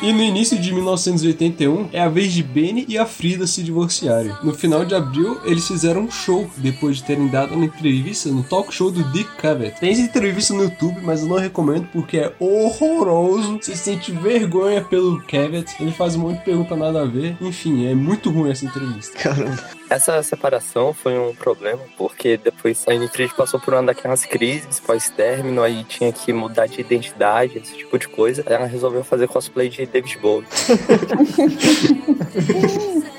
E 0.01 0.13
no 0.13 0.21
início 0.21 0.59
de 0.59 0.71
1981, 0.71 1.89
é 1.91 1.99
a 1.99 2.07
vez 2.07 2.31
de 2.31 2.43
Benny 2.43 2.85
e 2.87 2.97
a 2.97 3.05
Frida 3.05 3.47
se 3.47 3.63
divorciarem. 3.63 4.31
No 4.43 4.53
final 4.53 4.85
de 4.85 4.93
abril, 4.93 5.39
eles 5.43 5.67
fizeram 5.67 6.01
um 6.01 6.11
show, 6.11 6.49
depois 6.57 6.97
de 6.97 7.03
terem 7.03 7.27
dado 7.27 7.55
uma 7.55 7.65
entrevista 7.65 8.29
no 8.29 8.43
talk 8.43 8.73
show 8.73 8.91
do 8.91 9.03
Dick 9.11 9.29
Cavett. 9.37 9.79
Tem 9.79 9.91
essa 9.91 10.01
entrevista 10.01 10.53
no 10.53 10.63
YouTube, 10.63 10.99
mas 11.01 11.21
eu 11.21 11.27
não 11.27 11.37
recomendo 11.37 11.87
porque 11.91 12.17
é 12.17 12.33
horroroso. 12.39 13.57
Você 13.61 13.75
sente 13.75 14.11
vergonha 14.11 14.81
pelo 14.83 15.21
Cavett, 15.23 15.75
ele 15.79 15.91
faz 15.91 16.15
um 16.15 16.19
monte 16.19 16.39
de 16.39 16.45
pergunta 16.45 16.75
nada 16.75 17.01
a 17.01 17.05
ver. 17.05 17.35
Enfim, 17.41 17.87
é 17.87 17.95
muito 17.95 18.29
ruim 18.29 18.51
essa 18.51 18.65
entrevista. 18.65 19.17
Caramba. 19.17 19.76
Essa 19.89 20.21
separação 20.21 20.93
foi 20.93 21.17
um 21.17 21.33
problema, 21.33 21.81
porque 21.97 22.37
depois 22.37 22.83
a 22.87 22.91
Winifred 22.91 23.33
passou 23.35 23.59
por 23.59 23.73
uma 23.73 23.83
daquelas 23.83 24.25
crises 24.25 24.79
pós-término, 24.79 25.63
aí 25.63 25.83
tinha 25.85 26.11
que 26.11 26.33
mudar 26.33 26.67
de 26.67 26.81
identidade, 26.81 27.57
esse 27.57 27.75
tipo 27.75 27.97
de 27.97 28.07
coisa. 28.07 28.43
Ela 28.45 28.65
resolveu 28.65 29.03
fazer 29.03 29.27
cosplay 29.27 29.69
de 29.69 29.85
David 29.85 30.17
Bowie. 30.19 30.47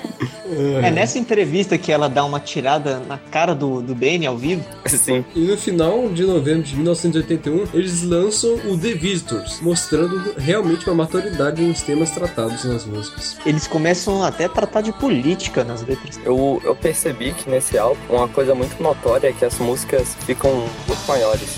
É 0.82 0.90
nessa 0.90 1.18
entrevista 1.18 1.76
que 1.76 1.92
ela 1.92 2.08
dá 2.08 2.24
uma 2.24 2.40
tirada 2.40 3.00
na 3.00 3.18
cara 3.18 3.54
do, 3.54 3.82
do 3.82 3.94
Benny 3.94 4.26
ao 4.26 4.36
vivo. 4.36 4.64
Sim. 4.86 5.24
E 5.34 5.40
no 5.40 5.56
final 5.56 6.08
de 6.08 6.24
novembro 6.24 6.62
de 6.62 6.74
1981, 6.76 7.68
eles 7.74 8.02
lançam 8.02 8.54
o 8.66 8.78
The 8.78 8.94
Visitors, 8.94 9.60
mostrando 9.60 10.34
realmente 10.38 10.86
uma 10.88 11.04
maturidade 11.04 11.62
nos 11.62 11.82
temas 11.82 12.10
tratados 12.10 12.64
nas 12.64 12.84
músicas. 12.84 13.36
Eles 13.44 13.66
começam 13.66 14.22
até 14.22 14.46
a 14.46 14.48
tratar 14.48 14.80
de 14.80 14.92
política 14.92 15.64
nas 15.64 15.82
letras. 15.82 16.18
Eu, 16.24 16.60
eu 16.64 16.74
percebi 16.74 17.32
que 17.32 17.48
nesse 17.48 17.76
álbum 17.76 17.98
uma 18.08 18.28
coisa 18.28 18.54
muito 18.54 18.82
notória 18.82 19.28
é 19.28 19.32
que 19.32 19.44
as 19.44 19.58
músicas 19.58 20.16
ficam 20.26 20.50
muito 20.86 21.06
maiores. 21.06 21.56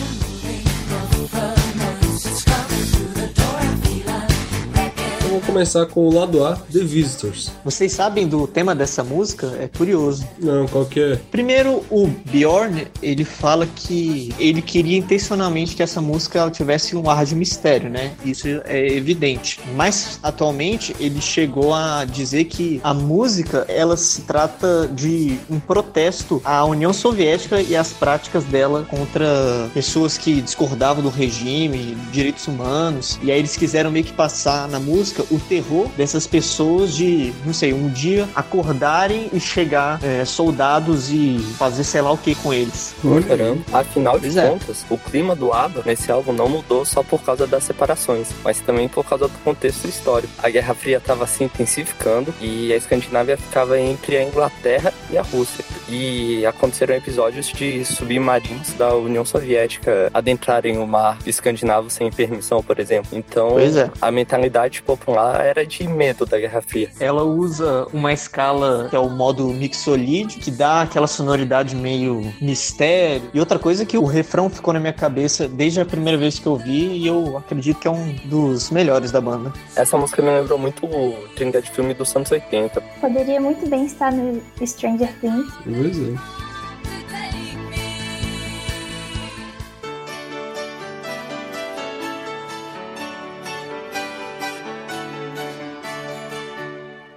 Vamos 5.31 5.47
começar 5.47 5.87
com 5.87 6.09
o 6.09 6.13
lado 6.13 6.45
A, 6.45 6.57
The 6.57 6.81
Visitors. 6.81 7.53
Vocês 7.65 7.93
sabem 7.93 8.27
do 8.27 8.49
tema 8.49 8.75
dessa 8.75 9.05
música? 9.05 9.57
É 9.61 9.69
curioso. 9.69 10.27
Não, 10.41 10.67
qual 10.67 10.85
que 10.85 10.99
é? 10.99 11.21
Primeiro, 11.31 11.85
o 11.89 12.09
Bjorn, 12.09 12.89
ele 13.01 13.25
fala 13.25 13.65
que 13.65 14.35
ele 14.41 14.61
queria 14.61 14.99
intencionalmente 14.99 15.77
que 15.77 15.85
essa 15.85 16.01
música 16.01 16.51
tivesse 16.51 16.97
um 16.97 17.09
ar 17.09 17.25
de 17.25 17.37
mistério, 17.37 17.89
né? 17.89 18.11
Isso 18.25 18.49
é 18.65 18.89
evidente. 18.89 19.61
Mas 19.77 20.19
atualmente 20.21 20.97
ele 20.99 21.21
chegou 21.21 21.73
a 21.73 22.05
dizer 22.05 22.47
que 22.47 22.81
a 22.83 22.93
música 22.93 23.65
ela 23.69 23.97
se 23.97 24.23
trata 24.23 24.89
de 24.89 25.39
um 25.49 25.61
protesto 25.61 26.43
à 26.45 26.65
União 26.65 26.93
Soviética 26.93 27.63
e 27.63 27.77
às 27.77 27.93
práticas 27.93 28.43
dela 28.43 28.85
contra 28.91 29.71
pessoas 29.73 30.19
que 30.19 30.41
discordavam 30.41 31.05
do 31.05 31.09
regime, 31.09 31.97
direitos 32.11 32.49
humanos. 32.49 33.17
E 33.23 33.31
aí 33.31 33.39
eles 33.39 33.57
quiseram 33.57 33.93
meio 33.93 34.05
que 34.05 34.13
passar 34.13 34.67
na 34.67 34.81
música 34.81 35.20
o 35.31 35.39
terror 35.39 35.89
dessas 35.97 36.27
pessoas 36.27 36.95
de, 36.95 37.33
não 37.45 37.53
sei, 37.53 37.73
um 37.73 37.89
dia 37.89 38.29
acordarem 38.35 39.29
e 39.33 39.41
chegar 39.41 39.99
é, 40.03 40.25
soldados 40.25 41.11
e 41.11 41.39
fazer 41.59 41.85
sei 41.85 42.01
lá 42.01 42.13
o 42.13 42.19
que 42.19 42.35
com 42.35 42.53
eles. 42.53 42.95
Caramba. 43.27 43.63
Afinal 43.73 44.19
de 44.19 44.27
Pois 44.27 44.37
é. 44.37 44.49
contas, 44.49 44.85
o 44.89 44.99
clima 44.99 45.35
do 45.35 45.53
ABBA 45.53 45.83
nesse 45.85 46.11
álbum 46.11 46.33
não 46.33 46.49
mudou 46.49 46.85
só 46.85 47.03
por 47.03 47.23
causa 47.23 47.47
das 47.47 47.65
separações, 47.65 48.29
mas 48.45 48.61
também 48.61 48.89
por 48.89 49.05
causa 49.05 49.29
do 49.29 49.39
contexto 49.45 49.87
histórico. 49.87 50.33
A 50.43 50.49
Guerra 50.49 50.75
Fria 50.75 50.99
estava 50.99 51.27
se 51.27 51.45
intensificando 51.45 52.35
e 52.41 52.73
a 52.73 52.77
Escandinávia 52.77 53.37
ficava 53.37 53.79
entre 53.79 54.17
a 54.17 54.25
Inglaterra 54.25 54.93
e 55.11 55.19
a 55.19 55.23
Rússia. 55.23 55.65
E 55.91 56.47
aconteceram 56.47 56.95
episódios 56.95 57.49
de 57.49 57.85
submarinos 57.85 58.73
da 58.75 58.95
União 58.95 59.25
Soviética 59.25 60.11
adentrarem 60.15 60.79
o 60.79 60.87
mar 60.87 61.19
escandinavo 61.27 61.91
sem 61.91 62.11
permissão, 62.11 62.63
por 62.63 62.79
exemplo. 62.79 63.19
Então, 63.19 63.59
é. 63.59 63.91
a 64.01 64.11
mentalidade 64.11 64.83
popular 64.83 65.45
era 65.45 65.67
de 65.67 65.87
medo 65.89 66.25
da 66.25 66.39
Guerra 66.39 66.63
Fria. 66.63 66.91
Ela 67.01 67.25
usa 67.25 67.87
uma 67.93 68.13
escala 68.13 68.89
que 68.89 68.97
é 68.97 68.99
o 68.99 69.09
modo 69.09 69.49
mixolídio, 69.49 70.41
que 70.41 70.51
dá 70.51 70.83
aquela 70.83 71.07
sonoridade 71.07 71.75
meio 71.75 72.33
mistério. 72.41 73.29
E 73.35 73.41
outra 73.41 73.59
coisa 73.59 73.83
é 73.83 73.87
que 73.87 73.99
o 73.99 74.05
refrão 74.05 74.49
ficou 74.49 74.73
na 74.73 74.81
minha 74.81 74.93
cabeça 74.93 75.49
desde 75.49 75.81
a 75.81 75.85
primeira 75.85 76.19
vez 76.19 76.39
que 76.39 76.47
eu 76.47 76.57
vi 76.57 76.99
e 76.99 77.07
eu 77.07 77.37
acredito 77.37 77.81
que 77.81 77.89
é 77.89 77.91
um 77.91 78.15
dos 78.25 78.71
melhores 78.71 79.11
da 79.11 79.21
banda. 79.21 79.53
Essa 79.75 79.97
música 79.97 80.23
me 80.23 80.31
lembrou 80.31 80.59
muito 80.59 80.87
o 80.87 81.29
trilha 81.35 81.61
de 81.61 81.71
filme 81.71 81.95
dos 81.95 82.15
anos 82.15 82.31
80. 82.31 82.81
Poderia 83.01 83.41
muito 83.41 83.69
bem 83.69 83.87
estar 83.87 84.13
no 84.13 84.41
Stranger 84.65 85.13
Things. 85.21 85.51
Pois 85.81 85.99
é. 85.99 86.40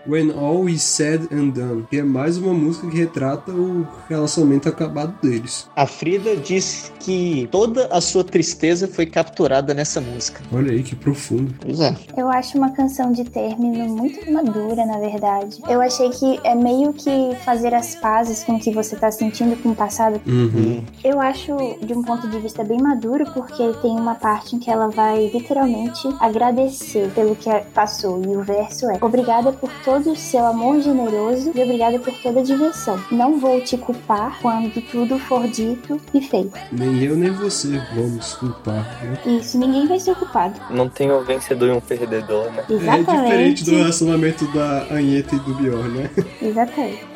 When 0.05 0.31
All 0.31 0.67
Is 0.67 0.83
Said 0.83 1.29
and 1.31 1.49
Done, 1.49 1.85
que 1.89 1.97
é 1.97 2.03
mais 2.03 2.37
uma 2.37 2.53
música 2.53 2.89
que 2.89 2.97
retrata 2.97 3.51
o 3.51 3.87
relacionamento 4.09 4.67
acabado 4.67 5.13
deles. 5.21 5.69
A 5.75 5.87
Frida 5.87 6.35
diz 6.35 6.91
que 6.99 7.47
toda 7.51 7.87
a 7.87 8.01
sua 8.01 8.23
tristeza 8.23 8.87
foi 8.87 9.05
capturada 9.05 9.73
nessa 9.73 10.01
música. 10.01 10.41
Olha 10.51 10.71
aí 10.71 10.83
que 10.83 10.95
profundo. 10.95 11.55
Pois 11.61 11.79
é. 11.79 11.95
Eu 12.17 12.29
acho 12.29 12.57
uma 12.57 12.71
canção 12.71 13.11
de 13.13 13.23
término 13.23 13.87
muito 13.95 14.29
madura, 14.31 14.85
na 14.85 14.99
verdade. 14.99 15.61
Eu 15.69 15.79
achei 15.81 16.09
que 16.09 16.39
é 16.43 16.53
meio 16.53 16.91
que 16.91 17.35
fazer 17.45 17.73
as 17.73 17.95
pazes 17.95 18.43
com 18.43 18.57
o 18.57 18.59
que 18.59 18.71
você 18.71 18.97
tá 18.97 19.09
sentindo 19.09 19.55
com 19.63 19.69
o 19.69 19.75
passado. 19.75 20.19
Uhum. 20.25 20.83
Eu 21.03 21.21
acho 21.21 21.55
de 21.81 21.93
um 21.93 22.01
ponto 22.01 22.27
de 22.27 22.39
vista 22.39 22.63
bem 22.63 22.81
maduro, 22.81 23.25
porque 23.33 23.71
tem 23.81 23.91
uma 23.91 24.15
parte 24.15 24.55
em 24.55 24.59
que 24.59 24.69
ela 24.69 24.89
vai 24.89 25.29
literalmente 25.33 26.07
agradecer 26.19 27.09
pelo 27.13 27.35
que 27.35 27.49
passou. 27.73 28.21
E 28.21 28.35
o 28.35 28.43
verso 28.43 28.89
é: 28.89 28.97
Obrigada 29.01 29.53
por 29.53 29.71
todo 29.83 29.92
o 30.01 30.15
seu 30.15 30.45
amor 30.45 30.81
generoso 30.81 31.51
e 31.53 31.61
obrigada 31.61 31.99
por 31.99 32.13
toda 32.21 32.39
a 32.39 32.43
diversão. 32.43 32.99
Não 33.11 33.39
vou 33.39 33.61
te 33.61 33.77
culpar 33.77 34.39
quando 34.41 34.81
tudo 34.89 35.19
for 35.19 35.47
dito 35.47 35.99
e 36.13 36.21
feito. 36.21 36.57
Nem 36.71 37.03
eu 37.03 37.15
nem 37.15 37.31
você 37.31 37.79
vamos 37.95 38.33
culpar. 38.33 39.03
Né? 39.03 39.37
Isso, 39.37 39.57
ninguém 39.57 39.87
vai 39.87 39.99
ser 39.99 40.15
culpado. 40.15 40.59
Não 40.69 40.89
tem 40.89 41.11
um 41.11 41.23
vencedor 41.23 41.69
e 41.69 41.71
um 41.71 41.81
perdedor, 41.81 42.51
né? 42.51 42.65
É 42.69 42.73
Exatamente. 42.73 43.23
diferente 43.23 43.63
do 43.65 43.71
relacionamento 43.71 44.47
da 44.51 44.87
Anheta 44.91 45.35
e 45.35 45.39
do 45.39 45.53
Bjorn, 45.53 45.89
né? 45.89 46.09
Exatamente. 46.41 47.13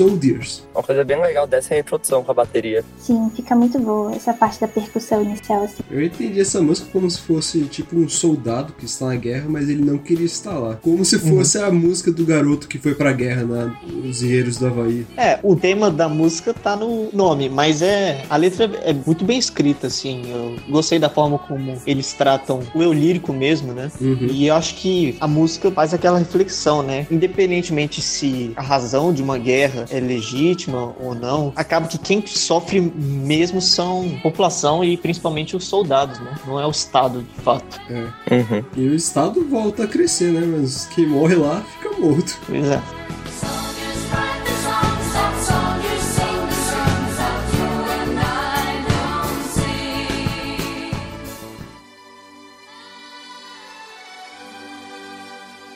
Soldiers. 0.00 0.62
Uma 0.80 0.86
coisa 0.86 1.04
bem 1.04 1.20
legal 1.20 1.46
dessa 1.46 1.74
é 1.74 1.76
a 1.76 1.80
introdução 1.80 2.24
com 2.24 2.30
a 2.30 2.34
bateria. 2.34 2.82
Sim, 2.96 3.30
fica 3.36 3.54
muito 3.54 3.78
boa 3.78 4.14
essa 4.14 4.32
parte 4.32 4.58
da 4.58 4.66
percussão 4.66 5.22
inicial, 5.22 5.64
assim. 5.64 5.82
Eu 5.90 6.02
entendi 6.02 6.40
essa 6.40 6.58
música 6.62 6.88
como 6.90 7.10
se 7.10 7.20
fosse 7.20 7.64
tipo 7.64 7.94
um 7.98 8.08
soldado 8.08 8.72
que 8.72 8.86
está 8.86 9.08
na 9.08 9.16
guerra, 9.16 9.44
mas 9.46 9.68
ele 9.68 9.84
não 9.84 9.98
queria 9.98 10.24
estar 10.24 10.58
lá. 10.58 10.76
Como 10.76 11.04
se 11.04 11.18
fosse 11.18 11.58
a 11.58 11.70
música 11.70 12.10
do 12.10 12.24
garoto 12.24 12.66
que 12.66 12.78
foi 12.78 12.94
pra 12.94 13.12
guerra 13.12 13.44
na 13.44 13.78
Os 14.08 14.22
Guerreiros 14.22 14.56
do 14.56 14.68
Havaí. 14.68 15.06
É, 15.18 15.38
o 15.42 15.54
tema 15.54 15.90
da 15.90 16.08
música 16.08 16.54
tá 16.54 16.74
no 16.74 17.10
nome, 17.12 17.50
mas 17.50 17.82
é 17.82 18.24
a 18.30 18.38
letra 18.38 18.64
é 18.82 18.94
muito 18.94 19.22
bem 19.22 19.38
escrita, 19.38 19.88
assim. 19.88 20.22
Eu 20.30 20.56
gostei 20.70 20.98
da 20.98 21.10
forma 21.10 21.38
como 21.38 21.76
eles 21.86 22.14
tratam 22.14 22.60
o 22.74 22.82
eu 22.82 22.90
lírico 22.90 23.34
mesmo, 23.34 23.74
né? 23.74 23.92
Uhum. 24.00 24.28
E 24.30 24.46
eu 24.46 24.54
acho 24.54 24.76
que 24.76 25.14
a 25.20 25.28
música 25.28 25.70
faz 25.70 25.92
aquela 25.92 26.18
reflexão, 26.18 26.82
né? 26.82 27.06
Independentemente 27.10 28.00
se 28.00 28.52
a 28.56 28.62
razão 28.62 29.12
de 29.12 29.22
uma 29.22 29.36
guerra 29.36 29.84
é 29.90 30.00
legítima 30.00 30.69
ou 30.74 31.14
não, 31.14 31.52
acaba 31.56 31.86
que 31.86 31.98
quem 31.98 32.24
sofre 32.26 32.80
mesmo 32.80 33.60
são 33.60 34.16
a 34.18 34.22
população 34.22 34.84
e 34.84 34.96
principalmente 34.96 35.56
os 35.56 35.64
soldados, 35.64 36.18
né? 36.20 36.34
Não 36.46 36.60
é 36.60 36.66
o 36.66 36.70
Estado, 36.70 37.22
de 37.22 37.42
fato. 37.42 37.80
É. 37.88 38.34
Uhum. 38.34 38.64
E 38.76 38.88
o 38.88 38.94
Estado 38.94 39.44
volta 39.48 39.84
a 39.84 39.86
crescer, 39.86 40.32
né? 40.32 40.40
Mas 40.40 40.86
quem 40.86 41.06
morre 41.06 41.34
lá 41.34 41.62
fica 41.62 41.98
morto. 41.98 42.38
Pois 42.46 42.66
é. 42.66 42.99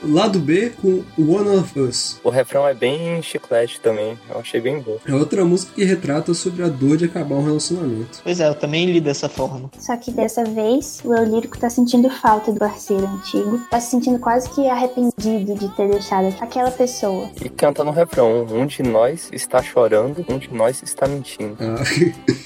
Lado 0.06 0.38
B 0.38 0.72
com 0.80 1.02
One 1.18 1.56
of 1.56 1.78
Us. 1.78 2.20
O 2.22 2.30
refrão 2.30 2.66
é 2.66 2.74
bem 2.74 3.22
chiclete 3.22 3.80
também. 3.80 4.18
Eu 4.28 4.38
achei 4.38 4.60
bem 4.60 4.80
bom. 4.80 4.98
É 5.06 5.14
outra 5.14 5.44
música 5.44 5.72
que 5.74 5.84
retrata 5.84 6.34
sobre 6.34 6.62
a 6.62 6.68
dor 6.68 6.96
de 6.96 7.06
acabar 7.06 7.36
um 7.36 7.44
relacionamento. 7.44 8.20
Pois 8.22 8.40
é, 8.40 8.48
eu 8.48 8.54
também 8.54 8.86
li 8.86 9.00
dessa 9.00 9.28
forma. 9.28 9.70
Só 9.78 9.96
que 9.96 10.10
dessa 10.10 10.44
vez, 10.44 11.00
o 11.04 11.14
eu 11.14 11.24
lírico 11.24 11.58
tá 11.58 11.70
sentindo 11.70 12.10
falta 12.10 12.52
do 12.52 12.58
parceiro 12.58 13.06
antigo. 13.06 13.60
Tá 13.70 13.80
se 13.80 13.90
sentindo 13.90 14.18
quase 14.18 14.48
que 14.50 14.68
arrependido 14.68 15.54
de 15.54 15.68
ter 15.76 15.88
deixado 15.88 16.34
aquela 16.40 16.70
pessoa. 16.70 17.30
E 17.42 17.48
canta 17.48 17.84
no 17.84 17.90
refrão: 17.90 18.46
Um 18.50 18.66
de 18.66 18.82
nós 18.82 19.28
está 19.32 19.62
chorando, 19.62 20.24
um 20.28 20.38
de 20.38 20.52
nós 20.52 20.82
está 20.82 21.06
mentindo. 21.06 21.56
Ah, 21.60 21.82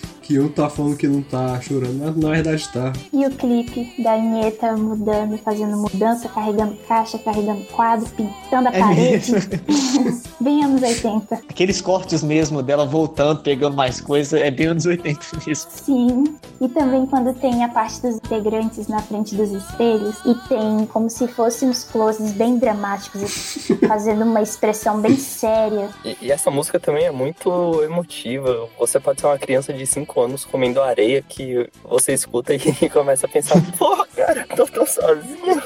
Que 0.28 0.38
um 0.38 0.46
tá 0.46 0.68
falando 0.68 0.94
que 0.94 1.09
não 1.09 1.22
tá 1.22 1.59
chorando, 1.59 2.00
mas 2.00 2.14
na 2.14 2.28
verdade 2.28 2.68
tá. 2.68 2.92
E 3.10 3.24
o 3.24 3.30
clipe 3.30 3.90
da 4.02 4.12
Anitta 4.12 4.76
mudando, 4.76 5.38
fazendo 5.38 5.74
mudança, 5.78 6.28
carregando 6.28 6.76
caixa, 6.86 7.18
carregando 7.18 7.64
quadro, 7.68 8.06
pintando 8.10 8.68
a 8.68 8.70
É 8.70 8.78
parede. 8.78 9.32
Bem 10.38 10.62
anos 10.62 10.82
80. 10.82 11.34
Aqueles 11.48 11.80
cortes 11.80 12.22
mesmo 12.22 12.62
dela 12.62 12.84
voltando, 12.84 13.40
pegando 13.40 13.74
mais 13.74 14.02
coisa, 14.02 14.38
é 14.38 14.50
bem 14.50 14.68
anos 14.68 14.86
80 14.86 15.20
mesmo. 15.46 15.70
Sim. 15.70 16.24
E 16.60 16.68
também 16.68 17.06
quando 17.06 17.34
tem 17.34 17.64
a 17.64 17.68
parte 17.68 18.00
dos 18.02 18.16
integrantes 18.16 18.86
na 18.86 19.00
frente 19.00 19.34
dos 19.34 19.50
espelhos 19.50 20.16
e 20.24 20.34
tem 20.48 20.86
como 20.86 21.10
se 21.10 21.26
fossem 21.26 21.70
uns 21.70 21.84
closes 21.84 22.32
bem 22.32 22.56
dramáticos, 22.59 23.68
fazendo 23.88 24.24
uma 24.24 24.40
expressão 24.42 25.00
bem 25.00 25.16
séria. 25.16 25.88
E, 26.05 26.16
e 26.22 26.30
essa 26.30 26.50
música 26.50 26.78
também 26.78 27.05
é 27.05 27.10
muito 27.10 27.82
emotiva. 27.82 28.68
Você 28.78 29.00
pode 29.00 29.20
ser 29.20 29.26
uma 29.26 29.38
criança 29.38 29.72
de 29.72 29.86
5 29.86 30.18
anos 30.20 30.45
comendo 30.45 30.82
areia 30.82 31.23
que 31.27 31.69
você 31.85 32.12
escuta 32.12 32.55
e 32.55 32.61
começa 32.90 33.27
a 33.27 33.28
pensar, 33.28 33.61
pô, 33.78 34.07
cara, 34.15 34.47
tô 34.57 34.66
tão 34.66 34.86
sozinho. 34.86 35.62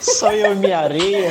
Só 0.00 0.32
eu 0.32 0.52
e 0.52 0.56
minha 0.56 0.78
areia. 0.78 1.30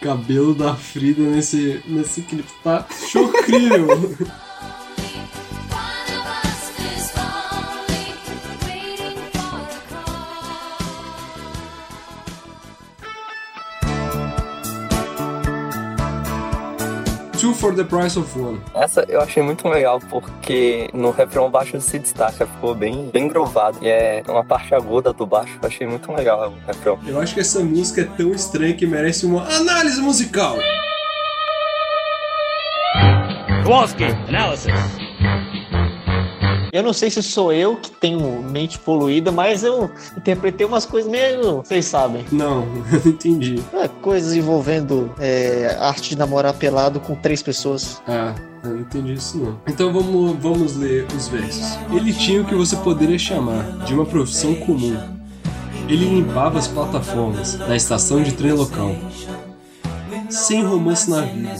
Cabelo 0.00 0.54
da 0.54 0.74
Frida 0.74 1.22
nesse, 1.22 1.82
nesse 1.86 2.22
clipe 2.22 2.50
tá 2.62 2.86
chocrível. 3.10 4.16
Two 17.38 17.54
for 17.54 17.72
the 17.72 17.84
price 17.84 18.18
of 18.18 18.36
one. 18.36 18.60
Essa 18.74 19.04
eu 19.08 19.20
achei 19.20 19.40
muito 19.44 19.68
legal 19.68 20.00
porque 20.10 20.90
no 20.92 21.12
refrão 21.12 21.48
baixo 21.48 21.80
se 21.80 21.96
destaca, 21.96 22.44
ficou 22.46 22.74
bem, 22.74 23.10
bem 23.12 23.28
grovado. 23.28 23.78
E 23.80 23.88
é 23.88 24.24
uma 24.26 24.42
parte 24.42 24.74
aguda 24.74 25.12
do 25.12 25.24
baixo, 25.24 25.56
eu 25.62 25.68
achei 25.68 25.86
muito 25.86 26.10
legal 26.12 26.52
o 26.52 26.66
refrão. 26.66 26.98
Eu 27.06 27.20
acho 27.20 27.34
que 27.34 27.40
essa 27.40 27.60
música 27.60 28.00
é 28.00 28.04
tão 28.04 28.32
estranha 28.32 28.74
que 28.74 28.84
merece 28.86 29.24
uma 29.24 29.46
análise 29.54 30.00
musical. 30.00 30.56
Kowalski, 33.64 34.04
analysis. 34.28 34.97
Eu 36.72 36.82
não 36.82 36.92
sei 36.92 37.10
se 37.10 37.22
sou 37.22 37.52
eu 37.52 37.76
que 37.76 37.90
tenho 37.90 38.42
mente 38.42 38.78
poluída, 38.78 39.32
mas 39.32 39.64
eu 39.64 39.90
interpretei 40.16 40.66
umas 40.66 40.84
coisas 40.84 41.10
meio. 41.10 41.62
Vocês 41.62 41.86
sabem. 41.86 42.24
Não, 42.30 42.62
eu 42.92 43.00
não 43.04 43.12
entendi. 43.12 43.62
É, 43.72 43.88
coisas 43.88 44.34
envolvendo 44.34 45.10
é, 45.18 45.76
arte 45.80 46.10
de 46.10 46.18
namorar 46.18 46.54
pelado 46.54 47.00
com 47.00 47.14
três 47.14 47.42
pessoas. 47.42 48.02
Ah, 48.06 48.34
eu 48.62 48.70
não 48.70 48.80
entendi 48.80 49.14
isso 49.14 49.38
não. 49.38 49.58
Então 49.66 49.92
vamos, 49.92 50.36
vamos 50.38 50.76
ler 50.76 51.06
os 51.16 51.28
versos. 51.28 51.78
Ele 51.90 52.12
tinha 52.12 52.42
o 52.42 52.44
que 52.44 52.54
você 52.54 52.76
poderia 52.76 53.18
chamar 53.18 53.84
de 53.84 53.94
uma 53.94 54.04
profissão 54.04 54.54
comum. 54.56 54.96
Ele 55.88 56.04
limpava 56.04 56.58
as 56.58 56.68
plataformas 56.68 57.58
na 57.58 57.74
estação 57.74 58.22
de 58.22 58.32
trem 58.32 58.52
local. 58.52 58.94
Sem 60.28 60.62
romance 60.62 61.08
na 61.08 61.22
vida. 61.22 61.54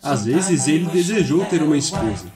Às 0.00 0.24
vezes 0.24 0.68
ele 0.68 0.86
desejou 0.86 1.44
ter 1.46 1.62
uma 1.62 1.76
esposa. 1.76 2.35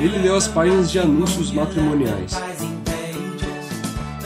Ele 0.00 0.18
leu 0.18 0.36
as 0.36 0.46
páginas 0.46 0.90
de 0.92 1.00
anúncios 1.00 1.50
matrimoniais. 1.50 2.32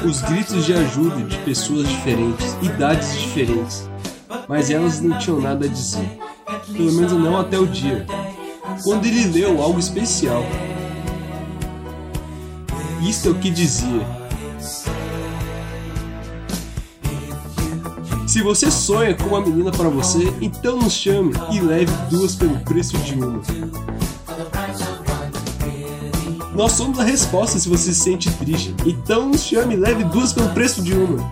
Os 0.05 0.20
gritos 0.20 0.66
de 0.66 0.74
ajuda 0.74 1.23
de 1.23 1.39
pessoas 1.39 1.89
diferentes, 1.89 2.55
idades 2.61 3.19
diferentes. 3.19 3.89
Mas 4.47 4.69
elas 4.69 5.01
não 5.01 5.19
tinham 5.19 5.40
nada 5.40 5.65
a 5.65 5.69
dizer. 5.69 6.19
Pelo 6.70 6.93
menos 6.93 7.12
não 7.12 7.40
até 7.40 7.59
o 7.59 7.66
dia. 7.66 8.05
Quando 8.85 9.07
ele 9.07 9.24
leu 9.28 9.62
algo 9.62 9.78
especial. 9.78 10.44
Isto 13.01 13.28
é 13.28 13.31
o 13.31 13.35
que 13.36 13.51
dizia. 13.51 14.07
Se 18.27 18.43
você 18.43 18.70
sonha 18.70 19.15
com 19.15 19.24
uma 19.24 19.40
menina 19.40 19.70
para 19.70 19.89
você, 19.89 20.32
então 20.43 20.77
nos 20.77 20.93
chame 20.93 21.32
e 21.51 21.61
leve 21.61 21.93
duas 22.11 22.35
pelo 22.35 22.59
preço 22.61 22.97
de 22.99 23.15
uma. 23.15 23.40
Nós 26.55 26.73
somos 26.73 26.99
a 26.99 27.03
resposta 27.03 27.59
se 27.59 27.69
você 27.69 27.95
se 27.95 28.01
sente 28.01 28.31
triste. 28.33 28.74
Então 28.85 29.29
nos 29.29 29.43
chame 29.43 29.74
leve 29.74 30.05
duas 30.05 30.33
pelo 30.33 30.51
preço 30.51 30.83
de 30.83 30.93
uma. 30.95 31.31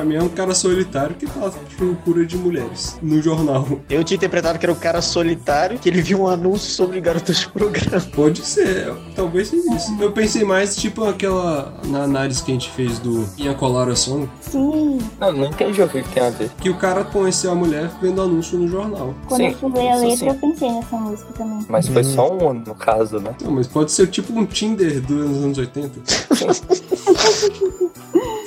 Pra 0.00 0.08
mim 0.08 0.14
é 0.14 0.22
um 0.22 0.30
cara 0.30 0.54
solitário 0.54 1.14
que 1.14 1.26
tá 1.26 1.52
procura 1.76 2.24
de 2.24 2.34
mulheres 2.34 2.98
no 3.02 3.20
jornal. 3.20 3.68
Eu 3.90 4.02
tinha 4.02 4.16
interpretado 4.16 4.58
que 4.58 4.64
era 4.64 4.72
o 4.72 4.76
cara 4.76 5.02
solitário, 5.02 5.78
que 5.78 5.90
ele 5.90 6.00
viu 6.00 6.22
um 6.22 6.26
anúncio 6.26 6.70
sobre 6.70 6.98
garotas 7.02 7.40
de 7.40 7.48
programa. 7.50 8.00
Pode 8.16 8.40
ser, 8.40 8.94
talvez 9.14 9.48
seja 9.48 9.74
isso. 9.74 9.94
Eu 10.00 10.10
pensei 10.10 10.42
mais, 10.42 10.74
tipo, 10.74 11.04
aquela 11.04 11.74
na 11.84 12.04
análise 12.04 12.42
que 12.42 12.50
a 12.50 12.54
gente 12.54 12.70
fez 12.70 12.98
do 12.98 13.28
Ian 13.36 13.52
Colara 13.52 13.94
Song. 13.94 14.26
Sim. 14.40 15.00
Não, 15.20 15.32
não 15.32 15.46
entendi 15.48 15.82
o 15.82 15.88
que 15.88 16.02
que 16.02 16.08
tem 16.08 16.22
a 16.22 16.30
ver. 16.30 16.50
Que 16.58 16.70
o 16.70 16.78
cara 16.78 17.04
conheceu 17.04 17.52
a 17.52 17.54
mulher 17.54 17.90
vendo 18.00 18.22
anúncio 18.22 18.58
no 18.58 18.68
jornal. 18.68 19.14
Quando 19.28 19.42
eu 19.42 19.52
fui 19.52 19.70
ler 19.70 19.88
a 19.90 19.96
letra, 19.96 20.16
sim. 20.16 20.28
eu 20.28 20.34
pensei 20.34 20.70
nessa 20.70 20.96
música 20.96 21.32
também. 21.34 21.66
Mas 21.68 21.88
foi 21.88 22.04
só 22.04 22.32
um 22.32 22.54
no 22.54 22.74
caso, 22.74 23.18
né? 23.20 23.34
Não, 23.44 23.50
mas 23.50 23.66
pode 23.66 23.92
ser 23.92 24.06
tipo 24.06 24.32
um 24.32 24.46
Tinder 24.46 24.98
dos 25.02 25.44
anos 25.44 25.58
80. 25.58 26.00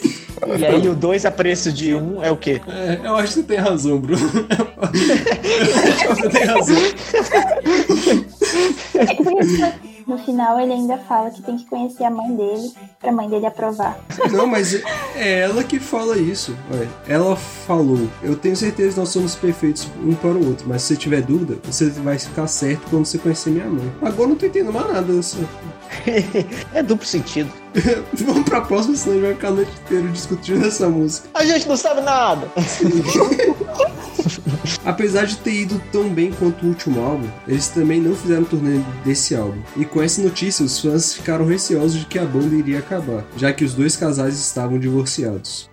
E 0.57 0.65
aí 0.65 0.87
o 0.87 0.95
dois 0.95 1.25
a 1.25 1.31
preço 1.31 1.71
de 1.71 1.93
um 1.93 2.23
é 2.23 2.31
o 2.31 2.37
quê? 2.37 2.61
É, 2.67 2.99
eu 3.03 3.15
acho 3.15 3.27
que 3.29 3.33
você 3.35 3.43
tem 3.43 3.57
razão, 3.57 3.99
Bruno. 3.99 4.21
Eu 5.73 5.81
acho 5.89 6.07
que 6.07 6.07
você 6.07 6.29
tem 6.29 6.45
razão. 6.45 6.75
É 10.07 10.11
no 10.11 10.17
final 10.17 10.59
ele 10.59 10.73
ainda 10.73 10.97
fala 10.97 11.29
que 11.31 11.41
tem 11.41 11.57
que 11.57 11.65
conhecer 11.65 12.03
a 12.03 12.09
mãe 12.09 12.35
dele, 12.35 12.71
pra 12.99 13.11
mãe 13.11 13.29
dele 13.29 13.45
aprovar. 13.45 13.97
Não, 14.31 14.47
mas 14.47 14.73
é 15.15 15.41
ela 15.41 15.63
que 15.63 15.79
fala 15.79 16.17
isso. 16.17 16.55
Olha, 16.71 16.89
ela 17.07 17.35
falou: 17.35 18.07
Eu 18.21 18.35
tenho 18.35 18.55
certeza 18.55 18.93
que 18.93 18.99
nós 18.99 19.09
somos 19.09 19.35
perfeitos 19.35 19.87
um 20.03 20.13
para 20.15 20.31
o 20.31 20.47
outro, 20.47 20.67
mas 20.67 20.81
se 20.81 20.89
você 20.89 20.95
tiver 20.97 21.21
dúvida, 21.21 21.57
você 21.63 21.89
vai 21.89 22.17
ficar 22.17 22.47
certo 22.47 22.89
quando 22.89 23.05
você 23.05 23.17
conhecer 23.17 23.49
minha 23.49 23.67
mãe. 23.67 23.91
Agora 24.01 24.23
eu 24.23 24.27
não 24.29 24.35
tô 24.35 24.45
entendendo 24.45 24.73
mais 24.73 24.87
nada 24.87 25.13
dessa. 25.13 25.37
é 26.73 26.83
duplo 26.83 27.05
sentido. 27.05 27.51
Vamos 28.13 28.43
pra 28.43 28.61
próxima, 28.61 28.95
senão 28.95 29.15
a 29.15 29.19
gente 29.19 29.25
vai 29.25 29.35
ficar 29.35 29.47
a 29.47 29.51
noite 29.51 29.71
inteira 29.85 30.07
discutindo 30.09 30.65
essa 30.65 30.89
música. 30.89 31.27
A 31.33 31.45
gente 31.45 31.67
não 31.67 31.77
sabe 31.77 32.01
nada. 32.01 32.47
Apesar 34.85 35.25
de 35.25 35.37
ter 35.37 35.61
ido 35.61 35.81
tão 35.91 36.09
bem 36.09 36.31
quanto 36.31 36.65
o 36.65 36.69
último 36.69 37.01
álbum, 37.01 37.27
eles 37.47 37.67
também 37.67 38.01
não 38.01 38.15
fizeram 38.15 38.43
turnê 38.43 38.79
desse 39.03 39.35
álbum. 39.35 39.61
E 39.75 39.85
com 39.85 40.01
essa 40.01 40.21
notícia, 40.21 40.65
os 40.65 40.79
fãs 40.79 41.13
ficaram 41.13 41.45
receosos 41.45 41.99
de 41.99 42.05
que 42.05 42.19
a 42.19 42.25
banda 42.25 42.55
iria 42.55 42.79
acabar, 42.79 43.25
já 43.37 43.51
que 43.51 43.63
os 43.63 43.73
dois 43.73 43.95
casais 43.95 44.39
estavam 44.39 44.79
divorciados. 44.79 45.69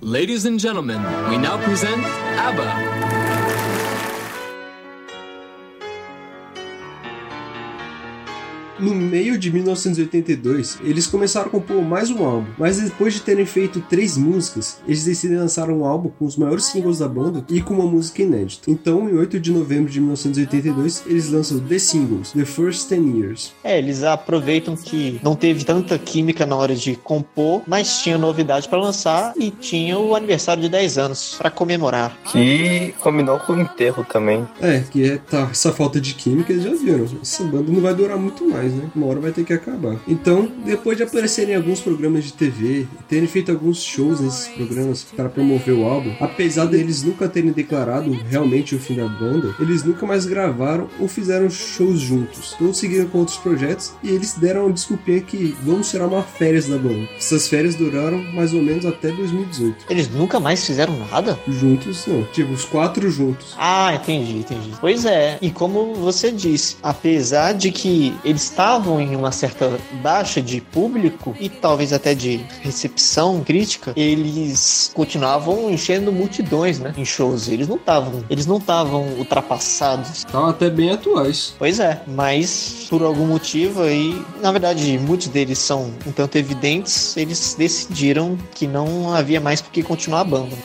Ladies 0.00 0.46
and 0.46 0.58
gentlemen, 0.58 1.00
we 1.28 1.36
now 1.36 1.58
present 1.58 2.02
ABBA. 2.38 3.19
No 8.80 8.94
meio 8.94 9.36
de 9.36 9.52
1982, 9.52 10.78
eles 10.82 11.06
começaram 11.06 11.48
a 11.48 11.50
compor 11.50 11.82
mais 11.82 12.10
um 12.10 12.24
álbum, 12.24 12.46
mas 12.56 12.80
depois 12.80 13.12
de 13.12 13.20
terem 13.20 13.44
feito 13.44 13.80
três 13.82 14.16
músicas, 14.16 14.78
eles 14.86 15.04
decidem 15.04 15.36
lançar 15.36 15.68
um 15.68 15.84
álbum 15.84 16.10
com 16.18 16.24
os 16.24 16.36
maiores 16.36 16.64
singles 16.64 16.98
da 16.98 17.08
banda 17.08 17.44
e 17.50 17.60
com 17.60 17.74
uma 17.74 17.84
música 17.84 18.22
inédita. 18.22 18.70
Então, 18.70 19.08
em 19.08 19.14
8 19.14 19.38
de 19.38 19.52
novembro 19.52 19.90
de 19.90 20.00
1982, 20.00 21.04
eles 21.06 21.30
lançam 21.30 21.60
The 21.60 21.78
Singles, 21.78 22.32
The 22.32 22.44
First 22.46 22.88
Ten 22.88 23.18
Years. 23.18 23.52
É, 23.62 23.76
eles 23.76 24.02
aproveitam 24.02 24.74
que 24.74 25.20
não 25.22 25.36
teve 25.36 25.62
tanta 25.64 25.98
química 25.98 26.46
na 26.46 26.56
hora 26.56 26.74
de 26.74 26.96
compor, 26.96 27.62
mas 27.66 28.02
tinha 28.02 28.16
novidade 28.16 28.66
pra 28.66 28.80
lançar 28.80 29.34
e 29.36 29.50
tinha 29.50 29.98
o 29.98 30.14
aniversário 30.14 30.62
de 30.62 30.70
10 30.70 30.98
anos 30.98 31.34
pra 31.36 31.50
comemorar. 31.50 32.16
Que 32.32 32.94
combinou 33.00 33.38
com 33.40 33.52
o 33.52 33.60
enterro 33.60 34.06
também. 34.10 34.48
É, 34.60 34.80
que 34.90 35.10
é, 35.10 35.18
tá, 35.18 35.48
essa 35.50 35.70
falta 35.70 36.00
de 36.00 36.14
química 36.14 36.50
eles 36.52 36.64
já 36.64 36.70
viram. 36.70 37.06
Essa 37.20 37.44
banda 37.44 37.70
não 37.70 37.80
vai 37.80 37.94
durar 37.94 38.16
muito 38.16 38.48
mais, 38.48 38.69
né? 38.72 38.90
Uma 38.94 39.06
hora 39.06 39.20
vai 39.20 39.32
ter 39.32 39.44
que 39.44 39.52
acabar. 39.52 39.96
Então, 40.06 40.50
depois 40.64 40.96
de 40.96 41.02
aparecerem 41.02 41.54
em 41.54 41.56
alguns 41.56 41.80
programas 41.80 42.24
de 42.24 42.32
TV 42.32 42.80
e 42.82 43.02
terem 43.08 43.26
feito 43.26 43.50
alguns 43.50 43.82
shows 43.82 44.20
nesses 44.20 44.48
programas 44.48 45.04
para 45.04 45.28
promover 45.28 45.74
o 45.74 45.84
álbum, 45.84 46.14
apesar 46.20 46.66
deles 46.66 47.02
nunca 47.02 47.28
terem 47.28 47.52
declarado 47.52 48.10
realmente 48.28 48.74
o 48.74 48.78
fim 48.78 48.96
da 48.96 49.06
banda, 49.06 49.54
eles 49.58 49.84
nunca 49.84 50.06
mais 50.06 50.26
gravaram 50.26 50.88
ou 50.98 51.08
fizeram 51.08 51.48
shows 51.50 52.00
juntos. 52.00 52.54
Todos 52.58 52.78
seguiram 52.78 53.08
com 53.08 53.18
outros 53.18 53.36
projetos 53.38 53.92
e 54.02 54.10
eles 54.10 54.34
deram 54.34 54.66
uma 54.66 54.72
desculpinha 54.72 55.20
que 55.20 55.56
vamos 55.62 55.90
tirar 55.90 56.06
uma 56.06 56.22
férias 56.22 56.68
da 56.68 56.78
banda. 56.78 57.08
Essas 57.16 57.48
férias 57.48 57.74
duraram 57.74 58.18
mais 58.32 58.52
ou 58.52 58.62
menos 58.62 58.86
até 58.86 59.10
2018. 59.10 59.86
Eles 59.88 60.08
nunca 60.10 60.40
mais 60.40 60.64
fizeram 60.64 60.96
nada? 61.10 61.38
Juntos, 61.48 62.06
não. 62.06 62.24
Tipo, 62.24 62.52
os 62.52 62.64
quatro 62.64 63.10
juntos. 63.10 63.54
Ah, 63.58 63.94
entendi, 63.94 64.38
entendi. 64.38 64.72
Pois 64.80 65.04
é, 65.04 65.38
e 65.40 65.50
como 65.50 65.94
você 65.94 66.30
disse, 66.30 66.76
apesar 66.82 67.52
de 67.52 67.70
que 67.70 68.14
eles 68.24 68.50
estavam 68.60 69.00
em 69.00 69.16
uma 69.16 69.32
certa 69.32 69.78
baixa 70.02 70.42
de 70.42 70.60
público 70.60 71.34
e 71.40 71.48
talvez 71.48 71.94
até 71.94 72.14
de 72.14 72.44
recepção 72.60 73.42
crítica, 73.42 73.94
eles 73.96 74.90
continuavam 74.92 75.70
enchendo 75.70 76.12
multidões, 76.12 76.78
né, 76.78 76.92
em 76.94 77.04
shows. 77.04 77.48
Eles 77.48 77.66
não 77.66 77.76
estavam, 77.76 78.22
eles 78.28 78.44
não 78.44 78.58
estavam 78.58 79.04
ultrapassados. 79.16 80.18
Estavam 80.18 80.50
até 80.50 80.68
bem 80.68 80.90
atuais. 80.90 81.54
Pois 81.58 81.80
é, 81.80 82.02
mas 82.06 82.86
por 82.90 83.02
algum 83.02 83.26
motivo 83.26 83.82
aí, 83.82 84.22
na 84.42 84.52
verdade, 84.52 84.98
muitos 84.98 85.28
deles 85.28 85.58
são 85.58 85.94
um 86.06 86.12
tanto 86.12 86.36
evidentes, 86.36 87.16
eles 87.16 87.54
decidiram 87.58 88.36
que 88.54 88.66
não 88.66 89.14
havia 89.14 89.40
mais 89.40 89.62
por 89.62 89.70
que 89.70 89.82
continuar 89.82 90.20
a 90.20 90.24
banda. 90.24 90.56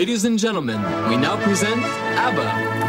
Ladies 0.00 0.24
and 0.24 0.38
gentlemen, 0.38 0.80
we 1.10 1.18
now 1.18 1.36
present 1.36 1.76
ABBA. 2.16 2.80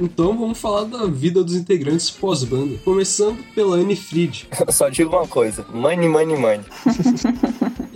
Então 0.00 0.34
vamos 0.38 0.58
falar 0.58 0.84
da 0.84 1.04
vida 1.06 1.44
dos 1.44 1.54
integrantes 1.54 2.10
pós-banda. 2.10 2.78
Começando 2.86 3.44
pela 3.54 3.76
Anne 3.76 3.94
Fried. 3.96 4.48
Só 4.72 4.88
digo 4.88 5.14
uma 5.14 5.28
coisa: 5.28 5.66
money, 5.74 6.08
money, 6.08 6.38
money. 6.38 6.64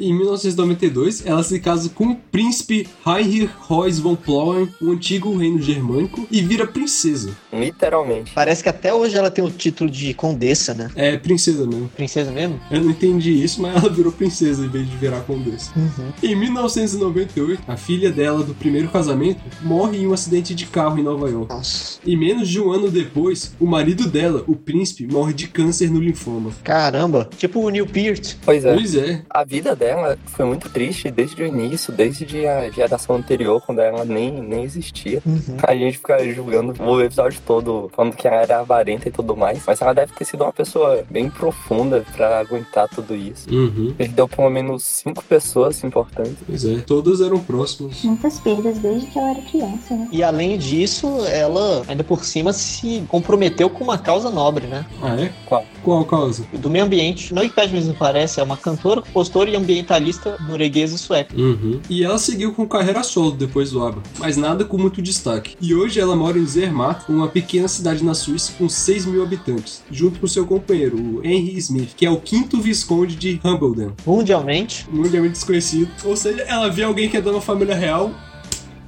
Em 0.00 0.14
1992, 0.14 1.26
ela 1.26 1.42
se 1.42 1.58
casa 1.58 1.88
com 1.88 2.04
o 2.04 2.14
príncipe 2.14 2.88
Heinrich 3.04 3.50
Reuss 3.68 3.98
von 3.98 4.14
Plauen, 4.14 4.68
o 4.80 4.92
antigo 4.92 5.36
reino 5.36 5.60
germânico, 5.60 6.24
e 6.30 6.40
vira 6.40 6.66
princesa. 6.68 7.36
Literalmente. 7.52 8.30
Parece 8.32 8.62
que 8.62 8.68
até 8.68 8.94
hoje 8.94 9.16
ela 9.16 9.28
tem 9.28 9.44
o 9.44 9.50
título 9.50 9.90
de 9.90 10.14
condessa, 10.14 10.72
né? 10.72 10.88
É, 10.94 11.16
princesa 11.16 11.66
mesmo. 11.66 11.88
Princesa 11.88 12.30
mesmo? 12.30 12.60
Eu 12.70 12.80
não 12.80 12.90
entendi 12.90 13.42
isso, 13.42 13.60
mas 13.60 13.74
ela 13.76 13.92
virou 13.92 14.12
princesa 14.12 14.64
em 14.64 14.68
vez 14.68 14.88
de 14.88 14.96
virar 14.96 15.20
condessa. 15.22 15.72
Uhum. 15.76 16.12
Em 16.22 16.36
1998, 16.36 17.62
a 17.66 17.76
filha 17.76 18.12
dela 18.12 18.44
do 18.44 18.54
primeiro 18.54 18.88
casamento 18.88 19.40
morre 19.62 19.98
em 19.98 20.06
um 20.06 20.12
acidente 20.12 20.54
de 20.54 20.66
carro 20.66 20.96
em 20.98 21.02
Nova 21.02 21.28
York. 21.28 21.52
Nossa. 21.52 21.98
E 22.06 22.16
menos 22.16 22.48
de 22.48 22.60
um 22.60 22.70
ano 22.70 22.88
depois, 22.88 23.52
o 23.58 23.66
marido 23.66 24.08
dela, 24.08 24.44
o 24.46 24.54
príncipe, 24.54 25.12
morre 25.12 25.32
de 25.32 25.48
câncer 25.48 25.90
no 25.90 25.98
linfoma. 25.98 26.52
Caramba, 26.62 27.28
tipo 27.36 27.60
o 27.60 27.68
Neil 27.68 27.86
Peart. 27.86 28.36
Pois 28.44 28.64
é. 28.64 28.74
Pois 28.74 28.94
é. 28.94 29.22
A 29.28 29.42
vida 29.42 29.74
dela 29.74 29.87
foi 30.26 30.44
muito 30.44 30.68
triste 30.68 31.10
desde 31.10 31.42
o 31.42 31.46
início, 31.46 31.92
desde 31.92 32.46
a 32.46 32.70
geração 32.70 33.16
anterior, 33.16 33.60
quando 33.64 33.80
ela 33.80 34.04
nem, 34.04 34.30
nem 34.42 34.64
existia. 34.64 35.22
Uhum. 35.24 35.56
A 35.62 35.74
gente 35.74 35.98
fica 35.98 36.18
julgando 36.32 36.74
o 36.82 37.00
episódio 37.00 37.40
todo, 37.46 37.90
falando 37.94 38.14
que 38.14 38.26
ela 38.26 38.42
era 38.42 38.60
avarenta 38.60 39.08
e 39.08 39.12
tudo 39.12 39.36
mais. 39.36 39.62
Mas 39.66 39.80
ela 39.80 39.92
deve 39.92 40.12
ter 40.12 40.24
sido 40.24 40.44
uma 40.44 40.52
pessoa 40.52 41.04
bem 41.10 41.30
profunda 41.30 42.04
pra 42.16 42.40
aguentar 42.40 42.88
tudo 42.88 43.14
isso. 43.14 43.52
Uhum. 43.52 43.94
Perdeu 43.96 44.28
pelo 44.28 44.50
menos 44.50 44.84
cinco 44.84 45.24
pessoas 45.24 45.82
importantes. 45.84 46.36
Pois 46.46 46.64
é, 46.64 46.80
todas 46.80 47.20
eram 47.20 47.38
próximas. 47.40 48.02
Muitas 48.02 48.38
perdas 48.40 48.78
desde 48.78 49.06
que 49.06 49.18
ela 49.18 49.30
era 49.30 49.42
criança, 49.42 49.94
né? 49.94 50.08
E 50.12 50.22
além 50.22 50.58
disso, 50.58 51.24
ela 51.26 51.82
ainda 51.88 52.04
por 52.04 52.24
cima 52.24 52.52
se 52.52 53.04
comprometeu 53.08 53.68
com 53.70 53.84
uma 53.84 53.98
causa 53.98 54.30
nobre, 54.30 54.66
né? 54.66 54.84
Ah, 55.02 55.20
é? 55.20 55.32
Qual? 55.46 55.64
Qual 55.82 56.04
causa? 56.04 56.44
Do 56.52 56.70
meio 56.70 56.84
ambiente. 56.84 57.32
No 57.32 57.40
Wikipedia 57.40 57.74
mesmo 57.74 57.94
parece, 57.94 58.40
é 58.40 58.42
uma 58.42 58.56
cantora, 58.56 59.02
compositora 59.02 59.50
e 59.50 59.56
ambientalista 59.78 60.36
norueguesa 60.40 60.98
sueca. 60.98 61.34
Uhum. 61.36 61.80
E 61.88 62.04
ela 62.04 62.18
seguiu 62.18 62.52
com 62.52 62.66
carreira 62.66 63.02
solo 63.02 63.32
depois 63.32 63.70
do 63.70 63.84
ABBA, 63.84 64.02
mas 64.18 64.36
nada 64.36 64.64
com 64.64 64.76
muito 64.76 65.00
destaque. 65.00 65.56
E 65.60 65.74
hoje 65.74 66.00
ela 66.00 66.16
mora 66.16 66.38
em 66.38 66.46
Zermatt, 66.46 67.04
uma 67.08 67.28
pequena 67.28 67.68
cidade 67.68 68.04
na 68.04 68.14
Suíça 68.14 68.52
com 68.58 68.68
6 68.68 69.06
mil 69.06 69.22
habitantes, 69.22 69.82
junto 69.90 70.18
com 70.20 70.26
seu 70.26 70.46
companheiro, 70.46 70.96
o 70.96 71.24
Henry 71.24 71.56
Smith, 71.58 71.94
que 71.96 72.04
é 72.04 72.10
o 72.10 72.20
quinto 72.20 72.60
visconde 72.60 73.16
de 73.16 73.40
Hambledon, 73.44 73.92
Mundialmente, 74.06 74.86
mundialmente 74.90 75.34
desconhecido. 75.34 75.90
Ou 76.04 76.16
seja, 76.16 76.42
ela 76.42 76.68
vê 76.68 76.82
alguém 76.82 77.08
que 77.08 77.16
é 77.16 77.20
da 77.20 77.30
uma 77.30 77.40
família 77.40 77.74
real 77.74 78.12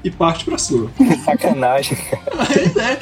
e 0.03 0.11
parte 0.11 0.45
pra 0.45 0.59
cima. 0.59 0.91
Sacanagem. 1.25 1.97
Mas 2.35 2.77
é. 2.77 2.99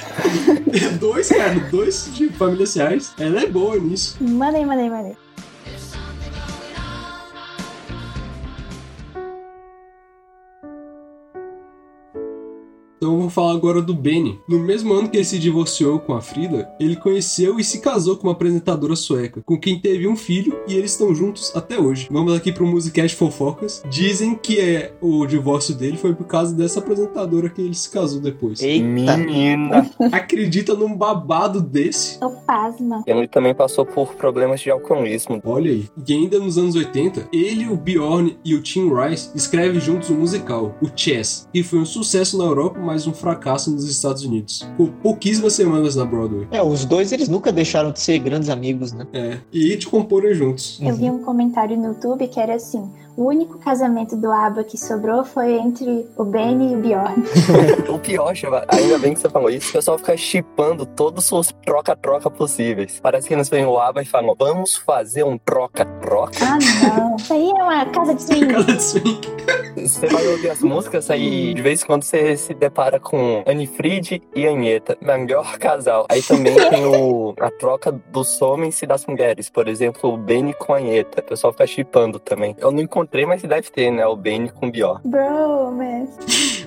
Dois, 0.98 1.28
cara, 1.28 1.54
dois 1.70 2.10
de 2.14 2.28
famílias 2.30 2.74
reais. 2.74 3.12
Ela 3.18 3.42
é 3.42 3.46
boa 3.46 3.78
nisso. 3.78 4.16
Mandei, 4.20 4.64
mandei, 4.64 4.90
mandei. 4.90 5.16
Então 12.98 13.16
vamos 13.16 13.32
falar 13.32 13.52
agora 13.52 13.80
do 13.80 13.94
Benny. 13.94 14.40
No 14.48 14.58
mesmo 14.58 14.92
ano 14.92 15.08
que 15.08 15.16
ele 15.16 15.24
se 15.24 15.38
divorciou 15.38 16.00
com 16.00 16.14
a 16.14 16.20
Frida, 16.20 16.68
ele 16.80 16.96
conheceu 16.96 17.58
e 17.58 17.62
se 17.62 17.80
casou 17.80 18.16
com 18.16 18.26
uma 18.26 18.32
apresentadora 18.32 18.96
sueca, 18.96 19.40
com 19.46 19.56
quem 19.56 19.78
teve 19.78 20.08
um 20.08 20.16
filho 20.16 20.58
e 20.66 20.74
eles 20.74 20.90
estão 20.90 21.14
juntos 21.14 21.54
até 21.54 21.78
hoje. 21.78 22.08
Vamos 22.10 22.34
aqui 22.34 22.50
pro 22.50 22.66
Musicast 22.66 23.16
Fofocas. 23.16 23.84
Dizem 23.88 24.34
que 24.34 24.58
é, 24.58 24.92
o 25.00 25.24
divórcio 25.26 25.76
dele 25.76 25.96
foi 25.96 26.12
por 26.12 26.26
causa 26.26 26.52
dessa 26.52 26.80
apresentadora 26.80 27.48
que 27.48 27.62
ele 27.62 27.74
se 27.74 27.88
casou 27.88 28.20
depois. 28.20 28.60
eita. 28.60 28.84
Menina. 28.84 29.88
Acredita 30.10 30.74
num 30.74 30.96
babado 30.96 31.60
desse? 31.60 32.18
Tô 32.18 32.30
pasma. 32.30 33.04
Ele 33.06 33.28
também 33.28 33.54
passou 33.54 33.86
por 33.86 34.14
problemas 34.14 34.60
de 34.60 34.72
alcoolismo. 34.72 35.40
Olha 35.44 35.70
aí. 35.70 35.88
E 36.04 36.12
ainda 36.12 36.40
nos 36.40 36.58
anos 36.58 36.74
80, 36.74 37.28
ele, 37.32 37.68
o 37.68 37.76
Bjorn 37.76 38.36
e 38.44 38.56
o 38.56 38.62
Tim 38.62 38.90
Rice 38.92 39.30
escrevem 39.36 39.80
juntos 39.80 40.10
um 40.10 40.18
musical, 40.18 40.76
o 40.82 40.88
Chess, 40.94 41.48
que 41.52 41.62
foi 41.62 41.78
um 41.78 41.86
sucesso 41.86 42.36
na 42.36 42.44
Europa, 42.44 42.87
mas 42.88 43.06
um 43.06 43.12
fracasso 43.12 43.70
nos 43.70 43.86
Estados 43.86 44.24
Unidos. 44.24 44.66
Com 44.78 44.86
pouquíssimas 44.86 45.52
semanas 45.52 45.94
na 45.94 46.06
Broadway. 46.06 46.48
É, 46.50 46.62
os 46.62 46.86
dois 46.86 47.12
eles 47.12 47.28
nunca 47.28 47.52
deixaram 47.52 47.92
de 47.92 48.00
ser 48.00 48.18
grandes 48.18 48.48
amigos, 48.48 48.94
né? 48.94 49.06
É. 49.12 49.38
E 49.52 49.76
de 49.76 49.86
comporem 49.86 50.32
juntos. 50.32 50.80
Eu 50.80 50.96
vi 50.96 51.10
um 51.10 51.18
comentário 51.18 51.76
no 51.76 51.88
YouTube 51.88 52.26
que 52.28 52.40
era 52.40 52.54
assim: 52.54 52.90
o 53.18 53.24
único 53.24 53.58
casamento 53.58 54.14
do 54.14 54.30
ABBA 54.30 54.62
que 54.62 54.78
sobrou 54.78 55.24
foi 55.24 55.54
entre 55.54 56.08
o 56.16 56.22
Benny 56.22 56.72
e 56.72 56.76
o 56.76 56.78
Bjorn. 56.78 57.24
O 57.92 57.98
pior, 57.98 58.32
Chava, 58.34 58.64
ainda 58.68 58.96
bem 58.98 59.12
que 59.12 59.18
você 59.18 59.28
falou 59.28 59.50
isso, 59.50 59.70
o 59.70 59.72
pessoal 59.72 59.98
fica 59.98 60.16
chipando 60.16 60.86
todos 60.86 61.32
os 61.32 61.52
troca-troca 61.64 62.30
possíveis. 62.30 63.00
Parece 63.02 63.26
que 63.26 63.34
eles 63.34 63.48
vêm 63.48 63.64
o 63.64 63.76
aba 63.76 64.02
e 64.02 64.04
falam, 64.04 64.36
vamos 64.38 64.76
fazer 64.76 65.24
um 65.24 65.36
troca-troca. 65.36 66.38
Ah, 66.42 66.58
não. 66.86 67.16
Isso 67.16 67.32
aí 67.32 67.50
é 67.50 67.62
uma 67.62 67.86
casa 67.86 68.14
de 68.14 68.22
swing. 68.22 68.46
Cada 68.54 68.78
swing. 68.78 69.20
Você 69.76 70.06
vai 70.06 70.26
ouvir 70.28 70.50
as 70.50 70.60
músicas 70.60 71.10
aí, 71.10 71.54
de 71.54 71.62
vez 71.62 71.82
em 71.82 71.86
quando 71.86 72.04
você 72.04 72.36
se 72.36 72.54
depara 72.54 73.00
com 73.00 73.42
Anne 73.46 73.66
Fried 73.66 74.22
e 74.34 74.46
Anitta, 74.46 74.96
melhor 75.00 75.58
casal. 75.58 76.06
Aí 76.08 76.22
também 76.22 76.54
tem 76.70 76.84
o, 76.84 77.34
a 77.40 77.50
troca 77.50 77.90
dos 77.90 78.40
homens 78.40 78.80
e 78.82 78.86
das 78.86 79.06
mulheres, 79.06 79.50
por 79.50 79.66
exemplo, 79.66 80.12
o 80.12 80.16
Benny 80.16 80.54
com 80.54 80.72
a 80.72 80.78
Anitta. 80.78 81.20
O 81.20 81.24
pessoal 81.24 81.52
fica 81.52 81.66
chipando 81.66 82.18
também. 82.18 82.54
Eu 82.58 82.70
não 82.70 82.80
encontrei, 82.80 83.07
mas 83.26 83.42
deve 83.42 83.70
ter, 83.70 83.90
né? 83.90 84.06
O 84.06 84.16
Benny 84.16 84.48
com 84.50 84.68
o 84.68 84.70
Bjorn. 84.70 85.00
Bro, 85.04 85.72
mas. 85.76 86.08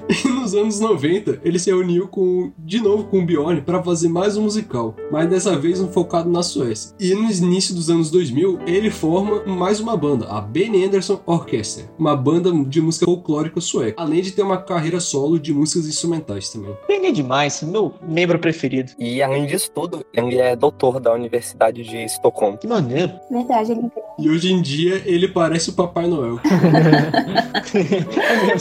E 0.10 0.28
nos 0.30 0.54
anos 0.56 0.80
90, 0.80 1.42
ele 1.44 1.60
se 1.60 1.70
reuniu 1.70 2.08
com, 2.08 2.52
de 2.58 2.82
novo 2.82 3.06
com 3.06 3.20
o 3.20 3.26
Bjorn 3.26 3.62
para 3.62 3.82
fazer 3.84 4.10
mais 4.10 4.36
um 4.38 4.44
musical, 4.44 4.96
mas 5.12 5.30
dessa 5.30 5.58
vez 5.58 5.80
um 5.80 5.88
focado 5.88 6.30
na 6.30 6.44
Suécia. 6.44 6.96
E 7.00 7.14
no 7.14 7.32
início 7.32 7.74
dos 7.76 7.90
anos 7.90 8.10
2000, 8.12 8.60
ele 8.66 8.90
forma 8.90 9.44
mais 9.46 9.80
uma 9.80 9.96
banda, 9.96 10.28
a 10.28 10.42
Ben 10.42 10.84
Anderson 10.84 11.22
Orchestra, 11.26 11.86
uma 11.98 12.16
banda 12.16 12.52
de 12.66 12.82
música 12.82 13.06
folclórica 13.06 13.62
sueca, 13.62 14.02
além 14.02 14.22
de 14.22 14.32
ter 14.32 14.42
uma 14.42 14.58
carreira 14.58 15.00
solo 15.00 15.40
de 15.40 15.54
músicas 15.54 15.88
instrumentais 15.88 16.50
também. 16.50 16.76
Bem 16.88 17.06
é 17.06 17.12
demais, 17.12 17.62
meu 17.62 17.94
membro 18.02 18.40
preferido. 18.40 18.92
E 18.98 19.22
além 19.22 19.46
disso 19.46 19.72
tudo, 19.72 20.06
ele 20.14 20.38
é 20.38 20.56
doutor 20.56 21.00
da 21.00 21.14
Universidade 21.14 21.84
de 21.84 21.98
Estocolmo. 21.98 22.58
Que 22.58 22.68
maneiro. 22.68 23.14
Verdade, 23.30 23.72
ele 23.72 23.92
E 24.20 24.30
hoje 24.30 24.52
em 24.52 24.62
dia 24.62 25.02
ele 25.06 25.28
parece 25.28 25.70
o 25.70 25.74
Papai 25.74 26.08
Noel. 26.08 26.21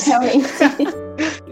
Realmente. 0.06 0.48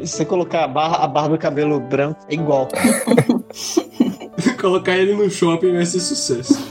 Se 0.03 0.07
você 0.07 0.25
colocar 0.25 0.65
a 0.65 0.69
barra, 0.69 0.97
a 0.99 1.07
barba 1.07 1.35
e 1.35 1.37
o 1.37 1.41
cabelo 1.41 1.81
branco, 1.81 2.21
é 2.29 2.35
igual. 2.35 2.69
Colocar 4.61 4.97
ele 4.97 5.15
no 5.15 5.29
shopping 5.29 5.73
vai 5.73 5.85
ser 5.85 6.01
sucesso. 6.01 6.69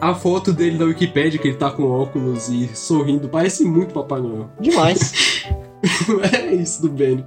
A 0.00 0.14
foto 0.14 0.52
dele 0.52 0.78
na 0.78 0.84
Wikipedia, 0.84 1.40
que 1.40 1.48
ele 1.48 1.56
tá 1.56 1.70
com 1.70 1.84
óculos 1.84 2.48
e 2.48 2.68
sorrindo, 2.74 3.28
parece 3.28 3.64
muito 3.64 3.94
Papai 3.94 4.20
Noel. 4.20 4.50
Demais. 4.60 5.44
é 6.32 6.54
isso 6.54 6.82
do 6.82 6.90
Benny. 6.90 7.24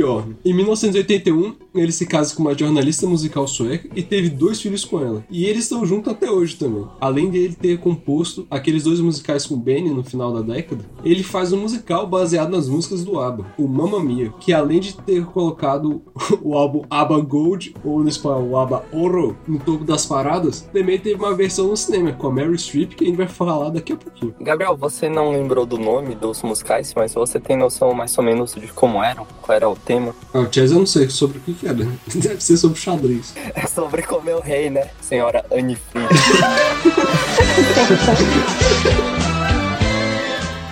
Bjorn. 0.00 0.36
Em 0.42 0.54
1981, 0.54 1.56
ele 1.74 1.92
se 1.92 2.06
casa 2.06 2.34
com 2.34 2.42
uma 2.42 2.56
jornalista 2.56 3.06
musical 3.06 3.46
sueca 3.46 3.88
e 3.94 4.02
teve 4.02 4.28
dois 4.28 4.60
filhos 4.60 4.84
com 4.84 5.00
ela. 5.00 5.24
E 5.30 5.44
eles 5.46 5.64
estão 5.64 5.86
juntos 5.86 6.12
até 6.12 6.30
hoje 6.30 6.56
também. 6.56 6.86
Além 7.00 7.30
de 7.30 7.38
ele 7.38 7.54
ter 7.54 7.78
composto 7.78 8.46
aqueles 8.50 8.84
dois 8.84 9.00
musicais 9.00 9.46
com 9.46 9.54
o 9.54 9.58
Benny 9.58 9.90
no 9.90 10.02
final 10.02 10.32
da 10.32 10.40
década, 10.40 10.84
ele 11.04 11.22
faz 11.22 11.52
um 11.52 11.60
musical 11.60 12.06
baseado 12.06 12.50
nas 12.50 12.68
músicas 12.68 13.04
do 13.04 13.20
ABBA, 13.20 13.46
o 13.58 13.68
Mamma 13.68 14.00
Mia, 14.00 14.32
que 14.40 14.52
além 14.52 14.80
de 14.80 14.96
ter 14.96 15.24
colocado 15.26 16.02
o 16.42 16.56
álbum 16.56 16.84
ABBA 16.90 17.20
Gold, 17.20 17.74
ou 17.84 18.00
no 18.00 18.08
espanhol 18.08 18.48
o 18.48 18.56
ABBA 18.56 18.84
Oro, 18.92 19.36
no 19.46 19.58
topo 19.58 19.84
das 19.84 20.06
paradas, 20.06 20.62
também 20.72 20.98
teve 20.98 21.16
uma 21.16 21.34
versão 21.34 21.68
no 21.68 21.76
cinema 21.76 22.12
com 22.12 22.28
a 22.28 22.32
Mary 22.32 22.58
Streep, 22.58 22.94
que 22.94 23.04
a 23.04 23.06
gente 23.06 23.16
vai 23.16 23.28
falar 23.28 23.70
daqui 23.70 23.92
a 23.92 23.96
pouquinho. 23.96 24.34
Gabriel, 24.40 24.76
você 24.76 25.08
não 25.08 25.30
lembrou 25.30 25.64
do 25.64 25.78
nome 25.78 26.14
dos 26.14 26.42
musicais, 26.42 26.92
mas 26.94 27.14
você 27.14 27.38
tem 27.38 27.56
noção 27.56 27.92
mais 27.94 28.16
ou 28.16 28.24
menos 28.24 28.54
de 28.54 28.68
como 28.68 29.02
eram? 29.02 29.26
Qual 29.42 29.54
era 29.54 29.68
o 29.68 29.76
tema? 29.76 30.14
Ah, 30.32 30.40
o 30.40 30.48
eu 30.54 30.68
não 30.74 30.86
sei 30.86 31.08
sobre 31.08 31.38
o 31.38 31.40
que 31.40 31.59
Deve 32.14 32.40
ser 32.40 32.56
sobre 32.56 32.78
xadrez. 32.78 33.34
É 33.54 33.66
sobre 33.66 34.02
comer 34.02 34.34
o 34.34 34.40
rei, 34.40 34.70
né? 34.70 34.88
Senhora 35.00 35.44
Anne. 35.52 35.76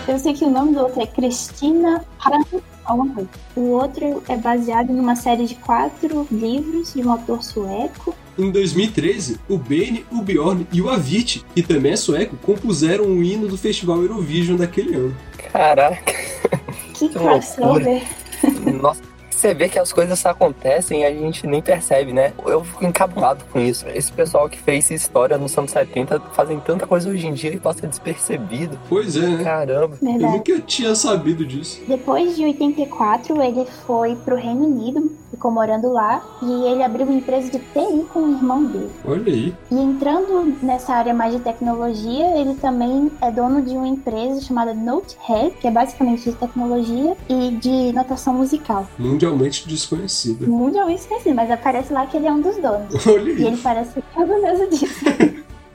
Eu 0.07 0.19
sei 0.19 0.33
que 0.33 0.45
o 0.45 0.51
nome 0.51 0.73
do 0.73 0.81
outro 0.81 1.03
é 1.03 1.07
Cristina 1.07 2.03
alguma 2.89 3.15
coisa. 3.15 3.29
O 3.55 3.61
outro 3.73 4.23
é 4.29 4.37
baseado 4.37 4.93
numa 4.93 5.15
série 5.15 5.47
de 5.47 5.55
quatro 5.57 6.27
livros 6.31 6.95
de 6.95 7.03
um 7.03 7.13
autor 7.13 7.43
sueco. 7.45 8.15
Em 8.39 8.51
2013, 8.51 9.39
o 9.49 9.59
Benny, 9.59 10.07
o 10.11 10.23
Bjorn 10.23 10.67
e 10.73 10.81
o 10.81 10.89
Avicii, 10.89 11.45
que 11.55 11.63
também 11.63 11.93
é 11.93 11.97
sueco, 11.97 12.37
compuseram 12.39 13.05
o 13.05 13.23
hino 13.23 13.47
do 13.47 13.59
festival 13.59 14.01
Eurovision 14.01 14.57
daquele 14.57 14.95
ano. 14.95 15.17
Caraca. 15.53 16.15
Que 16.95 17.09
Que 17.09 17.09
crossover. 17.11 18.03
Nossa, 18.81 19.03
você 19.39 19.55
vê 19.55 19.69
que 19.69 19.79
as 19.79 19.93
coisas 19.93 20.25
acontecem 20.27 21.03
e 21.03 21.05
a 21.05 21.13
gente 21.13 21.47
nem 21.47 21.63
percebe, 21.63 22.13
né? 22.13 22.33
Eu 22.45 22.65
fico 22.65 22.85
encabulado 22.85 23.45
com 23.53 23.61
isso. 23.61 23.87
Esse 23.89 24.11
pessoal 24.11 24.49
que 24.49 24.59
fez 24.59 24.91
história 24.91 25.39
nos 25.39 25.57
anos 25.57 25.71
70 25.71 26.21
fazem 26.33 26.59
tanta 26.59 26.87
coisa 26.89 27.09
hoje 27.09 27.27
em 27.27 27.35
dia 27.35 27.55
e 27.55 27.61
passa 27.61 27.87
despercebido. 27.87 28.79
Pois 28.89 29.17
é, 29.17 29.21
né? 29.21 29.45
Caramba. 29.45 29.97
Eu 30.03 30.09
Verdade. 30.13 30.37
nunca 30.37 30.61
tinha 30.63 30.95
sabido 30.95 31.47
disso. 31.47 31.81
Depois 31.87 32.35
de 32.35 32.45
84, 32.45 33.41
ele 33.41 33.65
foi 33.87 34.17
pro 34.17 34.35
Reino 34.35 34.67
Unido, 34.67 35.13
ficou 35.39 35.51
morando 35.53 35.91
lá, 35.93 36.21
e 36.43 36.51
ele 36.65 36.83
abriu 36.83 37.07
uma 37.07 37.15
empresa 37.15 37.49
de 37.49 37.59
TI 37.61 38.05
com 38.13 38.19
o 38.21 38.33
irmão 38.37 38.65
dele. 38.65 38.91
Olha 39.05 39.33
aí. 39.33 39.55
E 39.71 39.75
entrando 39.79 40.57
nessa 40.61 40.93
área 40.95 41.15
mais 41.15 41.33
de 41.33 41.39
tecnologia, 41.41 42.37
ele 42.37 42.55
também 42.55 43.11
é 43.23 43.31
dono 43.31 43.63
de 43.63 43.71
uma 43.77 43.87
empresa 43.87 44.41
chamada 44.41 44.75
Notehead, 44.75 45.53
que 45.61 45.69
é 45.69 45.71
basicamente 45.71 46.31
de 46.31 46.37
tecnologia 46.37 47.17
e 47.29 47.53
de 47.53 47.93
notação 47.93 48.35
musical. 48.35 48.87
Mundialmente 48.99 49.69
desconhecida. 49.69 50.47
Mundialmente 50.47 51.03
esquecido, 51.03 51.37
mas 51.37 51.51
aparece 51.51 51.93
lá 51.93 52.05
que 52.07 52.17
ele 52.17 52.27
é 52.27 52.33
um 52.33 52.41
dos 52.41 52.57
donos. 52.57 53.07
Olha 53.07 53.31
E 53.31 53.37
aí. 53.37 53.47
ele 53.47 53.57
parece 53.59 54.03
orgulhoso 54.17 54.69
disso. 54.71 55.05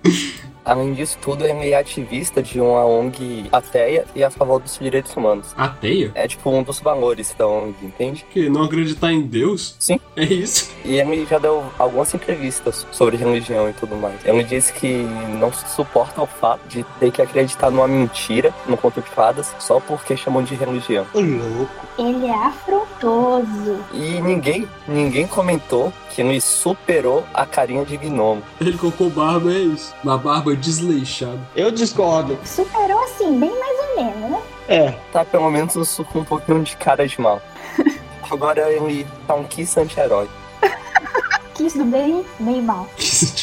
Além 0.66 0.94
disso 0.94 1.18
tudo, 1.22 1.46
ele 1.46 1.72
é 1.72 1.78
ativista 1.78 2.42
de 2.42 2.60
uma 2.60 2.86
ONG 2.86 3.48
ateia 3.52 4.06
e 4.16 4.24
a 4.24 4.30
favor 4.30 4.60
dos 4.60 4.78
direitos 4.80 5.16
humanos. 5.16 5.54
Ateia? 5.58 6.12
É 6.16 6.28
tipo 6.28 6.50
um 6.50 6.64
dos 6.64 6.80
valores 6.80 7.34
da 7.38 7.48
ONG, 7.48 7.76
entende? 7.84 8.26
Que 8.32 8.50
não 8.50 8.64
acreditar 8.64 9.12
em 9.12 9.22
Deus? 9.22 9.76
Sim. 9.80 10.00
É 10.16 10.24
isso. 10.24 10.72
E 10.86 11.00
ele 11.00 11.26
já 11.26 11.40
deu 11.40 11.64
algumas 11.78 12.14
entrevistas 12.14 12.86
sobre 12.92 13.18
religião 13.18 13.68
e 13.70 13.74
tudo 13.74 13.96
mais. 13.96 14.24
Ele 14.24 14.44
disse 14.44 14.72
que 14.74 14.88
não 15.40 15.52
suporta 15.52 16.22
o 16.22 16.28
fato 16.28 16.62
de 16.68 16.84
ter 17.00 17.12
que 17.12 17.22
acreditar 17.22 17.72
numa 17.72 17.88
mentira, 17.88 18.54
num 18.68 18.78
conto 18.78 19.02
de 19.02 19.10
fadas, 19.10 19.56
só 19.60 19.80
porque 19.80 20.16
chamam 20.16 20.44
de 20.44 20.56
religião. 20.56 21.06
Ô, 21.14 21.20
louco. 21.20 21.88
Ele 21.98 22.26
é 22.28 22.34
afrontoso. 22.34 23.80
E 23.94 24.22
ninguém, 24.22 24.68
ninguém 24.88 25.28
comentou 25.28 25.92
que 26.10 26.22
ele 26.22 26.40
superou 26.40 27.24
a 27.34 27.46
carinha 27.46 27.84
de 27.84 27.98
gnomo. 27.98 28.44
Ele 28.62 28.78
colocou 28.78 29.10
barba, 29.10 29.52
é 29.52 29.60
isso. 29.60 29.94
Uma 30.04 30.18
barba 30.18 30.53
desleixada. 30.56 31.40
Eu 31.56 31.72
discordo. 31.72 32.38
Superou 32.46 33.04
assim, 33.04 33.40
bem 33.40 33.52
mais 33.60 33.80
ou 33.80 34.04
menos, 34.04 34.32
né? 34.32 34.42
É. 34.68 34.92
Tá 35.12 35.26
pelo 35.26 35.50
menos 35.50 35.74
com 36.12 36.20
um 36.20 36.26
pouquinho 36.26 36.64
de 36.64 36.76
cara 36.78 37.08
de 37.08 37.20
mal. 37.20 37.42
Agora 38.30 38.72
ele 38.72 39.06
tá 39.28 39.36
um 39.36 39.44
kiss 39.44 39.80
anti-herói. 39.80 40.28
Quis 41.54 41.74
do 41.74 41.86
bem, 41.86 42.26
bem 42.40 42.62
mal. 42.62 42.90
Que 42.98 43.04
se 43.06 43.34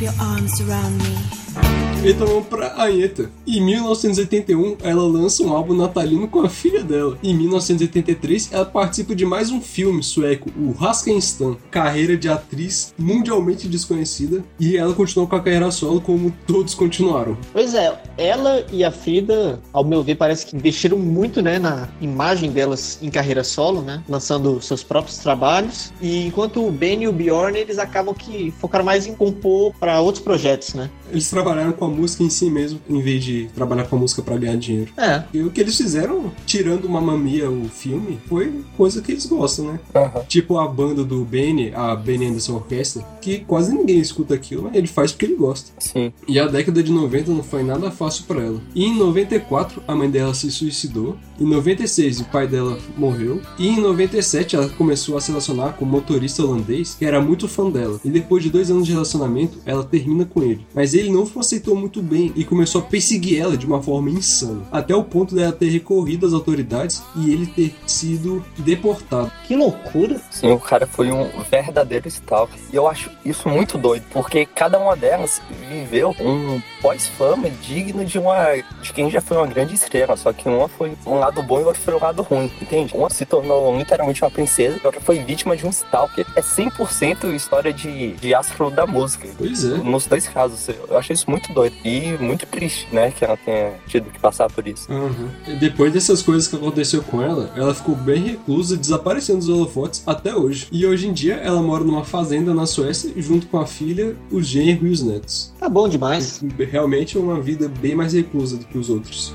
your 0.00 0.12
arms 0.18 0.60
around 0.62 0.98
me. 0.98 1.89
Então 2.02 2.26
vamos 2.26 2.46
pra 2.46 2.82
Anheta. 2.82 3.30
Em 3.46 3.62
1981, 3.62 4.78
ela 4.82 5.02
lança 5.02 5.42
um 5.42 5.52
álbum 5.52 5.74
natalino 5.74 6.26
com 6.26 6.40
a 6.40 6.48
filha 6.48 6.82
dela. 6.82 7.18
Em 7.22 7.34
1983, 7.36 8.48
ela 8.52 8.64
participa 8.64 9.14
de 9.14 9.26
mais 9.26 9.50
um 9.50 9.60
filme 9.60 10.02
sueco, 10.02 10.50
o 10.56 10.72
Raskenstan, 10.72 11.56
carreira 11.70 12.16
de 12.16 12.26
atriz 12.26 12.94
mundialmente 12.98 13.68
desconhecida, 13.68 14.42
e 14.58 14.78
ela 14.78 14.94
continuou 14.94 15.28
com 15.28 15.36
a 15.36 15.40
carreira 15.40 15.70
solo 15.70 16.00
como 16.00 16.32
todos 16.46 16.72
continuaram. 16.72 17.36
Pois 17.52 17.74
é, 17.74 18.00
ela 18.16 18.64
e 18.72 18.82
a 18.82 18.90
Frida, 18.90 19.60
ao 19.70 19.84
meu 19.84 20.02
ver, 20.02 20.14
parece 20.14 20.46
que 20.46 20.56
investiram 20.56 20.98
muito, 20.98 21.42
né, 21.42 21.58
na 21.58 21.86
imagem 22.00 22.50
delas 22.50 22.98
em 23.02 23.10
carreira 23.10 23.44
solo, 23.44 23.82
né, 23.82 24.02
lançando 24.08 24.60
seus 24.62 24.82
próprios 24.82 25.18
trabalhos. 25.18 25.92
E 26.00 26.26
enquanto 26.26 26.66
o 26.66 26.70
Ben 26.70 27.02
e 27.02 27.08
o 27.08 27.12
Bjorn, 27.12 27.58
eles 27.58 27.78
acabam 27.78 28.14
que 28.14 28.54
focaram 28.58 28.86
mais 28.86 29.06
em 29.06 29.14
compor 29.14 29.74
para 29.78 30.00
outros 30.00 30.24
projetos, 30.24 30.72
né? 30.72 30.88
Eles 31.10 31.28
trabalharam 31.28 31.72
com 31.72 31.84
a 31.84 31.89
música 31.90 32.22
em 32.22 32.30
si 32.30 32.50
mesmo, 32.50 32.80
em 32.88 33.00
vez 33.00 33.24
de 33.24 33.48
trabalhar 33.54 33.84
com 33.84 33.96
a 33.96 33.98
música 33.98 34.22
pra 34.22 34.36
ganhar 34.36 34.56
dinheiro. 34.56 34.92
É. 34.96 35.22
E 35.32 35.42
o 35.42 35.50
que 35.50 35.60
eles 35.60 35.76
fizeram, 35.76 36.32
tirando 36.46 36.88
Mamma 36.88 37.16
Mia, 37.16 37.50
o 37.50 37.68
filme, 37.68 38.18
foi 38.28 38.52
coisa 38.76 39.02
que 39.02 39.12
eles 39.12 39.26
gostam, 39.26 39.72
né? 39.72 39.80
Tipo 40.28 40.58
a 40.58 40.66
banda 40.66 41.04
do 41.04 41.24
Benny, 41.24 41.72
a 41.74 41.94
Benny 41.94 42.26
Anderson 42.26 42.54
Orquestra, 42.54 43.02
que 43.20 43.40
quase 43.40 43.74
ninguém 43.74 43.98
escuta 43.98 44.34
aquilo, 44.34 44.64
mas 44.64 44.74
ele 44.74 44.86
faz 44.86 45.12
porque 45.12 45.26
ele 45.26 45.36
gosta. 45.36 45.72
Sim. 45.78 46.12
E 46.26 46.38
a 46.38 46.46
década 46.46 46.82
de 46.82 46.92
90 46.92 47.30
não 47.32 47.42
foi 47.42 47.62
nada 47.62 47.90
fácil 47.90 48.24
pra 48.24 48.42
ela. 48.42 48.60
E 48.74 48.84
em 48.84 48.96
94, 48.96 49.82
a 49.86 49.94
mãe 49.94 50.10
dela 50.10 50.34
se 50.34 50.50
suicidou. 50.50 51.16
Em 51.38 51.44
96, 51.44 52.20
o 52.20 52.24
pai 52.24 52.46
dela 52.46 52.78
morreu. 52.96 53.40
E 53.58 53.68
em 53.68 53.80
97, 53.80 54.56
ela 54.56 54.68
começou 54.68 55.16
a 55.16 55.20
se 55.20 55.30
relacionar 55.30 55.72
com 55.72 55.84
um 55.84 55.88
motorista 55.88 56.42
holandês 56.42 56.94
que 56.94 57.04
era 57.04 57.20
muito 57.20 57.48
fã 57.48 57.70
dela. 57.70 58.00
E 58.04 58.10
depois 58.10 58.42
de 58.42 58.50
dois 58.50 58.70
anos 58.70 58.86
de 58.86 58.92
relacionamento, 58.92 59.58
ela 59.64 59.84
termina 59.84 60.24
com 60.24 60.42
ele. 60.42 60.66
Mas 60.74 60.94
ele 60.94 61.10
não 61.10 61.28
aceitou 61.36 61.74
muito 61.80 62.02
bem 62.02 62.32
e 62.36 62.44
começou 62.44 62.80
a 62.80 62.84
perseguir 62.84 63.40
ela 63.40 63.56
de 63.56 63.66
uma 63.66 63.82
forma 63.82 64.10
insana. 64.10 64.62
Até 64.70 64.94
o 64.94 65.02
ponto 65.02 65.34
dela 65.34 65.52
ter 65.52 65.70
recorrido 65.70 66.26
às 66.26 66.32
autoridades 66.32 67.02
e 67.16 67.32
ele 67.32 67.46
ter 67.46 67.74
sido 67.86 68.44
deportado. 68.58 69.32
Que 69.46 69.56
loucura! 69.56 70.20
Sim, 70.30 70.52
o 70.52 70.58
cara 70.58 70.86
foi 70.86 71.10
um 71.10 71.28
verdadeiro 71.50 72.06
stalker. 72.08 72.58
E 72.72 72.76
eu 72.76 72.86
acho 72.86 73.10
isso 73.24 73.48
muito 73.48 73.78
doido, 73.78 74.04
porque 74.12 74.46
cada 74.46 74.78
uma 74.78 74.94
delas 74.94 75.40
viveu 75.68 76.14
um 76.20 76.60
pós-fama 76.80 77.50
digno 77.50 78.04
de 78.04 78.18
uma 78.18 78.56
de 78.82 78.92
quem 78.92 79.10
já 79.10 79.20
foi 79.20 79.36
uma 79.36 79.46
grande 79.46 79.74
estrela. 79.74 80.16
Só 80.16 80.32
que 80.32 80.48
uma 80.48 80.68
foi 80.68 80.92
um 81.06 81.14
lado 81.14 81.42
bom 81.42 81.60
e 81.60 81.64
outra 81.64 81.80
foi 81.80 81.94
um 81.94 82.00
lado 82.00 82.22
ruim, 82.22 82.50
entende? 82.60 82.94
Uma 82.94 83.10
se 83.10 83.24
tornou 83.24 83.76
literalmente 83.76 84.22
uma 84.22 84.30
princesa, 84.30 84.76
e 84.76 84.80
a 84.82 84.86
outra 84.86 85.00
foi 85.00 85.18
vítima 85.20 85.56
de 85.56 85.66
um 85.66 85.70
stalker. 85.70 86.26
É 86.36 86.40
100% 86.40 87.34
história 87.34 87.72
de, 87.72 88.12
de 88.12 88.34
astro 88.34 88.70
da 88.70 88.86
música. 88.86 89.28
Pois 89.36 89.64
é. 89.64 89.68
Nos 89.78 90.06
dois 90.06 90.28
casos, 90.28 90.68
eu 90.68 90.98
acho 90.98 91.12
isso 91.12 91.30
muito 91.30 91.52
doido. 91.52 91.69
E 91.84 92.16
muito 92.22 92.46
triste, 92.46 92.86
né, 92.92 93.10
que 93.10 93.24
ela 93.24 93.36
tenha 93.36 93.72
tido 93.86 94.10
que 94.10 94.18
passar 94.18 94.50
por 94.50 94.66
isso. 94.66 94.90
Uhum. 94.92 95.28
E 95.46 95.56
depois 95.56 95.92
dessas 95.92 96.22
coisas 96.22 96.46
que 96.48 96.56
aconteceu 96.56 97.02
com 97.02 97.22
ela, 97.22 97.52
ela 97.56 97.74
ficou 97.74 97.94
bem 97.94 98.22
reclusa, 98.22 98.76
desaparecendo 98.76 99.38
dos 99.38 99.48
holofotes 99.48 100.02
até 100.06 100.34
hoje. 100.34 100.68
E 100.70 100.86
hoje 100.86 101.08
em 101.08 101.12
dia 101.12 101.34
ela 101.34 101.62
mora 101.62 101.84
numa 101.84 102.04
fazenda 102.04 102.54
na 102.54 102.66
Suécia 102.66 103.12
junto 103.16 103.46
com 103.46 103.58
a 103.58 103.66
filha, 103.66 104.16
o 104.30 104.42
genro 104.42 104.86
e 104.86 104.90
os 104.90 105.02
netos. 105.02 105.52
Tá 105.58 105.68
bom 105.68 105.88
demais. 105.88 106.42
Realmente 106.70 107.16
é 107.16 107.20
uma 107.20 107.40
vida 107.40 107.68
bem 107.68 107.94
mais 107.94 108.12
reclusa 108.12 108.56
do 108.56 108.64
que 108.64 108.78
os 108.78 108.88
outros. 108.90 109.32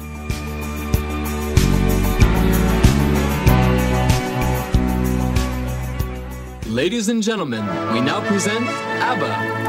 Ladies 6.75 7.07
and 7.07 7.23
gentlemen, 7.23 7.65
we 7.93 8.01
now 8.01 8.19
present 8.19 8.67
ABBA. 8.99 9.64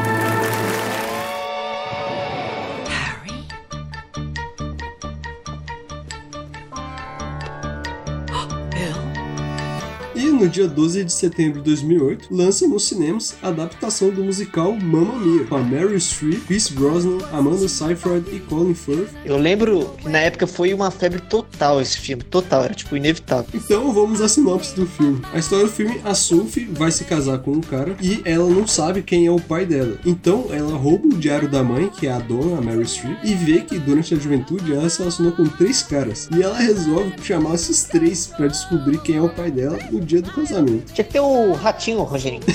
No 10.36 10.48
dia 10.48 10.68
12 10.68 11.04
de 11.04 11.12
setembro 11.12 11.60
de 11.60 11.64
2008, 11.64 12.28
lança 12.30 12.68
nos 12.68 12.84
cinemas 12.84 13.34
a 13.42 13.48
adaptação 13.48 14.10
do 14.10 14.22
musical 14.22 14.72
Mamma 14.72 15.18
Mia, 15.18 15.44
com 15.44 15.56
a 15.56 15.62
Meryl 15.62 15.98
Streep, 15.98 16.46
Pierce 16.46 16.72
Brosnan, 16.72 17.18
Amanda 17.32 17.66
Seyfried 17.66 18.24
e 18.30 18.40
Colin 18.40 18.74
Firth. 18.74 19.08
Eu 19.24 19.38
lembro 19.38 19.94
que 19.98 20.08
na 20.08 20.18
época 20.18 20.46
foi 20.46 20.74
uma 20.74 20.90
febre 20.90 21.20
total 21.22 21.80
esse 21.80 21.98
filme, 21.98 22.22
total, 22.22 22.64
era 22.64 22.74
tipo 22.74 22.96
inevitável. 22.96 23.46
Então 23.54 23.92
vamos 23.92 24.20
à 24.20 24.28
sinopse 24.28 24.76
do 24.76 24.86
filme. 24.86 25.22
A 25.32 25.38
história 25.38 25.64
do 25.64 25.72
filme, 25.72 26.00
a 26.04 26.14
Sophie 26.14 26.66
vai 26.66 26.90
se 26.90 27.04
casar 27.04 27.38
com 27.38 27.52
um 27.52 27.60
cara 27.60 27.96
e 28.00 28.20
ela 28.24 28.48
não 28.48 28.66
sabe 28.66 29.02
quem 29.02 29.26
é 29.26 29.30
o 29.30 29.40
pai 29.40 29.64
dela. 29.64 29.98
Então 30.04 30.48
ela 30.50 30.76
rouba 30.76 31.08
o 31.08 31.18
diário 31.18 31.48
da 31.48 31.62
mãe, 31.62 31.88
que 31.88 32.06
é 32.06 32.12
a 32.12 32.18
dona, 32.18 32.58
a 32.58 32.60
Mary 32.60 32.86
Streep, 32.86 33.18
e 33.24 33.34
vê 33.34 33.60
que 33.60 33.78
durante 33.78 34.14
a 34.14 34.18
juventude 34.18 34.72
ela 34.72 34.88
se 34.88 34.98
relacionou 34.98 35.32
com 35.32 35.46
três 35.46 35.82
caras. 35.82 36.28
E 36.36 36.42
ela 36.42 36.58
resolve 36.58 37.14
chamar 37.22 37.54
esses 37.54 37.84
três 37.84 38.26
pra 38.26 38.48
descobrir 38.48 38.98
quem 38.98 39.16
é 39.16 39.22
o 39.22 39.28
pai 39.28 39.50
dela 39.50 39.78
no 39.90 40.00
dia 40.00 40.26
do 40.27 40.32
casamento. 40.32 40.93
Tinha 40.93 41.05
que 41.05 41.12
ter 41.12 41.20
o 41.20 41.53
ratinho, 41.55 42.03
Rogerinho. 42.03 42.43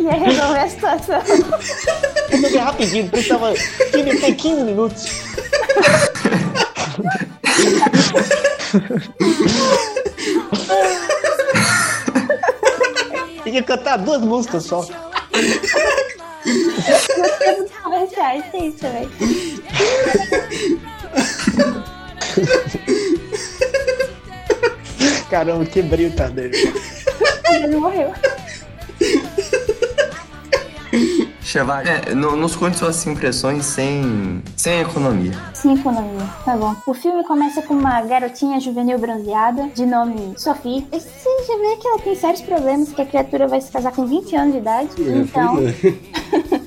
E 0.00 0.08
aí 0.08 0.20
resolver 0.20 0.60
a 0.60 0.68
situação. 0.68 1.20
Resolver 2.30 2.58
rapidinho, 2.58 3.08
precisava. 3.10 3.52
Tem 3.90 4.04
tem 4.04 4.34
15 4.34 4.62
minutos. 4.62 5.04
Tem 13.42 13.52
que 13.52 13.62
cantar 13.62 13.96
duas 13.98 14.22
músicas 14.22 14.64
só. 14.64 14.86
Comerciais, 17.82 18.44
tem 18.52 18.68
isso 18.68 18.78
também. 18.78 19.08
Caramba, 25.30 25.64
quebrei 25.66 26.06
o 26.06 26.12
cadeiro. 26.16 26.52
Ele 27.62 27.76
morreu. 27.76 28.12
Chevy, 31.42 31.70
é, 32.10 32.14
no- 32.14 32.36
nos 32.36 32.54
conte 32.56 32.76
suas 32.76 33.06
impressões 33.06 33.64
sem, 33.64 34.42
sem 34.56 34.80
economia. 34.80 35.32
Sim, 35.54 35.74
economia. 35.78 36.26
Tá 36.44 36.56
bom. 36.56 36.74
O 36.86 36.92
filme 36.92 37.24
começa 37.24 37.62
com 37.62 37.72
uma 37.74 38.02
garotinha 38.02 38.60
juvenil 38.60 38.98
bronzeada, 38.98 39.68
de 39.74 39.86
nome 39.86 40.34
Sophie. 40.36 40.86
E 40.92 41.00
Você 41.00 41.46
já 41.46 41.56
vê 41.56 41.76
que 41.76 41.88
ela 41.88 41.98
tem 42.00 42.14
sérios 42.14 42.42
problemas, 42.42 42.92
que 42.92 43.00
a 43.00 43.06
criatura 43.06 43.48
vai 43.48 43.60
se 43.62 43.70
casar 43.72 43.92
com 43.92 44.04
20 44.06 44.36
anos 44.36 44.52
de 44.52 44.58
idade. 44.58 44.90
então, 44.98 45.56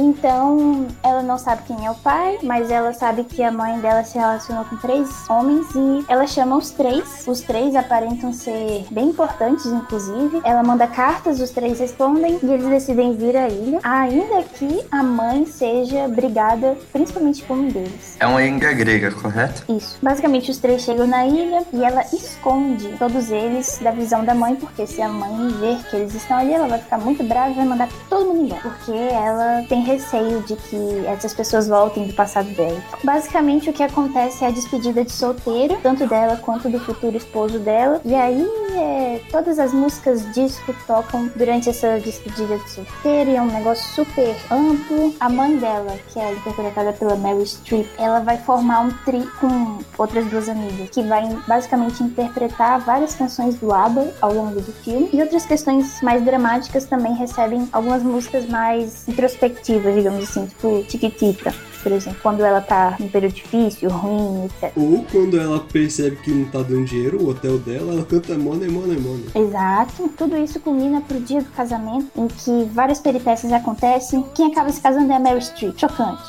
então, 0.00 0.86
ela 1.02 1.22
não 1.22 1.38
sabe 1.38 1.62
quem 1.66 1.86
é 1.86 1.90
o 1.90 1.94
pai, 1.96 2.38
mas 2.42 2.70
ela 2.70 2.92
sabe 2.92 3.24
que 3.24 3.42
a 3.42 3.52
mãe 3.52 3.78
dela 3.80 4.02
se 4.02 4.18
relacionou 4.18 4.64
com 4.64 4.76
três 4.76 5.08
homens 5.28 5.66
e 5.74 6.04
ela 6.08 6.26
chama 6.26 6.56
os 6.56 6.70
três. 6.70 7.24
Os 7.26 7.40
três 7.40 7.76
aparentam 7.76 8.32
ser 8.32 8.86
bem 8.90 9.08
importantes, 9.08 9.66
inclusive. 9.66 10.40
Ela 10.44 10.62
manda 10.62 10.86
cartas, 10.86 11.40
os 11.40 11.50
três 11.50 11.78
respondem 11.78 12.38
e 12.42 12.46
eles 12.46 12.66
decidem 12.66 13.14
vir 13.14 13.36
à 13.36 13.48
ilha, 13.48 13.80
ainda 13.82 14.42
que 14.42 14.84
a 14.90 15.02
mãe 15.02 15.44
seja 15.46 16.08
brigada 16.08 16.76
principalmente 16.92 17.42
por 17.44 17.56
um 17.56 17.68
deles. 17.68 18.16
É 18.18 18.26
uma 18.26 18.42
ilha 18.42 18.72
grega, 18.72 19.10
correto? 19.12 19.64
Isso. 19.68 19.98
Basicamente, 20.02 20.50
os 20.50 20.58
três 20.58 20.82
chegam 20.82 21.06
na 21.06 21.26
ilha 21.26 21.62
e 21.72 21.84
ela 21.84 22.02
esconde 22.12 22.88
todos 22.98 23.30
eles 23.30 23.78
da 23.82 23.90
visão 23.90 24.24
da 24.24 24.34
mãe, 24.34 24.56
porque 24.56 24.86
se 24.86 25.02
a 25.02 25.08
mãe 25.08 25.48
ver 25.60 25.78
que 25.90 25.96
eles 25.96 26.14
estão 26.14 26.38
ali, 26.38 26.52
ela 26.52 26.68
vai 26.68 26.78
ficar 26.78 26.98
muito 26.98 27.22
brava 27.22 27.50
e 27.50 27.54
vai 27.54 27.64
mandar 27.66 27.88
todo 28.08 28.26
mundo 28.26 28.44
embora. 28.44 28.60
Porque 28.60 28.92
ela 28.92 29.64
tem 29.68 29.82
receio 29.92 30.42
de 30.42 30.56
que 30.56 31.06
essas 31.06 31.34
pessoas 31.34 31.68
voltem 31.68 32.06
do 32.06 32.14
passado 32.14 32.48
dela. 32.50 32.82
Basicamente, 33.02 33.70
o 33.70 33.72
que 33.72 33.82
acontece 33.82 34.44
é 34.44 34.48
a 34.48 34.50
despedida 34.50 35.04
de 35.04 35.12
solteiro, 35.12 35.78
tanto 35.82 36.06
dela 36.06 36.36
quanto 36.36 36.68
do 36.68 36.78
futuro 36.80 37.16
esposo 37.16 37.58
dela. 37.58 38.00
E 38.04 38.14
aí, 38.14 38.46
é, 38.76 39.20
todas 39.30 39.58
as 39.58 39.72
músicas 39.72 40.32
disco 40.32 40.74
tocam 40.86 41.30
durante 41.36 41.68
essa 41.68 41.98
despedida 42.00 42.58
de 42.58 42.70
solteiro 42.70 43.30
e 43.30 43.36
é 43.36 43.42
um 43.42 43.50
negócio 43.50 43.84
super 43.94 44.36
amplo. 44.50 45.14
A 45.20 45.28
mãe 45.28 45.56
dela, 45.56 45.96
que 46.08 46.18
é 46.18 46.32
interpretada 46.32 46.92
pela 46.92 47.16
Mary 47.16 47.46
Streep, 47.46 47.86
ela 47.98 48.20
vai 48.20 48.38
formar 48.38 48.80
um 48.80 48.90
tri 49.04 49.26
com 49.40 49.78
outras 49.98 50.26
duas 50.26 50.48
amigas, 50.48 50.90
que 50.90 51.02
vai 51.02 51.28
basicamente 51.46 52.02
interpretar 52.02 52.80
várias 52.80 53.14
canções 53.14 53.56
do 53.56 53.72
ABBA 53.72 54.12
ao 54.20 54.32
longo 54.32 54.60
do 54.60 54.72
filme. 54.72 55.08
E 55.12 55.20
outras 55.20 55.44
questões 55.44 56.00
mais 56.02 56.24
dramáticas 56.24 56.84
também 56.84 57.14
recebem 57.14 57.68
algumas 57.72 58.02
músicas 58.02 58.46
mais 58.46 59.06
introspectivas, 59.08 59.69
digamos 59.78 60.24
assim, 60.24 60.46
tipo 60.46 60.84
Chiquitita. 60.88 61.69
Por 61.82 61.92
exemplo, 61.92 62.18
quando 62.22 62.44
ela 62.44 62.60
tá 62.60 62.96
num 62.98 63.08
período 63.08 63.34
difícil, 63.34 63.90
ruim, 63.90 64.46
etc. 64.46 64.72
Ou 64.76 65.04
quando 65.10 65.38
ela 65.38 65.60
percebe 65.60 66.16
que 66.16 66.30
não 66.30 66.44
tá 66.46 66.58
dando 66.58 66.84
dinheiro, 66.84 67.22
o 67.22 67.28
hotel 67.30 67.58
dela, 67.58 67.92
ela 67.92 68.04
canta 68.04 68.36
Money, 68.36 68.68
Money, 68.68 68.98
Money. 68.98 69.26
Exato. 69.34 70.08
Tudo 70.16 70.36
isso 70.36 70.60
culmina 70.60 71.00
pro 71.00 71.20
dia 71.20 71.40
do 71.40 71.50
casamento, 71.50 72.08
em 72.16 72.28
que 72.28 72.64
várias 72.72 72.98
peripécias 72.98 73.52
acontecem. 73.52 74.24
Quem 74.34 74.52
acaba 74.52 74.70
se 74.70 74.80
casando 74.80 75.10
é 75.12 75.16
a 75.16 75.20
Mary 75.20 75.40
Streep. 75.40 75.78
Chocante. 75.78 76.22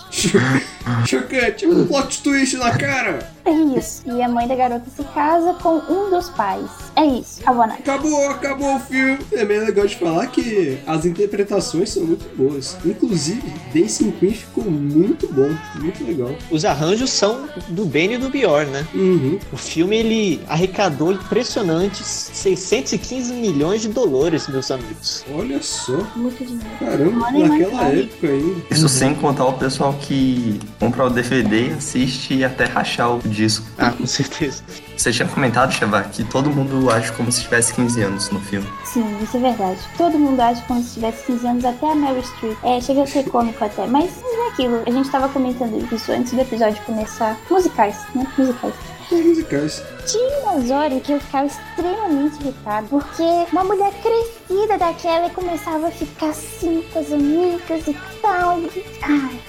Chocante, 1.06 1.68
um 1.68 1.86
plot 1.86 2.24
twist 2.24 2.58
na 2.58 2.78
cara. 2.78 3.20
É 3.46 3.52
isso. 3.52 4.04
E 4.06 4.22
a 4.22 4.30
mãe 4.30 4.48
da 4.48 4.56
garota 4.56 4.86
se 4.96 5.04
casa 5.04 5.54
com 5.56 5.78
um 5.78 6.10
dos 6.10 6.30
pais. 6.30 6.70
É 6.96 7.06
isso. 7.06 7.42
Acabou 7.42 7.64
a. 7.64 7.66
Acabou, 7.68 8.30
acabou 8.30 8.76
o 8.76 8.80
filme. 8.80 9.18
Também 9.26 9.58
é 9.58 9.62
legal 9.62 9.88
de 9.88 9.96
falar 9.96 10.28
que 10.28 10.80
as 10.86 11.06
interpretações 11.06 11.90
são 11.90 12.04
muito 12.04 12.26
boas. 12.36 12.78
Inclusive, 12.86 13.54
Dancing 13.74 14.12
Queen 14.12 14.34
ficou 14.34 14.66
muito 14.66 15.28
bom, 15.42 15.56
muito 15.80 16.04
legal. 16.04 16.36
Os 16.50 16.66
arranjos 16.66 17.10
são 17.10 17.48
do 17.70 17.86
Benny 17.86 18.16
e 18.16 18.18
do 18.18 18.30
Bior, 18.30 18.66
né? 18.66 18.86
Uhum. 18.94 19.40
O 19.52 19.58
filme 19.58 19.98
ele 19.98 20.42
arrecadou 20.48 21.12
impressionantes 21.12 22.32
615 22.34 23.34
milhões 23.34 23.82
de 23.82 23.90
dólares, 23.90 24.48
meus 24.48 24.70
amigos. 24.70 25.26
Olha 25.34 25.62
só. 25.62 25.98
Muito 26.16 26.44
dinheiro. 26.46 26.70
Caramba, 26.80 27.32
money, 27.32 27.48
naquela 27.48 27.84
época 27.88 28.28
ainda. 28.28 28.62
Isso 28.70 28.90
sem 28.90 29.16
contar 29.16 29.46
o 29.46 29.54
pessoal 29.54 29.94
que 29.94 30.60
compra 30.80 31.06
o 31.06 31.10
DVD, 31.10 31.72
assiste 31.78 32.36
e 32.36 32.44
até 32.44 32.66
rachar 32.66 33.16
o 33.16 33.20
disco. 33.20 33.66
Ah, 33.78 33.92
com 33.92 34.06
certeza. 34.06 34.64
Você 35.02 35.12
tinha 35.12 35.28
comentado, 35.28 35.72
Cheva, 35.72 36.04
que 36.04 36.24
todo 36.24 36.52
mundo 36.52 36.92
age 36.92 37.12
como 37.14 37.32
se 37.32 37.42
tivesse 37.42 37.74
15 37.74 38.04
anos 38.04 38.30
no 38.30 38.40
filme. 38.40 38.68
Sim, 38.86 39.18
isso 39.20 39.36
é 39.38 39.40
verdade. 39.40 39.80
Todo 39.98 40.20
mundo 40.20 40.40
age 40.40 40.62
como 40.68 40.84
se 40.84 40.94
tivesse 40.94 41.26
15 41.26 41.48
anos, 41.48 41.66
até 41.66 41.92
a 41.92 41.96
Mary 41.96 42.22
Streep. 42.22 42.56
É, 42.64 42.80
chega 42.80 43.02
a 43.02 43.08
ser 43.08 43.24
cômico 43.24 43.64
até. 43.66 43.88
Mas 43.88 44.12
não 44.22 44.46
é 44.46 44.50
aquilo. 44.50 44.84
A 44.86 44.92
gente 44.92 45.10
tava 45.10 45.28
comentando 45.32 45.94
isso 45.94 46.12
antes 46.12 46.34
do 46.34 46.42
episódio 46.42 46.82
começar. 46.84 47.38
Musicais, 47.50 47.98
né? 48.16 48.26
Musicais. 48.38 48.74
Os 49.12 49.26
musicais. 49.26 49.84
Tinha 50.06 50.40
umas 50.40 50.70
horas 50.72 51.02
que 51.04 51.12
eu 51.12 51.20
ficava 51.20 51.46
extremamente 51.46 52.42
irritada, 52.42 52.88
porque 52.90 53.24
uma 53.52 53.64
mulher 53.64 53.92
crescida 54.02 54.78
daquela 54.78 55.30
começava 55.32 55.88
a 55.88 55.92
ficar 55.92 56.30
assim 56.30 56.84
com 56.94 57.00
as 57.00 57.12
amigas 57.12 57.88
e 57.88 57.98
tal. 58.22 58.60
E, 58.62 58.84
ai, 59.02 59.40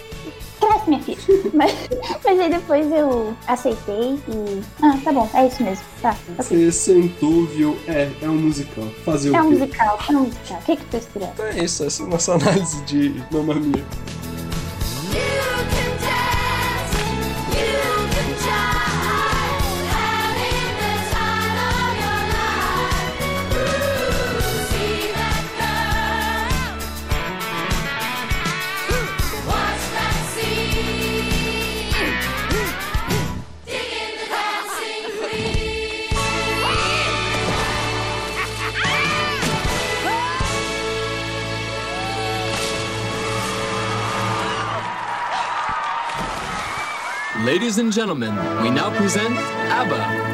cresce, 0.61 0.89
minha 0.89 1.01
filha. 1.03 1.19
mas, 1.55 1.73
mas 2.25 2.41
aí 2.41 2.51
depois 2.51 2.91
eu 2.91 3.37
aceitei 3.47 4.19
e. 4.29 4.63
Ah, 4.83 4.99
tá 5.05 5.13
bom, 5.13 5.31
é 5.35 5.47
isso 5.47 5.63
mesmo. 5.63 5.85
Tá. 6.01 6.17
Você 6.39 6.73
sentou, 6.73 7.47
viu? 7.47 7.79
É, 7.87 8.11
é 8.21 8.29
um 8.29 8.35
musical. 8.35 8.85
Fazer 9.05 9.33
É 9.33 9.41
o 9.41 9.45
um 9.45 9.49
quê? 9.51 9.59
musical, 9.59 9.99
é 10.09 10.13
um 10.13 10.21
musical. 10.25 10.59
O 10.59 10.65
que 10.65 10.77
que 10.77 10.85
tu 10.87 10.97
esperando? 10.97 11.33
Então 11.35 11.47
é 11.47 11.65
isso, 11.65 11.85
essa 11.85 12.03
é 12.03 12.07
a 12.07 12.09
nossa 12.09 12.33
análise 12.35 12.83
de 12.83 13.23
Mamma 13.31 13.55
Mia. 13.55 13.85
you 15.15 15.21
can 15.71 15.92
Ladies 47.45 47.79
and 47.79 47.93
gentlemen, 47.93 48.37
we 48.63 48.71
now 48.71 48.97
present 48.97 49.35
ABBA. 49.35 50.32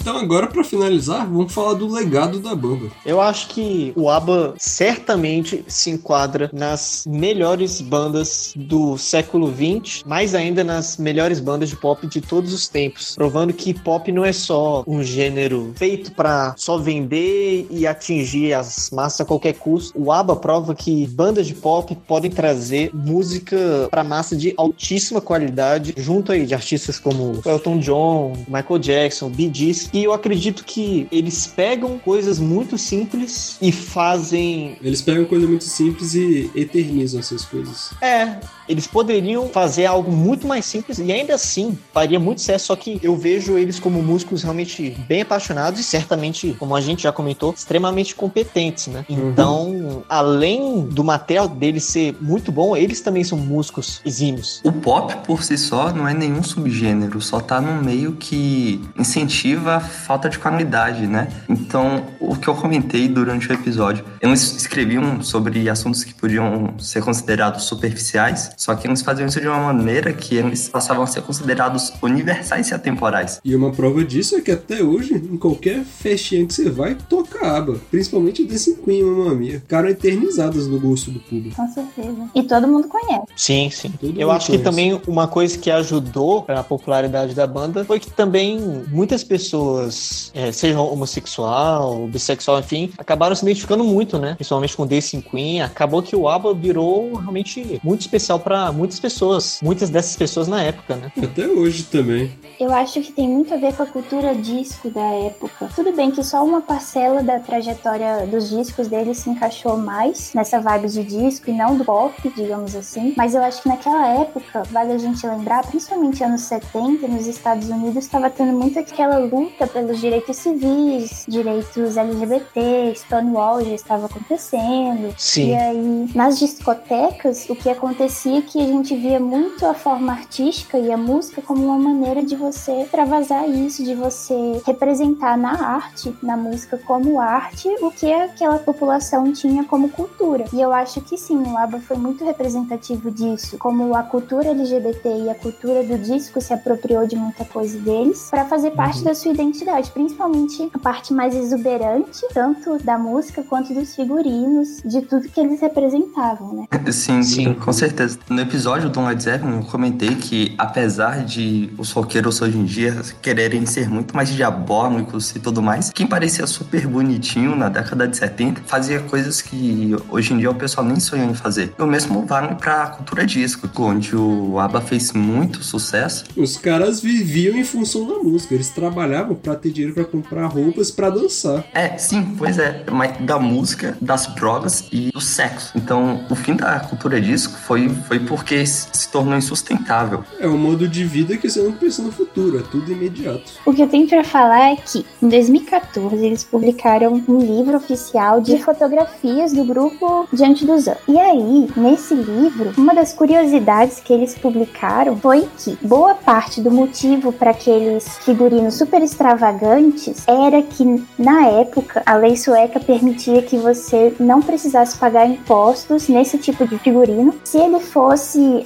Então 0.00 0.16
agora, 0.16 0.46
pra 0.46 0.64
finalizar, 0.64 1.26
vamos 1.26 1.52
falar 1.52 1.74
do 1.74 1.92
legado 1.92 2.38
da 2.40 2.54
banda. 2.54 2.90
Eu 3.04 3.20
acho 3.20 3.48
que 3.48 3.92
o 3.96 4.08
ABBA 4.08 4.54
certamente 4.56 5.64
se 5.66 5.90
enquadra 5.90 6.50
nas 6.52 7.04
melhores 7.06 7.80
bandas 7.80 8.52
do 8.56 8.96
século 8.96 9.52
XX, 9.52 10.02
mais 10.06 10.34
ainda 10.34 10.64
nas 10.64 10.96
melhores 10.96 11.40
bandas 11.40 11.68
de 11.68 11.76
pop 11.76 12.06
de 12.06 12.20
todos 12.20 12.52
os 12.52 12.68
tempos, 12.68 13.14
provando 13.14 13.52
que 13.52 13.74
pop 13.74 14.10
não 14.12 14.24
é 14.24 14.32
só 14.32 14.84
um 14.86 15.02
gênero 15.02 15.72
feito 15.76 16.12
pra 16.12 16.54
só 16.56 16.78
vender 16.78 17.66
e 17.70 17.86
atingir 17.86 18.54
as 18.54 18.90
massas 18.90 19.20
a 19.20 19.24
qualquer 19.24 19.54
custo. 19.54 19.92
O 20.00 20.12
ABBA 20.12 20.36
prova 20.36 20.74
que 20.74 21.06
bandas 21.08 21.46
de 21.46 21.54
pop 21.54 21.96
podem 22.06 22.30
trazer 22.30 22.90
música 22.94 23.88
pra 23.90 24.04
massa 24.04 24.36
de 24.36 24.54
altíssima 24.56 25.20
qualidade, 25.20 25.94
junto 25.96 26.32
aí 26.32 26.46
de 26.46 26.54
artistas 26.54 26.98
como 26.98 27.40
Elton 27.44 27.78
John, 27.78 28.32
Michael 28.46 28.78
Jackson, 28.78 29.30
Bee 29.30 29.50
Gees, 29.52 29.87
e 29.92 30.04
eu 30.04 30.12
acredito 30.12 30.64
que 30.64 31.06
eles 31.10 31.46
pegam 31.46 31.98
coisas 31.98 32.38
muito 32.38 32.76
simples 32.76 33.56
e 33.60 33.72
fazem 33.72 34.76
Eles 34.82 35.02
pegam 35.02 35.24
coisa 35.24 35.46
muito 35.46 35.64
simples 35.64 36.14
e 36.14 36.50
eternizam 36.54 37.20
essas 37.20 37.44
coisas. 37.44 37.92
É, 38.00 38.38
eles 38.68 38.86
poderiam 38.86 39.48
fazer 39.48 39.86
algo 39.86 40.10
muito 40.10 40.46
mais 40.46 40.64
simples 40.64 40.98
e 40.98 41.12
ainda 41.12 41.34
assim 41.34 41.78
faria 41.92 42.18
muito 42.18 42.40
sucesso, 42.40 42.66
só 42.66 42.76
que 42.76 43.00
eu 43.02 43.16
vejo 43.16 43.56
eles 43.58 43.78
como 43.78 44.02
músicos 44.02 44.42
realmente 44.42 44.96
bem 45.08 45.22
apaixonados 45.22 45.80
e 45.80 45.84
certamente, 45.84 46.54
como 46.58 46.74
a 46.74 46.80
gente 46.80 47.02
já 47.02 47.12
comentou, 47.12 47.52
extremamente 47.52 48.14
competentes, 48.14 48.88
né? 48.88 49.04
Então, 49.08 50.02
além 50.08 50.82
do 50.82 51.02
material 51.04 51.48
deles 51.48 51.84
ser 51.84 52.16
muito 52.20 52.50
bom, 52.52 52.76
eles 52.76 53.00
também 53.00 53.24
são 53.24 53.38
músicos 53.38 54.00
exímios. 54.04 54.60
O 54.64 54.72
pop 54.72 55.14
por 55.26 55.42
si 55.42 55.56
só 55.56 55.92
não 55.92 56.06
é 56.06 56.14
nenhum 56.14 56.42
subgênero, 56.42 57.20
só 57.20 57.40
tá 57.40 57.60
num 57.60 57.82
meio 57.82 58.12
que 58.12 58.80
incentiva 58.98 59.76
a 59.76 59.80
falta 59.80 60.28
de 60.28 60.38
qualidade, 60.38 61.06
né? 61.06 61.28
Então, 61.48 62.04
o 62.20 62.36
que 62.36 62.48
eu 62.48 62.54
comentei 62.54 63.08
durante 63.08 63.48
o 63.50 63.52
episódio, 63.52 64.04
eles 64.20 64.56
escreviam 64.56 65.22
sobre 65.22 65.68
assuntos 65.68 66.04
que 66.04 66.14
podiam 66.14 66.74
ser 66.78 67.02
considerados 67.02 67.64
superficiais, 67.64 68.50
só 68.58 68.74
que 68.74 68.88
eles 68.88 69.02
faziam 69.02 69.28
isso 69.28 69.40
de 69.40 69.46
uma 69.46 69.72
maneira 69.72 70.12
que 70.12 70.34
eles 70.34 70.68
passavam 70.68 71.04
a 71.04 71.06
ser 71.06 71.22
considerados 71.22 71.92
universais 72.02 72.70
e 72.70 72.74
atemporais. 72.74 73.40
E 73.44 73.54
uma 73.54 73.70
prova 73.70 74.04
disso 74.04 74.34
é 74.34 74.40
que 74.40 74.50
até 74.50 74.82
hoje, 74.82 75.14
em 75.14 75.36
qualquer 75.36 75.84
festinha 75.84 76.44
que 76.44 76.52
você 76.52 76.68
vai, 76.68 76.96
toca 76.96 77.46
aba. 77.46 77.76
Principalmente 77.88 78.42
desse 78.44 78.74
Queen, 78.78 79.04
Mamma 79.04 79.34
Mia. 79.36 79.60
Ficaram 79.60 79.88
eternizadas 79.88 80.66
no 80.66 80.80
gosto 80.80 81.12
do 81.12 81.20
público. 81.20 81.54
Com 81.54 81.68
certeza. 81.68 82.28
E 82.34 82.42
todo 82.42 82.66
mundo 82.66 82.88
conhece. 82.88 83.26
Sim, 83.36 83.70
sim. 83.70 83.92
Todo 84.00 84.20
Eu 84.20 84.28
acho 84.32 84.46
que 84.46 84.58
conhece. 84.58 84.64
também 84.64 85.00
uma 85.06 85.28
coisa 85.28 85.56
que 85.56 85.70
ajudou 85.70 86.44
a 86.48 86.64
popularidade 86.64 87.36
da 87.36 87.46
banda 87.46 87.84
foi 87.84 88.00
que 88.00 88.10
também 88.10 88.58
muitas 88.88 89.22
pessoas, 89.22 90.32
é, 90.34 90.50
sejam 90.50 90.84
homossexual, 90.84 92.08
bissexual, 92.08 92.58
enfim, 92.58 92.90
acabaram 92.98 93.36
se 93.36 93.44
identificando 93.44 93.84
muito, 93.84 94.18
né? 94.18 94.34
Principalmente 94.34 94.76
com 94.76 94.84
Dancing 94.84 95.20
Queen. 95.20 95.62
Acabou 95.62 96.02
que 96.02 96.16
o 96.16 96.28
ABBA 96.28 96.54
virou 96.54 97.14
realmente 97.14 97.80
muito 97.84 98.00
especial 98.00 98.40
pra 98.40 98.47
muitas 98.72 99.00
pessoas. 99.00 99.60
Muitas 99.62 99.90
dessas 99.90 100.16
pessoas 100.16 100.48
na 100.48 100.62
época, 100.62 100.96
né? 100.96 101.12
Até 101.22 101.46
hoje 101.46 101.84
também. 101.84 102.30
Eu 102.58 102.72
acho 102.72 103.00
que 103.00 103.12
tem 103.12 103.28
muito 103.28 103.54
a 103.54 103.56
ver 103.56 103.74
com 103.74 103.82
a 103.82 103.86
cultura 103.86 104.34
disco 104.34 104.90
da 104.90 105.14
época. 105.14 105.68
Tudo 105.74 105.92
bem 105.92 106.10
que 106.10 106.22
só 106.24 106.44
uma 106.44 106.60
parcela 106.60 107.22
da 107.22 107.38
trajetória 107.38 108.26
dos 108.26 108.50
discos 108.50 108.88
dele 108.88 109.14
se 109.14 109.30
encaixou 109.30 109.76
mais 109.76 110.32
nessa 110.34 110.60
vibe 110.60 110.88
de 110.88 111.04
disco 111.04 111.50
e 111.50 111.52
não 111.52 111.76
do 111.76 111.84
pop, 111.84 112.14
digamos 112.34 112.74
assim. 112.74 113.14
Mas 113.16 113.34
eu 113.34 113.42
acho 113.42 113.62
que 113.62 113.68
naquela 113.68 114.08
época, 114.20 114.62
vale 114.70 114.92
a 114.92 114.98
gente 114.98 115.24
lembrar, 115.26 115.66
principalmente 115.66 116.22
anos 116.24 116.42
70, 116.42 117.06
nos 117.06 117.26
Estados 117.26 117.68
Unidos, 117.68 118.04
estava 118.04 118.28
tendo 118.30 118.52
muito 118.52 118.78
aquela 118.78 119.18
luta 119.18 119.66
pelos 119.66 120.00
direitos 120.00 120.36
civis, 120.36 121.24
direitos 121.28 121.96
LGBT, 121.96 122.92
Stonewall 122.94 123.64
já 123.64 123.74
estava 123.74 124.06
acontecendo. 124.06 125.14
Sim. 125.16 125.50
E 125.50 125.54
aí, 125.54 126.10
nas 126.14 126.38
discotecas, 126.38 127.48
o 127.48 127.54
que 127.54 127.68
acontecia 127.68 128.37
que 128.42 128.60
a 128.60 128.66
gente 128.66 128.96
via 128.96 129.20
muito 129.20 129.64
a 129.66 129.74
forma 129.74 130.12
artística 130.12 130.78
e 130.78 130.90
a 130.92 130.96
música 130.96 131.42
como 131.42 131.64
uma 131.64 131.78
maneira 131.78 132.22
de 132.22 132.36
você 132.36 132.82
extravasar 132.82 133.48
isso, 133.48 133.84
de 133.84 133.94
você 133.94 134.60
representar 134.64 135.36
na 135.36 135.52
arte, 135.52 136.14
na 136.22 136.36
música 136.36 136.78
como 136.78 137.20
arte, 137.20 137.68
o 137.80 137.90
que 137.90 138.12
aquela 138.12 138.58
população 138.58 139.32
tinha 139.32 139.64
como 139.64 139.88
cultura. 139.88 140.44
E 140.52 140.60
eu 140.60 140.72
acho 140.72 141.00
que 141.00 141.16
sim, 141.16 141.36
o 141.36 141.56
ABBA 141.56 141.80
foi 141.80 141.96
muito 141.96 142.24
representativo 142.24 143.10
disso, 143.10 143.58
como 143.58 143.94
a 143.94 144.02
cultura 144.02 144.48
LGBT 144.50 145.08
e 145.24 145.30
a 145.30 145.34
cultura 145.34 145.82
do 145.82 145.98
disco 145.98 146.40
se 146.40 146.52
apropriou 146.52 147.06
de 147.06 147.16
muita 147.16 147.44
coisa 147.44 147.78
deles 147.78 148.28
para 148.30 148.44
fazer 148.44 148.72
parte 148.72 149.02
da 149.02 149.14
sua 149.14 149.32
identidade, 149.32 149.90
principalmente 149.90 150.68
a 150.72 150.78
parte 150.78 151.12
mais 151.12 151.34
exuberante, 151.34 152.26
tanto 152.32 152.78
da 152.82 152.98
música 152.98 153.42
quanto 153.42 153.72
dos 153.74 153.94
figurinos, 153.94 154.82
de 154.84 155.02
tudo 155.02 155.28
que 155.28 155.40
eles 155.40 155.60
representavam, 155.60 156.52
né? 156.52 156.66
Sim, 156.92 157.22
sim, 157.22 157.54
com 157.54 157.72
certeza. 157.72 158.18
No 158.30 158.42
episódio 158.42 158.90
do 158.90 159.02
Led 159.06 159.22
Zeppelin, 159.22 159.56
eu 159.56 159.62
comentei 159.62 160.14
que, 160.14 160.54
apesar 160.58 161.24
de 161.24 161.70
os 161.78 161.92
roqueiros 161.92 162.42
hoje 162.42 162.58
em 162.58 162.64
dia 162.66 162.94
quererem 163.22 163.64
ser 163.64 163.88
muito 163.88 164.14
mais 164.14 164.28
diabólicos 164.28 165.34
e 165.34 165.40
tudo 165.40 165.62
mais, 165.62 165.90
quem 165.90 166.06
parecia 166.06 166.46
super 166.46 166.86
bonitinho 166.86 167.56
na 167.56 167.70
década 167.70 168.06
de 168.06 168.18
70 168.18 168.60
fazia 168.66 169.00
coisas 169.00 169.40
que 169.40 169.96
hoje 170.10 170.34
em 170.34 170.38
dia 170.38 170.50
o 170.50 170.54
pessoal 170.54 170.86
nem 170.86 171.00
sonha 171.00 171.24
em 171.24 171.32
fazer. 171.32 171.72
E 171.78 171.82
o 171.82 171.86
mesmo 171.86 172.26
vale 172.26 172.54
pra 172.56 172.88
cultura 172.88 173.24
disco, 173.24 173.66
onde 173.82 174.14
o 174.14 174.58
ABBA 174.58 174.82
fez 174.82 175.12
muito 175.14 175.64
sucesso. 175.64 176.24
Os 176.36 176.58
caras 176.58 177.00
viviam 177.00 177.56
em 177.56 177.64
função 177.64 178.06
da 178.06 178.18
música. 178.18 178.54
Eles 178.54 178.68
trabalhavam 178.68 179.36
pra 179.36 179.54
ter 179.54 179.70
dinheiro 179.70 179.94
pra 179.94 180.04
comprar 180.04 180.46
roupas 180.48 180.90
pra 180.90 181.08
dançar. 181.08 181.64
É, 181.72 181.96
sim, 181.96 182.34
pois 182.36 182.58
é, 182.58 182.84
mas 182.92 183.16
da 183.20 183.38
música, 183.38 183.96
das 184.02 184.26
drogas 184.34 184.84
e 184.92 185.10
do 185.12 185.20
sexo. 185.20 185.72
Então, 185.74 186.26
o 186.28 186.34
fim 186.34 186.54
da 186.54 186.78
cultura 186.80 187.18
disco 187.18 187.58
foi, 187.58 187.88
foi 188.08 188.18
porque 188.18 188.64
se 188.64 189.08
tornou 189.10 189.36
insustentável. 189.36 190.24
É 190.40 190.48
um 190.48 190.56
modo 190.56 190.88
de 190.88 191.04
vida 191.04 191.36
que 191.36 191.48
você 191.48 191.60
não 191.60 191.72
pensa 191.72 192.02
no 192.02 192.10
futuro, 192.10 192.58
é 192.58 192.62
tudo 192.62 192.90
imediato. 192.90 193.52
O 193.66 193.72
que 193.72 193.82
eu 193.82 193.88
tenho 193.88 194.08
pra 194.08 194.24
falar 194.24 194.72
é 194.72 194.76
que, 194.76 195.04
em 195.22 195.28
2014, 195.28 196.16
eles 196.16 196.42
publicaram 196.42 197.22
um 197.28 197.38
livro 197.38 197.76
oficial 197.76 198.40
de 198.40 198.58
fotografias 198.58 199.52
do 199.52 199.62
grupo 199.62 200.26
Diante 200.32 200.64
dos 200.64 200.88
Anos. 200.88 201.00
E 201.06 201.18
aí, 201.18 201.68
nesse 201.76 202.14
livro, 202.14 202.72
uma 202.78 202.94
das 202.94 203.12
curiosidades 203.12 204.00
que 204.00 204.12
eles 204.12 204.34
publicaram 204.34 205.16
foi 205.18 205.46
que 205.58 205.76
boa 205.82 206.14
parte 206.14 206.62
do 206.62 206.70
motivo 206.70 207.30
para 207.30 207.50
aqueles 207.50 208.18
figurinos 208.24 208.74
super 208.74 209.02
extravagantes 209.02 210.24
era 210.26 210.62
que, 210.62 211.04
na 211.18 211.46
época, 211.46 212.02
a 212.06 212.16
lei 212.16 212.36
sueca 212.38 212.80
permitia 212.80 213.42
que 213.42 213.58
você 213.58 214.14
não 214.18 214.40
precisasse 214.40 214.96
pagar 214.96 215.26
impostos 215.26 216.08
nesse 216.08 216.38
tipo 216.38 216.66
de 216.66 216.78
figurino 216.78 217.34
se 217.44 217.58
ele 217.58 217.80
fosse 217.80 217.97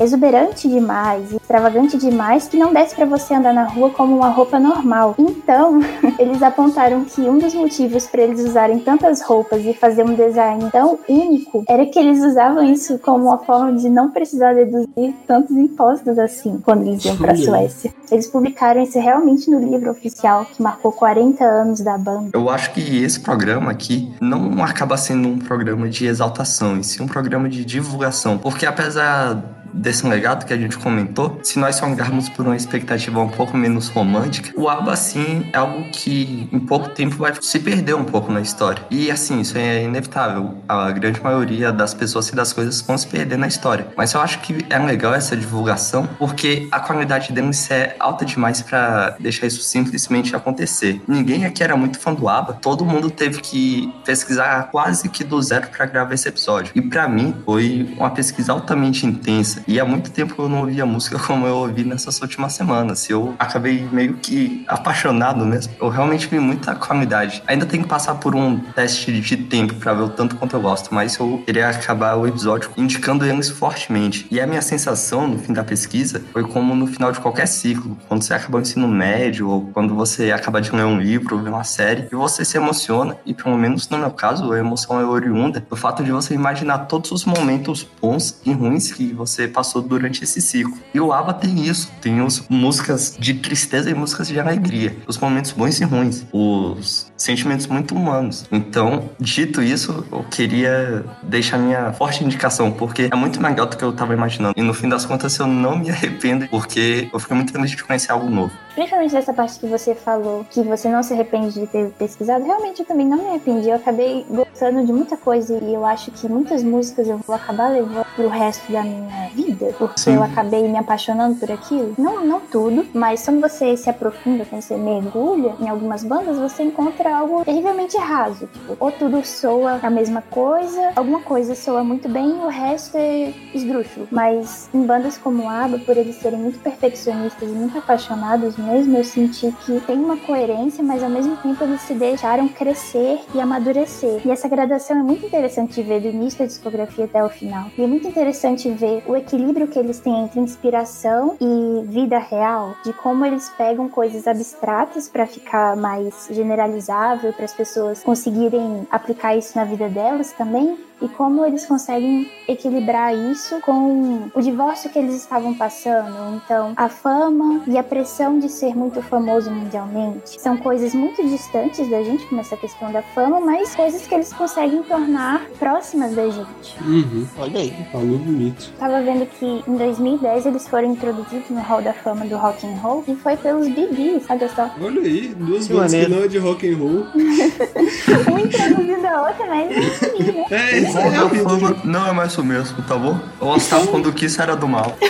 exuberante 0.00 0.68
demais, 0.68 1.32
extravagante 1.32 1.96
demais, 1.96 2.48
que 2.48 2.56
não 2.56 2.72
desse 2.72 2.94
para 2.94 3.06
você 3.06 3.34
andar 3.34 3.54
na 3.54 3.64
rua 3.64 3.90
como 3.90 4.16
uma 4.16 4.28
roupa 4.28 4.58
normal. 4.58 5.14
Então, 5.18 5.80
eles 6.18 6.42
apontaram 6.42 7.04
que 7.04 7.22
um 7.22 7.38
dos 7.38 7.54
motivos 7.54 8.06
para 8.06 8.22
eles 8.22 8.40
usarem 8.40 8.78
tantas 8.78 9.22
roupas 9.22 9.64
e 9.64 9.72
fazer 9.72 10.04
um 10.04 10.14
design 10.14 10.70
tão 10.70 10.98
único 11.08 11.64
era 11.68 11.86
que 11.86 11.98
eles 11.98 12.22
usavam 12.22 12.62
isso 12.64 12.98
como 12.98 13.26
uma 13.26 13.38
forma 13.38 13.72
de 13.72 13.88
não 13.88 14.10
precisar 14.10 14.54
deduzir 14.54 15.14
tantos 15.26 15.56
impostos 15.56 16.18
assim 16.18 16.58
quando 16.62 16.82
eles 16.82 17.04
iam 17.04 17.16
para 17.16 17.32
Olha. 17.32 17.42
Suécia. 17.42 17.94
Eles 18.10 18.26
publicaram 18.26 18.82
isso 18.82 18.98
realmente 18.98 19.50
no 19.50 19.58
livro 19.58 19.90
oficial 19.90 20.44
que 20.44 20.62
marcou 20.62 20.92
40 20.92 21.44
anos 21.44 21.80
da 21.80 21.96
banda. 21.96 22.30
Eu 22.34 22.50
acho 22.50 22.72
que 22.72 23.02
esse 23.02 23.20
programa 23.20 23.70
aqui 23.70 24.12
não 24.20 24.62
acaba 24.62 24.96
sendo 24.96 25.28
um 25.28 25.38
programa 25.38 25.88
de 25.88 26.06
exaltação, 26.06 26.78
e 26.78 26.84
sim 26.84 27.02
um 27.02 27.06
programa 27.06 27.48
de 27.48 27.64
divulgação. 27.64 28.36
Porque 28.36 28.66
apesar 28.66 29.21
嗯 29.22 29.61
desse 29.72 30.06
legado 30.06 30.46
que 30.46 30.52
a 30.52 30.56
gente 30.56 30.76
comentou, 30.78 31.40
se 31.42 31.58
nós 31.58 31.76
sonharmos 31.76 32.28
por 32.28 32.46
uma 32.46 32.56
expectativa 32.56 33.20
um 33.20 33.28
pouco 33.28 33.56
menos 33.56 33.88
romântica, 33.88 34.52
o 34.56 34.68
ABBA, 34.68 34.92
assim, 34.92 35.46
é 35.52 35.58
algo 35.58 35.84
que 35.90 36.48
em 36.52 36.60
pouco 36.60 36.88
tempo 36.90 37.16
vai 37.16 37.32
se 37.40 37.58
perder 37.58 37.94
um 37.94 38.04
pouco 38.04 38.32
na 38.32 38.40
história. 38.40 38.82
E, 38.90 39.10
assim, 39.10 39.40
isso 39.40 39.56
é 39.56 39.84
inevitável. 39.84 40.58
A 40.68 40.90
grande 40.90 41.22
maioria 41.22 41.72
das 41.72 41.94
pessoas 41.94 42.28
e 42.28 42.34
das 42.34 42.52
coisas 42.52 42.80
vão 42.80 42.96
se 42.96 43.06
perder 43.06 43.38
na 43.38 43.46
história. 43.46 43.86
Mas 43.96 44.12
eu 44.12 44.20
acho 44.20 44.40
que 44.40 44.64
é 44.68 44.78
legal 44.78 45.14
essa 45.14 45.36
divulgação, 45.36 46.08
porque 46.18 46.68
a 46.70 46.80
qualidade 46.80 47.32
deles 47.32 47.70
é 47.70 47.96
alta 47.98 48.24
demais 48.24 48.62
pra 48.62 49.16
deixar 49.18 49.46
isso 49.46 49.62
simplesmente 49.62 50.34
acontecer. 50.34 51.00
Ninguém 51.06 51.44
aqui 51.44 51.62
era 51.62 51.76
muito 51.76 51.98
fã 51.98 52.12
do 52.12 52.28
ABBA, 52.28 52.54
todo 52.54 52.84
mundo 52.84 53.10
teve 53.10 53.40
que 53.40 53.92
pesquisar 54.04 54.70
quase 54.70 55.08
que 55.08 55.24
do 55.24 55.40
zero 55.40 55.68
pra 55.68 55.86
gravar 55.86 56.14
esse 56.14 56.28
episódio. 56.28 56.72
E 56.74 56.82
pra 56.82 57.08
mim 57.08 57.34
foi 57.44 57.94
uma 57.96 58.10
pesquisa 58.10 58.52
altamente 58.52 59.06
intensa. 59.06 59.61
E 59.66 59.78
há 59.78 59.84
muito 59.84 60.10
tempo 60.10 60.42
eu 60.42 60.48
não 60.48 60.60
ouvia 60.60 60.84
música 60.84 61.18
como 61.18 61.46
eu 61.46 61.56
ouvi 61.56 61.84
nessas 61.84 62.20
últimas 62.20 62.52
semanas. 62.52 63.08
Eu 63.08 63.34
acabei 63.38 63.86
meio 63.92 64.14
que 64.14 64.64
apaixonado 64.68 65.44
mesmo. 65.44 65.72
Eu 65.80 65.88
realmente 65.88 66.26
vi 66.26 66.38
muita 66.38 66.74
qualidade. 66.74 67.42
Ainda 67.46 67.66
tem 67.66 67.82
que 67.82 67.88
passar 67.88 68.16
por 68.16 68.34
um 68.34 68.58
teste 68.58 69.12
de 69.20 69.36
tempo 69.36 69.74
pra 69.74 69.94
ver 69.94 70.02
o 70.02 70.08
tanto 70.08 70.36
quanto 70.36 70.56
eu 70.56 70.60
gosto, 70.60 70.94
mas 70.94 71.16
eu 71.18 71.42
queria 71.44 71.68
acabar 71.68 72.16
o 72.16 72.26
episódio 72.26 72.70
indicando 72.76 73.24
eles 73.24 73.48
fortemente. 73.50 74.26
E 74.30 74.40
a 74.40 74.46
minha 74.46 74.62
sensação 74.62 75.26
no 75.28 75.38
fim 75.38 75.52
da 75.52 75.64
pesquisa 75.64 76.22
foi 76.32 76.42
como 76.44 76.74
no 76.74 76.86
final 76.86 77.12
de 77.12 77.20
qualquer 77.20 77.46
ciclo, 77.46 77.96
quando 78.08 78.22
você 78.22 78.34
acaba 78.34 78.58
o 78.58 78.60
ensino 78.60 78.88
médio 78.88 79.48
ou 79.48 79.62
quando 79.72 79.94
você 79.94 80.32
acaba 80.32 80.60
de 80.60 80.70
ler 80.70 80.84
um 80.84 80.98
livro, 80.98 81.38
ver 81.38 81.50
uma 81.50 81.64
série, 81.64 82.08
e 82.10 82.14
você 82.14 82.44
se 82.44 82.56
emociona, 82.56 83.16
e 83.24 83.34
pelo 83.34 83.56
menos 83.56 83.88
no 83.88 83.98
meu 83.98 84.10
caso, 84.10 84.52
a 84.52 84.58
emoção 84.58 85.00
é 85.00 85.04
oriunda 85.04 85.64
do 85.68 85.76
fato 85.76 86.02
de 86.02 86.10
você 86.10 86.34
imaginar 86.34 86.80
todos 86.80 87.12
os 87.12 87.24
momentos 87.24 87.86
bons 88.00 88.40
e 88.44 88.52
ruins 88.52 88.92
que 88.92 89.12
você 89.12 89.48
passou 89.52 89.82
durante 89.82 90.24
esse 90.24 90.40
ciclo. 90.40 90.76
E 90.94 91.00
o 91.00 91.12
ABBA 91.12 91.34
tem 91.34 91.64
isso, 91.66 91.90
tem 92.00 92.20
os 92.20 92.46
músicas 92.48 93.16
de 93.18 93.34
tristeza 93.34 93.90
e 93.90 93.94
músicas 93.94 94.28
de 94.28 94.38
alegria, 94.40 94.96
os 95.06 95.18
momentos 95.18 95.52
bons 95.52 95.80
e 95.80 95.84
ruins, 95.84 96.26
os 96.32 97.12
sentimentos 97.16 97.66
muito 97.66 97.94
humanos. 97.94 98.46
Então, 98.50 99.10
dito 99.18 99.62
isso, 99.62 100.04
eu 100.10 100.24
queria 100.24 101.04
deixar 101.22 101.58
minha 101.58 101.92
forte 101.92 102.24
indicação, 102.24 102.70
porque 102.70 103.08
é 103.12 103.16
muito 103.16 103.40
melhor 103.40 103.66
do 103.66 103.76
que 103.76 103.84
eu 103.84 103.92
tava 103.92 104.12
imaginando. 104.12 104.54
E 104.56 104.62
no 104.62 104.74
fim 104.74 104.88
das 104.88 105.04
contas, 105.04 105.38
eu 105.38 105.46
não 105.46 105.78
me 105.78 105.90
arrependo, 105.90 106.48
porque 106.48 107.08
eu 107.12 107.18
fiquei 107.18 107.36
muito 107.36 107.52
feliz 107.52 107.70
de 107.70 107.82
conhecer 107.84 108.12
algo 108.12 108.28
novo. 108.28 108.52
Principalmente 108.74 109.12
dessa 109.12 109.32
parte 109.32 109.58
que 109.58 109.66
você 109.66 109.94
falou, 109.94 110.46
que 110.50 110.62
você 110.62 110.88
não 110.88 111.02
se 111.02 111.12
arrepende 111.12 111.60
de 111.60 111.66
ter 111.66 111.90
pesquisado, 111.90 112.44
realmente 112.44 112.80
eu 112.80 112.86
também 112.86 113.06
não 113.06 113.18
me 113.18 113.28
arrependi. 113.28 113.68
Eu 113.68 113.76
acabei 113.76 114.24
gostando 114.28 114.84
de 114.84 114.92
muita 114.92 115.16
coisa 115.16 115.58
e 115.62 115.74
eu 115.74 115.84
acho 115.84 116.10
que 116.10 116.28
muitas 116.28 116.62
músicas 116.62 117.06
eu 117.06 117.18
vou 117.18 117.36
acabar 117.36 117.70
levando 117.70 118.06
pro 118.16 118.28
resto 118.28 118.72
da 118.72 118.82
minha 118.82 119.28
vida, 119.34 119.41
porque 119.78 120.00
Sim. 120.00 120.14
eu 120.14 120.22
acabei 120.22 120.68
me 120.68 120.78
apaixonando 120.78 121.36
por 121.36 121.50
aquilo. 121.50 121.94
Não, 121.98 122.24
não 122.24 122.40
tudo, 122.40 122.86
mas 122.92 123.24
quando 123.24 123.40
você 123.40 123.76
se 123.76 123.88
aprofunda, 123.88 124.44
quando 124.44 124.62
você 124.62 124.76
mergulha 124.76 125.54
em 125.60 125.68
algumas 125.68 126.04
bandas, 126.04 126.38
você 126.38 126.62
encontra 126.62 127.16
algo 127.16 127.44
terrivelmente 127.44 127.96
raso. 127.96 128.46
Tipo, 128.46 128.76
ou 128.78 128.90
tudo 128.92 129.24
soa 129.24 129.80
a 129.82 129.90
mesma 129.90 130.22
coisa, 130.22 130.92
alguma 130.96 131.20
coisa 131.20 131.54
soa 131.54 131.82
muito 131.82 132.08
bem 132.08 132.32
o 132.44 132.48
resto 132.48 132.96
é 132.96 133.32
esdrúxulo. 133.54 134.08
Mas 134.10 134.68
em 134.72 134.84
bandas 134.84 135.18
como 135.18 135.48
ABBA, 135.48 135.78
por 135.80 135.96
eles 135.96 136.16
serem 136.16 136.38
muito 136.38 136.58
perfeccionistas 136.60 137.48
e 137.48 137.52
muito 137.52 137.78
apaixonados 137.78 138.56
mesmo, 138.56 138.96
eu 138.96 139.04
senti 139.04 139.52
que 139.64 139.80
tem 139.80 139.96
uma 139.96 140.16
coerência, 140.16 140.82
mas 140.82 141.02
ao 141.02 141.10
mesmo 141.10 141.36
tempo 141.36 141.62
eles 141.64 141.80
se 141.82 141.94
deixaram 141.94 142.48
crescer 142.48 143.20
e 143.34 143.40
amadurecer. 143.40 144.20
E 144.24 144.30
essa 144.30 144.48
gradação 144.48 144.98
é 144.98 145.02
muito 145.02 145.26
interessante 145.26 145.74
de 145.74 145.82
ver 145.82 146.00
do 146.00 146.08
início 146.08 146.40
da 146.40 146.46
discografia 146.46 147.04
até 147.04 147.22
o 147.24 147.28
final. 147.28 147.66
E 147.76 147.82
é 147.82 147.86
muito 147.86 148.06
interessante 148.06 148.70
ver 148.70 149.02
o 149.06 149.16
equilíbrio 149.16 149.31
que 149.66 149.78
eles 149.78 149.98
têm 150.00 150.24
entre 150.24 150.40
inspiração 150.40 151.36
e 151.40 151.84
vida 151.86 152.18
real, 152.18 152.74
de 152.84 152.92
como 152.92 153.24
eles 153.24 153.48
pegam 153.50 153.88
coisas 153.88 154.26
abstratas 154.26 155.08
para 155.08 155.26
ficar 155.26 155.76
mais 155.76 156.28
generalizável, 156.30 157.32
para 157.32 157.44
as 157.44 157.54
pessoas 157.54 158.02
conseguirem 158.02 158.86
aplicar 158.90 159.36
isso 159.36 159.56
na 159.56 159.64
vida 159.64 159.88
delas 159.88 160.32
também, 160.32 160.78
e 161.02 161.08
como 161.08 161.44
eles 161.44 161.66
conseguem 161.66 162.30
equilibrar 162.48 163.14
isso 163.14 163.60
com 163.60 164.28
o 164.34 164.40
divórcio 164.40 164.90
que 164.90 164.98
eles 164.98 165.14
estavam 165.14 165.54
passando. 165.54 166.36
Então, 166.36 166.72
a 166.76 166.88
fama 166.88 167.62
e 167.66 167.76
a 167.76 167.82
pressão 167.82 168.38
de 168.38 168.48
ser 168.48 168.74
muito 168.74 169.02
famoso 169.02 169.50
mundialmente 169.50 170.40
são 170.40 170.56
coisas 170.56 170.94
muito 170.94 171.22
distantes 171.26 171.88
da 171.88 172.02
gente, 172.02 172.26
como 172.26 172.40
essa 172.40 172.56
questão 172.56 172.92
da 172.92 173.02
fama, 173.02 173.40
mas 173.40 173.74
coisas 173.74 174.06
que 174.06 174.14
eles 174.14 174.32
conseguem 174.32 174.82
tornar 174.82 175.46
próximas 175.58 176.14
da 176.14 176.28
gente. 176.28 176.76
Uhum. 176.80 177.26
Olha 177.38 177.60
aí. 177.60 177.72
Falou 177.90 178.18
bonito. 178.18 178.72
Tava 178.78 179.02
vendo 179.02 179.26
que 179.26 179.62
em 179.66 179.76
2010 179.76 180.46
eles 180.46 180.68
foram 180.68 180.92
introduzidos 180.92 181.50
no 181.50 181.60
Hall 181.60 181.82
da 181.82 181.92
Fama 181.92 182.24
do 182.26 182.36
Rock 182.36 182.66
and 182.66 182.76
Roll 182.76 183.04
e 183.08 183.14
foi 183.16 183.36
pelos 183.36 183.68
Bee 183.68 184.22
olha 184.28 184.48
só. 184.48 184.70
Olha 184.80 185.00
aí, 185.02 185.34
duas 185.36 185.66
Que 185.66 185.74
bandas 185.74 185.92
que 185.92 186.08
não 186.08 186.24
é 186.24 186.28
de 186.28 186.38
rock 186.38 186.68
and 186.68 186.76
roll. 186.76 187.06
Um 188.32 188.38
introduzindo 188.38 189.06
a 189.06 189.28
outra, 189.28 189.46
mas 189.46 189.70
é 189.70 189.78
assim, 189.78 190.32
né? 190.32 190.44
É, 190.50 190.91
O 190.98 191.34
isso 191.34 191.48
é 191.48 191.54
o 191.54 191.76
não 191.84 192.06
é 192.06 192.12
mais 192.12 192.36
o 192.38 192.44
mesmo, 192.44 192.82
tá 192.82 192.96
bom? 192.96 193.18
Eu 193.40 193.48
gostava 193.48 193.86
quando 193.86 194.08
o 194.08 194.12
Kiss 194.12 194.40
era 194.40 194.56
do 194.56 194.68
mal. 194.68 194.96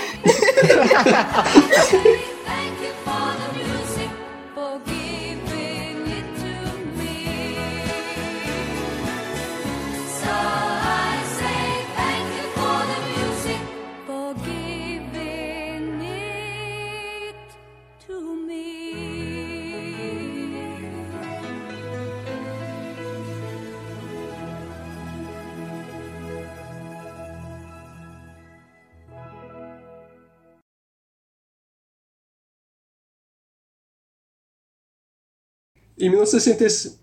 Em 36.05 36.11
1966. 36.11 36.99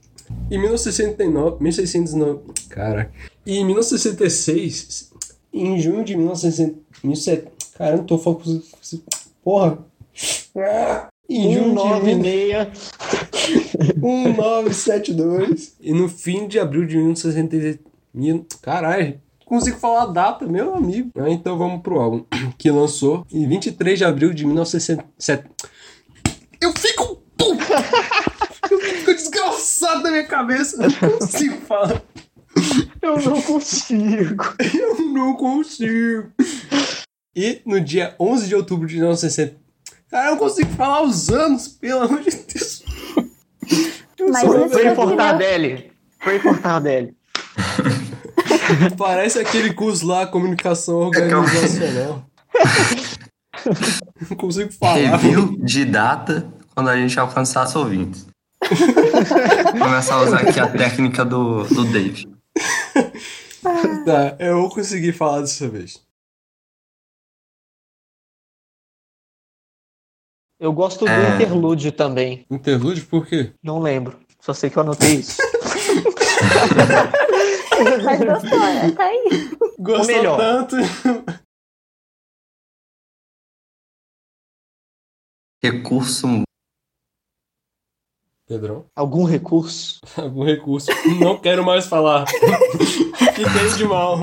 Em 0.51 0.57
1969. 0.59 1.57
1609. 1.63 2.39
Cara. 2.69 3.11
E 3.45 3.57
em 3.57 3.65
1966. 3.65 5.11
Em 5.53 5.79
junho 5.79 6.03
de 6.03 6.15
1960. 6.15 7.51
Cara, 7.77 7.97
não 7.97 8.03
tô 8.03 8.17
falando. 8.17 8.43
com- 8.43 8.61
Porra. 9.43 9.79
Ah, 10.57 11.07
Em 11.29 11.53
junho 11.53 11.73
de 11.75 11.81
196. 11.81 12.67
1972. 13.97 15.75
E 15.81 15.93
no 15.93 16.09
fim 16.09 16.47
de 16.47 16.59
abril 16.59 16.85
de 16.85 16.97
1966. 16.97 17.79
Mil- 18.13 18.45
Caralho. 18.61 19.19
Consigo 19.45 19.77
falar 19.79 20.03
a 20.03 20.07
data, 20.07 20.45
meu 20.45 20.75
amigo. 20.75 21.09
Ah, 21.17 21.29
Então 21.29 21.57
vamos 21.57 21.81
pro 21.81 21.99
álbum. 21.99 22.23
Que 22.57 22.69
lançou 22.69 23.25
em 23.31 23.47
23 23.47 23.97
de 23.97 24.05
abril 24.05 24.33
de 24.33 24.45
1960. 24.45 25.45
Eu 26.61 26.73
fico. 26.73 26.98
Desgraçado 29.79 30.03
na 30.03 30.11
minha 30.11 30.25
cabeça. 30.25 30.83
Eu 30.83 30.89
não 30.89 31.19
consigo 31.19 31.57
falar. 31.65 32.01
Eu 33.01 33.17
não 33.21 33.41
consigo. 33.41 34.55
Eu 34.73 34.99
não 35.13 35.33
consigo. 35.35 36.29
E 37.33 37.61
no 37.65 37.79
dia 37.79 38.13
11 38.19 38.47
de 38.47 38.55
outubro 38.55 38.85
de 38.85 38.95
1960. 38.95 39.55
Cara, 40.09 40.27
eu 40.27 40.31
não 40.31 40.37
consigo 40.37 40.69
falar 40.73 41.03
os 41.03 41.29
anos, 41.29 41.67
pelo 41.67 42.01
amor 42.01 42.21
de 42.21 42.31
Deus. 42.31 42.83
Eu 44.17 44.29
Mas 44.31 44.41
Foi. 44.41 44.69
Foi 46.19 46.35
em 46.35 46.39
Portar 46.41 46.81
dele. 46.81 47.15
Parece 48.97 49.39
aquele 49.39 49.73
curso 49.73 50.05
lá, 50.05 50.27
comunicação 50.27 50.97
organizacional. 50.97 52.25
Não 54.29 54.35
consigo 54.35 54.71
falar. 54.73 54.95
Review 54.95 55.57
de 55.59 55.85
data 55.85 56.51
quando 56.75 56.89
a 56.89 56.97
gente 56.97 57.17
alcançar 57.19 57.65
os 57.65 57.75
ouvintes. 57.75 58.27
Começar 59.71 60.15
a 60.15 60.21
usar 60.21 60.41
aqui 60.47 60.59
a 60.59 60.69
técnica 60.71 61.23
do, 61.25 61.63
do 61.65 61.85
Dave. 61.91 62.27
Tá, 63.61 64.37
eu 64.39 64.61
vou 64.61 64.69
conseguir 64.69 65.11
falar 65.11 65.41
dessa 65.41 65.67
vez. 65.67 66.01
Eu 70.57 70.71
gosto 70.71 71.03
do 71.03 71.11
É. 71.11 71.35
interlúdio 71.35 71.91
também. 71.91 72.45
Interlúdio 72.49 73.05
por 73.07 73.25
quê? 73.27 73.53
Não 73.61 73.79
lembro. 73.79 74.17
Só 74.39 74.53
sei 74.53 74.69
que 74.69 74.77
eu 74.77 74.83
anotei 74.83 75.15
isso. 75.15 75.41
Mas 78.05 78.19
gostou, 78.19 78.59
né? 78.59 78.91
Tá 78.95 79.03
aí. 79.03 79.29
Gostou 79.77 80.07
melhor. 80.07 80.37
tanto. 80.37 80.75
Recurso. 85.61 86.43
Pedrão, 88.49 88.85
Algum 88.95 89.25
recurso? 89.25 90.01
algum 90.17 90.43
recurso. 90.43 90.87
Não 91.19 91.37
quero 91.37 91.63
mais 91.63 91.85
falar. 91.85 92.25
Fiquei 93.15 93.45
de 93.77 93.85
mal. 93.85 94.19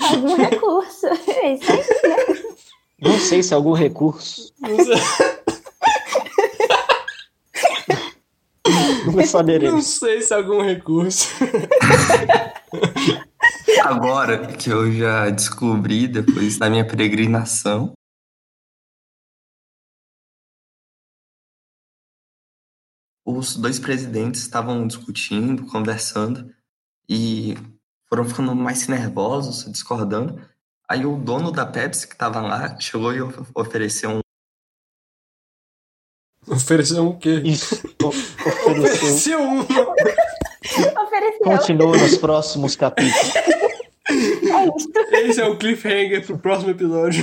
Algum 0.00 0.34
recurso. 0.34 1.06
É 1.06 1.54
isso 1.54 1.70
aí. 1.70 2.42
Não 3.00 3.16
sei 3.20 3.40
se 3.40 3.52
é 3.52 3.56
algum 3.56 3.72
recurso. 3.72 4.52
Não 4.60 4.76
sei, 4.84 4.96
Nunca 9.06 9.42
não 9.70 9.80
sei 9.80 10.22
se 10.22 10.32
é 10.32 10.36
algum 10.36 10.60
recurso. 10.60 11.28
Agora 13.84 14.38
que 14.46 14.70
eu 14.70 14.90
já 14.92 15.30
descobri, 15.30 16.08
depois 16.08 16.58
da 16.58 16.68
minha 16.68 16.84
peregrinação, 16.84 17.92
os 23.24 23.56
dois 23.56 23.78
presidentes 23.78 24.40
estavam 24.42 24.86
discutindo, 24.86 25.66
conversando, 25.66 26.52
e 27.08 27.54
foram 28.08 28.24
ficando 28.24 28.54
mais 28.54 28.86
nervosos, 28.88 29.70
discordando. 29.70 30.40
Aí 30.88 31.06
o 31.06 31.16
dono 31.16 31.50
da 31.50 31.64
Pepsi 31.64 32.06
que 32.08 32.16
tava 32.16 32.40
lá 32.40 32.78
chegou 32.78 33.14
e 33.14 33.20
of- 33.22 33.50
ofereceu 33.54 34.10
um 34.10 34.20
Ofereceu 36.48 37.06
um 37.08 37.16
quê? 37.18 37.40
Isso. 37.44 37.80
Ofereceu 38.02 39.40
um. 39.40 39.60
Ofereceu. 39.60 41.40
Continua 41.44 41.96
nos 41.96 42.18
próximos 42.18 42.74
capítulos. 42.74 43.36
É 44.08 44.66
isso. 44.76 44.90
Esse 45.12 45.40
é 45.40 45.44
o 45.46 45.56
cliffhanger 45.56 46.26
pro 46.26 46.36
próximo 46.38 46.70
episódio. 46.72 47.22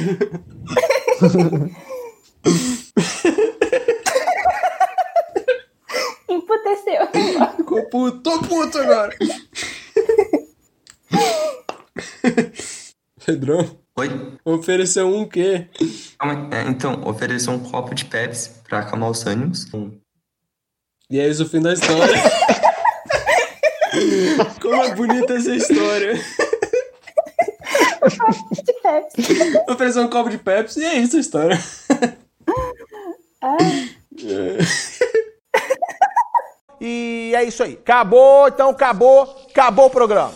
Emputeceu. 6.74 7.08
Ficou 7.58 7.84
puto. 7.90 8.20
Tô 8.22 8.40
puto 8.42 8.78
agora. 8.78 9.16
Pedrão. 13.26 13.78
Oi? 13.98 14.38
Ofereceu 14.46 15.08
um 15.08 15.28
quê? 15.28 15.68
É, 16.52 16.62
então, 16.68 17.02
ofereceu 17.06 17.54
um 17.54 17.60
copo 17.60 17.94
de 17.94 18.06
Pepsi 18.06 18.52
pra 18.68 18.80
acalmar 18.80 19.10
os 19.10 19.26
ânimos. 19.26 19.72
Um- 19.74 20.00
E 21.10 21.20
é 21.20 21.28
isso 21.28 21.44
o 21.44 21.50
fim 21.50 21.62
da 21.62 21.74
história. 21.74 22.16
Como 24.62 24.76
é 24.84 24.96
bonita 24.96 25.34
essa 25.34 25.54
história. 25.54 26.14
De 26.14 26.22
Pepsi. 28.82 29.58
Ofereceu 29.70 30.04
um 30.04 30.10
copo 30.10 30.30
de 30.30 30.38
Pepsi 30.38 30.80
e 30.80 30.86
é 30.86 30.98
isso 31.00 31.18
a 31.18 31.20
história. 31.20 31.60
Ah, 33.42 33.58
E 36.80 37.34
é 37.36 37.44
isso 37.44 37.64
aí. 37.64 37.74
Acabou, 37.74 38.48
então 38.48 38.70
acabou, 38.70 39.46
acabou 39.50 39.86
o 39.88 39.90
programa. 39.90 40.34